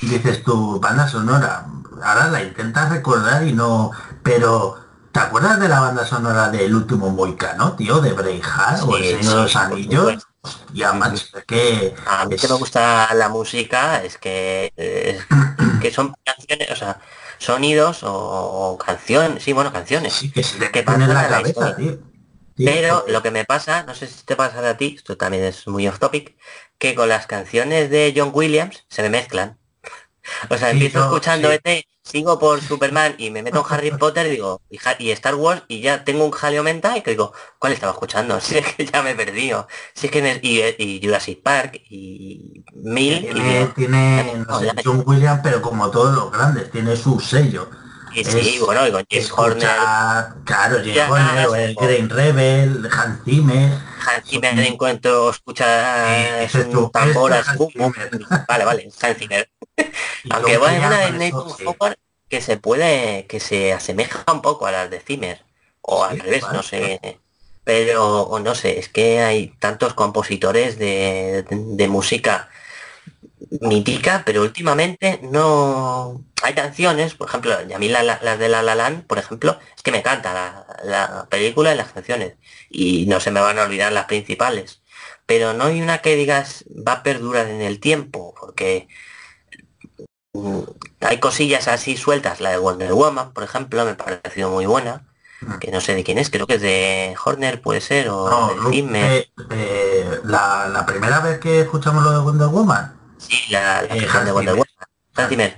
y 0.00 0.08
dices 0.08 0.42
tu 0.42 0.80
banda 0.80 1.08
sonora, 1.08 1.66
ahora 2.02 2.28
la 2.28 2.42
intentas 2.42 2.90
recordar 2.90 3.46
y 3.46 3.52
no, 3.52 3.90
pero 4.22 4.76
¿te 5.12 5.20
acuerdas 5.20 5.60
de 5.60 5.68
la 5.68 5.80
banda 5.80 6.06
sonora 6.06 6.50
del 6.50 6.74
último 6.74 7.10
Moicano, 7.10 7.74
tío, 7.76 8.00
de 8.00 8.12
Braveheart 8.12 8.82
o 8.84 8.96
El 8.96 9.04
Sí, 9.04 9.04
Señor 9.04 9.36
de 9.36 9.42
los 9.42 9.56
sí, 9.56 9.56
Anillos? 9.56 10.26
Ya, 10.72 10.92
macho, 10.94 11.26
es 11.38 11.44
que 11.44 11.94
A 12.04 12.26
mí 12.26 12.36
es- 12.36 12.40
que 12.40 12.48
me 12.48 12.54
gusta 12.54 13.14
la 13.14 13.28
música 13.28 14.02
es 14.02 14.18
que, 14.18 14.72
eh, 14.76 15.20
que 15.78 15.90
son 15.92 16.14
canciones, 16.24 16.70
o 16.70 16.76
sea, 16.76 17.00
sonidos 17.38 18.02
o, 18.02 18.12
o 18.72 18.78
canciones, 18.78 19.42
sí, 19.44 19.52
bueno, 19.52 19.72
canciones. 19.72 20.14
sí 20.16 20.30
que 20.32 20.42
se 20.42 20.58
te 20.58 20.70
que 20.72 20.82
meten 20.82 21.02
en 21.02 21.14
la 21.14 21.22
la 21.22 21.28
cabeza, 21.28 21.74
tío. 21.76 21.98
Sí, 22.56 22.68
Pero 22.68 23.04
lo 23.08 23.22
que 23.22 23.30
me 23.30 23.44
pasa, 23.46 23.84
no 23.84 23.94
sé 23.94 24.06
si 24.08 24.24
te 24.24 24.36
pasa 24.36 24.68
a 24.68 24.78
ti, 24.78 24.94
esto 24.96 25.16
también 25.18 25.44
es 25.44 25.68
muy 25.68 25.88
off 25.88 25.98
topic, 26.00 26.38
que 26.78 26.94
con 26.96 27.08
las 27.10 27.26
canciones 27.28 27.90
de 27.90 28.14
John 28.16 28.32
Williams 28.34 28.86
se 28.90 29.02
me 29.02 29.10
mezclan. 29.10 29.59
O 30.48 30.56
sea, 30.56 30.68
Sí, 30.70 30.74
empiezo 30.74 30.98
no, 31.00 31.04
escuchando 31.06 31.48
sí. 31.50 31.54
ET, 31.64 31.84
sigo 32.02 32.38
por 32.38 32.60
Superman 32.62 33.14
y 33.18 33.30
me 33.30 33.42
meto 33.42 33.60
en 33.66 33.74
Harry 33.74 33.90
Potter 33.92 34.28
digo, 34.28 34.60
y, 34.70 34.78
Ha- 34.84 34.96
y 34.98 35.10
Star 35.10 35.34
Wars 35.34 35.62
y 35.68 35.80
ya 35.80 36.04
tengo 36.04 36.24
un 36.24 36.30
jaleo 36.30 36.62
mental 36.62 36.96
y 36.96 37.02
que 37.02 37.10
digo, 37.12 37.32
¿cuál 37.58 37.72
estaba 37.72 37.92
escuchando? 37.92 38.40
Si 38.40 38.58
es 38.58 38.66
que 38.74 38.86
ya 38.86 39.02
me 39.02 39.10
he 39.10 39.14
perdido. 39.14 39.68
Si 39.94 40.06
es 40.06 40.12
que 40.12 40.22
me- 40.22 40.40
y, 40.42 40.60
y 40.78 41.00
Jurassic 41.02 41.42
Park 41.42 41.80
y 41.88 42.64
Mil 42.74 43.18
y 43.24 43.32
tiene, 43.32 43.54
digo, 43.58 43.72
tiene, 43.76 44.34
no 44.48 44.58
sé. 44.60 44.72
John 44.84 45.02
Williams, 45.06 45.40
pero 45.42 45.60
como 45.62 45.90
todos 45.90 46.14
los 46.14 46.32
grandes, 46.32 46.70
tiene 46.70 46.96
su 46.96 47.20
sello. 47.20 47.68
y 48.14 48.24
sí, 48.24 48.38
es 48.56 48.60
bueno, 48.60 48.86
y 48.86 48.90
con 48.92 49.04
James 49.08 49.32
Horner, 49.36 49.68
claro, 50.44 50.76
James 50.78 50.94
Ya, 50.94 51.10
Horner, 51.10 51.46
o 51.46 51.54
el. 51.54 51.74
Green 51.76 52.08
Rebel, 52.10 52.88
Hans 52.90 53.24
Zimmer, 53.24 53.70
Hans 54.06 54.28
Zimmer 54.28 54.58
en 54.58 54.76
cuanto 54.76 55.30
escucha 55.30 56.46
tambor 56.92 57.32
Zimmer. 57.72 58.10
Vale, 58.48 58.64
vale, 58.64 58.90
Hans 59.00 59.18
Zimmer. 59.18 59.48
Aunque 60.30 60.58
bueno, 60.58 60.74
hay 60.74 60.86
una 60.86 60.98
de 61.00 61.12
Nathan. 61.30 61.66
Howard 61.66 61.96
que 62.28 62.40
se 62.40 62.56
puede, 62.56 63.26
que 63.26 63.40
se 63.40 63.72
asemeja 63.72 64.24
un 64.32 64.40
poco 64.42 64.66
a 64.66 64.72
las 64.72 64.90
de 64.90 65.00
Zimmer, 65.00 65.44
o 65.82 66.04
Sí, 66.06 66.10
al 66.12 66.18
revés, 66.20 66.42
vale. 66.42 66.56
no 66.56 66.62
sé. 66.62 67.18
Pero, 67.64 68.22
o 68.22 68.38
no 68.40 68.54
sé, 68.54 68.78
es 68.78 68.88
que 68.88 69.20
hay 69.20 69.48
tantos 69.58 69.94
compositores 69.94 70.78
de, 70.78 71.44
de 71.50 71.88
música 71.88 72.48
mítica, 73.60 74.22
pero 74.24 74.42
últimamente 74.42 75.20
no... 75.22 76.24
Hay 76.42 76.54
canciones, 76.54 77.14
por 77.14 77.28
ejemplo, 77.28 77.54
y 77.68 77.72
a 77.72 77.78
mí 77.78 77.88
la- 77.88 78.02
la- 78.02 78.18
las 78.22 78.38
de 78.38 78.48
La 78.48 78.62
La 78.62 78.74
Land, 78.74 79.06
por 79.06 79.18
ejemplo, 79.18 79.58
es 79.76 79.82
que 79.82 79.90
me 79.92 79.98
encanta 79.98 80.32
la, 80.32 80.66
la 80.84 81.26
película 81.28 81.74
y 81.74 81.76
las 81.76 81.92
canciones. 81.92 82.34
Y 82.70 83.06
no 83.06 83.20
se 83.20 83.30
me 83.30 83.40
van 83.40 83.58
a 83.58 83.64
olvidar 83.64 83.92
las 83.92 84.06
principales. 84.06 84.82
Pero 85.26 85.52
no 85.52 85.64
hay 85.64 85.82
una 85.82 85.98
que 85.98 86.16
digas 86.16 86.64
va 86.68 86.92
a 86.94 87.02
perdurar 87.02 87.46
en 87.48 87.60
el 87.60 87.78
tiempo, 87.80 88.34
porque 88.40 88.88
hay 91.00 91.18
cosillas 91.20 91.68
así 91.68 91.96
sueltas. 91.96 92.40
La 92.40 92.50
de 92.50 92.58
Wonder 92.58 92.92
Woman, 92.92 93.32
por 93.32 93.44
ejemplo, 93.44 93.84
me 93.84 93.92
ha 93.92 93.96
parecido 93.96 94.50
muy 94.50 94.66
buena. 94.66 95.06
Que 95.58 95.70
no 95.70 95.80
sé 95.80 95.94
de 95.94 96.04
quién 96.04 96.18
es, 96.18 96.28
creo 96.28 96.46
que 96.46 96.56
es 96.56 96.60
de 96.60 97.16
Horner, 97.24 97.62
puede 97.62 97.80
ser, 97.80 98.10
o 98.10 98.28
No, 98.28 98.70
de 98.70 99.18
eh, 99.18 99.30
eh, 99.50 100.20
la, 100.24 100.68
la 100.68 100.84
primera 100.84 101.20
vez 101.20 101.38
que 101.40 101.60
escuchamos 101.60 102.04
lo 102.04 102.10
de 102.12 102.18
Wonder 102.18 102.48
Woman, 102.48 102.94
Sí, 103.16 103.38
la, 103.50 103.80
la 103.82 103.96
Eh, 103.96 104.00
canción 104.00 104.24
de 104.26 104.32
Wonder. 104.32 104.54
Woman. 104.54 104.66
Hans. 105.16 105.54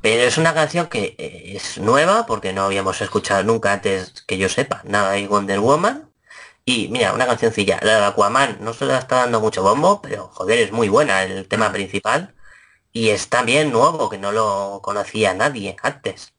Pero 0.00 0.22
es 0.22 0.36
una 0.36 0.52
canción 0.52 0.86
que 0.88 1.14
eh, 1.18 1.52
es 1.56 1.78
nueva 1.78 2.26
porque 2.26 2.52
no 2.52 2.62
habíamos 2.64 3.00
escuchado 3.00 3.42
nunca 3.44 3.72
antes 3.72 4.24
que 4.26 4.36
yo 4.36 4.48
sepa 4.48 4.80
nada 4.84 5.12
de 5.12 5.26
Wonder 5.28 5.60
Woman. 5.60 6.10
Y 6.64 6.88
mira, 6.88 7.12
una 7.12 7.26
cancioncilla, 7.26 7.78
la 7.82 7.98
de 8.00 8.04
Aquaman, 8.06 8.58
no 8.60 8.72
se 8.74 8.86
la 8.86 8.98
está 8.98 9.16
dando 9.16 9.40
mucho 9.40 9.62
bombo, 9.62 10.00
pero 10.02 10.28
joder, 10.34 10.58
es 10.60 10.72
muy 10.72 10.88
buena 10.88 11.22
el 11.22 11.46
tema 11.48 11.72
principal. 11.72 12.34
Y 12.96 13.10
es 13.10 13.28
también 13.28 13.72
nuevo, 13.72 14.08
que 14.08 14.18
no 14.18 14.30
lo 14.32 14.80
conocía 14.82 15.34
nadie 15.34 15.76
antes. 15.82 16.32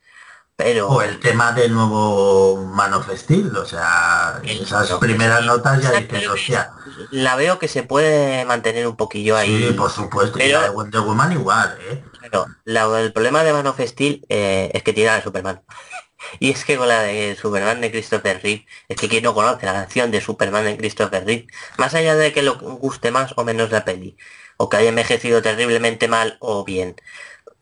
Pero 0.56 0.88
o 0.88 1.02
el 1.02 1.20
tema 1.20 1.52
del 1.52 1.74
nuevo 1.74 2.66
Man 2.74 2.94
of 2.94 3.10
Steel, 3.14 3.56
o 3.58 3.66
sea, 3.66 4.40
El- 4.42 4.62
esas 4.62 4.90
primeras 4.94 5.42
sí, 5.42 5.48
notas 5.48 5.82
ya 5.84 6.08
que 6.08 6.30
hostia, 6.30 6.72
la 7.12 7.36
veo 7.36 7.60
que 7.60 7.68
se 7.68 7.84
puede 7.84 8.46
mantener 8.46 8.88
un 8.88 8.96
poquillo 8.96 9.36
ahí. 9.36 9.68
sí, 9.68 9.74
por 9.74 9.92
supuesto, 9.92 10.38
y 10.38 10.44
pero- 10.44 10.60
la 10.62 10.64
de 10.64 10.70
Wonder 10.70 11.02
Woman 11.02 11.34
igual, 11.34 11.78
¿eh? 11.90 12.02
Claro, 12.20 12.48
la- 12.64 13.02
el 13.02 13.12
problema 13.12 13.44
de 13.44 13.52
Man 13.52 13.68
of 13.68 13.82
Steel 13.82 14.26
eh, 14.30 14.72
es 14.74 14.82
que 14.82 14.94
tiene 14.94 15.10
a 15.10 15.22
Superman. 15.22 15.62
Y 16.40 16.52
es 16.52 16.66
que 16.66 16.78
con 16.78 16.88
la 16.88 17.02
de 17.02 17.36
Superman 17.40 17.82
de 17.82 17.92
Christopher 17.92 18.40
Reeve, 18.42 18.66
es 18.88 18.98
que 18.98 19.08
quien 19.10 19.24
no 19.24 19.34
conoce 19.34 19.66
la 19.66 19.74
canción 19.74 20.12
de 20.12 20.22
Superman 20.22 20.66
de 20.66 20.78
Christopher 20.78 21.26
Reeve, 21.26 21.48
más 21.78 21.94
allá 21.94 22.16
de 22.16 22.32
que 22.34 22.42
lo 22.42 22.58
guste 22.58 23.12
más 23.12 23.34
o 23.38 23.44
menos 23.44 23.72
la 23.72 23.86
peli, 23.86 24.18
o 24.58 24.70
que 24.70 24.78
haya 24.78 24.90
envejecido 24.90 25.42
terriblemente 25.42 26.08
mal 26.08 26.38
o 26.40 26.64
bien, 26.64 26.96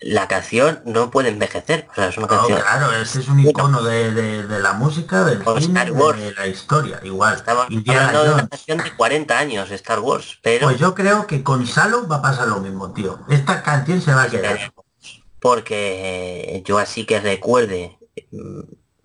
la 0.06 0.28
canción 0.28 0.82
no 0.86 1.10
puede 1.12 1.30
envejecer. 1.30 1.88
O 1.92 1.96
sea, 1.96 2.08
es 2.10 2.18
una 2.18 2.28
No, 2.28 2.36
canción. 2.38 2.60
claro, 2.60 2.92
ese 2.94 3.20
es 3.22 3.28
un 3.30 3.40
icono 3.40 3.82
de, 3.84 4.12
de- 4.12 4.44
de 4.48 4.60
la 4.60 4.74
música, 4.74 5.24
del 5.24 5.38
cine, 5.44 5.60
Star 5.80 5.92
Wars. 5.94 6.20
de 6.20 6.34
la 6.34 6.48
historia, 6.48 7.00
igual. 7.04 7.36
Estamos 7.36 7.68
Indiana 7.70 8.08
hablando 8.10 8.24
de 8.28 8.34
una 8.34 8.48
canción 8.50 8.78
de 8.80 8.94
40 8.96 9.40
años, 9.40 9.72
Star 9.72 10.00
Wars, 10.02 10.40
pero 10.42 10.68
Pues 10.68 10.78
yo 10.80 10.94
creo 10.94 11.26
que 11.26 11.42
con 11.42 11.66
Salo 11.66 12.06
va 12.08 12.18
a 12.18 12.22
pasar 12.22 12.50
lo 12.50 12.60
mismo, 12.60 12.92
tío. 12.92 13.20
Esta 13.30 13.64
canción 13.64 14.02
se 14.02 14.14
va 14.14 14.24
a 14.24 14.30
quedar. 14.30 14.74
porque 15.40 16.62
yo 16.66 16.78
así 16.80 17.06
que 17.06 17.20
recuerde, 17.20 17.98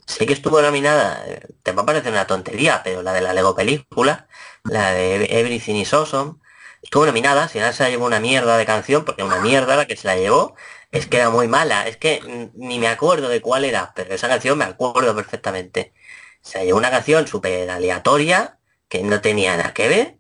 sé 0.06 0.26
que 0.26 0.32
estuvo 0.32 0.61
nominada, 0.62 1.24
te 1.62 1.72
va 1.72 1.82
a 1.82 1.86
parecer 1.86 2.12
una 2.12 2.26
tontería, 2.26 2.82
pero 2.82 3.02
la 3.02 3.12
de 3.12 3.20
la 3.20 3.32
Lego 3.34 3.54
película, 3.54 4.28
la 4.64 4.92
de 4.92 5.26
Everything 5.40 5.76
is 5.76 5.92
Awesome, 5.92 6.36
estuvo 6.82 7.06
nominada, 7.06 7.48
si 7.48 7.59
no 7.59 7.72
se 7.72 7.82
la 7.82 7.90
llevó 7.90 8.06
una 8.06 8.20
mierda 8.20 8.56
de 8.56 8.66
canción, 8.66 9.04
porque 9.04 9.22
una 9.22 9.40
mierda 9.40 9.76
la 9.76 9.86
que 9.86 9.96
se 9.96 10.09
la 10.09 10.16
llevó, 10.16 10.54
es 10.90 11.06
que 11.06 11.18
era 11.18 11.30
muy 11.30 11.48
mala, 11.48 11.86
es 11.86 11.96
que 11.96 12.50
ni 12.54 12.78
me 12.78 12.88
acuerdo 12.88 13.28
de 13.28 13.40
cuál 13.42 13.64
era, 13.64 13.92
pero 13.94 14.14
esa 14.14 14.28
canción 14.28 14.59
me 14.59 14.64
acuerdo 14.64 15.14
perfectamente. 15.14 15.92
Se 16.40 16.64
llevó 16.64 16.78
una 16.78 16.90
canción 16.90 17.26
súper 17.26 17.70
aleatoria, 17.70 18.59
que 18.88 19.02
no 19.02 19.20
tenía 19.20 19.56
nada 19.56 19.74
que 19.74 19.88
ver, 19.88 20.18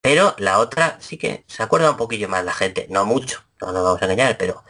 pero 0.00 0.36
la 0.38 0.58
otra 0.60 0.98
sí 1.00 1.18
que 1.18 1.44
se 1.48 1.62
acuerda 1.62 1.90
un 1.90 1.96
poquillo 1.96 2.28
más 2.28 2.44
la 2.44 2.52
gente, 2.52 2.86
no 2.90 3.04
mucho, 3.04 3.42
no 3.60 3.72
nos 3.72 3.82
vamos 3.84 4.02
a 4.02 4.04
engañar, 4.04 4.38
pero 4.38 4.64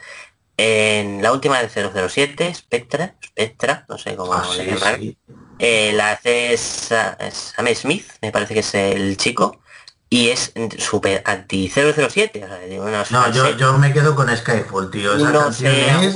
en 0.57 1.21
la 1.21 1.31
última 1.31 1.59
del 1.59 1.69
007, 1.69 2.53
Spectra, 2.53 3.15
Spectra, 3.23 3.85
no 3.87 3.97
sé 3.97 4.15
cómo 4.15 4.33
Ah, 4.33 4.47
le 4.55 4.65
sí, 4.65 4.71
llaman, 4.71 4.99
sí. 4.99 5.17
eh, 5.59 5.91
la 5.93 6.11
hace 6.11 6.57
Sa- 6.57 7.17
Sam 7.31 7.67
Smith, 7.75 8.05
me 8.21 8.31
parece 8.31 8.53
que 8.53 8.59
es 8.61 8.73
el 8.75 9.17
chico, 9.17 9.61
y 10.09 10.29
es 10.29 10.53
súper 10.79 11.21
anti 11.25 11.69
007. 11.69 12.43
O 12.43 12.47
sea, 12.47 13.05
no, 13.11 13.27
una 13.27 13.51
yo, 13.57 13.77
me 13.77 13.93
quedo 13.93 14.15
con 14.15 14.35
Skyfall, 14.35 14.89
tío. 14.89 15.15
Esa 15.15 15.31
no 15.31 15.49
es... 15.49 16.15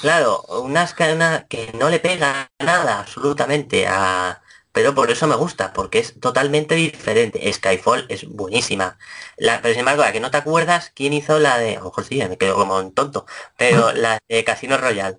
Claro, 0.00 0.42
una 0.64 0.82
escena 0.82 1.46
que 1.48 1.72
no 1.78 1.88
le 1.88 2.00
pega 2.00 2.50
nada 2.58 2.98
absolutamente 3.00 3.86
a... 3.86 4.41
Pero 4.72 4.94
por 4.94 5.10
eso 5.10 5.26
me 5.26 5.36
gusta, 5.36 5.72
porque 5.74 5.98
es 5.98 6.18
totalmente 6.18 6.74
diferente. 6.74 7.52
Skyfall 7.52 8.06
es 8.08 8.26
buenísima. 8.28 8.98
La, 9.36 9.60
pero 9.60 9.74
sin 9.74 9.80
embargo, 9.80 10.02
la 10.02 10.12
que 10.12 10.20
no 10.20 10.30
te 10.30 10.38
acuerdas 10.38 10.90
quién 10.94 11.12
hizo 11.12 11.38
la 11.38 11.58
de... 11.58 11.76
A 11.76 11.80
lo 11.80 11.86
mejor 11.86 12.04
sí, 12.04 12.16
me 12.28 12.38
quedo 12.38 12.54
como 12.54 12.76
un 12.78 12.92
tonto. 12.94 13.26
Pero 13.58 13.92
la 13.94 14.18
de 14.28 14.44
Casino 14.44 14.78
Royale. 14.78 15.18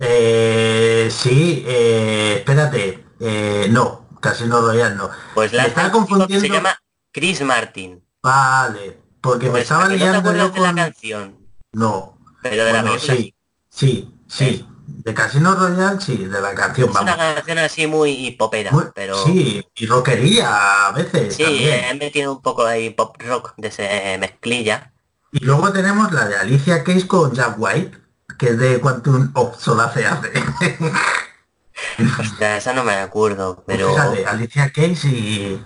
Eh, 0.00 1.08
sí, 1.10 1.64
eh, 1.66 2.36
espérate. 2.38 3.04
Eh, 3.20 3.66
no, 3.70 4.08
Casino 4.20 4.60
Royale 4.60 4.94
no. 4.94 5.10
Pues 5.34 5.52
la 5.52 5.62
Me 5.64 5.68
estaba 5.68 5.88
que 5.88 5.92
confundiendo- 5.92 6.40
se 6.40 6.48
llama 6.52 6.78
Chris 7.12 7.40
Martin. 7.42 8.02
Vale, 8.22 8.98
porque 9.20 9.46
me 9.46 9.52
Pues, 9.52 9.62
estaba 9.64 9.84
¿a 9.84 9.88
que 9.88 9.94
no 9.94 9.98
te 9.98 10.04
liando 10.04 10.18
acuerdas 10.30 10.54
de 10.54 10.60
la 10.60 10.74
canción? 10.74 11.38
No, 11.72 12.18
Pero 12.42 12.64
de 12.64 12.72
la 12.72 12.82
Bueno, 12.82 12.96
película 12.96 13.14
sí, 13.16 13.34
sí, 13.68 14.14
sí. 14.26 14.66
De 15.06 15.14
Casino 15.14 15.54
Royale, 15.54 16.00
sí, 16.00 16.16
de 16.16 16.40
la 16.40 16.52
canción, 16.52 16.88
Es 16.88 16.94
vamos. 16.94 17.14
una 17.14 17.34
canción 17.36 17.58
así 17.58 17.86
muy 17.86 18.32
popera, 18.32 18.72
Muy- 18.72 18.86
pero... 18.92 19.16
Sí, 19.24 19.64
y 19.76 19.86
rockería 19.86 20.88
a 20.88 20.90
veces 20.90 21.36
Sí, 21.36 21.44
también. 21.44 21.84
he 21.84 21.94
metido 21.94 22.32
un 22.32 22.42
poco 22.42 22.66
ahí 22.66 22.90
pop 22.90 23.16
rock 23.22 23.54
de 23.56 23.68
ese 23.68 24.16
mezclilla. 24.18 24.92
Y 25.30 25.44
luego 25.44 25.72
tenemos 25.72 26.10
la 26.10 26.26
de 26.26 26.36
Alicia 26.36 26.82
Keys 26.82 27.04
con 27.04 27.32
Jack 27.32 27.54
White, 27.56 27.96
que 28.36 28.46
es 28.48 28.58
de 28.58 28.80
Quantum 28.80 29.30
of 29.34 29.56
Solace 29.60 30.04
hace. 30.06 30.32
Hostia, 32.20 32.56
esa 32.56 32.72
no 32.72 32.82
me 32.84 32.94
acuerdo, 32.94 33.62
pero 33.64 33.90
Fíjate, 33.90 34.26
Alicia 34.26 34.70
Keys 34.70 35.04
y, 35.04 35.60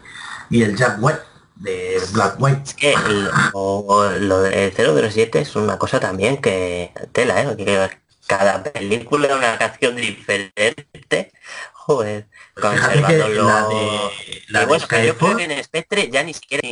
y 0.50 0.62
el 0.62 0.76
Jack 0.76 0.96
White 1.00 1.20
de 1.56 1.98
Black 2.12 2.34
White. 2.38 2.62
es 2.64 2.74
que 2.74 2.92
el- 2.92 3.30
o- 3.54 3.84
o 3.88 4.10
lo 4.10 4.40
de 4.42 4.70
007 4.76 5.40
es 5.40 5.56
una 5.56 5.78
cosa 5.78 5.98
también 6.00 6.38
que 6.42 6.92
tela, 7.12 7.40
¿eh? 7.42 7.56
Que 7.56 7.90
cada 8.31 8.62
película 8.62 9.27
es 9.27 9.35
una 9.35 9.59
canción 9.59 9.97
diferente. 9.97 11.32
Joder, 11.73 12.28
conservándolo. 12.55 13.44
la 13.44 13.66
de, 13.69 14.12
la 14.48 14.59
Y 14.59 14.62
de 14.62 14.66
bueno, 14.66 14.86
que 14.86 15.07
yo 15.07 15.16
creo 15.19 15.36
que 15.36 15.44
en 15.44 15.65
Spectre 15.65 16.11
ya 16.11 16.23
ni 16.23 16.32
siquiera... 16.35 16.69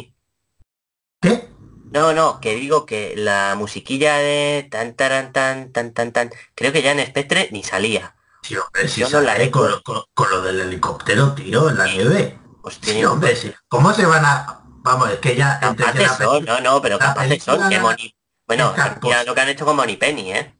¿Qué? 1.20 1.48
No, 1.90 2.12
no, 2.12 2.40
que 2.40 2.54
digo 2.54 2.86
que 2.86 3.14
la 3.16 3.56
musiquilla 3.56 4.18
de 4.18 4.68
tan 4.70 4.94
taran 4.94 5.32
tan 5.32 5.72
tan 5.72 5.92
tan 5.92 6.12
tan 6.12 6.30
creo 6.54 6.72
que 6.72 6.82
ya 6.82 6.92
en 6.92 7.04
Spectre 7.04 7.48
ni 7.50 7.64
salía. 7.64 8.14
Sí, 8.42 8.54
hombre, 8.56 8.86
sí 8.86 9.00
Yo 9.00 9.10
no 9.10 9.20
la 9.22 9.50
con, 9.50 9.82
con- 9.82 10.04
con 10.14 10.30
lo 10.30 10.42
del 10.42 10.60
helicóptero, 10.60 11.34
tío, 11.34 11.70
en 11.70 11.78
la 11.78 11.86
nieve. 11.86 12.38
Pues 12.62 12.78
Sí, 12.80 13.04
hombre, 13.04 13.34
sí. 13.34 13.52
¿Cómo 13.66 13.92
se 13.92 14.06
van 14.06 14.24
a...? 14.24 14.60
Vamos, 14.84 15.10
es 15.10 15.18
que 15.18 15.34
ya... 15.34 15.58
la 15.76 16.16
son, 16.16 16.44
no, 16.44 16.60
no, 16.60 16.80
pero 16.80 16.98
de 16.98 17.40
son 17.40 17.68
que 17.68 17.80
Moni... 17.80 18.14
Bueno, 18.46 18.72
mira 19.02 19.24
lo 19.24 19.34
que 19.34 19.40
han 19.40 19.48
hecho 19.48 19.64
con 19.64 19.76
Moni 19.76 19.96
Penny, 19.96 20.32
¿eh? 20.32 20.57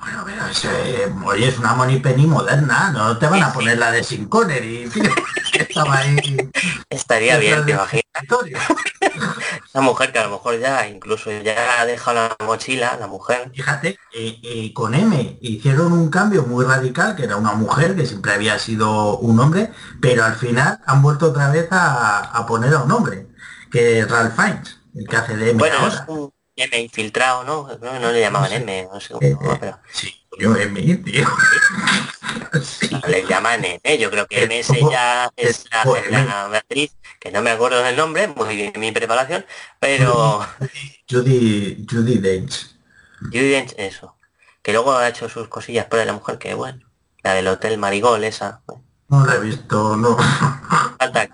Bueno, 0.00 0.24
pero 0.24 0.42
eh, 0.84 1.12
oye, 1.24 1.48
es 1.48 1.58
una 1.58 1.74
Money 1.74 2.00
Penny 2.00 2.26
moderna, 2.26 2.90
no 2.90 3.16
te 3.18 3.26
van 3.26 3.42
a 3.42 3.52
poner 3.52 3.78
la 3.78 3.90
de 3.92 4.02
Sin 4.02 4.28
Connery, 4.28 4.90
Estaba 5.52 5.98
ahí... 5.98 6.50
Estaría 6.90 7.38
bien, 7.38 7.64
te 7.64 7.72
imaginas. 7.72 8.04
mujer 9.74 10.12
que 10.12 10.18
a 10.18 10.24
lo 10.24 10.30
mejor 10.30 10.58
ya 10.58 10.88
incluso 10.88 11.30
ya 11.30 11.80
ha 11.80 11.86
dejado 11.86 12.28
la 12.38 12.46
mochila, 12.46 12.96
la 12.98 13.06
mujer. 13.06 13.50
Fíjate, 13.54 13.98
eh, 14.14 14.40
eh, 14.42 14.72
con 14.74 14.94
M 14.94 15.38
hicieron 15.40 15.92
un 15.92 16.10
cambio 16.10 16.42
muy 16.42 16.64
radical, 16.64 17.14
que 17.14 17.24
era 17.24 17.36
una 17.36 17.52
mujer, 17.52 17.94
que 17.94 18.06
siempre 18.06 18.32
había 18.32 18.58
sido 18.58 19.18
un 19.18 19.38
hombre, 19.38 19.70
pero 20.00 20.24
al 20.24 20.34
final 20.34 20.80
han 20.86 21.02
vuelto 21.02 21.26
otra 21.30 21.50
vez 21.50 21.68
a, 21.70 22.18
a 22.18 22.46
poner 22.46 22.74
a 22.74 22.82
un 22.82 22.90
hombre, 22.92 23.28
que 23.70 24.00
es 24.00 24.10
Ralph 24.10 24.34
Fiennes, 24.34 24.78
el 24.94 25.06
que 25.06 25.16
hace 25.16 25.36
de 25.36 25.50
M 25.50 25.58
Bueno, 25.58 25.86
es 25.86 26.02
M 26.56 26.78
infiltrado, 26.80 27.44
¿no? 27.44 27.68
No, 27.78 27.98
no 28.00 28.12
le 28.12 28.20
llamaban 28.20 28.50
No 28.50 28.56
sé. 28.56 28.56
M, 28.56 28.88
no 28.92 29.00
sé 29.00 29.14
Eh, 29.20 29.36
cómo, 29.38 29.54
eh, 29.54 29.58
pero 29.58 29.80
sí, 29.92 30.12
coño, 30.28 30.56
M, 30.56 30.96
tío. 31.04 31.26
Sí. 32.60 33.00
le 33.06 33.26
llaman 33.26 33.64
M, 33.64 33.98
yo 33.98 34.10
creo 34.10 34.26
que 34.26 34.42
Es 34.42 34.70
MS 34.70 34.72
ya 34.90 35.30
es 35.36 35.66
la, 35.70 35.86
M. 35.92 36.36
la 36.48 36.58
actriz, 36.58 36.96
que 37.20 37.30
no 37.30 37.42
me 37.42 37.50
acuerdo 37.50 37.82
del 37.82 37.96
nombre, 37.96 38.28
muy 38.28 38.56
bien 38.56 38.72
mi 38.76 38.92
preparación, 38.92 39.44
pero 39.78 40.40
Judy, 41.08 41.84
Judy 41.88 42.18
Dench. 42.18 42.66
Judi 43.20 43.50
Dench, 43.50 43.74
eso. 43.78 44.16
Que 44.62 44.72
luego 44.72 44.92
ha 44.96 45.08
hecho 45.08 45.28
sus 45.28 45.48
cosillas 45.48 45.86
por 45.86 46.04
la 46.04 46.12
mujer, 46.12 46.38
que 46.38 46.54
bueno, 46.54 46.86
la 47.22 47.34
del 47.34 47.48
Hotel 47.48 47.78
Marigol, 47.78 48.24
esa, 48.24 48.62
bueno, 48.66 48.84
No 49.08 49.24
la 49.26 49.34
he 49.36 49.40
visto, 49.40 49.96
no. 49.96 50.16
falta 50.98 51.28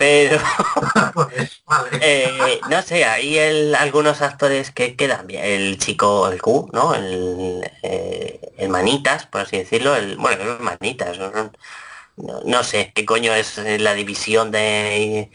Pero, 0.00 0.38
eh, 2.00 2.60
no 2.70 2.82
sé, 2.82 3.04
hay 3.04 3.38
el- 3.38 3.74
algunos 3.74 4.22
actores 4.22 4.70
que 4.70 4.96
quedan 4.96 5.26
bien. 5.26 5.44
El 5.44 5.78
chico, 5.78 6.28
el 6.30 6.40
Q, 6.40 6.70
¿no? 6.72 6.94
El, 6.94 7.70
eh, 7.82 8.40
el 8.58 8.68
Manitas, 8.70 9.26
por 9.26 9.42
así 9.42 9.58
decirlo. 9.58 9.94
El, 9.96 10.16
bueno, 10.16 10.44
no 10.44 10.54
es 10.54 10.60
Manitas. 10.60 11.18
no, 11.18 11.30
no- 12.44 12.64
sé 12.64 12.92
qué 12.94 13.04
coño 13.06 13.34
es 13.34 13.58
la 13.58 13.94
división 13.94 14.50
de 14.50 15.30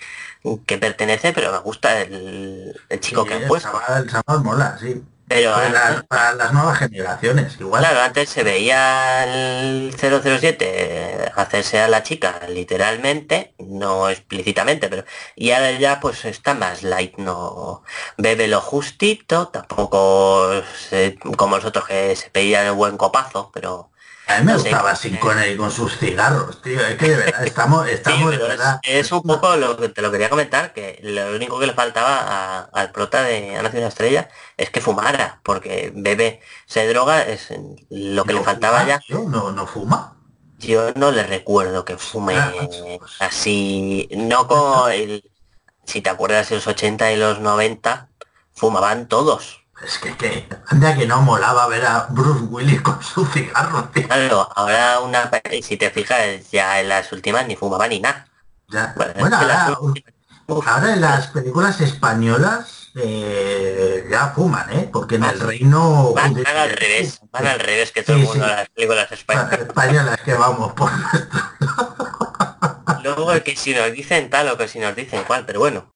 que 0.66 0.78
pertenece, 0.78 1.34
pero 1.34 1.52
me 1.52 1.60
gusta 1.60 2.02
el, 2.02 2.76
el 2.90 3.00
chico 3.00 3.24
Sí, 3.24 3.28
que 3.30 3.34
han 3.36 3.42
el 3.44 3.48
puesto. 3.48 3.70
chaval- 3.72 4.04
el 4.04 4.10
chaval 4.10 4.44
mola, 4.44 4.78
sí. 4.80 5.04
Pero 5.28 5.54
Para 6.08 6.34
las, 6.34 6.54
nuevas 6.54 6.78
generaciones, 6.78 7.60
igual. 7.60 7.82
Claro, 7.82 8.02
antes 8.02 8.30
se 8.30 8.44
veía 8.44 9.24
el 9.24 9.94
007 9.98 11.32
hacerse 11.36 11.80
a 11.80 11.88
la 11.88 12.04
chica 12.04 12.42
literalmente, 12.48 13.56
no 13.58 14.08
explícitamente, 14.10 14.88
pero 14.88 15.04
y 15.36 15.50
ahora 15.52 15.72
ya 15.80 16.00
pues 16.00 16.26
está 16.26 16.54
más 16.54 16.84
light, 16.84 17.18
no 17.18 17.84
bebe 18.18 18.48
lo 18.48 18.62
justito, 18.62 19.48
tampoco 19.50 20.62
se- 20.90 21.18
como 21.38 21.56
los 21.56 21.66
otros 21.66 21.88
que 21.88 22.16
se 22.16 22.30
pedían 22.30 22.68
el 22.68 22.74
buen 22.74 22.96
copazo, 22.98 23.50
pero 23.54 23.92
A 24.28 24.40
mí 24.40 24.46
me 24.46 24.54
gustaba 24.56 24.92
eh, 24.94 24.96
Sin 24.96 25.18
Connery 25.18 25.56
con 25.58 25.72
sus 25.72 25.98
cigarros, 25.98 26.62
tío. 26.62 26.80
Es 26.82 26.96
que 26.98 27.10
de 27.10 27.16
verdad 27.18 27.46
estamos, 27.46 27.86
sí, 27.88 27.94
estamos 27.94 28.32
de 28.32 28.38
es, 28.84 29.12
un 29.12 29.22
poco 29.24 29.56
lo 29.56 29.78
que 29.78 29.90
te 29.90 30.02
lo 30.02 30.12
quería 30.12 30.30
comentar, 30.30 30.74
que 30.74 31.00
lo 31.04 31.36
único 31.36 31.60
que 31.60 31.68
le 31.68 31.74
faltaba 31.74 32.18
a- 32.22 32.62
al 32.74 32.92
prota 32.92 33.24
de 33.24 33.56
Ana 33.58 33.70
Ciudad 33.72 33.88
Estrella 33.88 34.30
es 34.58 34.70
que 34.70 34.82
fumara, 34.82 35.42
porque 35.44 35.92
bebe, 35.96 36.42
se 36.66 36.88
droga, 36.88 37.22
es 37.24 37.50
lo 37.90 38.26
que 38.26 38.34
¿No 38.34 38.40
le 38.40 38.46
faltaba 38.46 38.80
fuma, 38.80 38.88
ya. 38.88 39.00
tío? 39.08 39.24
No, 39.30 39.52
no 39.52 39.68
fuma. 39.68 40.18
Yo 40.58 40.92
no 40.96 41.12
le 41.12 41.24
recuerdo 41.24 41.86
que 41.86 41.98
fume 41.98 42.36
Ah, 42.38 42.52
pues. 42.98 43.12
así, 43.20 44.08
no 44.12 44.48
como 44.48 44.88
el, 44.88 45.32
si 45.86 46.02
te 46.02 46.10
acuerdas 46.12 46.50
de 46.50 46.56
los 46.58 46.68
80 46.68 47.12
y 47.12 47.18
los 47.18 47.40
90, 47.40 48.12
fumaban 48.54 49.08
todos. 49.08 49.65
Es 49.86 50.00
que, 50.00 50.16
que 50.18 50.48
anda 50.68 50.96
que 50.96 51.06
no 51.06 51.22
molaba 51.22 51.68
ver 51.68 51.86
a 51.86 52.08
Bruce 52.10 52.46
Willis 52.50 52.82
con 52.82 53.02
su 53.04 53.24
cigarro, 53.28 53.84
tío. 53.94 54.08
Claro, 54.08 54.50
ahora 54.56 55.00
una, 55.00 55.30
pe- 55.30 55.62
si 55.62 55.78
te 55.78 55.92
fijas, 55.92 56.50
ya 56.52 56.80
en 56.80 56.90
las 56.90 57.12
últimas 57.12 57.46
ni 57.48 57.56
fumaban 57.56 57.90
ni 57.92 58.00
nada. 58.00 58.26
Ya. 58.70 58.94
Bueno, 58.96 59.14
Bueno, 59.20 59.42
las 59.44 59.70
ahora, 59.70 60.02
ahora 60.66 60.94
en 60.94 61.02
las 61.02 61.28
películas 61.28 61.80
españolas 61.82 62.90
eh, 62.96 64.08
ya 64.10 64.30
fuman, 64.30 64.72
¿eh? 64.74 64.90
Porque 64.92 65.16
en 65.16 65.26
el 65.26 65.40
reino... 65.40 66.14
van, 66.14 66.34
van 66.34 66.58
al 66.58 66.72
revés, 66.72 67.20
van 67.32 67.46
al 67.46 67.60
revés 67.60 67.92
que 67.92 68.02
todo 68.02 68.16
el 68.16 68.24
mundo 68.24 68.44
sí. 68.46 68.50
las 68.52 68.70
películas 68.70 69.12
españolas. 69.12 69.60
españolas 69.60 70.22
que 70.22 70.34
vamos 70.34 70.74
por... 70.74 70.90
Luego 73.04 73.32
que 73.44 73.56
si 73.56 73.76
nos 73.76 73.92
dicen 73.92 74.32
tal 74.32 74.50
o 74.50 74.58
que 74.58 74.68
si 74.68 74.80
nos 74.80 74.96
dicen 74.96 75.24
cual, 75.26 75.46
pero 75.46 75.60
bueno. 75.60 75.94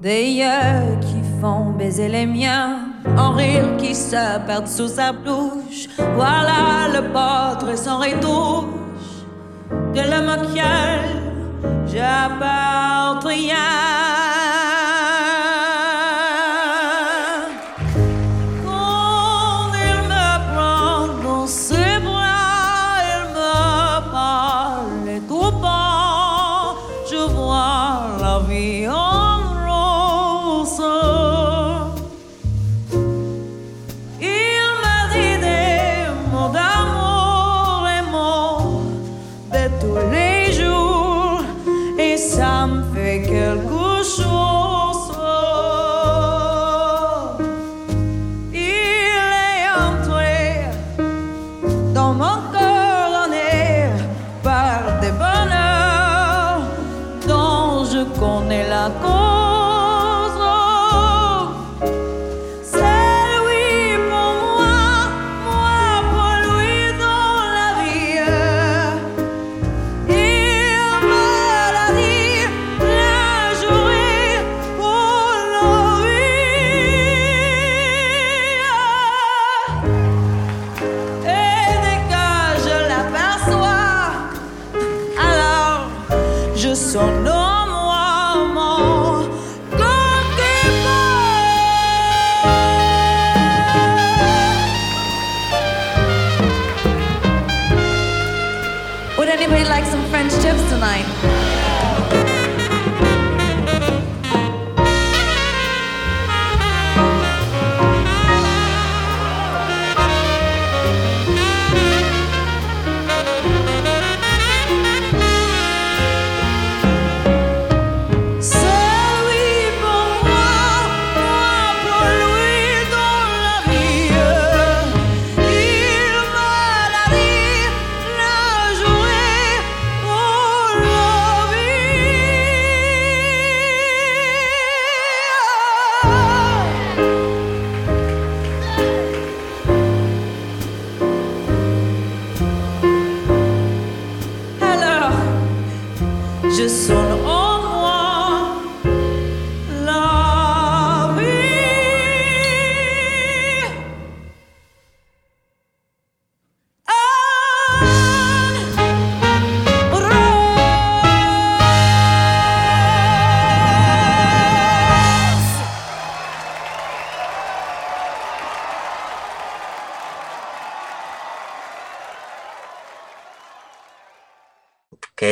Des 0.00 0.30
yeux 0.30 0.98
qui 1.02 1.20
font 1.42 1.72
baiser 1.72 2.08
les 2.08 2.24
miens, 2.24 2.88
en 3.18 3.32
rire 3.32 3.76
qui 3.76 3.94
se 3.94 4.38
perdent 4.46 4.66
sous 4.66 4.88
sa 4.88 5.12
bouche. 5.12 5.88
Voilà 6.16 6.88
le 6.94 7.12
portrait 7.12 7.76
sans 7.76 7.98
retouche 7.98 8.64
de 9.94 10.00
l'homme 10.00 10.30
auquel 10.38 11.00
j'apporte 11.86 13.26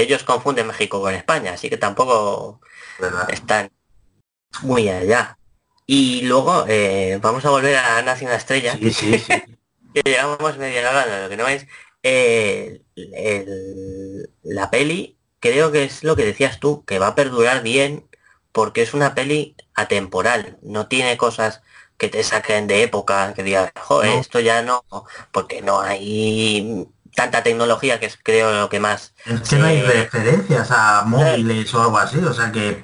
ellos 0.09 0.25
confunden 0.25 0.67
México 0.67 1.01
con 1.01 1.15
España, 1.15 1.53
así 1.53 1.69
que 1.71 1.77
tampoco 1.77 2.61
¿Verdad? 2.99 3.29
están 3.31 3.71
muy 4.63 4.89
allá. 4.89 5.39
Y 5.87 6.23
luego 6.23 6.65
eh, 6.69 7.19
vamos 7.23 7.45
a 7.45 7.51
volver 7.51 7.77
a 7.77 8.03
Nace 8.03 8.25
una 8.27 8.37
estrella, 8.37 8.77
Sí, 8.77 8.91
sí, 8.93 9.19
sí. 9.19 9.43
que 9.95 10.03
llevamos 10.05 10.59
media 10.59 10.89
hora 10.91 11.23
lo 11.23 11.29
que 11.29 11.37
no 11.37 11.49
es 11.49 11.67
eh, 12.03 12.83
el- 12.97 14.31
la 14.43 14.71
peli, 14.71 15.19
creo 15.41 15.73
que 15.73 15.85
es 15.85 16.05
lo 16.05 16.17
que 16.17 16.25
decías 16.25 16.61
tú, 16.61 16.85
que 16.85 16.99
va 16.99 17.09
a 17.09 17.15
perdurar 17.15 17.63
bien 17.63 18.09
porque 18.53 18.83
es 18.83 18.95
una 18.95 19.15
peli 19.15 19.57
atemporal, 19.75 20.59
no 20.63 20.89
tiene 20.89 21.17
cosas 21.17 21.63
que 21.97 22.09
te 22.09 22.23
saquen 22.23 22.67
de 22.67 22.83
época, 22.83 23.35
que 23.35 23.43
digas, 23.43 23.73
joder, 23.81 24.11
No. 24.15 24.21
esto 24.21 24.41
ya 24.41 24.63
no, 24.63 24.85
porque 25.33 25.63
no 25.63 25.81
hay 25.81 26.87
tanta 27.19 27.43
tecnología 27.43 28.01
que 28.01 28.07
es 28.07 28.19
creo 28.23 28.53
lo 28.53 28.69
que 28.69 28.81
más 28.81 29.15
Es 29.25 29.41
que 29.49 29.57
no 29.59 29.67
hay 29.67 29.81
se- 29.81 29.93
referencias 30.05 30.71
a 30.73 31.03
móviles 31.07 31.73
o 31.75 31.83
algo 31.83 31.99
así, 31.99 32.19
o 32.19 32.33
sea 32.33 32.51
que 32.51 32.81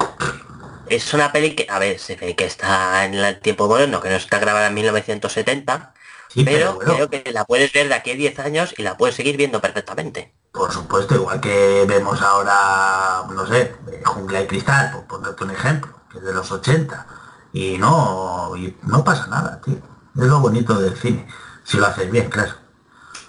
Es 0.86 1.12
una 1.14 1.30
peli 1.32 1.54
que, 1.56 1.66
a 1.70 1.78
ver, 1.78 1.98
se 1.98 2.16
ve 2.16 2.34
que 2.36 2.44
está 2.46 3.04
en 3.04 3.14
el 3.14 3.40
tiempo 3.40 3.66
moderno, 3.68 4.00
que 4.00 4.08
no 4.10 4.16
está 4.16 4.38
grabada 4.38 4.68
en 4.68 4.74
1970, 4.74 5.94
sí, 6.28 6.44
pero, 6.44 6.66
pero, 6.68 6.74
bueno, 6.76 6.94
creo 6.94 7.10
que 7.10 7.32
la 7.32 7.44
puedes 7.44 7.72
ver 7.72 7.88
de 7.88 7.94
aquí 7.94 8.10
a 8.12 8.14
10 8.14 8.38
años 8.38 8.74
y 8.78 8.82
la 8.82 8.96
puedes 8.96 9.14
seguir 9.16 9.36
viendo 9.36 9.60
perfectamente. 9.60 10.34
por 10.52 10.72
supuesto, 10.72 11.14
igual 11.16 11.40
que 11.40 11.84
vemos 11.86 12.22
ahora, 12.22 13.24
no 13.34 13.46
sé, 13.46 13.74
eh, 13.90 14.02
Jungla 14.04 14.42
y 14.42 14.46
Cristal, 14.46 14.92
por 14.92 15.06
ponerte 15.06 15.44
un 15.44 15.50
ejemplo, 15.50 15.92
que 16.10 16.18
es 16.18 16.24
de 16.24 16.32
los 16.32 16.50
80, 16.52 17.06
y 17.52 17.76
no, 17.78 18.52
y 18.56 18.76
no 18.84 19.02
pasa 19.04 19.26
nada, 19.26 19.60
tío. 19.60 19.76
Es 20.16 20.26
lo 20.28 20.38
bonito 20.40 20.78
del 20.78 20.96
cine, 20.96 21.26
si 21.64 21.76
lo 21.78 21.86
haces 21.86 22.10
bien, 22.10 22.30
claro. 22.30 22.52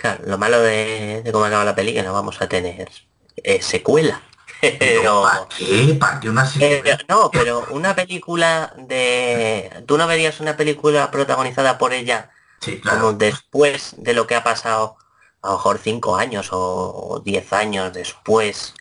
Claro, 0.05 0.23
lo 0.27 0.37
malo 0.37 0.61
de, 0.61 1.23
de 1.23 1.31
cómo 1.31 1.45
acaba 1.45 1.65
la 1.65 1.73
peli 1.73 1.91
que 1.91 2.03
no 2.03 2.13
vamos 2.13 2.39
a 2.39 2.47
tener 2.47 2.91
eh, 3.37 3.61
secuela. 3.61 4.21
Pero, 4.61 5.23
¿Para 5.23 5.47
qué? 5.47 5.95
¿Para 5.99 6.19
qué 6.19 6.29
una 6.29 6.47
eh, 6.59 6.97
no, 7.09 7.31
pero 7.31 7.65
una 7.71 7.95
película 7.95 8.73
de... 8.77 9.83
¿Tú 9.87 9.97
no 9.97 10.07
verías 10.07 10.39
una 10.39 10.55
película 10.55 11.09
protagonizada 11.11 11.77
por 11.77 11.93
ella 11.93 12.29
Sí, 12.61 12.79
como 12.81 12.81
claro. 12.81 13.13
después 13.13 13.95
de 13.97 14.13
lo 14.13 14.27
que 14.27 14.35
ha 14.35 14.43
pasado, 14.43 14.97
a 15.41 15.47
lo 15.49 15.53
mejor 15.57 15.79
5 15.79 16.15
años 16.17 16.49
o 16.51 17.21
10 17.25 17.51
años 17.53 17.93
después? 17.93 18.73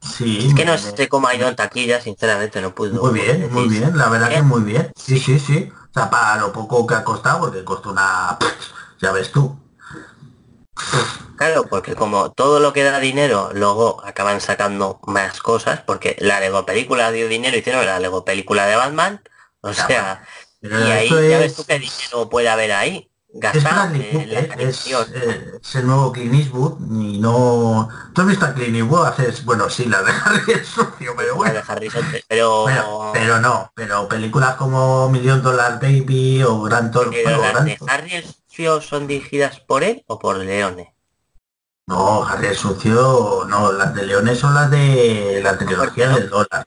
Sí, 0.00 0.46
Es 0.48 0.54
que 0.54 0.64
no 0.64 0.78
sé 0.78 1.08
cómo 1.08 1.26
ha 1.28 1.34
ido 1.34 1.48
en 1.48 1.56
taquilla, 1.56 2.00
sinceramente 2.00 2.60
no 2.60 2.74
puedo. 2.74 3.00
Muy 3.02 3.20
bien, 3.20 3.52
muy 3.52 3.68
bien, 3.68 3.96
la 3.96 4.08
verdad 4.08 4.28
que 4.28 4.34
Bien. 4.36 4.46
muy 4.46 4.62
bien. 4.62 4.92
Sí, 4.96 5.18
sí, 5.18 5.38
sí. 5.40 5.72
O 5.90 5.92
sea, 5.92 6.10
para 6.10 6.36
lo 6.40 6.52
poco 6.52 6.86
que 6.86 6.94
ha 6.94 7.04
costado, 7.04 7.40
porque 7.40 7.64
costó 7.64 7.90
una... 7.90 8.38
Ya 9.00 9.12
ves 9.12 9.30
tú. 9.30 9.58
Claro, 11.36 11.66
porque 11.68 11.94
como 11.94 12.32
todo 12.32 12.60
lo 12.60 12.72
que 12.72 12.82
da 12.82 12.98
dinero, 12.98 13.50
luego 13.52 14.02
acaban 14.04 14.40
sacando 14.40 15.00
más 15.06 15.40
cosas, 15.42 15.80
porque 15.80 16.16
la 16.18 16.40
Lego 16.40 16.64
película 16.64 17.12
dio 17.12 17.28
dinero, 17.28 17.56
hicieron 17.58 17.84
la 17.84 17.98
Lego 18.00 18.24
película 18.24 18.66
de 18.66 18.76
Batman, 18.76 19.20
o 19.60 19.72
Ya, 19.72 19.86
sea, 19.86 20.26
Pero 20.60 20.80
y 20.80 20.90
ahí 20.90 21.06
esto 21.08 21.20
ya 21.28 21.38
ves 21.38 21.52
es- 21.52 21.56
tú 21.56 21.64
qué 21.66 21.78
dinero 21.78 22.30
puede 22.30 22.48
haber 22.48 22.72
ahí, 22.72 23.10
Es 23.28 23.40
gastado 23.40 23.94
en 23.94 24.32
la 24.32 24.40
es, 24.62 24.86
eh, 25.14 25.44
es 25.60 25.74
el 25.74 25.86
nuevo 25.86 26.10
Clint 26.10 26.34
Eastwood 26.34 26.80
y 26.90 27.18
no... 27.18 27.88
¿Tú 28.14 28.22
has 28.22 28.26
visto 28.28 28.46
a 28.46 28.54
Clint 28.54 28.76
Eastwood? 28.76 29.06
Haces, 29.06 29.44
bueno, 29.44 29.68
sí, 29.68 29.84
la 29.84 30.02
de 30.02 30.10
Harry 30.24 30.52
es 30.54 30.66
sucio, 30.68 31.12
pero 31.14 31.32
la 31.32 31.34
bueno. 31.34 31.52
de 31.54 31.62
Harrison, 31.68 32.04
pero, 32.28 32.64
Pero, 32.66 33.10
pero 33.12 33.40
no, 33.40 33.70
pero 33.74 34.08
películas 34.08 34.54
como 34.56 35.10
Million 35.10 35.42
Dollar 35.42 35.78
Baby 35.80 36.42
o 36.44 36.62
Gran 36.62 36.90
Tor... 36.90 37.10
pero 37.10 37.38
bueno, 37.40 37.52
las 37.52 37.64
de 37.66 37.76
son 38.80 39.06
dirigidas 39.06 39.60
por 39.60 39.84
él 39.84 40.02
o 40.06 40.18
por 40.18 40.36
Leone. 40.38 40.94
No, 41.86 42.24
Harry 42.26 42.48
el 42.48 42.56
sucio, 42.56 43.44
no, 43.48 43.70
las 43.72 43.94
de 43.94 44.06
Leones 44.06 44.38
son 44.38 44.54
las 44.54 44.70
de 44.70 45.40
la 45.42 45.56
trilogía 45.56 46.08
del 46.08 46.28
dólar. 46.28 46.66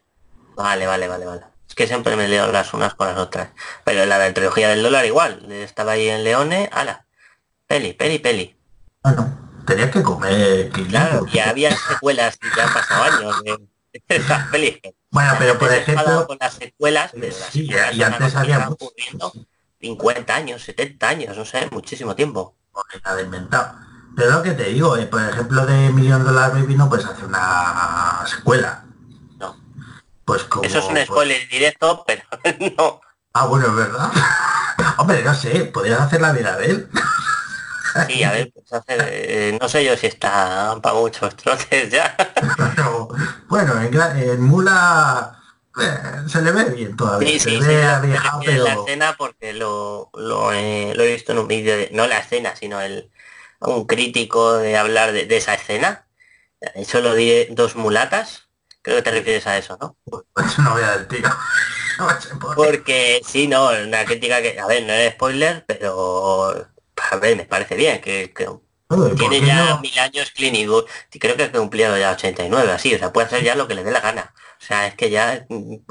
Vale, 0.56 0.86
vale, 0.88 1.07
vale, 1.07 1.26
vale. 1.26 1.41
Es 1.68 1.76
que 1.76 1.88
siempre 1.88 2.16
me 2.16 2.28
leo 2.28 2.52
las 2.52 2.74
unas 2.74 2.94
con 2.95 3.07
las 3.07 3.18
otras. 3.18 3.49
Pero 3.84 4.06
la 4.06 4.18
de 4.20 4.32
trilogía 4.34 4.70
del 4.70 4.82
dólar 4.84 5.06
igual. 5.06 5.52
Estaba 5.52 5.94
ahí 5.94 6.07
en 6.07 6.24
Leone, 6.24 6.70
ala. 6.72 7.06
Peli, 7.68 7.94
peli, 7.94 8.20
peli. 8.20 8.56
Bueno, 9.03 9.38
tenías 9.66 9.91
que 9.91 10.02
comer 10.03 10.70
Clint 10.72 10.90
Claro, 10.90 11.26
Eastwood. 11.26 11.34
y 11.34 11.40
había 11.40 11.76
secuelas 11.76 12.40
y 12.41 12.56
ya 12.56 12.64
han 12.66 12.74
pasado 12.74 13.03
años 13.03 13.44
de, 13.44 13.60
pelis. 14.52 14.80
Bueno, 15.11 15.34
pero 15.38 15.57
por 15.60 15.74
ejemplo, 15.74 16.28
con 16.28 16.38
las 16.40 16.53
secuelas, 16.53 17.11
pero 17.20 17.38
las 17.38 17.52
sí, 17.52 17.68
secuelas 17.68 17.95
y 17.95 18.03
antes 18.03 18.32
que 18.34 18.38
había 18.38 18.56
lleva 18.57 18.70
mucho. 18.70 18.86
ocurriendo 18.86 19.34
50 19.80 20.36
años, 20.36 20.64
70 20.64 21.08
años, 21.08 21.38
no 21.38 21.46
sé, 21.46 21.68
muchísimo 21.72 22.16
tiempo. 22.16 22.56
nada 23.04 23.16
de 23.16 23.24
inventado. 23.24 23.76
Pero 24.16 24.32
lo 24.32 24.44
que 24.44 24.52
te 24.52 24.66
digo, 24.66 24.98
eh, 24.98 25.06
por 25.06 25.22
ejemplo, 25.22 25.66
de 25.66 25.90
Million 25.92 26.24
Dollar 26.24 26.52
Baby 26.52 26.76
no 26.76 26.90
puedes 26.90 27.06
hacer 27.06 27.26
una 27.26 28.24
secuela. 28.26 28.84
No. 29.38 29.56
Pues 30.26 30.44
como... 30.44 30.64
Eso 30.66 30.80
es 30.80 30.86
un 30.86 30.94
pues- 30.94 31.06
spoiler 31.06 31.48
directo, 31.50 32.04
pero 32.06 32.24
no. 32.78 33.02
Ah, 33.34 33.46
bueno, 33.46 33.68
es 33.68 33.76
verdad. 33.76 34.12
Hombre, 34.98 35.24
no 35.24 35.34
sé, 35.34 35.66
podrías 35.66 36.02
hacer 36.02 36.20
la 36.22 36.34
vida 36.34 36.58
de 36.58 36.66
él. 36.66 36.90
Sí, 38.08 38.24
a 38.24 38.32
ver, 38.32 38.52
pues 38.54 38.72
hacer, 38.72 39.00
eh, 39.10 39.58
no 39.60 39.68
sé 39.68 39.84
yo 39.84 39.96
si 39.98 40.08
está 40.08 40.78
para 40.82 40.96
muchos 40.96 41.36
trotes 41.38 41.90
ya. 41.90 42.16
Bueno, 43.48 43.82
en, 43.82 44.20
en 44.20 44.42
Mula 44.42 45.39
se 46.28 46.42
le 46.42 46.52
ve 46.52 46.64
bien 46.66 46.96
todavía. 46.96 47.30
Sí, 47.30 47.40
se 47.40 47.50
sí, 47.50 47.56
le 47.58 47.62
sí, 47.62 47.68
ve 47.68 47.82
la, 47.82 47.98
aviejado, 47.98 48.40
la 48.40 48.46
pero... 48.46 48.86
escena 48.86 49.16
porque 49.18 49.54
lo, 49.54 50.10
lo, 50.14 50.52
he, 50.54 50.94
lo 50.96 51.04
he 51.04 51.14
visto 51.14 51.32
en 51.32 51.40
un 51.40 51.48
vídeo, 51.48 51.78
de, 51.78 51.90
no 51.92 52.08
la 52.08 52.20
escena, 52.20 52.56
sino 52.56 52.82
el 52.82 53.12
un 53.62 53.86
crítico 53.86 54.54
de 54.58 54.78
hablar 54.78 55.12
de, 55.12 55.26
de 55.26 55.38
esa 55.38 55.54
escena. 55.54 56.08
Solo 56.86 57.14
di 57.14 57.46
dos 57.52 57.76
mulatas 57.76 58.50
Creo 58.82 58.98
que 58.98 59.02
te 59.04 59.12
refieres 59.12 59.46
a 59.48 59.58
eso, 59.58 59.78
¿no? 59.80 59.98
Pues 60.34 60.58
no 60.60 60.72
voy 60.72 60.84
a 60.84 60.88
dar 60.88 61.08
tiro. 61.08 61.30
No 62.00 62.10
sé 62.22 62.30
por 62.36 62.56
qué. 62.56 62.56
Porque 62.56 63.22
sí, 63.26 63.50
no, 63.50 63.72
una 63.72 64.06
crítica 64.06 64.42
que, 64.42 64.58
a 64.58 64.66
ver, 64.68 64.84
no 64.86 64.94
es 64.94 65.12
spoiler, 65.16 65.66
pero 65.68 66.50
a 67.12 67.16
ver, 67.18 67.36
me 67.36 67.44
parece 67.44 67.76
bien, 67.76 68.00
que, 68.00 68.32
que 68.34 68.46
Joder, 68.46 68.62
¿por 68.88 69.16
tiene 69.18 69.46
ya 69.46 69.72
no? 69.72 69.82
mil 69.82 70.00
años 70.00 70.32
Clint 70.32 70.56
Eastwood, 70.56 70.86
y 71.12 71.20
creo 71.20 71.36
que 71.36 71.44
ha 71.44 71.52
cumplido 71.52 71.98
ya 71.98 72.12
89, 72.12 72.72
así, 72.72 72.96
o 72.96 72.98
sea, 72.98 73.12
puede 73.12 73.28
hacer 73.28 73.44
ya 73.44 73.56
lo 73.56 73.68
que 73.68 73.76
le 73.76 73.84
dé 73.84 73.92
la 73.92 74.00
gana. 74.00 74.34
O 74.61 74.65
sea, 74.65 74.88
es 74.88 74.95
que 74.95 75.10
ya, 75.10 75.45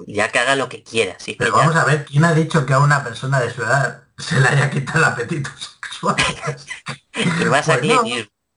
ya 0.06 0.28
que 0.30 0.38
haga 0.38 0.54
lo 0.54 0.68
que 0.68 0.82
quiera, 0.82 1.14
así 1.16 1.32
que 1.32 1.38
Pero 1.38 1.52
ya- 1.52 1.58
vamos 1.60 1.76
a 1.76 1.84
ver, 1.84 2.04
¿quién 2.04 2.24
ha 2.24 2.34
dicho 2.34 2.66
que 2.66 2.74
a 2.74 2.78
una 2.80 3.02
persona 3.02 3.40
de 3.40 3.50
su 3.50 3.62
edad 3.62 4.02
se 4.18 4.38
le 4.40 4.48
haya 4.48 4.70
quitado 4.70 4.98
el 4.98 5.04
apetito 5.06 5.50
sexual? 5.58 6.16
y 7.14 7.24
Pues 7.30 7.82
no. 7.82 8.02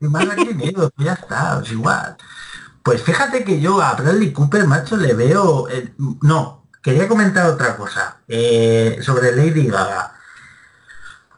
Más 0.10 0.30
aquí 0.30 0.50
Eastwood, 0.64 0.92
ya 0.98 1.14
está, 1.14 1.62
es 1.64 1.72
igual. 1.72 2.18
Pues 2.84 3.04
fíjate 3.04 3.44
que 3.44 3.62
yo 3.62 3.82
a 3.82 3.94
Bradley 3.94 4.34
Cooper, 4.34 4.66
macho, 4.66 4.98
le 4.98 5.14
veo... 5.14 5.70
eh, 5.70 5.94
no, 6.22 6.68
quería 6.82 7.08
comentar 7.08 7.46
otra 7.46 7.78
cosa 7.78 8.18
eh, 8.28 8.98
sobre 9.02 9.32
Lady 9.36 9.68
Gaga. 9.68 10.16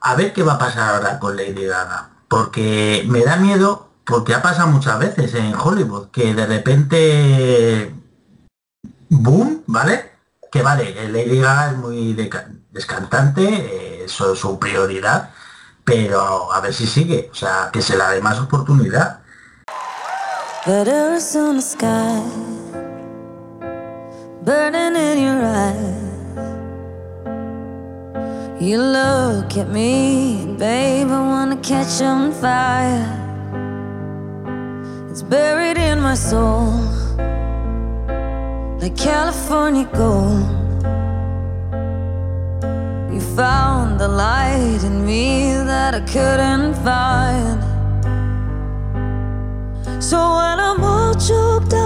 A 0.02 0.16
ver 0.16 0.34
qué 0.34 0.44
va 0.44 0.54
a 0.54 0.58
pasar 0.60 0.96
ahora 0.96 1.20
con 1.20 1.36
Lady 1.36 1.66
Gaga. 1.66 2.10
Porque 2.30 3.04
me 3.08 3.24
da 3.24 3.36
miedo, 3.36 3.90
porque 4.06 4.34
ha 4.34 4.42
pasado 4.42 4.70
muchas 4.70 4.98
veces 4.98 5.34
en 5.36 5.54
Hollywood, 5.54 6.10
que 6.10 6.34
de 6.34 6.46
repente... 6.48 7.96
Boom, 9.22 9.64
¿vale? 9.68 10.12
Que 10.52 10.62
vale, 10.62 10.94
Lady 11.10 11.40
Gaga 11.40 11.72
es 11.72 11.78
muy 11.78 12.14
descantante, 12.72 13.44
eh, 13.44 14.04
eso 14.06 14.34
es 14.34 14.40
su 14.40 14.60
prioridad, 14.60 15.30
pero 15.84 16.52
a 16.52 16.62
ver 16.62 16.74
si 16.74 16.86
sigue, 16.86 17.30
o 17.32 17.36
sea, 17.36 17.70
que 17.72 17.82
se 17.82 17.98
le 17.98 18.04
dé 18.04 18.22
más 18.22 18.40
oportunidad. 18.40 19.20
Burning 24.46 24.98
in 24.98 25.24
your 25.24 25.42
eyes. 25.42 26.04
You 28.60 28.78
look 28.78 29.58
at 29.58 29.70
me, 29.70 30.56
babe, 30.60 31.10
I 31.10 31.20
wanna 31.20 31.56
catch 31.62 32.02
on 32.02 32.34
fire. 32.34 33.08
It's 35.10 35.22
buried 35.22 35.78
in 35.78 36.02
my 36.02 36.16
soul, 36.16 36.74
like 38.84 38.98
California 38.98 39.86
gold. 39.94 40.44
You 43.14 43.22
found 43.34 43.98
the 43.98 44.10
light 44.10 44.82
in 44.84 45.06
me 45.06 45.54
that 45.54 45.96
I 45.96 46.02
couldn't 46.02 46.74
find. 46.84 47.64
So 50.04 50.18
when 50.18 50.58
I'm 50.68 50.84
all 50.84 51.14
choked 51.14 51.74
up, 51.74 51.83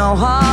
know 0.00 0.16
how 0.16 0.49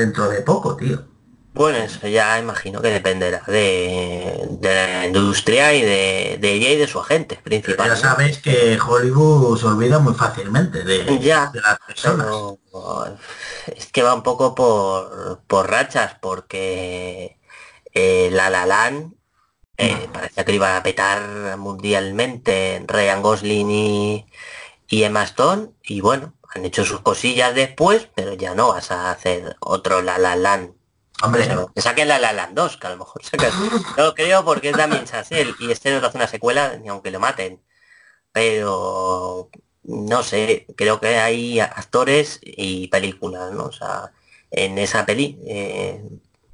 dentro 0.00 0.28
de 0.28 0.42
poco, 0.42 0.76
tío. 0.76 0.98
Bueno, 1.52 1.78
eso 1.78 2.06
ya 2.08 2.38
imagino 2.38 2.80
que 2.80 2.88
dependerá 2.90 3.42
de, 3.46 4.46
de 4.50 4.74
la 4.74 5.06
industria 5.06 5.74
y 5.74 5.82
de, 5.82 6.38
de 6.40 6.52
ella 6.54 6.70
y 6.70 6.76
de 6.76 6.86
su 6.88 6.98
agente 7.00 7.36
Pero 7.62 7.78
principal. 7.78 7.88
ya 7.88 7.96
sabéis 7.96 8.38
que 8.38 8.78
Hollywood 8.80 9.58
se 9.58 9.66
olvida 9.66 9.98
muy 9.98 10.14
fácilmente 10.14 10.82
de, 10.84 10.98
Ya, 11.20 11.52
de 11.52 11.60
las 11.60 11.78
personas. 11.86 12.26
pero 12.26 13.18
es 13.66 13.86
que 13.92 14.02
va 14.02 14.14
un 14.14 14.22
poco 14.22 14.54
por, 14.54 15.42
por 15.46 15.70
rachas, 15.70 16.16
porque 16.20 17.38
eh, 17.94 18.30
La 18.32 18.50
La 18.50 18.66
Land 18.66 19.14
eh, 19.78 20.08
parecía 20.12 20.44
que 20.46 20.54
iba 20.54 20.76
a 20.76 20.82
petar 20.84 21.58
mundialmente 21.58 22.84
Ryan 22.88 23.22
Gosling 23.22 23.70
y, 23.70 24.26
y 24.88 25.04
Emma 25.04 25.24
Stone, 25.24 25.72
y 25.84 26.00
bueno, 26.02 26.34
han 26.54 26.64
hecho 26.64 26.84
sus 26.84 27.00
cosillas 27.00 27.54
después, 27.54 28.08
pero 28.14 28.34
ya 28.34 28.54
no 28.54 28.68
vas 28.68 28.90
a 28.90 29.10
hacer 29.10 29.56
otro 29.60 30.02
La 30.02 30.18
La 30.18 30.36
Land. 30.36 30.74
Hombre, 31.22 31.44
Pero 31.46 31.70
que 31.74 31.82
saquen 31.82 32.08
la 32.08 32.18
La 32.18 32.32
Land 32.32 32.54
2, 32.54 32.76
que 32.78 32.86
a 32.86 32.90
lo 32.90 32.96
mejor 32.96 33.22
sacan. 33.22 33.50
No 33.96 34.04
lo 34.04 34.14
creo 34.14 34.44
porque 34.44 34.70
es 34.70 34.76
Damien 34.76 35.04
Chazelle 35.04 35.54
y 35.58 35.70
este 35.70 35.92
no 35.92 36.00
te 36.00 36.06
hace 36.06 36.16
una 36.16 36.26
secuela 36.26 36.76
ni 36.78 36.88
aunque 36.88 37.10
lo 37.10 37.20
maten. 37.20 37.60
Pero 38.32 39.50
no 39.82 40.22
sé, 40.22 40.66
creo 40.76 41.00
que 41.00 41.18
hay 41.18 41.60
actores 41.60 42.40
y 42.42 42.88
películas, 42.88 43.52
¿no? 43.52 43.64
O 43.64 43.72
sea, 43.72 44.12
en 44.50 44.78
esa 44.78 45.06
peli 45.06 45.38
eh, 45.46 46.02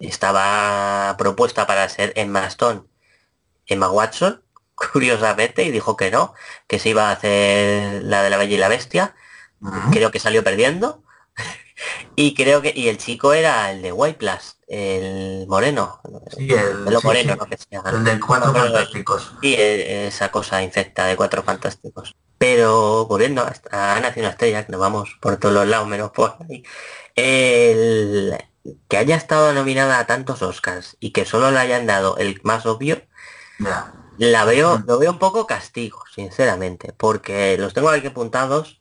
estaba 0.01 1.17
propuesta 1.19 1.67
para 1.67 1.89
ser 1.89 2.13
Emma 2.17 2.47
Stone, 2.47 2.83
Emma 3.67 3.91
Watson, 3.91 4.43
curiosamente, 4.75 5.65
y 5.65 5.71
dijo 5.71 5.97
que 5.97 6.11
no, 6.11 6.35
que 6.67 6.79
se 6.79 6.91
iba 6.91 7.09
a 7.11 7.13
hacer 7.13 8.03
la 8.05 8.23
de 8.23 8.31
la 8.31 8.37
Bella 8.39 8.55
y 8.55 8.59
la 8.59 8.69
Bestia. 8.69 9.15
Creo 9.93 10.11
que 10.11 10.19
salió 10.19 10.45
perdiendo. 10.45 11.03
y 12.17 12.35
creo 12.35 12.63
que. 12.63 12.73
Y 12.75 12.89
el 12.89 12.99
chico 12.99 13.33
era 13.33 13.71
el 13.71 13.83
de 13.83 13.93
White 13.93 14.19
Plus, 14.19 14.57
el 14.69 15.47
moreno. 15.49 16.01
Sí, 16.37 16.49
el- 16.51 16.85
sí, 16.99 17.07
moreno, 17.07 17.37
de 17.49 18.21
Cuatro 18.21 18.53
No, 18.53 18.59
Fantásticos. 18.59 19.33
Sí, 19.43 19.55
e- 19.55 20.07
esa 20.07 20.31
cosa 20.31 20.63
infecta 20.63 21.07
de 21.07 21.17
cuatro 21.17 21.43
fantásticos. 21.43 22.15
Pero 22.39 23.07
volviendo 23.07 23.43
a 23.43 23.53
a 23.95 24.01
Nace 24.01 24.21
una 24.21 24.31
estrella, 24.31 24.67
que 24.67 24.73
nos 24.73 24.81
vamos 24.81 25.17
por 25.21 25.37
todos 25.39 25.55
los 25.55 25.67
lados 25.67 25.89
menos 25.89 26.11
por 26.11 26.37
ahí. 26.49 26.63
El 27.15 28.37
que 28.89 28.97
haya 28.97 29.17
estado 29.17 29.53
nominada 29.53 29.99
a 29.99 30.07
tantos 30.07 30.43
Oscars 30.43 30.97
y 31.01 31.11
que 31.13 31.25
solo 31.25 31.51
le 31.51 31.59
hayan 31.59 31.87
dado 31.87 32.17
el 32.19 32.41
más 32.43 32.67
obvio, 32.67 33.01
la 34.19 34.45
veo, 34.45 34.83
lo 34.87 34.99
veo 34.99 35.13
un 35.13 35.19
poco 35.19 35.47
castigo, 35.47 36.03
sinceramente, 36.15 36.93
porque 36.93 37.57
los 37.59 37.75
tengo 37.75 37.89
aquí 37.91 38.07
apuntados. 38.09 38.81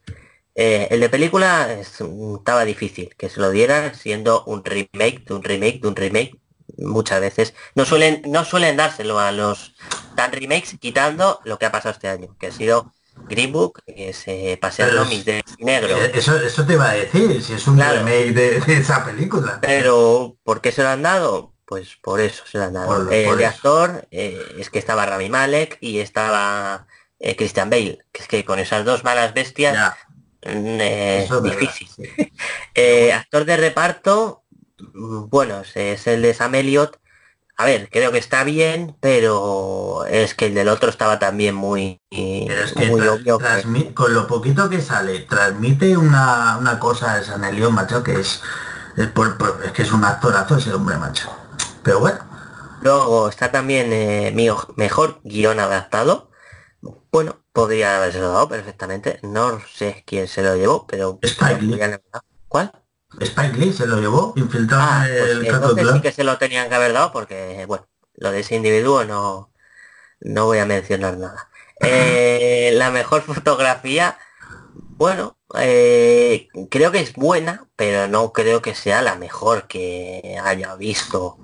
Eh, 0.55 0.87
el 0.89 1.01
de 1.01 1.09
película 1.09 1.71
es- 1.73 1.99
estaba 2.37 2.63
difícil 2.65 3.13
que 3.17 3.29
se 3.29 3.41
lo 3.41 3.51
dieran 3.51 3.93
siendo 3.95 4.43
un 4.45 4.63
remake 4.63 5.25
de 5.25 5.33
un 5.33 5.43
remake 5.43 5.81
de 5.81 5.87
un 5.87 5.95
remake. 5.95 6.39
Muchas 6.77 7.21
veces 7.21 7.53
no 7.75 7.85
suelen 7.85 8.21
no 8.25 8.43
suelen 8.45 8.77
dárselo 8.77 9.19
a 9.19 9.31
los 9.31 9.75
tan 10.15 10.31
remakes 10.31 10.77
quitando 10.79 11.39
lo 11.45 11.57
que 11.59 11.65
ha 11.65 11.71
pasado 11.71 11.93
este 11.93 12.07
año, 12.07 12.35
que 12.39 12.47
ha 12.47 12.51
sido 12.51 12.91
Green 13.27 13.51
Book, 13.51 13.81
que 13.85 14.09
es- 14.09 14.25
de 14.25 15.43
negro. 15.59 15.97
Eh, 15.97 16.11
Eso, 16.13 16.37
eso 16.37 16.65
te 16.65 16.73
iba 16.73 16.89
a 16.89 16.93
decir, 16.93 17.41
si 17.43 17.53
es 17.53 17.67
un 17.67 17.75
Claro. 17.75 17.99
remake 17.99 18.33
de, 18.33 18.59
de 18.61 18.73
esa 18.77 19.03
película. 19.05 19.59
Pero 19.61 20.37
¿por 20.43 20.61
qué 20.61 20.71
se 20.71 20.83
lo 20.83 20.89
han 20.89 21.01
dado? 21.03 21.53
Pues 21.65 21.95
por 22.01 22.19
eso 22.21 22.43
se 22.45 22.57
lo 22.59 22.65
han 22.65 22.73
dado. 22.73 22.87
Por- 22.87 23.13
Eh, 23.13 23.25
eso. 23.25 23.47
actor 23.47 24.07
eh, 24.11 24.39
es 24.57 24.69
que 24.69 24.79
estaba 24.79 25.05
Rami 25.05 25.29
Malek 25.29 25.77
y 25.81 25.99
estaba 25.99 26.87
eh, 27.19 27.35
Christian 27.35 27.69
Bale, 27.69 27.99
que 28.11 28.21
es 28.21 28.27
que 28.27 28.43
con 28.45 28.59
esas 28.59 28.83
dos 28.85 29.03
malas 29.03 29.33
bestias 29.33 29.73
Ya, 29.73 29.97
eh, 30.45 31.27
verdad, 31.29 31.59
difícil. 31.59 31.87
sí. 31.87 32.03
Eh, 32.75 33.13
actor 33.13 33.45
de 33.45 33.57
reparto, 33.57 34.43
bueno, 34.93 35.61
es, 35.75 36.07
el 36.07 36.21
de 36.21 36.33
Sam 36.33 36.55
Elliott. 36.55 36.97
A 37.57 37.65
ver, 37.65 37.89
creo 37.89 38.11
que 38.11 38.17
está 38.17 38.43
bien, 38.43 38.97
pero 38.99 40.05
es 40.07 40.35
que 40.35 40.47
el 40.47 40.55
del 40.55 40.67
otro 40.67 40.89
estaba 40.89 41.19
también 41.19 41.55
muy, 41.55 42.01
Pero 42.09 42.63
es 42.63 42.73
que 42.73 42.85
muy 42.87 42.99
tra- 43.01 43.13
obvio. 43.13 43.37
que- 43.37 43.45
transmi- 43.45 43.93
con 43.93 44.13
lo 44.13 44.27
poquito 44.27 44.69
que 44.69 44.81
sale, 44.81 45.19
transmite 45.21 45.95
una, 45.95 46.57
una 46.59 46.79
cosa 46.79 47.15
de 47.17 47.23
San 47.23 47.45
Elión, 47.45 47.73
macho, 47.73 48.03
que 48.03 48.19
es, 48.19 48.41
es, 48.97 49.07
por- 49.07 49.37
por- 49.37 49.61
es 49.63 49.71
que 49.71 49.83
es 49.83 49.91
un 49.93 50.03
actorazo 50.03 50.57
ese 50.57 50.73
hombre, 50.73 50.97
macho. 50.97 51.29
Pero 51.83 51.99
bueno, 52.01 52.19
Luego 52.81 53.29
está 53.29 53.51
también 53.51 53.91
eh, 53.93 54.31
mi 54.35 54.47
mejor 54.75 55.19
guion 55.23 55.59
adaptado. 55.59 56.29
Bueno, 57.11 57.37
podría 57.55 57.95
haberse 57.95 58.19
dado 58.19 58.49
perfectamente. 58.49 59.17
No 59.23 59.61
sé 59.73 60.03
quién 60.05 60.27
se 60.27 60.43
lo 60.43 60.57
llevó, 60.57 60.85
pero 60.85 61.17
Spike 61.21 61.61
Lee. 61.61 61.79
¿Cuál? 62.49 62.71
Spike 63.17 63.57
Lee 63.57 63.71
se 63.71 63.87
lo 63.87 64.01
llevó, 64.01 64.33
infiltrado 64.35 64.83
Ah, 64.83 65.05
pues 65.07 65.31
el 65.31 65.45
entonces 65.47 65.87
sí 65.93 66.01
que 66.01 66.11
se 66.11 66.25
lo 66.25 66.37
tenían 66.37 66.67
que 66.67 66.75
haber 66.75 66.91
dado 66.91 67.13
porque, 67.13 67.63
bueno, 67.65 67.87
lo 68.15 68.31
de 68.31 68.41
ese 68.41 68.55
individuo 68.55 69.05
no, 69.05 69.53
no 70.19 70.45
voy 70.45 70.57
a 70.57 70.65
mencionar 70.65 71.17
nada. 71.17 71.49
Eh, 71.79 72.71
la 72.73 72.91
mejor 72.91 73.21
fotografía, 73.33 74.17
bueno, 74.97 75.37
eh, 75.57 76.49
creo 76.69 76.91
que 76.91 76.99
es 76.99 77.13
buena, 77.13 77.69
pero 77.77 78.09
no 78.09 78.33
creo 78.33 78.61
que 78.61 78.75
sea 78.75 79.01
la 79.01 79.15
mejor 79.15 79.67
que 79.67 80.37
haya 80.43 80.75
visto. 80.75 81.37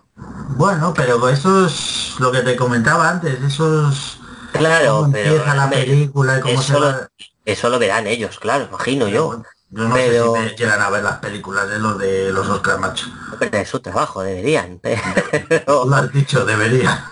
Bueno, 0.57 0.93
pero 0.93 1.29
eso 1.29 1.65
es 1.65 2.15
lo 2.19 2.33
que 2.33 2.41
te 2.41 2.57
comentaba 2.57 3.09
antes, 3.09 3.41
eso 3.41 3.89
es 3.89 4.20
Claro, 4.51 4.99
cómo 5.01 5.11
pero 5.11 5.29
empieza 5.29 5.55
la 5.55 5.63
hombre, 5.65 5.79
película 5.85 6.37
y 6.37 6.41
cómo 6.41 6.61
se 6.61 6.73
eso 6.73 6.79
lo- 6.79 6.85
va... 6.87 7.07
Eso 7.43 7.69
lo 7.69 7.79
verán 7.79 8.05
ellos, 8.07 8.39
claro, 8.39 8.65
imagino 8.69 9.07
yo. 9.07 9.41
Yo 9.69 9.87
no 9.87 9.95
pero- 9.95 10.33
sé 10.35 10.39
si 10.41 10.45
me 10.45 10.55
llegan 10.55 10.81
a 10.81 10.89
ver 10.89 11.03
las 11.03 11.17
películas 11.19 11.67
de 11.69 11.79
los 11.79 11.97
de 11.97 12.31
los 12.31 12.47
Oscar, 12.49 12.79
macho. 12.79 13.07
Es 13.51 13.69
su 13.69 13.79
trabajo, 13.79 14.21
deberían. 14.21 14.79
Pero, 15.49 15.85
Lo 15.85 15.95
has 15.95 16.11
dicho, 16.13 16.45
debería. 16.45 17.09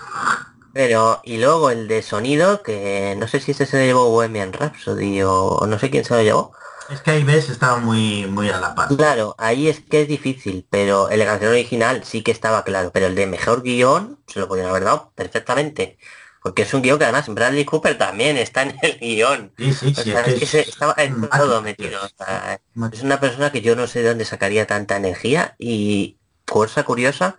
pero- 0.72 1.20
y 1.24 1.38
luego 1.38 1.70
el 1.70 1.88
de 1.88 2.02
sonido, 2.02 2.62
que 2.62 3.14
no 3.18 3.26
sé 3.26 3.40
si 3.40 3.52
ese 3.52 3.66
se 3.66 3.84
llevó 3.86 4.08
Bohemian 4.10 4.52
Rhapsody 4.52 5.22
o, 5.24 5.66
no 5.66 5.78
sé 5.78 5.90
quién 5.90 6.04
se 6.04 6.14
lo 6.14 6.22
llevó. 6.22 6.52
Es 6.88 7.00
que 7.02 7.12
ahí 7.12 7.22
ves, 7.24 7.48
estaba 7.48 7.78
muy, 7.78 8.26
muy 8.26 8.48
a 8.50 8.58
la 8.60 8.74
par. 8.74 8.88
Claro, 8.88 9.34
ahí 9.38 9.68
es 9.68 9.80
que 9.80 10.02
es 10.02 10.08
difícil, 10.08 10.66
pero 10.70 11.08
el 11.08 11.20
de 11.20 11.24
canción 11.24 11.50
original 11.52 12.02
sí 12.04 12.22
que 12.22 12.32
estaba 12.32 12.64
claro, 12.64 12.90
pero 12.92 13.06
el 13.06 13.14
de 13.14 13.26
mejor 13.26 13.62
guion 13.62 14.18
se 14.26 14.40
lo 14.40 14.48
podían 14.48 14.68
haber 14.68 14.84
dado 14.84 15.12
perfectamente. 15.14 15.98
Porque 16.42 16.62
es 16.62 16.74
un 16.74 16.82
guion 16.82 16.98
que 16.98 17.04
además 17.04 17.28
Bradley 17.28 17.64
Cooper 17.64 17.98
también 17.98 18.36
está 18.38 18.62
en 18.62 18.76
el 18.82 18.98
guion. 18.98 19.52
Sí, 19.56 19.72
sí, 19.74 19.94
O 19.94 20.02
sí, 20.02 20.10
sea, 20.10 20.22
es 20.22 20.22
es 20.22 20.34
que 20.34 20.40
que 20.40 20.46
se- 20.46 20.60
es 20.60 20.68
estaba 20.70 20.94
en 20.98 21.28
todo 21.28 21.62
metido. 21.62 22.00
o 22.04 22.08
sea, 22.08 22.60
es 22.92 23.02
una 23.02 23.20
persona 23.20 23.52
que 23.52 23.62
yo 23.62 23.76
no 23.76 23.86
sé 23.86 24.02
de 24.02 24.08
dónde 24.10 24.24
sacaría 24.24 24.66
tanta 24.66 24.96
energía 24.96 25.54
y 25.58 26.18
cosa 26.46 26.84
curiosa, 26.84 27.38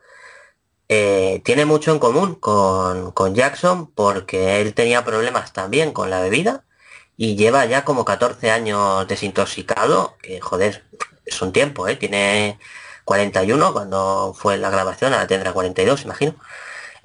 eh, 0.90 1.42
tiene 1.46 1.66
mucho 1.66 1.92
en 1.92 2.00
común 2.00 2.36
con, 2.36 3.12
con 3.14 3.36
Jackson 3.36 3.92
porque 3.94 4.62
él 4.62 4.74
tenía 4.74 5.06
problemas 5.06 5.54
también 5.54 5.94
con 5.94 6.10
la 6.10 6.22
bebida 6.22 6.66
y 7.18 7.36
lleva 7.38 7.66
ya 7.66 7.86
como 7.86 8.06
14 8.06 8.52
años 8.52 9.08
desintoxicado, 9.08 10.18
que 10.22 10.42
joder, 10.42 10.86
es 11.26 11.42
un 11.42 11.54
tiempo, 11.54 11.88
¿eh? 11.88 11.96
Tiene 11.98 12.60
41 13.06 13.74
cuando 13.74 14.34
fue 14.36 14.58
la 14.58 14.70
grabación, 14.72 15.14
ahora 15.14 15.28
tendrá 15.28 15.54
42, 15.54 16.04
imagino. 16.06 16.36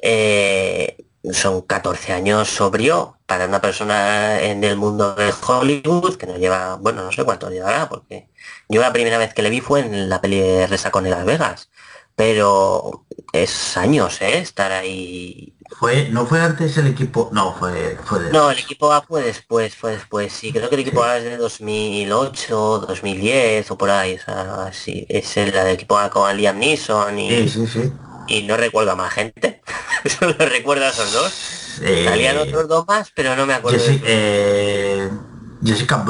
Eh, 0.02 1.05
son 1.32 1.62
14 1.62 2.12
años 2.12 2.48
sobrio 2.48 3.18
para 3.26 3.46
una 3.46 3.60
persona 3.60 4.40
en 4.42 4.62
el 4.64 4.76
mundo 4.76 5.14
de 5.14 5.32
Hollywood 5.46 6.16
que 6.16 6.26
no 6.26 6.36
lleva, 6.36 6.76
bueno, 6.76 7.02
no 7.02 7.12
sé 7.12 7.24
cuánto 7.24 7.50
llevará, 7.50 7.88
porque 7.88 8.28
yo 8.68 8.80
la 8.80 8.92
primera 8.92 9.18
vez 9.18 9.34
que 9.34 9.42
le 9.42 9.50
vi 9.50 9.60
fue 9.60 9.80
en 9.80 10.08
la 10.08 10.20
peli 10.20 10.38
de 10.40 10.66
Resacón 10.66 11.04
en 11.06 11.12
Las 11.12 11.24
Vegas, 11.24 11.70
pero 12.14 13.06
es 13.32 13.76
años, 13.76 14.20
¿eh? 14.22 14.38
Estar 14.38 14.72
ahí. 14.72 15.52
Fue, 15.78 16.08
no 16.10 16.24
fue 16.26 16.40
antes 16.40 16.76
el 16.78 16.86
equipo, 16.86 17.28
no, 17.32 17.52
fue, 17.54 17.98
fue 18.04 18.20
de- 18.20 18.30
No, 18.32 18.50
el 18.50 18.58
equipo 18.58 18.92
A 18.92 19.02
fue 19.02 19.22
después, 19.22 19.74
fue 19.74 19.92
después, 19.92 20.32
sí, 20.32 20.52
creo 20.52 20.68
que 20.68 20.76
el 20.76 20.80
equipo 20.82 21.02
A 21.02 21.18
es 21.18 21.24
de 21.24 21.36
2008, 21.36 22.78
2010 22.86 23.70
o 23.70 23.76
por 23.76 23.90
ahí, 23.90 24.14
o 24.14 24.20
sea, 24.20 24.70
sí, 24.72 25.04
es 25.08 25.36
el 25.36 25.50
del 25.52 25.68
equipo 25.68 25.98
A 25.98 26.08
con 26.08 26.34
Liam 26.36 26.58
Neeson 26.58 27.18
y, 27.18 27.30
Sí, 27.30 27.48
sí, 27.48 27.66
sí. 27.66 27.92
y 28.28 28.42
no 28.44 28.56
recuerdo 28.56 28.92
a 28.92 28.96
más 28.96 29.12
gente, 29.12 29.45
solo 30.10 30.34
recuerdo 30.38 30.84
a 30.84 30.88
esos 30.90 31.12
dos. 31.12 31.80
Eh, 31.82 32.04
Salían 32.04 32.38
otros 32.38 32.68
dos 32.68 32.86
más, 32.86 33.10
pero 33.14 33.36
no 33.36 33.46
me 33.46 33.54
acuerdo. 33.54 33.78
Jessica, 33.78 34.06
de 34.06 35.04
eh, 35.06 35.10
Jessica 35.64 36.04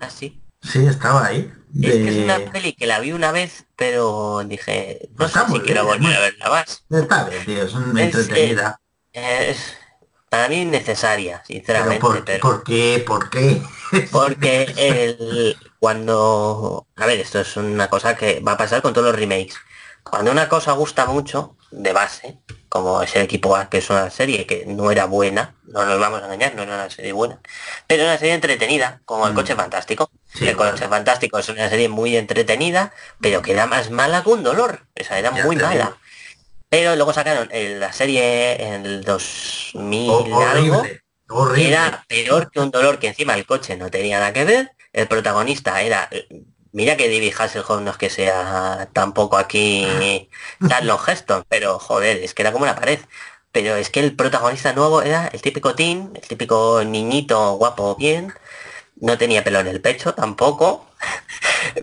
Ah, 0.00 0.10
sí. 0.10 0.42
sí, 0.62 0.86
estaba 0.86 1.26
ahí. 1.26 1.52
Es 1.80 1.92
que 1.92 2.08
es 2.08 2.16
De- 2.16 2.24
una 2.24 2.52
peli 2.52 2.74
que 2.74 2.86
la 2.86 3.00
vi 3.00 3.12
una 3.12 3.32
vez, 3.32 3.64
pero 3.76 4.42
dije, 4.44 5.08
no 5.18 5.26
Está 5.26 5.46
sé 5.46 5.52
si 5.54 5.60
quiero 5.60 5.84
volver 5.84 6.02
muy- 6.02 6.14
a 6.14 6.20
verla 6.20 6.48
más. 6.50 6.84
Está 6.90 7.24
bien, 7.24 7.44
tío, 7.46 7.62
es 7.62 7.72
una 7.74 8.02
Es, 8.02 8.14
entretenida. 8.14 8.80
Es 9.12 9.74
para 10.28 10.48
mí 10.48 10.62
innecesaria, 10.62 11.42
pero 11.46 11.58
sinceramente, 11.60 12.00
por, 12.00 12.24
pero 12.24 12.40
¿por 12.40 12.62
qué? 12.64 13.04
¿Por 13.06 13.30
qué? 13.30 13.62
porque 14.12 14.72
el 14.76 15.56
cuando 15.78 16.86
a 16.96 17.06
ver, 17.06 17.20
esto 17.20 17.40
es 17.40 17.56
una 17.56 17.88
cosa 17.88 18.16
que 18.16 18.40
va 18.40 18.52
a 18.52 18.56
pasar 18.56 18.82
con 18.82 18.92
todos 18.92 19.08
los 19.08 19.16
remakes. 19.16 19.54
Cuando 20.02 20.30
una 20.30 20.48
cosa 20.48 20.72
gusta 20.72 21.06
mucho 21.06 21.56
de 21.70 21.92
base, 21.92 22.38
como 22.72 23.02
es 23.02 23.14
el 23.16 23.22
equipo 23.22 23.54
A, 23.54 23.68
que 23.68 23.78
es 23.78 23.90
una 23.90 24.08
serie 24.08 24.46
que 24.46 24.64
no 24.64 24.90
era 24.90 25.04
buena, 25.04 25.54
no 25.64 25.84
nos 25.84 26.00
vamos 26.00 26.22
a 26.22 26.24
engañar, 26.24 26.54
no 26.54 26.62
era 26.62 26.74
una 26.76 26.88
serie 26.88 27.12
buena, 27.12 27.38
pero 27.86 28.04
una 28.04 28.16
serie 28.16 28.32
entretenida, 28.32 29.02
como 29.04 29.26
el 29.26 29.34
Mm. 29.34 29.36
coche 29.36 29.54
fantástico. 29.54 30.10
Sí, 30.32 30.48
el 30.48 30.56
coche 30.56 30.88
fantástico 30.88 31.38
es 31.38 31.50
una 31.50 31.68
serie 31.68 31.90
muy 31.90 32.16
entretenida, 32.16 32.94
pero 33.20 33.42
que 33.42 33.52
era 33.52 33.66
más 33.66 33.90
mala 33.90 34.22
que 34.22 34.30
un 34.30 34.42
dolor. 34.42 34.86
O 34.98 35.04
sea, 35.04 35.18
era 35.18 35.34
Ya 35.36 35.44
muy 35.44 35.56
mala. 35.56 35.84
digo. 35.84 35.96
Pero 36.70 36.96
luego 36.96 37.12
sacaron 37.12 37.50
eh, 37.52 37.76
la 37.78 37.92
serie 37.92 38.62
en 38.74 38.86
el 38.86 39.04
2000 39.04 40.10
Ho- 40.10 40.24
algo, 40.48 40.78
horrible, 40.78 41.02
horrible. 41.28 41.68
era 41.68 42.04
peor 42.08 42.50
que 42.50 42.60
un 42.60 42.70
dolor 42.70 42.98
que 42.98 43.08
encima 43.08 43.34
el 43.34 43.44
coche 43.44 43.76
no 43.76 43.90
tenía 43.90 44.18
nada 44.18 44.32
que 44.32 44.46
ver. 44.46 44.70
El 44.94 45.08
protagonista 45.08 45.82
era... 45.82 46.08
Mira 46.72 46.96
que 46.96 47.08
David 47.08 47.34
Hasselhoff 47.38 47.80
no 47.82 47.90
es 47.90 47.96
que 47.98 48.08
sea 48.10 48.88
tampoco 48.92 49.36
aquí 49.36 49.86
Charlton 50.66 50.98
Heston, 51.06 51.44
pero 51.48 51.78
joder, 51.78 52.18
es 52.18 52.34
que 52.34 52.42
era 52.42 52.52
como 52.52 52.64
una 52.64 52.74
pared. 52.74 52.98
Pero 53.52 53.76
es 53.76 53.90
que 53.90 54.00
el 54.00 54.16
protagonista 54.16 54.72
nuevo 54.72 55.02
era 55.02 55.26
el 55.28 55.42
típico 55.42 55.74
teen, 55.74 56.10
el 56.14 56.22
típico 56.26 56.82
niñito 56.84 57.56
guapo 57.56 57.94
bien, 57.96 58.32
no 59.02 59.18
tenía 59.18 59.44
pelo 59.44 59.60
en 59.60 59.66
el 59.68 59.80
pecho 59.82 60.14
tampoco. 60.14 60.86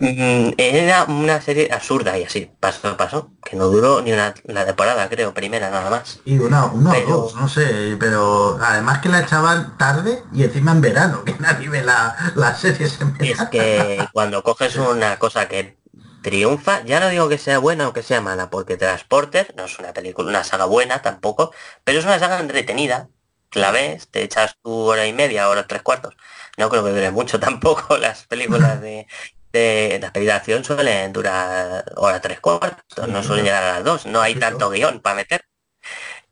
Mm, 0.00 0.50
Era 0.58 1.04
una 1.04 1.40
serie 1.40 1.68
absurda 1.72 2.18
y 2.18 2.24
así, 2.24 2.50
paso 2.60 2.88
a 2.88 2.96
paso, 2.96 3.30
que 3.44 3.56
no 3.56 3.66
duró 3.68 4.00
ni 4.02 4.12
una, 4.12 4.34
la 4.44 4.64
temporada, 4.66 5.08
creo, 5.08 5.32
primera 5.34 5.70
nada 5.70 5.90
más. 5.90 6.20
Y 6.24 6.38
una, 6.38 6.66
una 6.66 6.92
Pero- 6.92 7.06
dos, 7.08 7.34
no 7.36 7.48
sé, 7.48 7.96
pero 7.98 8.58
además 8.62 9.00
que 9.00 9.08
la 9.08 9.20
echaban 9.20 9.76
tarde 9.78 10.22
y 10.32 10.44
encima 10.44 10.72
en 10.72 10.80
verano, 10.80 11.24
que 11.24 11.34
nadie 11.38 11.68
ve 11.68 11.82
la, 11.82 12.32
la 12.34 12.54
serie 12.54 12.86
ese 12.86 13.04
Y 13.20 13.30
es 13.32 13.38
verano. 13.38 13.50
que 13.50 14.08
cuando 14.12 14.42
coges 14.42 14.76
una 14.76 15.18
cosa 15.18 15.48
que 15.48 15.78
triunfa, 16.22 16.82
ya 16.84 17.00
no 17.00 17.08
digo 17.08 17.28
que 17.28 17.38
sea 17.38 17.58
buena 17.58 17.88
o 17.88 17.92
que 17.92 18.02
sea 18.02 18.20
mala, 18.20 18.50
porque 18.50 18.76
Transporter 18.76 19.54
no 19.56 19.64
es 19.64 19.78
una 19.78 19.92
película, 19.92 20.28
una 20.28 20.44
saga 20.44 20.66
buena 20.66 21.00
tampoco, 21.02 21.52
pero 21.84 21.98
es 21.98 22.04
una 22.04 22.18
saga 22.18 22.38
entretenida. 22.40 23.08
La 23.52 23.72
ves, 23.72 24.06
te 24.08 24.22
echas 24.22 24.56
tu 24.62 24.70
hora 24.72 25.06
y 25.08 25.12
media, 25.12 25.48
hora 25.48 25.66
tres 25.66 25.82
cuartos. 25.82 26.14
No 26.60 26.68
creo 26.70 26.84
que 26.84 26.90
dure 26.90 27.10
mucho 27.10 27.40
tampoco 27.48 27.96
las 27.98 28.26
películas 28.26 28.80
de, 28.80 29.06
de 29.52 29.98
las 30.00 30.12
películas 30.12 30.36
de 30.36 30.38
acción 30.40 30.64
suelen 30.64 31.12
durar 31.12 31.84
hora 31.96 32.20
tres 32.20 32.40
cuartos, 32.40 33.08
no 33.08 33.22
suelen 33.22 33.44
llegar 33.46 33.62
a 33.64 33.74
las 33.74 33.84
dos, 33.84 34.06
no 34.06 34.20
hay 34.20 34.34
tanto 34.36 34.70
guion 34.70 35.00
para 35.00 35.16
meter. 35.16 35.42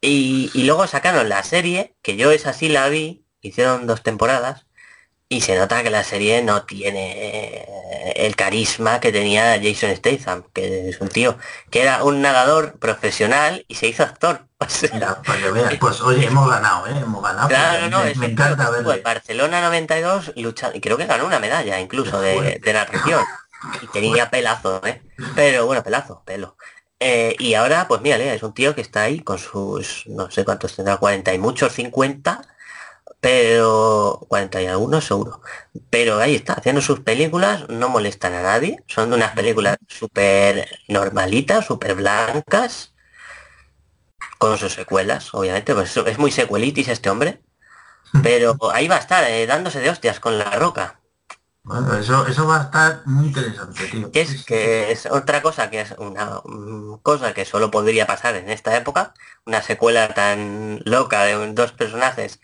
Y, 0.01 0.51
y 0.55 0.65
luego 0.65 0.87
sacaron 0.87 1.29
la 1.29 1.43
serie, 1.43 1.97
que 2.03 2.17
yo 2.17 2.31
esa 2.33 2.53
sí 2.53 2.69
la 2.69 2.89
vi, 2.89 3.27
hicieron 3.41 3.87
dos 3.87 4.03
temporadas, 4.03 4.67
y 5.29 5.43
se 5.43 5.57
nota 5.59 5.83
que 5.83 5.91
la 5.91 6.05
serie 6.05 6.43
no 6.43 6.65
tiene 6.67 7.67
el 8.17 8.37
carisma 8.37 9.01
que 9.01 9.13
tenía 9.13 9.61
Jason 9.63 9.97
Statham, 9.97 10.45
que 10.55 10.91
es 10.91 11.01
un 11.01 11.09
tío 11.11 11.39
que 11.71 11.83
era 11.83 12.05
un 12.05 12.23
nadador 12.23 12.79
profesional 12.81 13.65
y 13.69 13.77
se 13.77 13.89
hizo 13.89 14.05
actor. 14.05 14.48
O 14.67 14.69
sea, 14.69 14.91
Mira, 14.93 15.23
para 15.23 15.39
que 15.39 15.51
veas, 15.53 15.75
pues 15.79 16.01
oye, 16.01 16.27
hemos 16.27 16.49
ganado, 16.51 16.87
¿eh? 16.89 16.99
Hemos 17.01 17.23
ganado. 17.23 17.49
claro, 17.49 17.89
no, 17.91 18.03
me, 18.05 18.15
me 18.17 18.27
encanta 18.27 18.67
en 18.67 18.85
verle. 18.85 19.03
Barcelona 19.03 19.61
92 19.61 20.33
luchando, 20.37 20.77
y 20.77 20.81
creo 20.81 20.97
que 20.97 21.07
ganó 21.07 21.27
una 21.27 21.39
medalla 21.39 21.79
incluso 21.81 22.21
de, 22.21 22.59
de 22.63 22.73
narración. 22.73 23.25
Y 23.81 23.87
tenía 23.89 24.31
pelazo, 24.31 24.81
¿eh? 24.85 25.03
Pero 25.35 25.67
bueno, 25.67 25.83
pelazo, 25.85 26.23
pelo. 26.25 26.57
Eh, 27.01 27.37
y 27.39 27.55
ahora, 27.55 27.87
pues 27.87 28.01
mírale, 28.01 28.35
es 28.35 28.43
un 28.43 28.55
tío 28.55 28.75
que 28.75 28.81
está 28.81 29.03
ahí 29.03 29.21
con 29.21 29.39
sus, 29.39 30.05
no 30.07 30.31
sé 30.31 30.45
cuántos 30.45 30.75
tendrá, 30.75 30.97
40 30.97 31.33
y 31.35 31.39
muchos, 31.39 31.73
50, 31.73 32.43
pero 33.21 34.21
40 34.29 34.63
y 34.63 34.67
algunos 34.67 35.05
seguro. 35.07 35.41
Pero 35.91 36.19
ahí 36.21 36.35
está, 36.37 36.55
haciendo 36.55 36.81
sus 36.83 37.01
películas, 37.01 37.69
no 37.69 37.89
molestan 37.89 38.35
a 38.35 38.43
nadie, 38.43 38.83
son 38.87 39.13
unas 39.13 39.33
películas 39.33 39.79
súper 39.89 40.69
normalitas, 40.89 41.67
súper 41.67 41.95
blancas, 41.95 42.95
con 44.39 44.59
sus 44.59 44.75
secuelas, 44.75 45.35
obviamente, 45.35 45.75
pues 45.75 45.97
es 45.97 46.19
muy 46.19 46.31
secuelitis 46.33 46.89
este 46.89 47.11
hombre. 47.11 47.43
Pero 48.23 48.57
ahí 48.73 48.89
va 48.89 48.97
a 48.97 49.01
estar, 49.01 49.25
eh, 49.25 49.47
dándose 49.47 49.81
de 49.81 49.91
hostias 49.91 50.21
con 50.21 50.39
la 50.39 50.51
roca. 50.53 51.01
Bueno, 51.63 51.95
eso, 51.97 52.27
eso 52.27 52.47
va 52.47 52.61
a 52.61 52.63
estar 52.65 53.03
muy 53.07 53.27
interesante, 53.27 53.87
tío. 53.89 54.11
Que 54.11 54.23
es, 54.23 54.45
que 54.47 54.91
es 54.91 55.07
otra 55.07 55.43
cosa 55.43 55.69
que 55.71 55.81
es 55.83 55.93
una 55.99 56.41
mm, 56.45 56.99
cosa 57.03 57.35
que 57.35 57.45
solo 57.45 57.71
podría 57.71 58.07
pasar 58.07 58.37
en 58.37 58.49
esta 58.49 58.75
época, 58.77 59.13
una 59.45 59.61
secuela 59.63 60.15
tan 60.15 60.81
loca 60.85 61.25
de 61.25 61.53
dos 61.53 61.73
personajes 61.73 62.41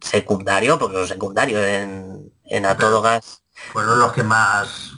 secundario, 0.00 0.78
porque 0.78 0.98
los 0.98 1.08
secundarios 1.08 1.62
en, 1.66 2.32
en 2.44 2.66
A 2.66 2.78
Todo 2.78 3.02
Gas, 3.02 3.44
Fueron 3.72 3.98
los 3.98 4.12
que 4.12 4.22
más... 4.22 4.92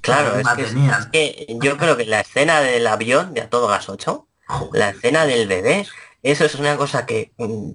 claro, 0.00 0.38
es 0.38 0.44
más 0.44 0.54
que, 0.56 0.62
es- 0.62 0.68
tenían. 0.72 1.00
es 1.00 1.06
que 1.06 1.46
yo 1.62 1.76
creo 1.76 1.96
que 1.96 2.04
la 2.06 2.20
escena 2.20 2.60
del 2.60 2.86
avión 2.86 3.34
de 3.34 3.42
A 3.42 3.50
Todo 3.50 3.68
Gas 3.68 3.88
8, 3.88 4.27
Joder. 4.27 4.27
La 4.72 4.90
escena 4.90 5.26
del 5.26 5.48
bebé, 5.48 5.86
eso 6.22 6.44
es 6.44 6.54
una 6.56 6.76
cosa 6.76 7.06
que 7.06 7.32
mm, 7.38 7.70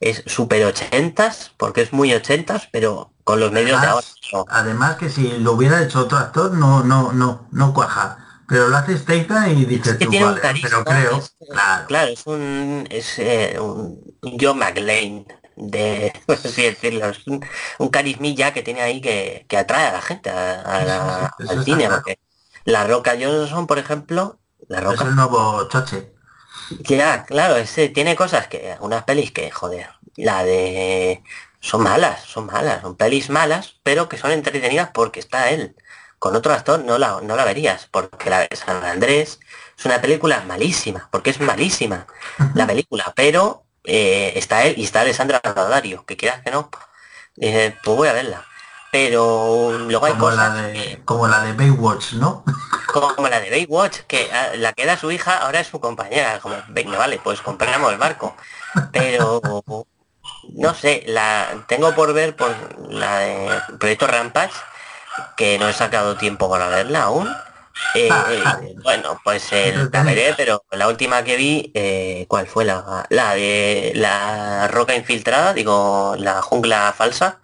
es 0.00 0.22
súper 0.26 0.64
ochentas, 0.64 1.52
porque 1.56 1.82
es 1.82 1.92
muy 1.92 2.12
ochentas, 2.14 2.68
pero 2.72 3.12
con 3.24 3.40
los 3.40 3.52
medios 3.52 3.80
de 3.80 3.86
ahora. 3.86 4.06
Además, 4.06 4.14
no. 4.32 4.44
además 4.46 4.96
que 4.96 5.08
si 5.10 5.38
lo 5.38 5.52
hubiera 5.52 5.82
hecho 5.82 6.00
otro 6.00 6.18
actor 6.18 6.52
no 6.52 6.82
no 6.84 7.12
no 7.12 7.48
no 7.52 7.74
cuaja 7.74 8.24
pero 8.48 8.68
lo 8.68 8.76
hace 8.78 8.96
Statham 8.96 9.50
y 9.58 9.64
dices 9.66 9.96
que 9.98 10.06
tú, 10.06 10.10
tiene 10.10 10.26
un 10.26 10.32
vale, 10.32 10.40
carisma, 10.40 10.68
pero 10.70 10.84
creo 10.84 11.16
es- 11.18 11.36
claro 11.50 11.86
Claro, 11.88 12.12
es 12.12 12.26
un, 12.26 12.86
es, 12.90 13.18
eh, 13.18 13.58
un 13.60 14.02
John 14.40 14.58
McLean 14.58 15.26
de, 15.56 16.12
no 16.28 16.36
sé 16.36 16.48
si 16.50 16.62
decirlo, 16.62 17.06
es 17.08 17.26
un, 17.26 17.44
un 17.78 17.88
carismilla 17.88 18.52
que 18.52 18.62
tiene 18.62 18.80
ahí 18.82 19.00
que, 19.00 19.44
que 19.48 19.56
atrae 19.58 19.86
a 19.88 19.92
la 19.92 20.02
gente 20.02 20.30
a- 20.30 20.60
a 20.62 20.84
la- 20.84 21.26
Sí, 21.28 21.28
sí, 21.38 21.44
eso 21.44 21.60
al 21.60 21.64
cine, 21.64 21.84
claro. 21.86 22.02
porque 22.02 22.18
La 22.64 22.86
Roca 22.86 23.16
Johnson, 23.20 23.66
por 23.66 23.78
ejemplo, 23.78 24.38
La 24.68 24.80
es 24.80 24.84
Roca, 24.86 25.04
el 25.04 25.14
nuevo 25.14 25.68
choche 25.68 26.14
ya, 26.80 27.24
claro, 27.24 27.56
ese 27.56 27.88
tiene 27.88 28.16
cosas 28.16 28.48
que, 28.48 28.76
unas 28.80 29.04
pelis 29.04 29.32
que, 29.32 29.50
joder, 29.50 29.88
la 30.16 30.44
de, 30.44 31.22
son 31.60 31.82
malas, 31.82 32.22
son 32.22 32.46
malas, 32.46 32.82
son 32.82 32.96
pelis 32.96 33.30
malas, 33.30 33.76
pero 33.82 34.08
que 34.08 34.18
son 34.18 34.30
entretenidas 34.32 34.90
porque 34.92 35.20
está 35.20 35.50
él. 35.50 35.76
Con 36.18 36.34
otro 36.34 36.52
actor 36.52 36.80
no 36.84 36.98
la, 36.98 37.20
no 37.22 37.36
la 37.36 37.44
verías, 37.44 37.86
porque 37.90 38.30
la 38.30 38.40
de 38.40 38.56
San 38.56 38.84
Andrés 38.84 39.40
es 39.78 39.84
una 39.84 40.00
película 40.00 40.42
malísima, 40.46 41.08
porque 41.12 41.30
es 41.30 41.40
malísima 41.40 42.06
la 42.54 42.66
película, 42.66 43.12
pero 43.14 43.64
eh, 43.84 44.32
está 44.36 44.64
él 44.64 44.74
y 44.76 44.84
está 44.84 45.02
Alessandra 45.02 45.40
Daddario, 45.42 46.04
que 46.06 46.16
quieras 46.16 46.42
que 46.42 46.50
no, 46.50 46.70
eh, 47.40 47.74
pues 47.84 47.96
voy 47.96 48.08
a 48.08 48.12
verla. 48.12 48.47
Pero 48.90 49.78
luego 49.86 50.06
hay 50.06 50.12
como 50.12 50.30
la 50.30 50.48
cosas 50.48 50.54
de 50.54 51.02
como 51.04 51.28
la 51.28 51.42
de 51.42 51.52
Baywatch 51.52 52.14
no 52.14 52.42
como 52.92 53.28
la 53.28 53.40
de 53.40 53.50
Baywatch, 53.50 54.00
que 54.06 54.30
ah, 54.32 54.50
la 54.56 54.72
que 54.72 54.82
era 54.82 54.96
su 54.96 55.10
hija 55.10 55.38
ahora 55.38 55.60
es 55.60 55.66
su 55.68 55.80
compañera, 55.80 56.40
como, 56.40 56.56
venga, 56.68 56.98
vale, 56.98 57.20
pues 57.22 57.40
compramos 57.40 57.92
el 57.92 57.98
barco. 57.98 58.34
Pero 58.92 59.40
no 60.54 60.74
sé, 60.74 61.04
la 61.06 61.64
tengo 61.68 61.94
por 61.94 62.12
ver 62.12 62.36
por 62.36 62.50
la 62.90 63.18
de 63.18 63.62
Proyecto 63.78 64.06
Rampage, 64.06 64.54
que 65.36 65.58
no 65.58 65.68
he 65.68 65.72
sacado 65.72 66.16
tiempo 66.16 66.50
para 66.50 66.68
verla 66.68 67.04
aún. 67.04 67.28
Eh, 67.94 68.08
eh, 68.08 68.74
bueno, 68.82 69.20
pues 69.22 69.52
eh, 69.52 69.88
la 69.92 70.02
veré, 70.02 70.34
pero 70.36 70.64
la 70.72 70.88
última 70.88 71.22
que 71.22 71.36
vi, 71.36 71.70
eh, 71.74 72.26
¿cuál 72.28 72.46
fue 72.48 72.64
la? 72.64 73.06
La 73.08 73.34
de 73.34 73.92
la 73.94 74.68
roca 74.68 74.94
infiltrada, 74.94 75.54
digo, 75.54 76.16
la 76.18 76.42
jungla 76.42 76.92
falsa, 76.96 77.40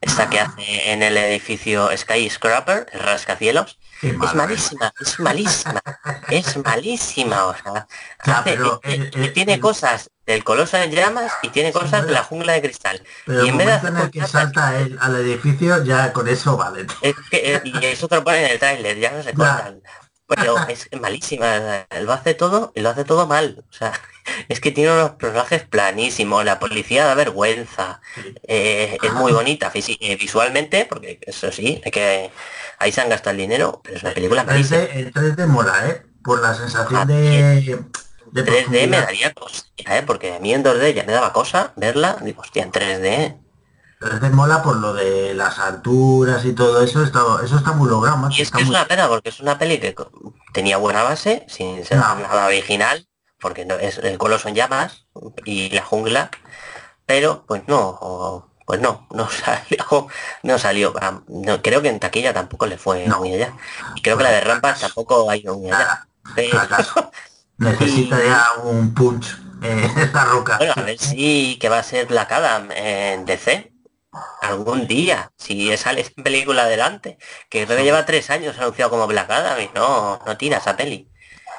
esta 0.00 0.28
que 0.30 0.40
hace 0.40 0.92
en 0.92 1.02
el 1.02 1.16
edificio 1.16 1.88
Skyscraper, 1.96 2.86
el 2.92 3.00
rascacielos. 3.00 3.78
Qué 4.00 4.08
Es 4.08 4.16
mala, 4.16 4.34
malísima, 4.34 4.92
es 5.00 5.18
malísima, 5.20 5.80
es 6.28 6.56
malísima, 6.58 7.46
o 7.46 7.54
sea, 7.54 7.86
Ya, 8.26 8.38
hace- 8.38 8.50
pero, 8.52 8.80
eh, 8.84 8.94
eh, 8.94 9.10
eh, 9.14 9.24
eh, 9.24 9.28
tiene 9.28 9.54
eh, 9.54 9.60
cosas 9.60 10.10
del 10.26 10.44
coloso 10.44 10.76
en 10.76 10.90
llamas 10.90 11.32
y 11.42 11.48
tiene 11.48 11.72
cosas 11.72 12.06
de 12.06 12.12
la 12.12 12.22
jungla 12.24 12.52
de 12.52 12.62
cristal. 12.62 13.02
pero 13.24 13.44
y 13.44 13.48
en 13.48 13.56
vez 13.58 13.66
de 13.66 13.72
hacer 13.72 13.90
en 13.90 13.96
el 13.96 14.10
que 14.10 14.20
cosas- 14.20 14.32
salta 14.42 14.78
él 14.78 14.98
al 15.00 15.16
edificio 15.16 15.82
ya 15.84 16.12
con 16.12 16.28
eso 16.28 16.56
vale 16.56 16.86
es 17.00 17.14
que, 17.30 17.54
eh, 17.54 17.60
y 17.64 17.84
eso 17.86 18.06
te 18.08 18.16
lo 18.16 18.24
ponen 18.24 18.44
en 18.44 18.50
el 18.52 18.58
tráiler, 18.58 18.98
ya 18.98 19.12
no 19.12 19.22
se 19.22 19.32
cortan. 19.34 19.82
Pero 20.28 20.56
es 20.68 20.88
malísima, 21.00 21.86
lo 22.00 22.12
hace 22.12 22.34
todo 22.34 22.72
y 22.74 22.80
lo 22.80 22.90
hace 22.90 23.04
todo 23.04 23.26
mal. 23.28 23.64
O 23.70 23.72
sea, 23.72 23.92
es 24.48 24.60
que 24.60 24.70
tiene 24.72 24.92
unos 24.92 25.10
personajes 25.12 25.62
planísimos, 25.64 26.44
la 26.44 26.58
policía 26.58 27.04
da 27.06 27.14
vergüenza, 27.14 28.00
eh, 28.48 28.98
es 29.02 29.12
muy 29.12 29.32
bonita 29.32 29.72
fisi- 29.72 29.98
eh, 30.00 30.16
visualmente, 30.16 30.86
porque 30.88 31.18
eso 31.26 31.50
sí, 31.52 31.80
es 31.84 31.92
que 31.92 32.30
ahí 32.78 32.92
se 32.92 33.00
han 33.00 33.08
gastado 33.08 33.32
el 33.32 33.38
dinero, 33.38 33.80
pero 33.82 33.96
es 33.96 34.02
una 34.02 34.12
película 34.14 34.44
malísima. 34.44 34.80
3D, 34.82 34.90
el 34.96 35.12
3D 35.12 35.46
mola 35.46 35.88
eh 35.88 36.02
por 36.24 36.40
la 36.42 36.54
sensación 36.54 37.00
Ah, 37.02 37.04
de 37.04 37.78
de 38.32 38.42
3D 38.42 38.86
me 38.88 38.98
daría 38.98 39.32
cosa, 39.32 39.64
¿eh? 39.78 40.02
porque 40.04 40.34
a 40.34 40.40
mí 40.40 40.52
en 40.52 40.62
2D 40.64 40.92
ya 40.92 41.04
me 41.04 41.12
daba 41.12 41.32
cosa 41.32 41.72
verla, 41.76 42.18
digo, 42.20 42.42
hostia, 42.42 42.62
en 42.64 42.72
3D. 42.72 43.36
3D 44.00 44.30
mola 44.30 44.62
por 44.62 44.76
lo 44.76 44.92
de 44.92 45.32
las 45.34 45.58
alturas 45.58 46.44
y 46.44 46.52
todo 46.52 46.82
eso 46.82 47.02
está, 47.02 47.20
eso 47.44 47.56
está 47.56 47.72
muy 47.72 47.88
logrado 47.88 48.28
Y 48.30 48.42
es 48.42 48.50
que 48.50 48.58
es 48.62 48.66
muy- 48.66 48.74
una 48.76 48.86
pena 48.86 49.08
porque 49.08 49.28
es 49.30 49.40
una 49.40 49.58
peli 49.58 49.78
que 49.78 49.94
tenía 50.52 50.76
buena 50.76 51.02
base, 51.02 51.46
sin 51.48 51.84
ser 51.84 51.98
No. 51.98 52.14
nada 52.16 52.46
original, 52.46 53.06
porque 53.46 53.64
no, 53.64 53.76
es 53.76 53.98
el 53.98 54.18
coloso 54.18 54.48
en 54.48 54.56
llamas 54.56 55.06
y 55.44 55.70
la 55.70 55.82
jungla, 55.82 56.32
pero 57.06 57.44
pues 57.46 57.62
no, 57.68 58.50
pues 58.66 58.80
no, 58.80 59.06
no 59.12 59.30
salió, 59.44 60.08
no 60.42 60.58
salió. 60.58 60.92
no, 61.28 61.62
creo 61.62 61.80
que 61.80 61.88
en 61.90 62.00
taquilla 62.00 62.34
tampoco 62.34 62.66
le 62.66 62.76
fue 62.76 63.06
No. 63.06 63.18
muy 63.20 63.32
allá. 63.34 63.52
Y 63.94 64.02
creo 64.02 64.16
que 64.16 64.24
la 64.24 64.32
de 64.32 64.40
Rampas 64.40 64.80
tampoco 64.80 65.30
ha 65.30 65.36
ido 65.36 65.56
muy 65.56 65.70
allá. 65.70 66.08
Pero- 66.34 66.58
necesita 67.58 68.18
ya 68.20 68.44
un 68.64 68.92
punch 68.92 69.38
eh, 69.62 69.88
esta 69.96 70.24
roca 70.24 70.56
Bueno, 70.58 70.72
a 70.76 70.82
ver 70.82 70.98
si 70.98 71.56
que 71.60 71.68
va 71.68 71.78
a 71.78 71.84
ser 71.84 72.06
Black 72.06 72.32
Adam 72.32 72.68
en 72.72 73.24
DC. 73.26 73.72
Algún 74.42 74.88
día, 74.88 75.30
si 75.36 75.76
sale 75.76 76.04
en 76.16 76.24
película 76.24 76.62
adelante. 76.64 77.16
Que 77.48 77.64
creo 77.64 77.78
que 77.78 77.84
lleva 77.84 78.04
tres 78.06 78.28
años 78.30 78.58
anunciado 78.58 78.90
como 78.90 79.06
Black 79.06 79.30
Adam 79.30 79.60
y 79.60 79.70
no, 79.72 80.18
no 80.26 80.36
tira 80.36 80.58
esa 80.58 80.74
peli. 80.76 81.08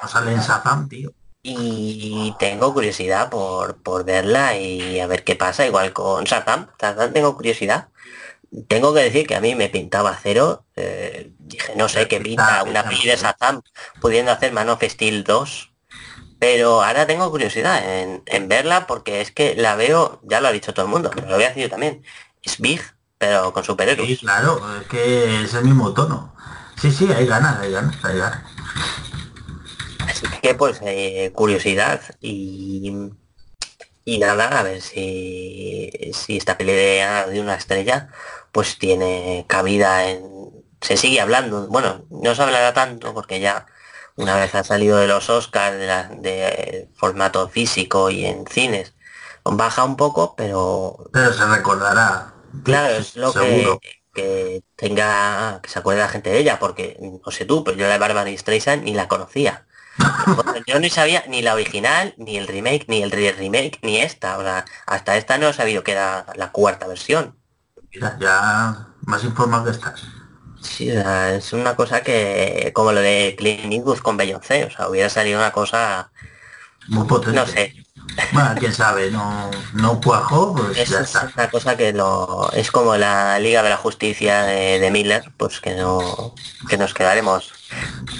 no 0.02 0.08
sale 0.08 0.32
en 0.32 0.40
Shazam 0.40 0.86
tío 0.86 1.10
Y 1.50 2.36
tengo 2.38 2.74
curiosidad 2.74 3.30
por, 3.30 3.82
por 3.82 4.04
verla 4.04 4.56
y 4.58 5.00
a 5.00 5.06
ver 5.06 5.24
qué 5.24 5.34
pasa, 5.36 5.66
igual 5.66 5.92
con 5.92 6.24
Shazam. 6.24 6.68
Shazam 6.80 7.12
tengo 7.12 7.34
curiosidad. 7.36 7.88
Tengo 8.68 8.94
que 8.94 9.02
decir 9.02 9.26
que 9.26 9.36
a 9.36 9.40
mí 9.40 9.54
me 9.54 9.68
pintaba 9.70 10.18
cero. 10.22 10.66
eh, 10.76 11.32
dije, 11.38 11.74
no 11.76 11.88
sé 11.88 12.08
qué 12.08 12.20
pinta 12.20 12.64
una 12.64 12.84
peli 12.88 13.06
de 13.06 13.16
Shazam 13.16 13.62
pudiendo 14.00 14.32
hacer 14.32 14.52
Man 14.52 14.68
of 14.70 14.82
Steel 14.82 15.24
2. 15.24 15.74
Pero 16.38 16.82
ahora 16.84 17.06
tengo 17.06 17.30
curiosidad 17.30 18.00
en, 18.02 18.22
en 18.26 18.48
verla 18.48 18.86
porque 18.86 19.20
es 19.22 19.32
que 19.32 19.54
la 19.56 19.76
veo, 19.76 20.20
ya 20.24 20.40
lo 20.40 20.48
ha 20.48 20.52
dicho 20.52 20.74
todo 20.74 20.86
el 20.86 20.92
mundo, 20.92 21.10
pero 21.14 21.28
lo 21.28 21.34
voy 21.36 21.44
a 21.44 21.48
decir 21.48 21.64
yo 21.64 21.70
también. 21.70 22.04
Es 22.42 22.58
big, 22.60 22.82
pero 23.18 23.52
con 23.52 23.64
Sí, 23.64 23.66
superhéroes. 23.66 24.16
claro, 24.16 24.60
es 24.80 24.86
que 24.86 25.42
es 25.44 25.54
el 25.54 25.64
mismo 25.64 25.92
tono. 25.92 26.34
Sí, 26.76 26.90
sí, 26.92 27.10
hay 27.12 27.26
ganas, 27.26 27.58
hay 27.60 27.72
ganas, 27.72 27.96
hay 28.04 28.18
ganas. 28.18 28.42
Así 30.22 30.40
que 30.42 30.54
pues 30.54 30.80
eh, 30.82 31.32
curiosidad 31.34 32.00
y, 32.20 32.92
y 34.04 34.18
nada, 34.18 34.58
a 34.58 34.62
ver 34.62 34.80
si, 34.80 35.90
si 36.14 36.36
esta 36.36 36.56
pelea 36.58 37.26
de 37.26 37.40
una 37.40 37.54
estrella 37.56 38.10
pues 38.52 38.78
tiene 38.78 39.44
cabida 39.48 40.08
en... 40.10 40.26
Se 40.80 40.96
sigue 40.96 41.20
hablando, 41.20 41.66
bueno, 41.68 42.06
no 42.10 42.34
se 42.34 42.42
hablará 42.42 42.72
tanto 42.72 43.12
porque 43.14 43.40
ya 43.40 43.66
una 44.16 44.36
vez 44.36 44.54
ha 44.54 44.64
salido 44.64 44.98
de 44.98 45.08
los 45.08 45.28
Oscars 45.30 45.76
de, 45.78 45.86
la- 45.86 46.04
de 46.08 46.88
formato 46.94 47.48
físico 47.48 48.10
y 48.10 48.24
en 48.26 48.46
cines, 48.46 48.94
baja 49.44 49.84
un 49.84 49.96
poco, 49.96 50.34
pero 50.36 51.10
Pero 51.12 51.32
se 51.32 51.46
recordará. 51.46 52.32
Claro, 52.62 52.94
es 52.96 53.16
lo 53.16 53.34
Seguro. 53.34 53.78
que, 53.80 54.02
que 54.12 54.62
tenga, 54.76 55.60
que 55.62 55.70
se 55.70 55.78
acuerde 55.78 56.00
la 56.02 56.08
gente 56.08 56.30
de 56.30 56.38
ella, 56.38 56.58
porque 56.58 56.98
no 57.24 57.30
sé 57.32 57.44
tú, 57.46 57.64
pero 57.64 57.76
yo 57.78 57.86
la 57.86 57.92
de 57.94 57.98
Barbara 57.98 58.30
Streisand 58.36 58.84
ni 58.84 58.94
la 58.94 59.08
conocía. 59.08 59.66
Bueno, 60.34 60.64
yo 60.66 60.78
ni 60.80 60.90
sabía 60.90 61.24
ni 61.28 61.42
la 61.42 61.54
original, 61.54 62.14
ni 62.18 62.36
el 62.38 62.46
remake, 62.48 62.86
ni 62.88 63.02
el 63.02 63.10
re- 63.10 63.32
remake, 63.32 63.78
ni 63.82 63.98
esta. 64.00 64.38
O 64.38 64.42
sea, 64.42 64.64
hasta 64.86 65.16
esta 65.16 65.38
no 65.38 65.48
he 65.48 65.52
sabido 65.52 65.82
que 65.84 65.92
era 65.92 66.26
la 66.36 66.52
cuarta 66.52 66.86
versión. 66.86 67.38
Mira, 67.92 68.16
ya 68.18 68.86
más 69.02 69.24
informado 69.24 69.64
que 69.66 69.70
estás. 69.72 70.00
Sí, 70.60 70.90
o 70.90 70.94
sea, 70.94 71.34
es 71.36 71.52
una 71.52 71.76
cosa 71.76 72.02
que, 72.02 72.72
como 72.74 72.92
lo 72.92 73.00
de 73.00 73.34
Clint 73.38 73.72
Eastwood 73.72 73.98
con 74.00 74.16
Beyoncé, 74.16 74.64
o 74.64 74.70
sea, 74.70 74.88
hubiera 74.88 75.08
salido 75.08 75.38
una 75.38 75.52
cosa, 75.52 76.12
Muy 76.88 77.06
potente. 77.06 77.34
no 77.34 77.46
sé, 77.46 77.74
Bueno, 78.32 78.54
quién 78.58 78.72
sabe, 78.74 79.10
no, 79.10 79.50
no 79.74 80.00
cuajó, 80.00 80.54
pues 80.54 80.76
es, 80.76 80.88
ya 80.88 81.00
es 81.00 81.02
está. 81.02 81.32
una 81.36 81.50
cosa 81.50 81.76
que 81.76 81.92
lo, 81.92 82.50
es 82.52 82.70
como 82.70 82.96
la 82.96 83.38
Liga 83.40 83.62
de 83.62 83.70
la 83.70 83.76
Justicia 83.76 84.42
de, 84.44 84.78
de 84.78 84.90
Miller, 84.90 85.32
pues 85.36 85.60
que 85.60 85.74
no, 85.74 86.34
que 86.68 86.76
nos 86.78 86.94
quedaremos 86.94 87.57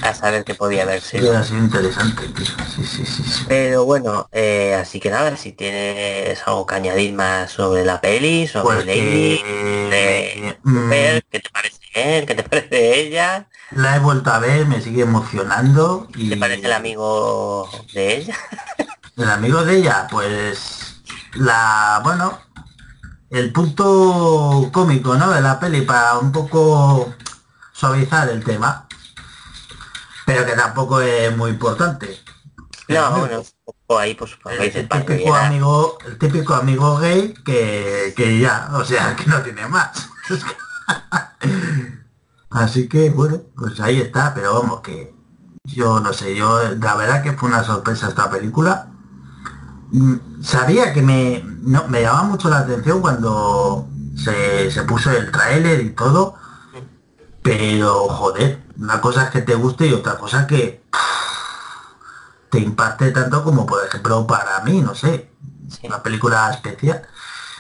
a 0.02 0.14
saber 0.14 0.44
qué 0.44 0.54
podía 0.54 0.82
haber 0.82 1.00
sido. 1.00 1.34
Interesante, 1.50 2.28
tío. 2.28 2.46
Sí, 2.46 2.84
sí, 2.84 3.06
sí, 3.06 3.22
sí. 3.22 3.44
Pero 3.48 3.84
bueno, 3.84 4.28
eh, 4.32 4.74
así 4.74 5.00
que 5.00 5.10
nada, 5.10 5.36
si 5.36 5.52
tienes 5.52 6.40
algo 6.46 6.66
que 6.66 6.74
añadir 6.74 7.14
más 7.14 7.50
sobre 7.50 7.84
la 7.84 8.00
peli, 8.00 8.46
sobre 8.46 8.76
Pues 8.76 8.86
Lady, 8.86 9.38
que, 9.38 9.88
de 9.90 10.58
mm, 10.62 10.90
¿qué 11.30 11.40
te 11.40 11.50
parece 11.50 11.78
él? 11.94 12.26
¿Qué 12.26 12.34
te 12.34 12.42
parece 12.48 13.00
ella? 13.00 13.48
la 13.70 13.96
he 13.96 13.98
vuelto 13.98 14.30
a 14.30 14.38
ver, 14.38 14.66
me 14.66 14.80
sigue 14.80 15.02
emocionando 15.02 16.08
y 16.14 16.30
¿Te 16.30 16.36
parece 16.36 16.66
el 16.66 16.72
amigo 16.72 17.68
de 17.92 18.16
ella? 18.16 18.36
el 19.16 19.30
amigo 19.30 19.64
de 19.64 19.76
ella, 19.76 20.06
pues 20.10 21.02
la 21.34 22.00
bueno, 22.02 22.38
el 23.30 23.52
punto 23.52 24.70
cómico, 24.72 25.16
¿no? 25.16 25.30
De 25.30 25.40
la 25.40 25.60
peli 25.60 25.82
para 25.82 26.18
un 26.18 26.32
poco 26.32 27.14
suavizar 27.72 28.28
el 28.30 28.42
tema, 28.42 28.87
pero 30.28 30.44
que 30.44 30.52
tampoco 30.52 31.00
es 31.00 31.34
muy 31.34 31.52
importante. 31.52 32.06
No, 32.86 33.20
bueno, 33.20 33.40
un 33.40 33.46
poco 33.64 33.98
ahí 33.98 34.14
pues 34.14 34.36
El, 34.44 34.60
el 34.60 34.86
típico 34.86 35.34
amigo, 35.34 35.96
el 36.06 36.18
típico 36.18 36.52
amigo 36.52 36.98
gay 36.98 37.32
que, 37.46 38.12
que 38.14 38.38
ya, 38.38 38.68
o 38.74 38.84
sea, 38.84 39.16
que 39.16 39.24
no 39.24 39.40
tiene 39.40 39.66
más. 39.68 40.10
Así 42.50 42.90
que 42.90 43.08
bueno, 43.08 43.40
pues 43.56 43.80
ahí 43.80 44.02
está, 44.02 44.34
pero 44.34 44.52
vamos 44.52 44.82
que 44.82 45.14
yo 45.64 45.98
no 46.00 46.12
sé, 46.12 46.36
yo 46.36 46.60
la 46.74 46.96
verdad 46.96 47.22
que 47.22 47.32
fue 47.32 47.48
una 47.48 47.64
sorpresa 47.64 48.08
esta 48.08 48.30
película. 48.30 48.88
Mm, 49.92 50.42
Sabía 50.42 50.92
que 50.92 51.00
me, 51.00 51.42
no, 51.62 51.88
me 51.88 52.02
llamaba 52.02 52.24
mucho 52.24 52.50
la 52.50 52.58
atención 52.58 53.00
cuando 53.00 53.88
se, 54.14 54.70
se 54.70 54.82
puso 54.82 55.10
el 55.10 55.30
tráiler 55.30 55.80
y 55.80 55.90
todo, 55.92 56.34
pero 57.42 58.08
joder, 58.08 58.67
una 58.78 59.00
cosa 59.00 59.24
es 59.24 59.30
que 59.30 59.42
te 59.42 59.54
guste 59.54 59.86
y 59.86 59.92
otra 59.92 60.16
cosa 60.16 60.46
que 60.46 60.82
te 62.50 62.58
impacte 62.58 63.10
tanto 63.10 63.44
como 63.44 63.66
por 63.66 63.84
ejemplo 63.84 64.26
para 64.26 64.60
mí, 64.60 64.80
no 64.80 64.94
sé, 64.94 65.30
Sí. 65.68 65.86
una 65.86 66.02
película 66.02 66.50
especial. 66.50 67.06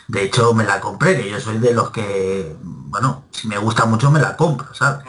De 0.06 0.22
hecho 0.22 0.54
me 0.54 0.64
la 0.64 0.80
compré, 0.80 1.20
que 1.20 1.28
yo 1.28 1.38
soy 1.38 1.58
de 1.58 1.74
los 1.74 1.90
que, 1.90 2.56
bueno, 2.62 3.24
si 3.30 3.46
me 3.48 3.58
gusta 3.58 3.84
mucho 3.84 4.10
me 4.10 4.20
la 4.20 4.34
compro, 4.36 4.72
¿sabes? 4.74 5.04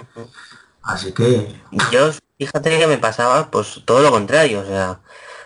Así 0.83 1.13
que, 1.13 1.61
Yo, 1.91 2.09
fíjate 2.37 2.77
que 2.77 2.87
me 2.87 2.97
pasaba 2.97 3.49
pues 3.49 3.81
todo 3.85 4.01
lo 4.01 4.11
contrario, 4.11 4.59
o 4.59 4.65
sea, 4.65 4.99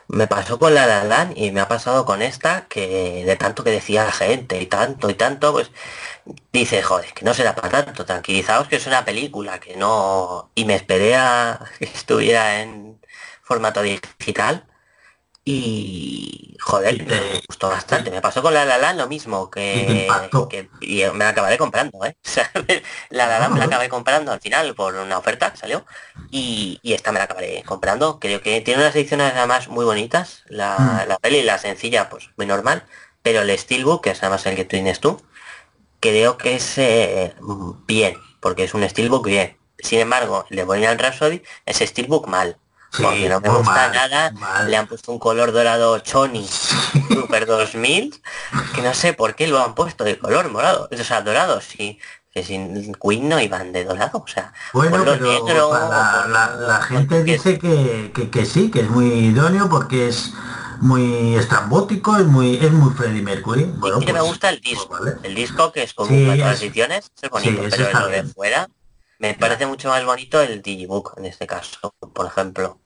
me 0.07 0.25
pasó 0.27 0.57
con 0.57 0.73
La 0.73 0.87
La 0.87 1.03
Land 1.03 1.37
y 1.37 1.51
me 1.51 1.61
ha 1.61 1.67
pasado 1.67 2.05
con 2.05 2.23
esta 2.23 2.65
que 2.67 3.23
de 3.25 3.35
tanto 3.35 3.63
que 3.63 3.69
decía 3.69 4.03
la 4.05 4.11
gente 4.11 4.59
y 4.59 4.65
tanto 4.65 5.09
y 5.11 5.13
tanto, 5.13 5.51
pues 5.51 5.69
dice, 6.51 6.81
joder, 6.83 7.13
que 7.13 7.25
no 7.25 7.33
será 7.33 7.55
para 7.55 7.69
tanto, 7.85 8.05
tranquilizaos 8.05 8.67
que 8.67 8.77
es 8.77 8.87
una 8.87 9.05
película 9.05 9.59
que 9.59 9.75
no... 9.75 10.51
Y 10.55 10.65
me 10.65 10.75
esperé 10.75 11.15
a 11.15 11.59
que 11.79 11.85
estuviera 11.85 12.61
en 12.61 12.99
formato 13.43 13.81
digital 13.81 14.67
y 15.45 16.55
joder, 16.61 17.05
me 17.05 17.41
gustó 17.47 17.69
bastante. 17.69 18.11
Me 18.11 18.21
pasó 18.21 18.41
con 18.41 18.53
La 18.53 18.65
La 18.65 18.77
Land 18.77 18.99
lo 18.99 19.07
mismo, 19.09 19.49
que, 19.51 20.27
que 20.49 20.69
y 20.79 21.03
me 21.13 21.25
la 21.25 21.29
acabé 21.29 21.57
comprando, 21.57 22.05
¿eh? 22.05 22.17
O 22.25 22.29
sea, 22.29 22.49
la 23.09 23.27
La 23.27 23.39
Land 23.39 23.53
me 23.53 23.59
la 23.59 23.65
acabé 23.65 23.89
comprando 23.89 24.31
al 24.31 24.39
final 24.41 24.73
por 24.75 24.95
una 24.95 25.17
oferta 25.17 25.53
salió 25.55 25.85
y, 26.29 26.79
y 26.81 26.93
esta 26.93 27.11
me 27.11 27.19
la 27.19 27.25
acabaré 27.25 27.63
comprando. 27.63 28.19
Creo 28.19 28.41
que 28.41 28.61
tiene 28.61 28.81
unas 28.81 28.95
ediciones 28.95 29.33
además 29.35 29.67
muy 29.67 29.85
bonitas. 29.85 30.43
La, 30.47 31.05
Mm. 31.05 31.07
la 31.07 31.19
peli, 31.19 31.43
la 31.43 31.57
sencilla, 31.59 32.09
pues 32.09 32.29
muy 32.37 32.45
normal, 32.47 32.87
pero 33.21 33.41
el 33.41 33.57
Steelbook, 33.57 34.03
que 34.03 34.11
es 34.11 34.23
además 34.23 34.45
el 34.45 34.55
que 34.55 34.65
tienes 34.65 34.99
tú, 34.99 35.21
creo 36.03 36.37
que 36.37 36.55
es 36.55 36.77
eh, 36.77 37.33
bien, 37.87 38.17
porque 38.41 38.63
es 38.65 38.73
un 38.73 38.87
Steelbook 38.87 39.25
bien. 39.25 39.57
Sin 39.79 39.99
embargo, 39.99 40.45
el 40.49 40.57
de 40.57 40.63
Bohemian 40.65 40.99
Rhapsody 40.99 41.41
es 41.65 41.77
Steelbook 41.79 42.27
mal. 42.27 42.57
Sí, 42.91 43.01
porque 43.01 43.27
no 43.27 43.39
me 43.41 43.49
gusta 43.49 43.71
mal, 43.73 43.91
nada, 43.93 44.31
mal. 44.33 44.69
le 44.69 44.77
han 44.77 44.85
puesto 44.87 45.11
un 45.11 45.17
color 45.17 45.51
dorado 45.51 45.97
choni 45.99 46.47
Super 47.09 47.47
2000, 47.47 48.21
que 48.75 48.81
no 48.83 48.93
sé 48.93 49.13
por 49.13 49.33
qué 49.35 49.47
lo 49.47 49.59
han 49.63 49.73
puesto 49.73 50.03
de 50.03 50.19
color 50.19 50.51
morado, 50.51 50.87
o 50.91 51.03
sea, 51.03 51.21
dorado, 51.21 51.59
sí, 51.59 51.97
que 52.31 52.43
sin 52.43 52.93
Queen 52.93 53.29
no 53.29 53.39
iban 53.41 53.71
de 53.71 53.83
dorado, 53.85 54.19
o 54.23 54.27
sea, 54.27 54.53
bueno, 54.73 54.91
pero 55.05 55.15
negro, 55.47 55.71
la, 55.73 55.89
ponlo- 56.23 56.27
la- 56.27 56.55
la 56.67 56.81
gente 56.83 57.23
dice 57.23 57.57
que, 57.57 58.11
que, 58.13 58.29
que 58.29 58.45
sí, 58.45 58.69
que 58.69 58.81
es 58.81 58.89
muy 58.89 59.07
idóneo 59.11 59.69
porque 59.69 60.07
es 60.09 60.33
muy 60.81 61.35
estrambótico, 61.35 62.17
es 62.17 62.25
muy, 62.25 62.55
es 62.57 62.71
muy 62.71 62.93
Freddie 62.93 63.21
Mercury. 63.21 63.63
Bueno, 63.77 63.99
Sí 63.99 64.05
que 64.05 64.13
me 64.13 64.19
pues- 64.19 64.29
gusta 64.31 64.49
el 64.49 64.59
pues 64.61 64.71
disco, 64.71 64.89
vale. 64.99 65.11
el 65.23 65.35
disco 65.35 65.71
que 65.71 65.83
es 65.83 65.93
con 65.93 66.07
Sí, 66.07 66.25
las 66.25 66.61
es- 66.61 66.71
bonito, 67.29 67.63
sí, 67.63 67.69
pero 67.77 67.99
lo 67.99 68.07
de 68.07 68.23
fuera 68.23 68.69
me 69.19 69.33
parece 69.35 69.65
mucho 69.65 69.89
más 69.89 70.03
bonito 70.05 70.41
el 70.41 70.61
Digibook 70.61 71.13
en 71.17 71.25
este 71.25 71.47
caso, 71.47 71.93
por 72.13 72.25
ejemplo. 72.25 72.79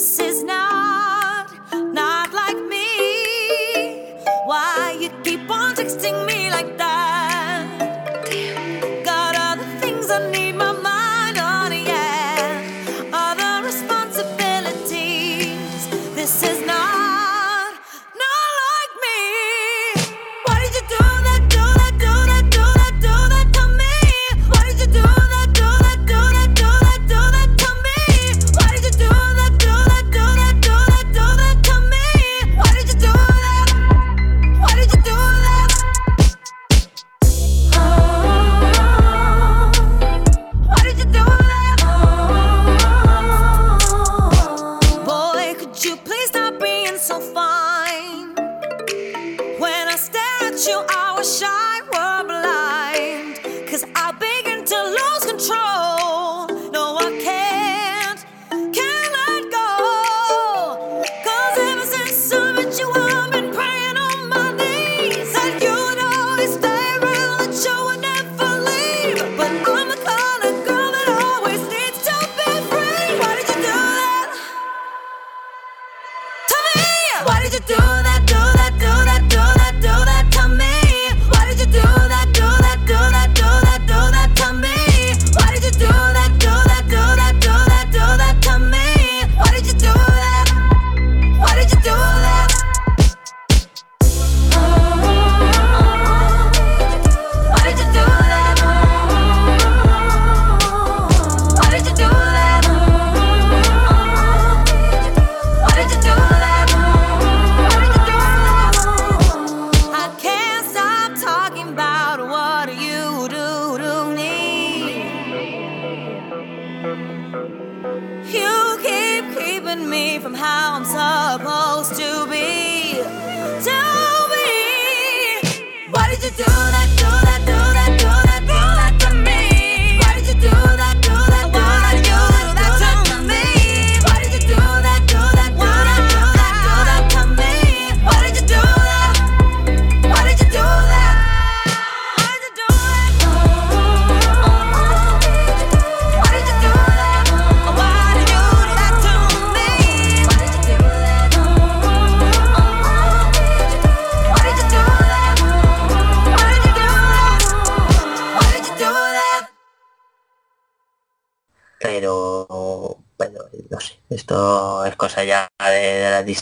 This 0.00 0.18
is 0.18 0.42
not, 0.44 0.79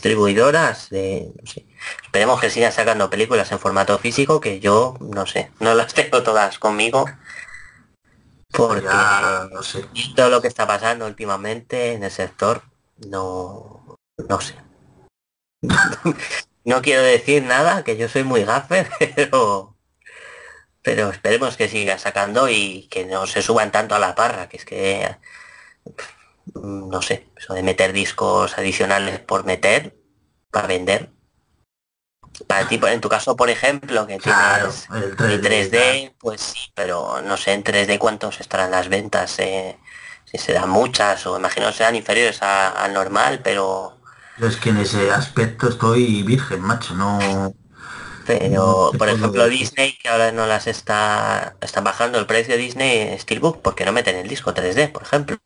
distribuidoras, 0.09 0.91
de, 0.91 1.33
no 1.41 1.47
sé. 1.47 1.67
Esperemos 2.03 2.41
que 2.41 2.51
sigan 2.51 2.73
sacando 2.73 3.11
películas 3.11 3.51
en 3.53 3.59
formato 3.59 3.99
físico, 3.99 4.41
que 4.41 4.61
yo, 4.61 4.97
no 5.01 5.27
sé, 5.27 5.51
no 5.61 5.75
las 5.75 5.93
tengo 5.95 6.23
todas 6.23 6.59
conmigo, 6.59 7.07
porque 8.51 8.85
Ya, 8.85 9.49
no 9.53 9.63
sé. 9.63 9.85
todo 10.17 10.31
lo 10.31 10.41
que 10.41 10.49
está 10.49 10.67
pasando 10.67 11.07
últimamente 11.07 11.93
en 11.93 12.03
el 12.05 12.11
sector, 12.11 12.63
no, 13.07 13.97
no 14.29 14.41
sé. 14.41 14.55
No 16.65 16.83
quiero 16.83 17.03
decir 17.03 17.45
nada, 17.45 17.83
que 17.83 17.97
yo 17.97 18.09
soy 18.11 18.25
muy 18.25 18.45
gaffer, 18.45 18.91
pero 19.17 19.75
pero 20.83 21.11
esperemos 21.11 21.57
que 21.57 21.69
sigan 21.69 21.99
sacando 21.99 22.49
y 22.49 22.89
que 22.91 23.07
no 23.07 23.27
se 23.27 23.43
suban 23.43 23.73
tanto 23.73 23.95
a 23.95 23.99
la 23.99 24.15
parra, 24.15 24.49
que 24.49 24.57
es 24.59 24.65
que 24.67 25.17
no 26.55 27.03
sé, 27.03 27.29
eso 27.37 27.55
de 27.55 27.63
meter 27.63 27.93
discos 27.93 28.59
adicionales 28.59 29.21
por 29.21 29.45
meter, 29.45 29.98
para 30.51 30.69
vender. 30.69 31.11
Para 32.47 32.69
ti, 32.69 32.79
por- 32.79 32.91
en 32.91 33.01
tu 33.01 33.09
caso, 33.09 33.37
por 33.37 33.51
ejemplo, 33.51 34.07
que 34.07 34.19
Claro, 34.19 34.71
tienes 34.71 34.89
el 35.05 35.17
3D, 35.17 35.35
el 35.35 35.41
3D, 35.41 36.15
pues 36.19 36.41
sí, 36.41 36.71
pero 36.75 37.21
no 37.23 37.37
sé 37.37 37.53
en 37.53 37.63
3D 37.63 37.99
cuántos 37.99 38.41
estarán 38.41 38.71
las 38.71 38.89
ventas, 38.89 39.39
eh, 39.39 39.77
si 40.25 40.39
serán 40.39 40.71
muchas 40.71 41.27
o 41.27 41.37
imagino 41.39 41.73
serán 41.73 41.97
inferiores 41.97 42.43
a- 42.43 42.71
al 42.71 42.93
normal, 42.93 43.41
pero 43.43 43.97
es 44.41 44.57
que 44.57 44.71
en 44.71 44.79
ese 44.79 45.11
aspecto 45.11 45.69
estoy 45.69 46.23
virgen, 46.23 46.61
macho, 46.61 46.95
no... 46.95 47.19
pero 48.27 48.93
por 48.99 49.09
ejemplo. 49.09 49.49
Disney 49.49 49.97
que 49.97 50.09
ahora 50.09 50.33
no 50.33 50.47
las 50.47 50.67
está 50.67 51.57
está 51.61 51.81
bajando 51.81 52.19
el 52.19 52.27
precio 52.27 52.55
de 52.55 52.61
Disney 52.61 53.19
Steelbook 53.19 53.61
porque 53.63 53.85
no 53.85 53.93
meten 53.93 54.17
el 54.17 54.29
disco 54.29 54.53
3D, 54.55 54.89
por 54.89 55.03
ejemplo. 55.03 55.37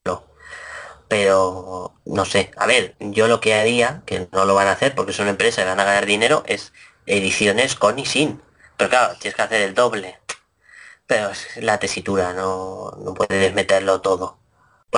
Pero 1.12 1.93
no 2.06 2.24
sé, 2.24 2.52
a 2.56 2.64
ver, 2.64 2.97
yo 2.98 3.28
lo 3.28 3.39
que 3.39 3.52
haría, 3.52 4.01
que 4.06 4.28
no 4.32 4.47
lo 4.47 4.55
van 4.55 4.68
a 4.68 4.72
hacer 4.72 4.94
porque 4.94 5.10
es 5.10 5.18
una 5.18 5.28
empresa 5.28 5.60
y 5.60 5.66
van 5.66 5.78
a 5.78 5.84
ganar 5.84 6.06
dinero, 6.06 6.43
es 6.47 6.72
ediciones 7.05 7.74
con 7.74 7.98
y 7.98 8.06
sin. 8.06 8.40
Pero 8.78 8.89
claro, 8.89 9.14
tienes 9.20 9.36
que 9.36 9.43
hacer 9.43 9.60
el 9.60 9.74
doble. 9.74 10.18
Pero 11.06 11.28
es 11.28 11.59
la 11.59 11.78
tesitura, 11.78 12.32
no, 12.32 12.93
no 13.05 13.12
puedes 13.12 13.52
meterlo 13.52 14.01
todo. 14.01 14.39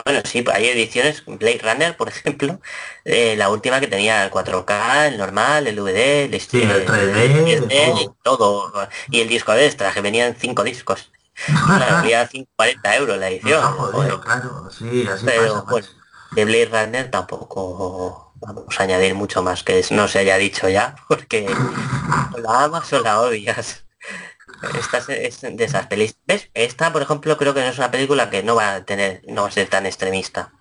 Bueno, 0.04 0.20
sí, 0.24 0.44
hay 0.52 0.68
ediciones, 0.68 1.24
Blade 1.26 1.60
Runner, 1.60 1.96
por 1.96 2.08
ejemplo, 2.10 2.60
eh, 3.04 3.34
la 3.36 3.48
última 3.48 3.80
que 3.80 3.88
tenía 3.88 4.24
el 4.24 4.30
4K, 4.30 5.08
el 5.08 5.18
normal, 5.18 5.66
el 5.66 5.74
DVD, 5.74 6.32
el, 6.32 6.40
Sí, 6.40 6.62
el 6.62 6.86
3D, 6.86 7.66
de 7.66 8.10
todo. 8.22 8.88
Y 9.10 9.20
el 9.20 9.26
disco 9.26 9.50
de 9.50 9.66
extra, 9.66 9.92
que 9.92 10.00
venían 10.00 10.36
cinco 10.38 10.62
discos. 10.62 11.10
Valía 11.68 12.30
40 12.54 12.96
euros 12.98 13.18
la 13.18 13.30
edición. 13.30 13.60
Nos 13.60 13.64
ha 13.64 13.72
jodido, 13.72 13.92
joder. 13.92 14.20
claro, 14.20 14.70
sí, 14.70 15.04
así 15.08 15.26
Pero 15.26 15.64
pasa. 15.64 15.88
De 16.34 16.44
Blade 16.44 16.66
Runner 16.66 17.10
tampoco 17.10 18.32
vamos 18.36 18.78
a 18.78 18.82
añadir 18.82 19.14
mucho 19.14 19.42
más 19.42 19.62
que 19.62 19.84
no 19.90 20.08
se 20.08 20.18
haya 20.18 20.36
dicho 20.36 20.68
ya, 20.68 20.96
porque 21.08 21.46
o 22.34 22.38
la 22.38 22.64
amas 22.64 22.92
o 22.92 23.00
la 23.00 23.20
odias. 23.20 23.86
Esta 24.78 24.98
es, 24.98 25.08
es 25.08 25.56
de 25.56 25.64
esas 25.64 25.86
pelis. 25.86 26.16
¿Ves? 26.26 26.50
Esta, 26.54 26.92
por 26.92 27.02
ejemplo, 27.02 27.36
creo 27.36 27.54
que 27.54 27.60
no 27.60 27.66
es 27.66 27.78
una 27.78 27.90
película 27.90 28.30
que 28.30 28.42
no 28.42 28.54
va 28.54 28.74
a 28.74 28.84
tener, 28.84 29.22
no 29.28 29.42
va 29.42 29.48
a 29.48 29.52
ser 29.52 29.68
tan 29.68 29.86
extremista. 29.86 30.52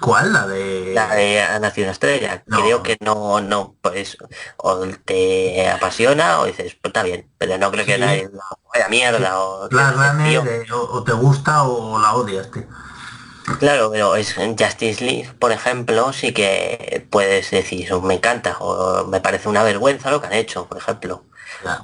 ¿Cuál? 0.00 0.32
La 0.32 0.46
de... 0.46 0.92
La 0.94 1.14
de 1.14 1.40
Ha 1.40 1.58
nacido 1.58 1.86
una 1.86 1.92
estrella. 1.92 2.42
No. 2.46 2.60
Creo 2.60 2.82
que 2.82 2.96
no, 3.00 3.40
no, 3.40 3.76
pues 3.80 4.18
o 4.58 4.86
te 5.04 5.70
apasiona 5.70 6.40
o 6.40 6.46
dices, 6.46 6.74
pues 6.74 6.90
está 6.90 7.02
bien, 7.02 7.30
pero 7.38 7.56
no 7.58 7.70
creo 7.70 7.86
que 7.86 7.98
nadie 7.98 8.28
la 8.30 8.44
vaya 8.72 8.88
mierda 8.88 9.40
o 9.40 9.68
tío, 9.68 10.44
eh, 10.44 10.66
o, 10.72 10.80
o 10.80 11.04
te 11.04 11.12
gusta 11.12 11.62
o 11.64 11.98
la 11.98 12.14
odias, 12.14 12.50
tío. 12.50 12.64
Claro, 13.60 13.90
pero 13.92 14.16
es 14.16 14.36
en 14.38 14.56
Justice 14.58 15.04
League, 15.04 15.32
por 15.38 15.52
ejemplo, 15.52 16.12
sí 16.12 16.32
que 16.32 17.06
puedes 17.10 17.50
decir, 17.50 17.92
"Oh, 17.92 18.00
me 18.02 18.14
encanta, 18.14 18.56
o 18.58 19.06
me 19.06 19.20
parece 19.20 19.48
una 19.48 19.62
vergüenza 19.62 20.10
lo 20.10 20.20
que 20.20 20.26
han 20.26 20.32
hecho, 20.32 20.66
por 20.66 20.78
ejemplo. 20.78 21.24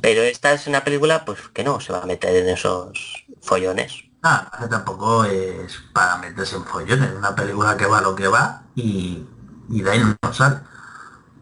Pero 0.01 0.22
esta 0.22 0.52
es 0.52 0.66
una 0.66 0.84
película, 0.84 1.24
pues 1.24 1.39
que 1.55 1.64
no, 1.64 1.80
se 1.80 1.93
va 1.93 2.02
a 2.02 2.06
meter 2.06 2.34
en 2.36 2.48
esos 2.48 3.24
follones. 3.40 4.05
Ah, 4.22 4.51
que 4.60 4.68
tampoco 4.68 5.24
es 5.24 5.78
para 5.93 6.18
meterse 6.18 6.56
en 6.56 6.64
follones, 6.64 7.10
es 7.10 7.16
una 7.16 7.34
película 7.34 7.76
que 7.76 7.86
va 7.86 8.01
lo 8.01 8.14
que 8.14 8.28
va 8.28 8.62
y, 8.74 9.24
y 9.70 9.82
de 9.82 9.90
ahí 9.90 10.01
no 10.01 10.32
sale. 10.32 10.59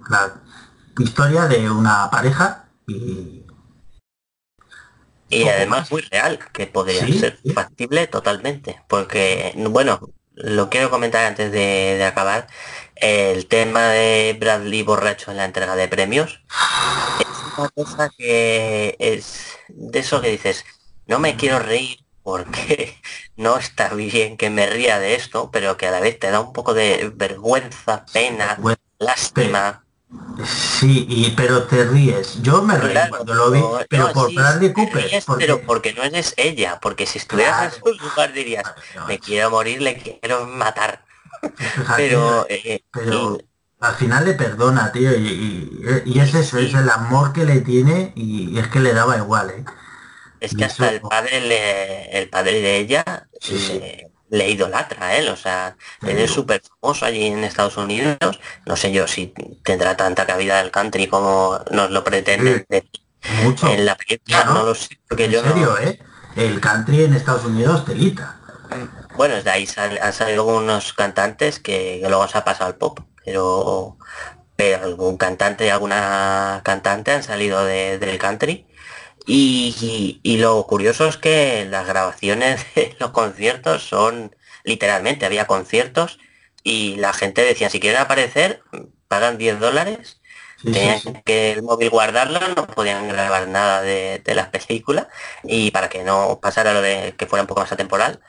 La 0.08 0.32
historia 0.98 1.46
de 1.46 1.70
una 1.70 2.10
pareja 2.10 2.64
y 2.86 3.39
Y 5.30 5.48
además 5.48 5.86
más. 5.86 5.90
muy 5.90 6.02
real, 6.02 6.38
que 6.52 6.66
podría 6.66 7.08
Sí, 7.08 7.12
ser 7.12 7.40
factible 7.46 8.06
totalmente. 8.08 8.82
Porque, 8.88 9.52
bueno, 9.56 10.00
lo 10.34 10.70
quiero 10.70 10.90
comentar 10.90 11.24
antes 11.26 11.52
de, 11.52 11.58
de 11.98 12.04
acabar. 12.04 12.48
El 12.96 13.46
tema 13.48 13.88
de 13.88 14.36
Bradley 14.38 14.82
borracho 14.82 15.30
en 15.30 15.38
la 15.38 15.44
entrega 15.46 15.76
de 15.76 15.88
premios 15.88 16.42
es 17.18 17.44
una 17.56 17.68
cosa 17.70 18.10
que 18.16 18.96
es 18.98 19.58
de 19.68 19.98
eso 20.00 20.20
que 20.20 20.28
dices, 20.30 20.64
no 21.06 21.18
me 21.18 21.36
quiero 21.36 21.58
reír 21.58 21.98
porque 22.22 22.98
no 23.36 23.56
está 23.58 23.94
bien 23.94 24.36
que 24.36 24.50
me 24.50 24.66
ría 24.66 24.98
de 24.98 25.14
esto, 25.14 25.50
pero 25.50 25.76
que 25.76 25.86
a 25.86 25.90
la 25.90 26.00
vez 26.00 26.18
te 26.18 26.30
da 26.30 26.40
un 26.40 26.52
poco 26.52 26.74
de 26.74 27.10
vergüenza, 27.14 28.10
pena, 28.12 28.56
bueno, 28.60 28.78
lástima. 28.98 29.86
Sí, 30.44 31.06
y 31.08 31.30
pero 31.32 31.64
te 31.64 31.84
ríes. 31.84 32.42
Yo 32.42 32.62
me 32.62 32.76
reí 32.78 32.92
Claro, 32.92 33.10
cuando 33.10 33.34
lo 33.34 33.50
vi, 33.50 33.60
no, 33.60 33.78
pero 33.88 34.06
no, 34.08 34.12
por 34.12 34.28
sí, 34.30 34.36
Bradley 34.36 34.72
Cooper. 34.72 35.04
ríes, 35.04 35.24
porque- 35.24 35.44
Pero 35.46 35.62
porque 35.62 35.92
no 35.94 36.02
eres 36.02 36.34
ella, 36.36 36.78
porque 36.80 37.06
si 37.06 37.18
estuvieras 37.18 37.74
Claro. 37.76 37.92
en 37.92 37.98
su 37.98 38.04
lugar 38.08 38.32
dirías, 38.32 38.64
No, 38.96 39.06
me 39.06 39.18
quiero 39.18 39.50
morir, 39.50 39.80
le 39.82 39.96
quiero 39.96 40.46
matar. 40.46 41.04
Pero, 41.96 42.46
eh, 42.50 42.82
pero 42.92 43.38
y- 43.40 43.46
al 43.80 43.94
final 43.94 44.24
le 44.26 44.34
perdona, 44.34 44.92
tío, 44.92 45.14
y, 45.16 45.26
y- 45.26 46.02
y 46.04 46.20
es 46.20 46.34
eso, 46.34 46.58
Sí. 46.58 46.66
es 46.66 46.74
el 46.74 46.90
amor 46.90 47.32
que 47.32 47.44
le 47.46 47.60
tiene 47.60 48.12
y 48.14 48.58
es 48.58 48.68
que 48.68 48.80
le 48.80 48.92
daba 48.92 49.16
igual, 49.16 49.50
¿eh? 49.50 49.64
es 50.40 50.54
que 50.54 50.64
hasta 50.64 50.86
eso- 50.86 50.94
el 50.96 51.00
padre 51.02 51.40
le- 51.40 52.18
el 52.18 52.28
padre 52.28 52.60
de 52.60 52.76
ella 52.78 53.26
Sí, 53.40 53.58
sí. 53.58 53.72
le, 53.78 54.09
le 54.30 54.48
idolatra 54.48 55.06
a 55.08 55.16
él, 55.16 55.28
o 55.28 55.36
sea, 55.36 55.76
él 56.06 56.18
es 56.18 56.30
súper 56.30 56.62
famoso 56.62 57.04
allí 57.04 57.26
en 57.26 57.44
Estados 57.44 57.76
Unidos. 57.76 58.16
No 58.66 58.76
sé 58.76 58.92
yo 58.92 59.06
si 59.06 59.34
tendrá 59.64 59.96
tanta 59.96 60.26
cabida 60.26 60.60
el 60.60 60.70
country 60.70 61.06
como 61.08 61.58
nos 61.70 61.90
lo 61.90 62.02
pretenden 62.04 62.64
decir 62.68 62.90
Mucho. 63.42 63.68
en 63.68 63.84
la 63.84 63.96
película, 63.96 64.44
no 64.44 64.62
lo 64.64 64.74
sé, 64.74 64.98
porque 65.08 65.24
en 65.24 65.30
yo 65.32 65.42
no- 65.42 65.78
¿eh? 65.78 65.98
El 66.36 66.60
country 66.60 67.04
en 67.04 67.14
Estados 67.14 67.44
Unidos 67.44 67.84
telita. 67.84 68.36
Bueno, 69.16 69.42
de 69.42 69.50
ahí 69.50 69.66
sal- 69.66 69.98
han 70.00 70.12
salido 70.12 70.42
algunos 70.48 70.92
cantantes 70.92 71.58
que, 71.58 71.98
que 72.00 72.08
luego 72.08 72.26
se 72.28 72.38
ha 72.38 72.44
pasado 72.44 72.66
al 72.68 72.76
pop, 72.76 73.00
pero, 73.24 73.98
pero 74.56 74.84
algún 74.84 75.16
cantante 75.16 75.66
y 75.66 75.70
alguna 75.70 76.60
cantante 76.64 77.10
han 77.10 77.22
salido 77.24 77.64
de- 77.64 77.98
del 77.98 78.16
country. 78.18 78.66
Y, 79.26 79.76
y- 79.80 80.20
y 80.34 80.38
lo 80.38 80.66
curioso 80.66 81.06
es 81.06 81.16
que 81.16 81.66
las 81.66 81.86
grabaciones 81.86 82.64
de 82.74 82.96
los 82.98 83.10
conciertos 83.10 83.82
son 83.84 84.34
literalmente, 84.64 85.26
había 85.26 85.46
conciertos 85.46 86.18
y 86.62 86.96
la 86.96 87.12
gente 87.12 87.42
decía, 87.42 87.70
si 87.70 87.80
quieren 87.80 88.00
aparecer, 88.00 88.62
pagan 89.08 89.38
10 89.38 89.58
dólares, 89.60 90.20
Sí, 90.56 90.74
sí, 90.74 90.94
tenían 90.94 91.00
sí. 91.02 91.12
que 91.24 91.52
el 91.52 91.62
móvil 91.62 91.90
guardarlo, 91.90 92.40
no 92.54 92.66
podían 92.66 93.08
grabar 93.08 93.48
nada 93.48 93.82
de, 93.82 94.20
de 94.24 94.34
las 94.34 94.48
películas 94.48 95.06
y 95.44 95.70
para 95.70 95.88
que 95.88 96.04
no 96.04 96.38
pasara 96.40 96.74
lo 96.74 96.82
de 96.82 97.14
que 97.16 97.26
fuera 97.26 97.42
un 97.42 97.46
poco 97.48 97.60
más 97.62 97.72
atemporal. 97.72 98.20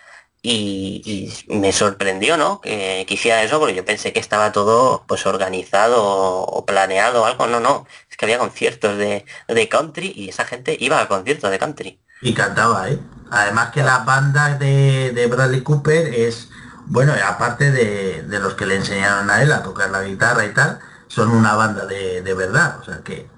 Y, 0.44 1.32
me 1.50 1.72
sorprendió, 1.72 2.36
¿no? 2.36 2.62
Que, 2.62 3.06
que 3.08 3.14
hiciera 3.14 3.44
eso, 3.44 3.60
porque 3.60 3.76
yo 3.76 3.86
pensé 3.86 4.12
que 4.12 4.20
estaba 4.20 4.52
todo 4.52 5.04
pues 5.08 5.26
organizado 5.26 6.04
o, 6.04 6.66
planeado 6.66 7.22
o 7.22 7.26
algo. 7.26 7.48
No, 7.48 7.60
no. 7.60 7.86
Es 8.10 8.18
que 8.18 8.26
había 8.26 8.40
conciertos 8.40 8.98
de, 8.98 9.26
de 9.48 9.70
country 9.70 10.12
y 10.16 10.30
esa 10.30 10.46
gente 10.46 10.76
iba 10.80 11.00
a 11.00 11.08
conciertos 11.08 11.52
de 11.52 11.60
country. 11.60 12.00
Y 12.22 12.34
cantaba, 12.34 12.90
¿eh? 12.90 13.00
Además 13.32 13.72
que 13.72 13.84
la 13.84 14.00
banda 14.00 14.56
de, 14.58 15.12
de 15.12 15.28
Bradley 15.28 15.62
Cooper 15.62 16.14
es 16.14 16.50
Bueno, 16.86 17.14
aparte 17.26 17.72
de, 17.72 18.24
de 18.24 18.40
los 18.40 18.56
que 18.56 18.66
le 18.66 18.76
enseñaron 18.76 19.30
a 19.30 19.42
él 19.42 19.52
a 19.52 19.64
tocar 19.64 19.90
la 19.92 20.04
guitarra 20.04 20.46
y 20.46 20.54
tal, 20.54 20.80
son 21.08 21.30
una 21.32 21.56
banda 21.56 21.86
de, 21.86 22.22
de 22.22 22.34
verdad. 22.34 22.80
O 22.80 22.84
sea 22.84 23.00
que 23.04 23.30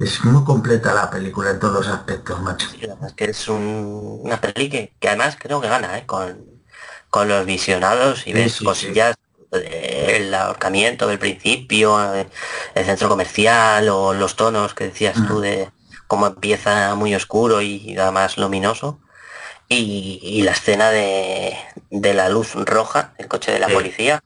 es 0.00 0.24
muy 0.24 0.42
completa 0.44 0.94
la 0.94 1.10
película 1.10 1.50
en 1.50 1.60
todos 1.60 1.74
los 1.86 1.88
aspectos, 1.88 2.40
macho. 2.40 2.68
Sí, 2.70 2.78
la 2.86 2.94
verdad 2.94 3.10
es 3.10 3.14
que 3.14 3.24
es 3.26 3.48
un- 3.48 4.20
una 4.24 4.40
peli 4.40 4.68
que, 4.68 4.92
que 4.98 5.08
además 5.08 5.36
creo 5.38 5.60
que 5.60 5.68
gana 5.68 5.98
¿eh? 5.98 6.06
con, 6.06 6.44
con 7.10 7.28
los 7.28 7.44
visionados 7.46 8.20
y 8.26 8.32
Sí, 8.32 8.32
ves 8.32 8.54
sí, 8.54 8.64
cosillas, 8.64 9.14
eh, 9.52 10.16
el 10.16 10.34
ahorcamiento 10.34 11.06
del 11.06 11.18
principio, 11.18 12.14
eh, 12.14 12.28
el 12.74 12.84
centro 12.84 13.08
comercial 13.08 13.88
o 13.90 14.14
los 14.14 14.36
tonos 14.36 14.74
que 14.74 14.84
decías 14.84 15.16
Mm. 15.18 15.26
tú 15.28 15.40
de 15.40 15.70
cómo 16.06 16.26
empieza 16.26 16.94
muy 16.94 17.14
oscuro 17.14 17.60
y 17.62 17.96
además 17.98 18.38
luminoso. 18.38 18.98
Y, 19.68 20.18
y 20.22 20.42
la 20.42 20.52
escena 20.52 20.90
de, 20.90 21.56
de 21.90 22.14
la 22.14 22.28
luz 22.28 22.54
roja, 22.54 23.14
el 23.18 23.28
coche 23.28 23.52
de 23.52 23.60
la 23.60 23.68
Sí. 23.68 23.74
policía. 23.74 24.20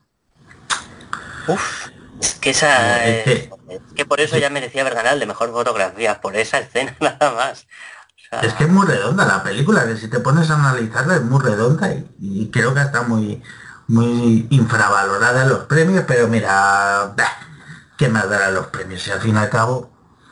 Uf, 1.49 1.89
es 2.21 2.35
que 2.41 2.51
esa... 2.51 3.07
Eh, 3.09 3.23
es 3.33 3.51
es- 3.67 3.81
es 3.87 3.93
que 3.95 4.05
por 4.07 4.21
eso 4.21 4.37
ya 4.39 4.51
merecía 4.51 4.83
haber 4.83 4.95
ganado 4.95 5.15
el 5.15 5.21
de 5.21 5.27
mejor 5.27 5.51
fotografía, 5.53 6.21
por 6.21 6.37
esa 6.37 6.59
escena 6.61 6.97
nada 7.01 7.33
más. 7.33 7.67
O 8.17 8.29
sea, 8.31 8.41
Es 8.41 8.53
que 8.55 8.65
es 8.65 8.71
muy 8.71 8.87
redonda 8.87 9.25
la 9.25 9.43
película, 9.43 9.87
que 9.87 9.97
si 9.97 10.09
te 10.09 10.21
pones 10.21 10.51
a 10.51 10.55
analizarla 10.57 11.17
es 11.17 11.23
muy 11.23 11.41
redonda 11.41 11.93
y, 11.93 12.07
y 12.21 12.51
creo 12.51 12.75
que 12.75 12.81
está 12.81 13.03
muy 13.03 13.43
muy 13.87 14.47
infravalorada 14.51 15.43
en 15.43 15.51
los 15.51 15.65
premios, 15.67 16.05
pero 16.09 16.27
mira, 16.27 17.13
bah, 17.17 17.33
¿qué 17.99 18.09
más 18.09 18.29
dará 18.29 18.51
los 18.51 18.67
premios? 18.69 19.03
Si 19.03 19.11
al 19.11 19.21
fin 19.21 19.35
y 19.37 19.39
al 19.39 19.51
cabo, 19.51 19.91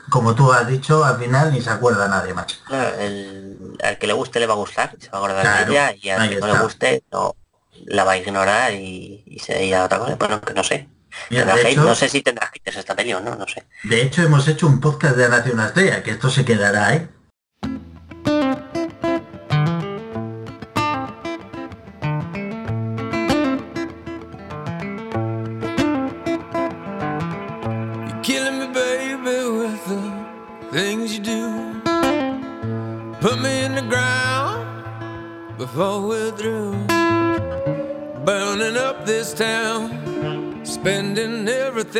como 0.09 0.33
tú 0.35 0.51
has 0.51 0.67
dicho, 0.67 1.03
al 1.05 1.17
final 1.17 1.51
ni 1.53 1.61
se 1.61 1.69
acuerda 1.69 2.07
nadie, 2.07 2.33
macho. 2.33 2.57
Claro, 2.65 2.97
el- 2.99 3.77
al 3.83 3.97
que 3.99 4.07
le 4.07 4.13
guste 4.13 4.39
le 4.39 4.47
va 4.47 4.53
a 4.53 4.57
gustar, 4.57 4.95
se 4.99 5.09
va 5.09 5.17
a 5.19 5.21
acordar 5.21 5.43
Claro, 5.43 5.67
de 5.67 5.73
ella 5.73 5.95
y 6.01 6.09
al 6.09 6.29
que 6.29 6.35
no 6.39 6.47
está. 6.47 6.57
le 6.57 6.63
guste 6.63 7.03
no 7.11 7.35
la 7.85 8.03
va 8.03 8.13
a 8.13 8.17
ignorar 8.17 8.73
y, 8.73 9.23
y 9.25 9.39
se 9.39 9.65
irá 9.65 9.83
a 9.83 9.85
otra 9.85 9.99
cosa. 9.99 10.15
Bueno, 10.15 10.41
que 10.41 10.53
no 10.53 10.63
sé. 10.63 10.89
Mira, 11.29 11.43
Tendrá 11.43 11.55
de, 11.55 11.61
hate, 11.61 11.71
hecho, 11.71 11.83
no 11.83 11.95
sé 11.95 12.09
si 12.09 12.21
tendrá 12.21 12.47
haters 12.47 12.77
esta 12.77 12.95
peli 12.95 13.13
o 13.13 13.19
no, 13.19 13.35
no 13.35 13.47
sé. 13.47 13.63
de 13.83 14.01
hecho, 14.01 14.21
hemos 14.21 14.47
hecho 14.47 14.67
un 14.67 14.79
podcast 14.79 15.15
de 15.15 15.29
Nación 15.29 15.59
Estrella, 15.59 16.03
que 16.03 16.11
esto 16.11 16.29
se 16.29 16.45
quedará, 16.45 16.95
¿eh? 16.95 17.07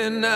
Everything 0.04 0.33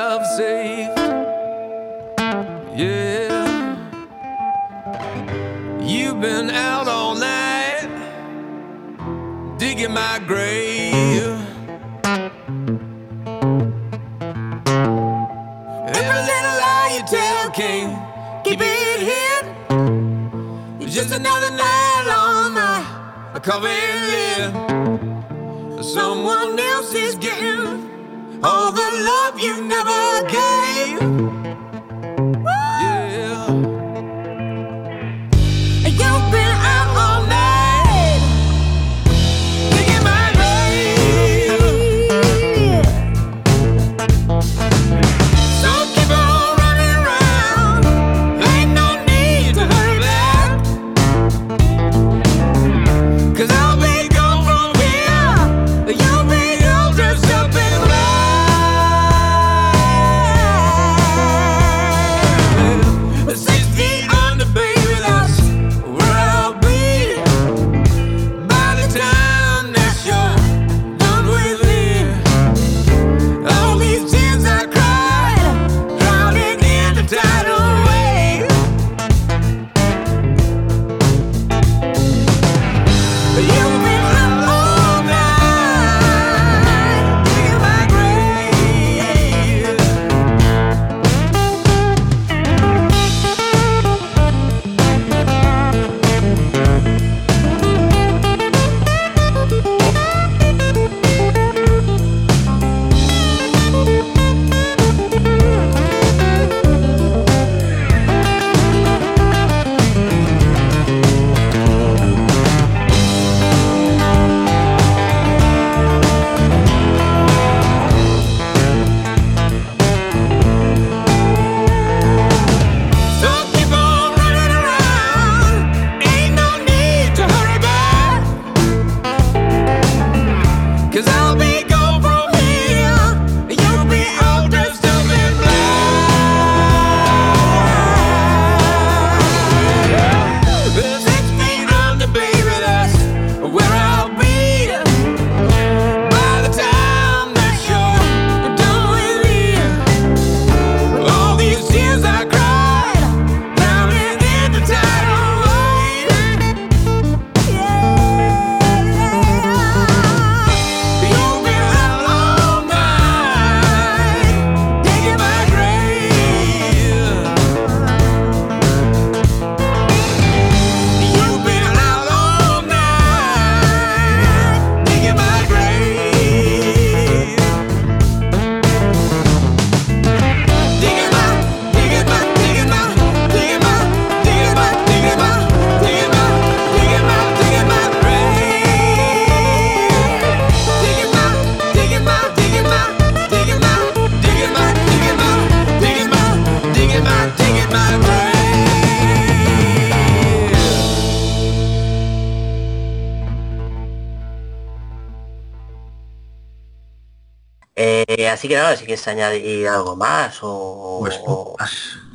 así 208.38 208.48
que 208.48 208.56
nada, 208.56 208.76
si 208.76 208.86
quieres 208.86 209.08
añadir 209.08 209.68
algo 209.68 209.96
más 209.96 210.38
o... 210.42 210.98
Pues 211.02 211.20
o- 211.26 211.56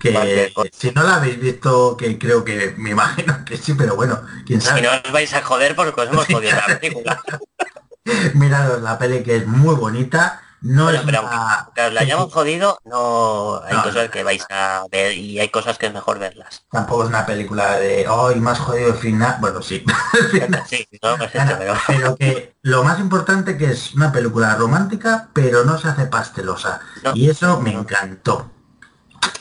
que 0.00 0.52
si 0.72 0.90
no 0.90 1.02
la 1.04 1.16
habéis 1.16 1.38
visto, 1.40 1.96
que 1.96 2.18
creo 2.18 2.44
que 2.44 2.74
me 2.76 2.90
imagino 2.90 3.44
que 3.44 3.56
sí, 3.56 3.74
pero 3.74 3.94
bueno, 3.94 4.20
quién 4.46 4.60
Si 4.60 4.66
sabe. 4.68 4.82
no 4.82 4.90
os 5.04 5.12
vais 5.12 5.32
a 5.34 5.42
joder 5.42 5.76
porque 5.76 6.00
os 6.00 6.08
hemos 6.08 6.26
jodido 6.32 6.56
la 6.56 6.78
película. 6.78 7.22
Miraros 8.34 8.82
la 8.82 8.98
peli 8.98 9.22
que 9.22 9.36
es 9.36 9.46
muy 9.46 9.74
bonita, 9.76 10.42
no 10.62 10.84
Bueno, 10.84 11.02
pero 11.04 11.22
una... 11.22 11.60
aunque 11.60 11.90
la 11.90 12.00
hayamos 12.02 12.32
jodido, 12.32 12.78
no 12.84 13.62
hay 13.64 13.76
No, 13.76 13.82
cosas 13.82 14.04
no, 14.04 14.10
que 14.10 14.22
vais 14.24 14.44
a 14.50 14.84
ver 14.90 15.12
y 15.16 15.38
hay 15.40 15.48
cosas 15.50 15.78
que 15.78 15.86
es 15.86 15.92
mejor 15.92 16.18
verlas. 16.18 16.64
Tampoco 16.70 17.02
es 17.04 17.08
una 17.10 17.26
película 17.26 17.78
de, 17.78 18.08
hoy 18.08 18.36
más 18.40 18.58
jodido 18.58 18.88
el 18.90 18.98
final. 18.98 19.36
Bueno, 19.40 19.62
sí. 19.62 19.84
el 20.14 20.28
final. 20.28 20.66
Sí, 20.68 20.86
no, 21.02 21.16
pues 21.18 21.32
Bueno, 21.34 21.52
esto, 21.52 21.56
pero... 21.58 21.74
pero 21.86 22.16
que 22.16 22.56
lo 22.62 22.84
más 22.84 22.98
importante 23.00 23.56
que 23.56 23.66
es 23.72 23.94
una 23.94 24.12
película 24.12 24.54
romántica, 24.56 25.30
pero 25.32 25.64
no 25.64 25.78
se 25.78 25.88
hace 25.88 26.06
pastelosa. 26.06 26.80
Y 27.14 27.28
eso 27.30 27.60
me 27.60 27.72
encantó. 27.72 28.50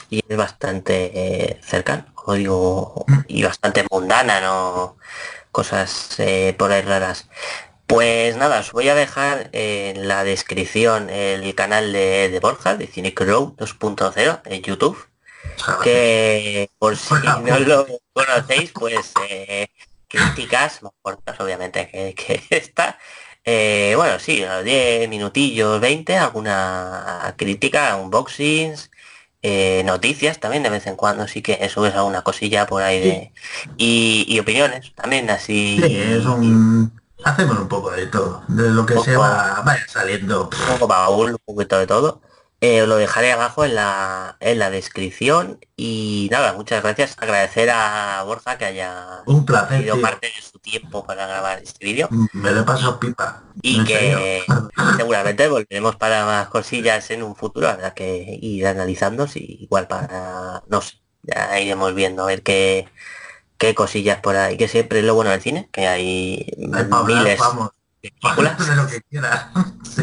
y 0.09 0.21
es 0.27 0.37
bastante 0.37 1.11
eh, 1.53 1.61
cercano, 1.63 2.05
como 2.13 2.33
digo, 2.35 3.05
Mm. 3.07 3.19
y 3.27 3.43
bastante 3.43 3.85
mundana, 3.89 4.41
no 4.41 4.97
cosas 5.51 6.15
eh, 6.19 6.55
por 6.57 6.71
ahí 6.71 6.81
raras. 6.81 7.29
Pues 7.91 8.37
nada, 8.37 8.61
os 8.61 8.71
voy 8.71 8.87
a 8.87 8.95
dejar 8.95 9.49
en 9.51 10.07
la 10.07 10.23
descripción 10.23 11.09
el 11.09 11.53
canal 11.55 11.91
de, 11.91 12.29
de 12.29 12.39
Borja, 12.39 12.77
de 12.77 12.87
Cinecrow 12.87 13.53
2.0 13.57 14.39
en 14.45 14.61
YouTube, 14.61 14.97
que 15.83 16.69
por 16.79 16.95
si 16.95 17.13
no 17.43 17.59
lo 17.59 17.85
conocéis, 18.13 18.71
pues 18.71 19.11
eh, 19.29 19.67
críticas, 20.07 20.81
más 20.83 20.93
cortas 21.01 21.37
obviamente 21.41 21.89
que, 21.89 22.15
que 22.15 22.41
esta. 22.55 22.97
Eh, 23.43 23.91
bueno, 23.97 24.19
sí, 24.19 24.41
a 24.41 24.55
los 24.55 24.63
10 24.63 25.09
minutillos, 25.09 25.81
20, 25.81 26.15
alguna 26.15 27.35
crítica, 27.35 27.97
unboxings, 27.97 28.89
eh, 29.41 29.81
noticias 29.83 30.39
también 30.39 30.63
de 30.63 30.69
vez 30.69 30.87
en 30.87 30.95
cuando, 30.95 31.27
sí 31.27 31.41
que 31.41 31.67
subes 31.67 31.93
alguna 31.93 32.21
cosilla 32.21 32.65
por 32.67 32.83
ahí 32.83 33.01
de... 33.01 33.31
Y, 33.75 34.23
y 34.29 34.39
opiniones 34.39 34.93
también, 34.95 35.29
así... 35.29 35.77
Sí, 35.83 35.97
es 35.97 36.25
un... 36.25 37.00
Hacemos 37.23 37.59
un 37.59 37.67
poco 37.67 37.91
de 37.91 38.07
todo, 38.07 38.43
de 38.47 38.69
lo 38.71 38.85
que 38.85 38.95
se 38.99 39.13
Poco. 39.15 39.19
va, 39.19 39.61
vaya 39.63 39.85
saliendo. 39.87 40.43
un 40.45 40.67
poco 40.73 40.87
baúl, 40.87 41.31
un 41.31 41.37
poquito 41.55 41.77
de 41.77 41.87
todo. 41.87 42.21
Eh, 42.63 42.85
lo 42.85 42.95
dejaré 42.97 43.31
abajo 43.31 43.65
en 43.65 43.73
la, 43.75 44.37
en 44.39 44.59
la 44.59 44.69
descripción 44.69 45.59
y 45.75 46.27
nada, 46.31 46.53
muchas 46.53 46.83
gracias. 46.83 47.15
Agradecer 47.19 47.69
a 47.71 48.21
Borja 48.23 48.57
que 48.57 48.65
haya 48.65 49.23
Un 49.25 49.45
placer, 49.45 49.81
sido 49.81 49.93
tío. 49.95 50.01
parte 50.01 50.27
de 50.35 50.41
su 50.41 50.59
tiempo 50.59 51.03
para 51.05 51.25
grabar 51.25 51.59
este 51.59 51.83
vídeo 51.85 52.07
Me 52.33 52.51
lo 52.51 52.61
he 52.61 52.63
pasado 52.63 52.99
pipa. 52.99 53.43
y 53.63 53.83
que 53.83 54.43
seguramente 54.97 55.47
volveremos 55.47 55.95
para 55.95 56.25
más 56.25 56.47
cosillas 56.49 57.09
en 57.11 57.23
un 57.23 57.35
futuro, 57.35 57.67
habrá 57.69 57.93
que 57.95 58.37
ir 58.41 58.67
analizando 58.67 59.27
si 59.27 59.39
igual 59.61 59.87
para, 59.87 60.63
no 60.67 60.81
sé, 60.81 61.01
ya 61.23 61.59
iremos 61.59 61.95
viendo 61.95 62.23
a 62.23 62.27
ver 62.27 62.43
qué, 62.43 62.87
qué 63.61 63.75
cosillas 63.75 64.19
por 64.21 64.35
ahí, 64.35 64.57
que 64.57 64.67
siempre 64.67 64.99
es 64.99 65.05
lo 65.05 65.13
bueno 65.13 65.29
del 65.29 65.39
cine, 65.39 65.69
que 65.71 65.87
hay 65.87 66.47
Ay, 66.73 66.85
miles 67.05 67.37
vamos, 67.37 67.69
de 68.01 68.11
películas. 68.19 68.57
de 68.67 68.75
lo 68.75 68.87
que 68.87 69.01
quieras. 69.01 69.45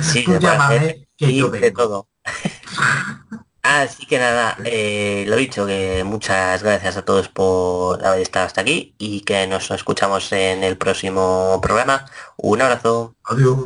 Sí, 0.01 0.25
Tú 0.25 0.39
llámame, 0.39 1.09
que 1.17 1.27
de 1.27 1.73
todo. 1.73 2.07
Así 3.63 4.07
que 4.07 4.21
nada, 4.21 4.57
eh, 4.65 5.25
lo 5.27 5.35
dicho, 5.35 5.67
que 5.67 6.05
muchas 6.05 6.63
gracias 6.63 6.97
a 6.97 7.05
todos 7.05 7.29
por 7.29 8.07
haber 8.07 8.23
estado 8.23 8.47
hasta 8.47 8.61
aquí 8.61 8.95
y 8.97 9.23
que 9.23 9.49
nos 9.49 9.73
escuchamos 9.73 10.31
en 10.33 10.63
el 10.63 10.79
próximo 10.79 11.59
programa. 11.61 12.07
Un 12.37 12.63
abrazo. 12.63 13.17
Adiós. 13.25 13.59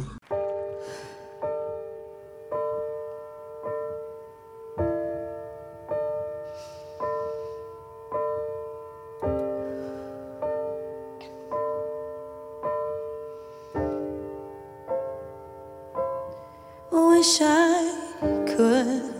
Wish 17.32 17.40
I 17.40 18.44
could. 18.46 19.14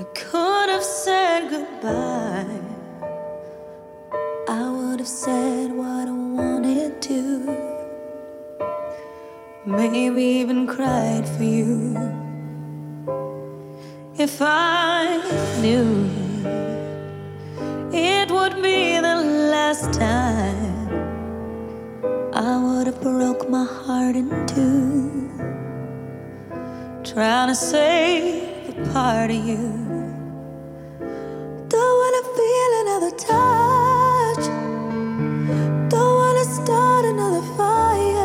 I 0.00 0.02
could 0.14 0.68
have 0.68 0.82
said 0.82 1.48
goodbye. 1.48 2.60
I 4.48 4.68
would 4.68 4.98
have 4.98 5.06
said 5.06 5.70
what 5.70 6.08
I 6.08 6.16
wanted 6.38 7.00
to. 7.02 7.20
Maybe 9.64 10.24
even 10.42 10.66
cried 10.66 11.28
for 11.28 11.44
you. 11.44 11.96
If 14.18 14.42
I 14.42 15.22
knew 15.60 16.10
it 17.92 18.28
would 18.28 18.60
be 18.60 18.98
the 18.98 19.18
last 19.54 19.92
time, 19.92 20.88
I 22.34 22.58
would 22.64 22.88
have 22.88 23.00
broke 23.00 23.48
my 23.48 23.64
heart 23.64 24.16
in 24.16 24.30
two 24.48 25.29
trying 27.12 27.48
to 27.48 27.56
save 27.56 28.68
a 28.68 28.92
part 28.92 29.30
of 29.30 29.36
you. 29.36 29.56
Don't 31.68 31.96
wanna 32.02 32.22
feel 32.38 32.70
another 32.82 33.10
touch. 33.16 34.44
Don't 35.90 36.14
wanna 36.22 36.44
start 36.44 37.04
another 37.06 37.42
fire. 37.56 38.19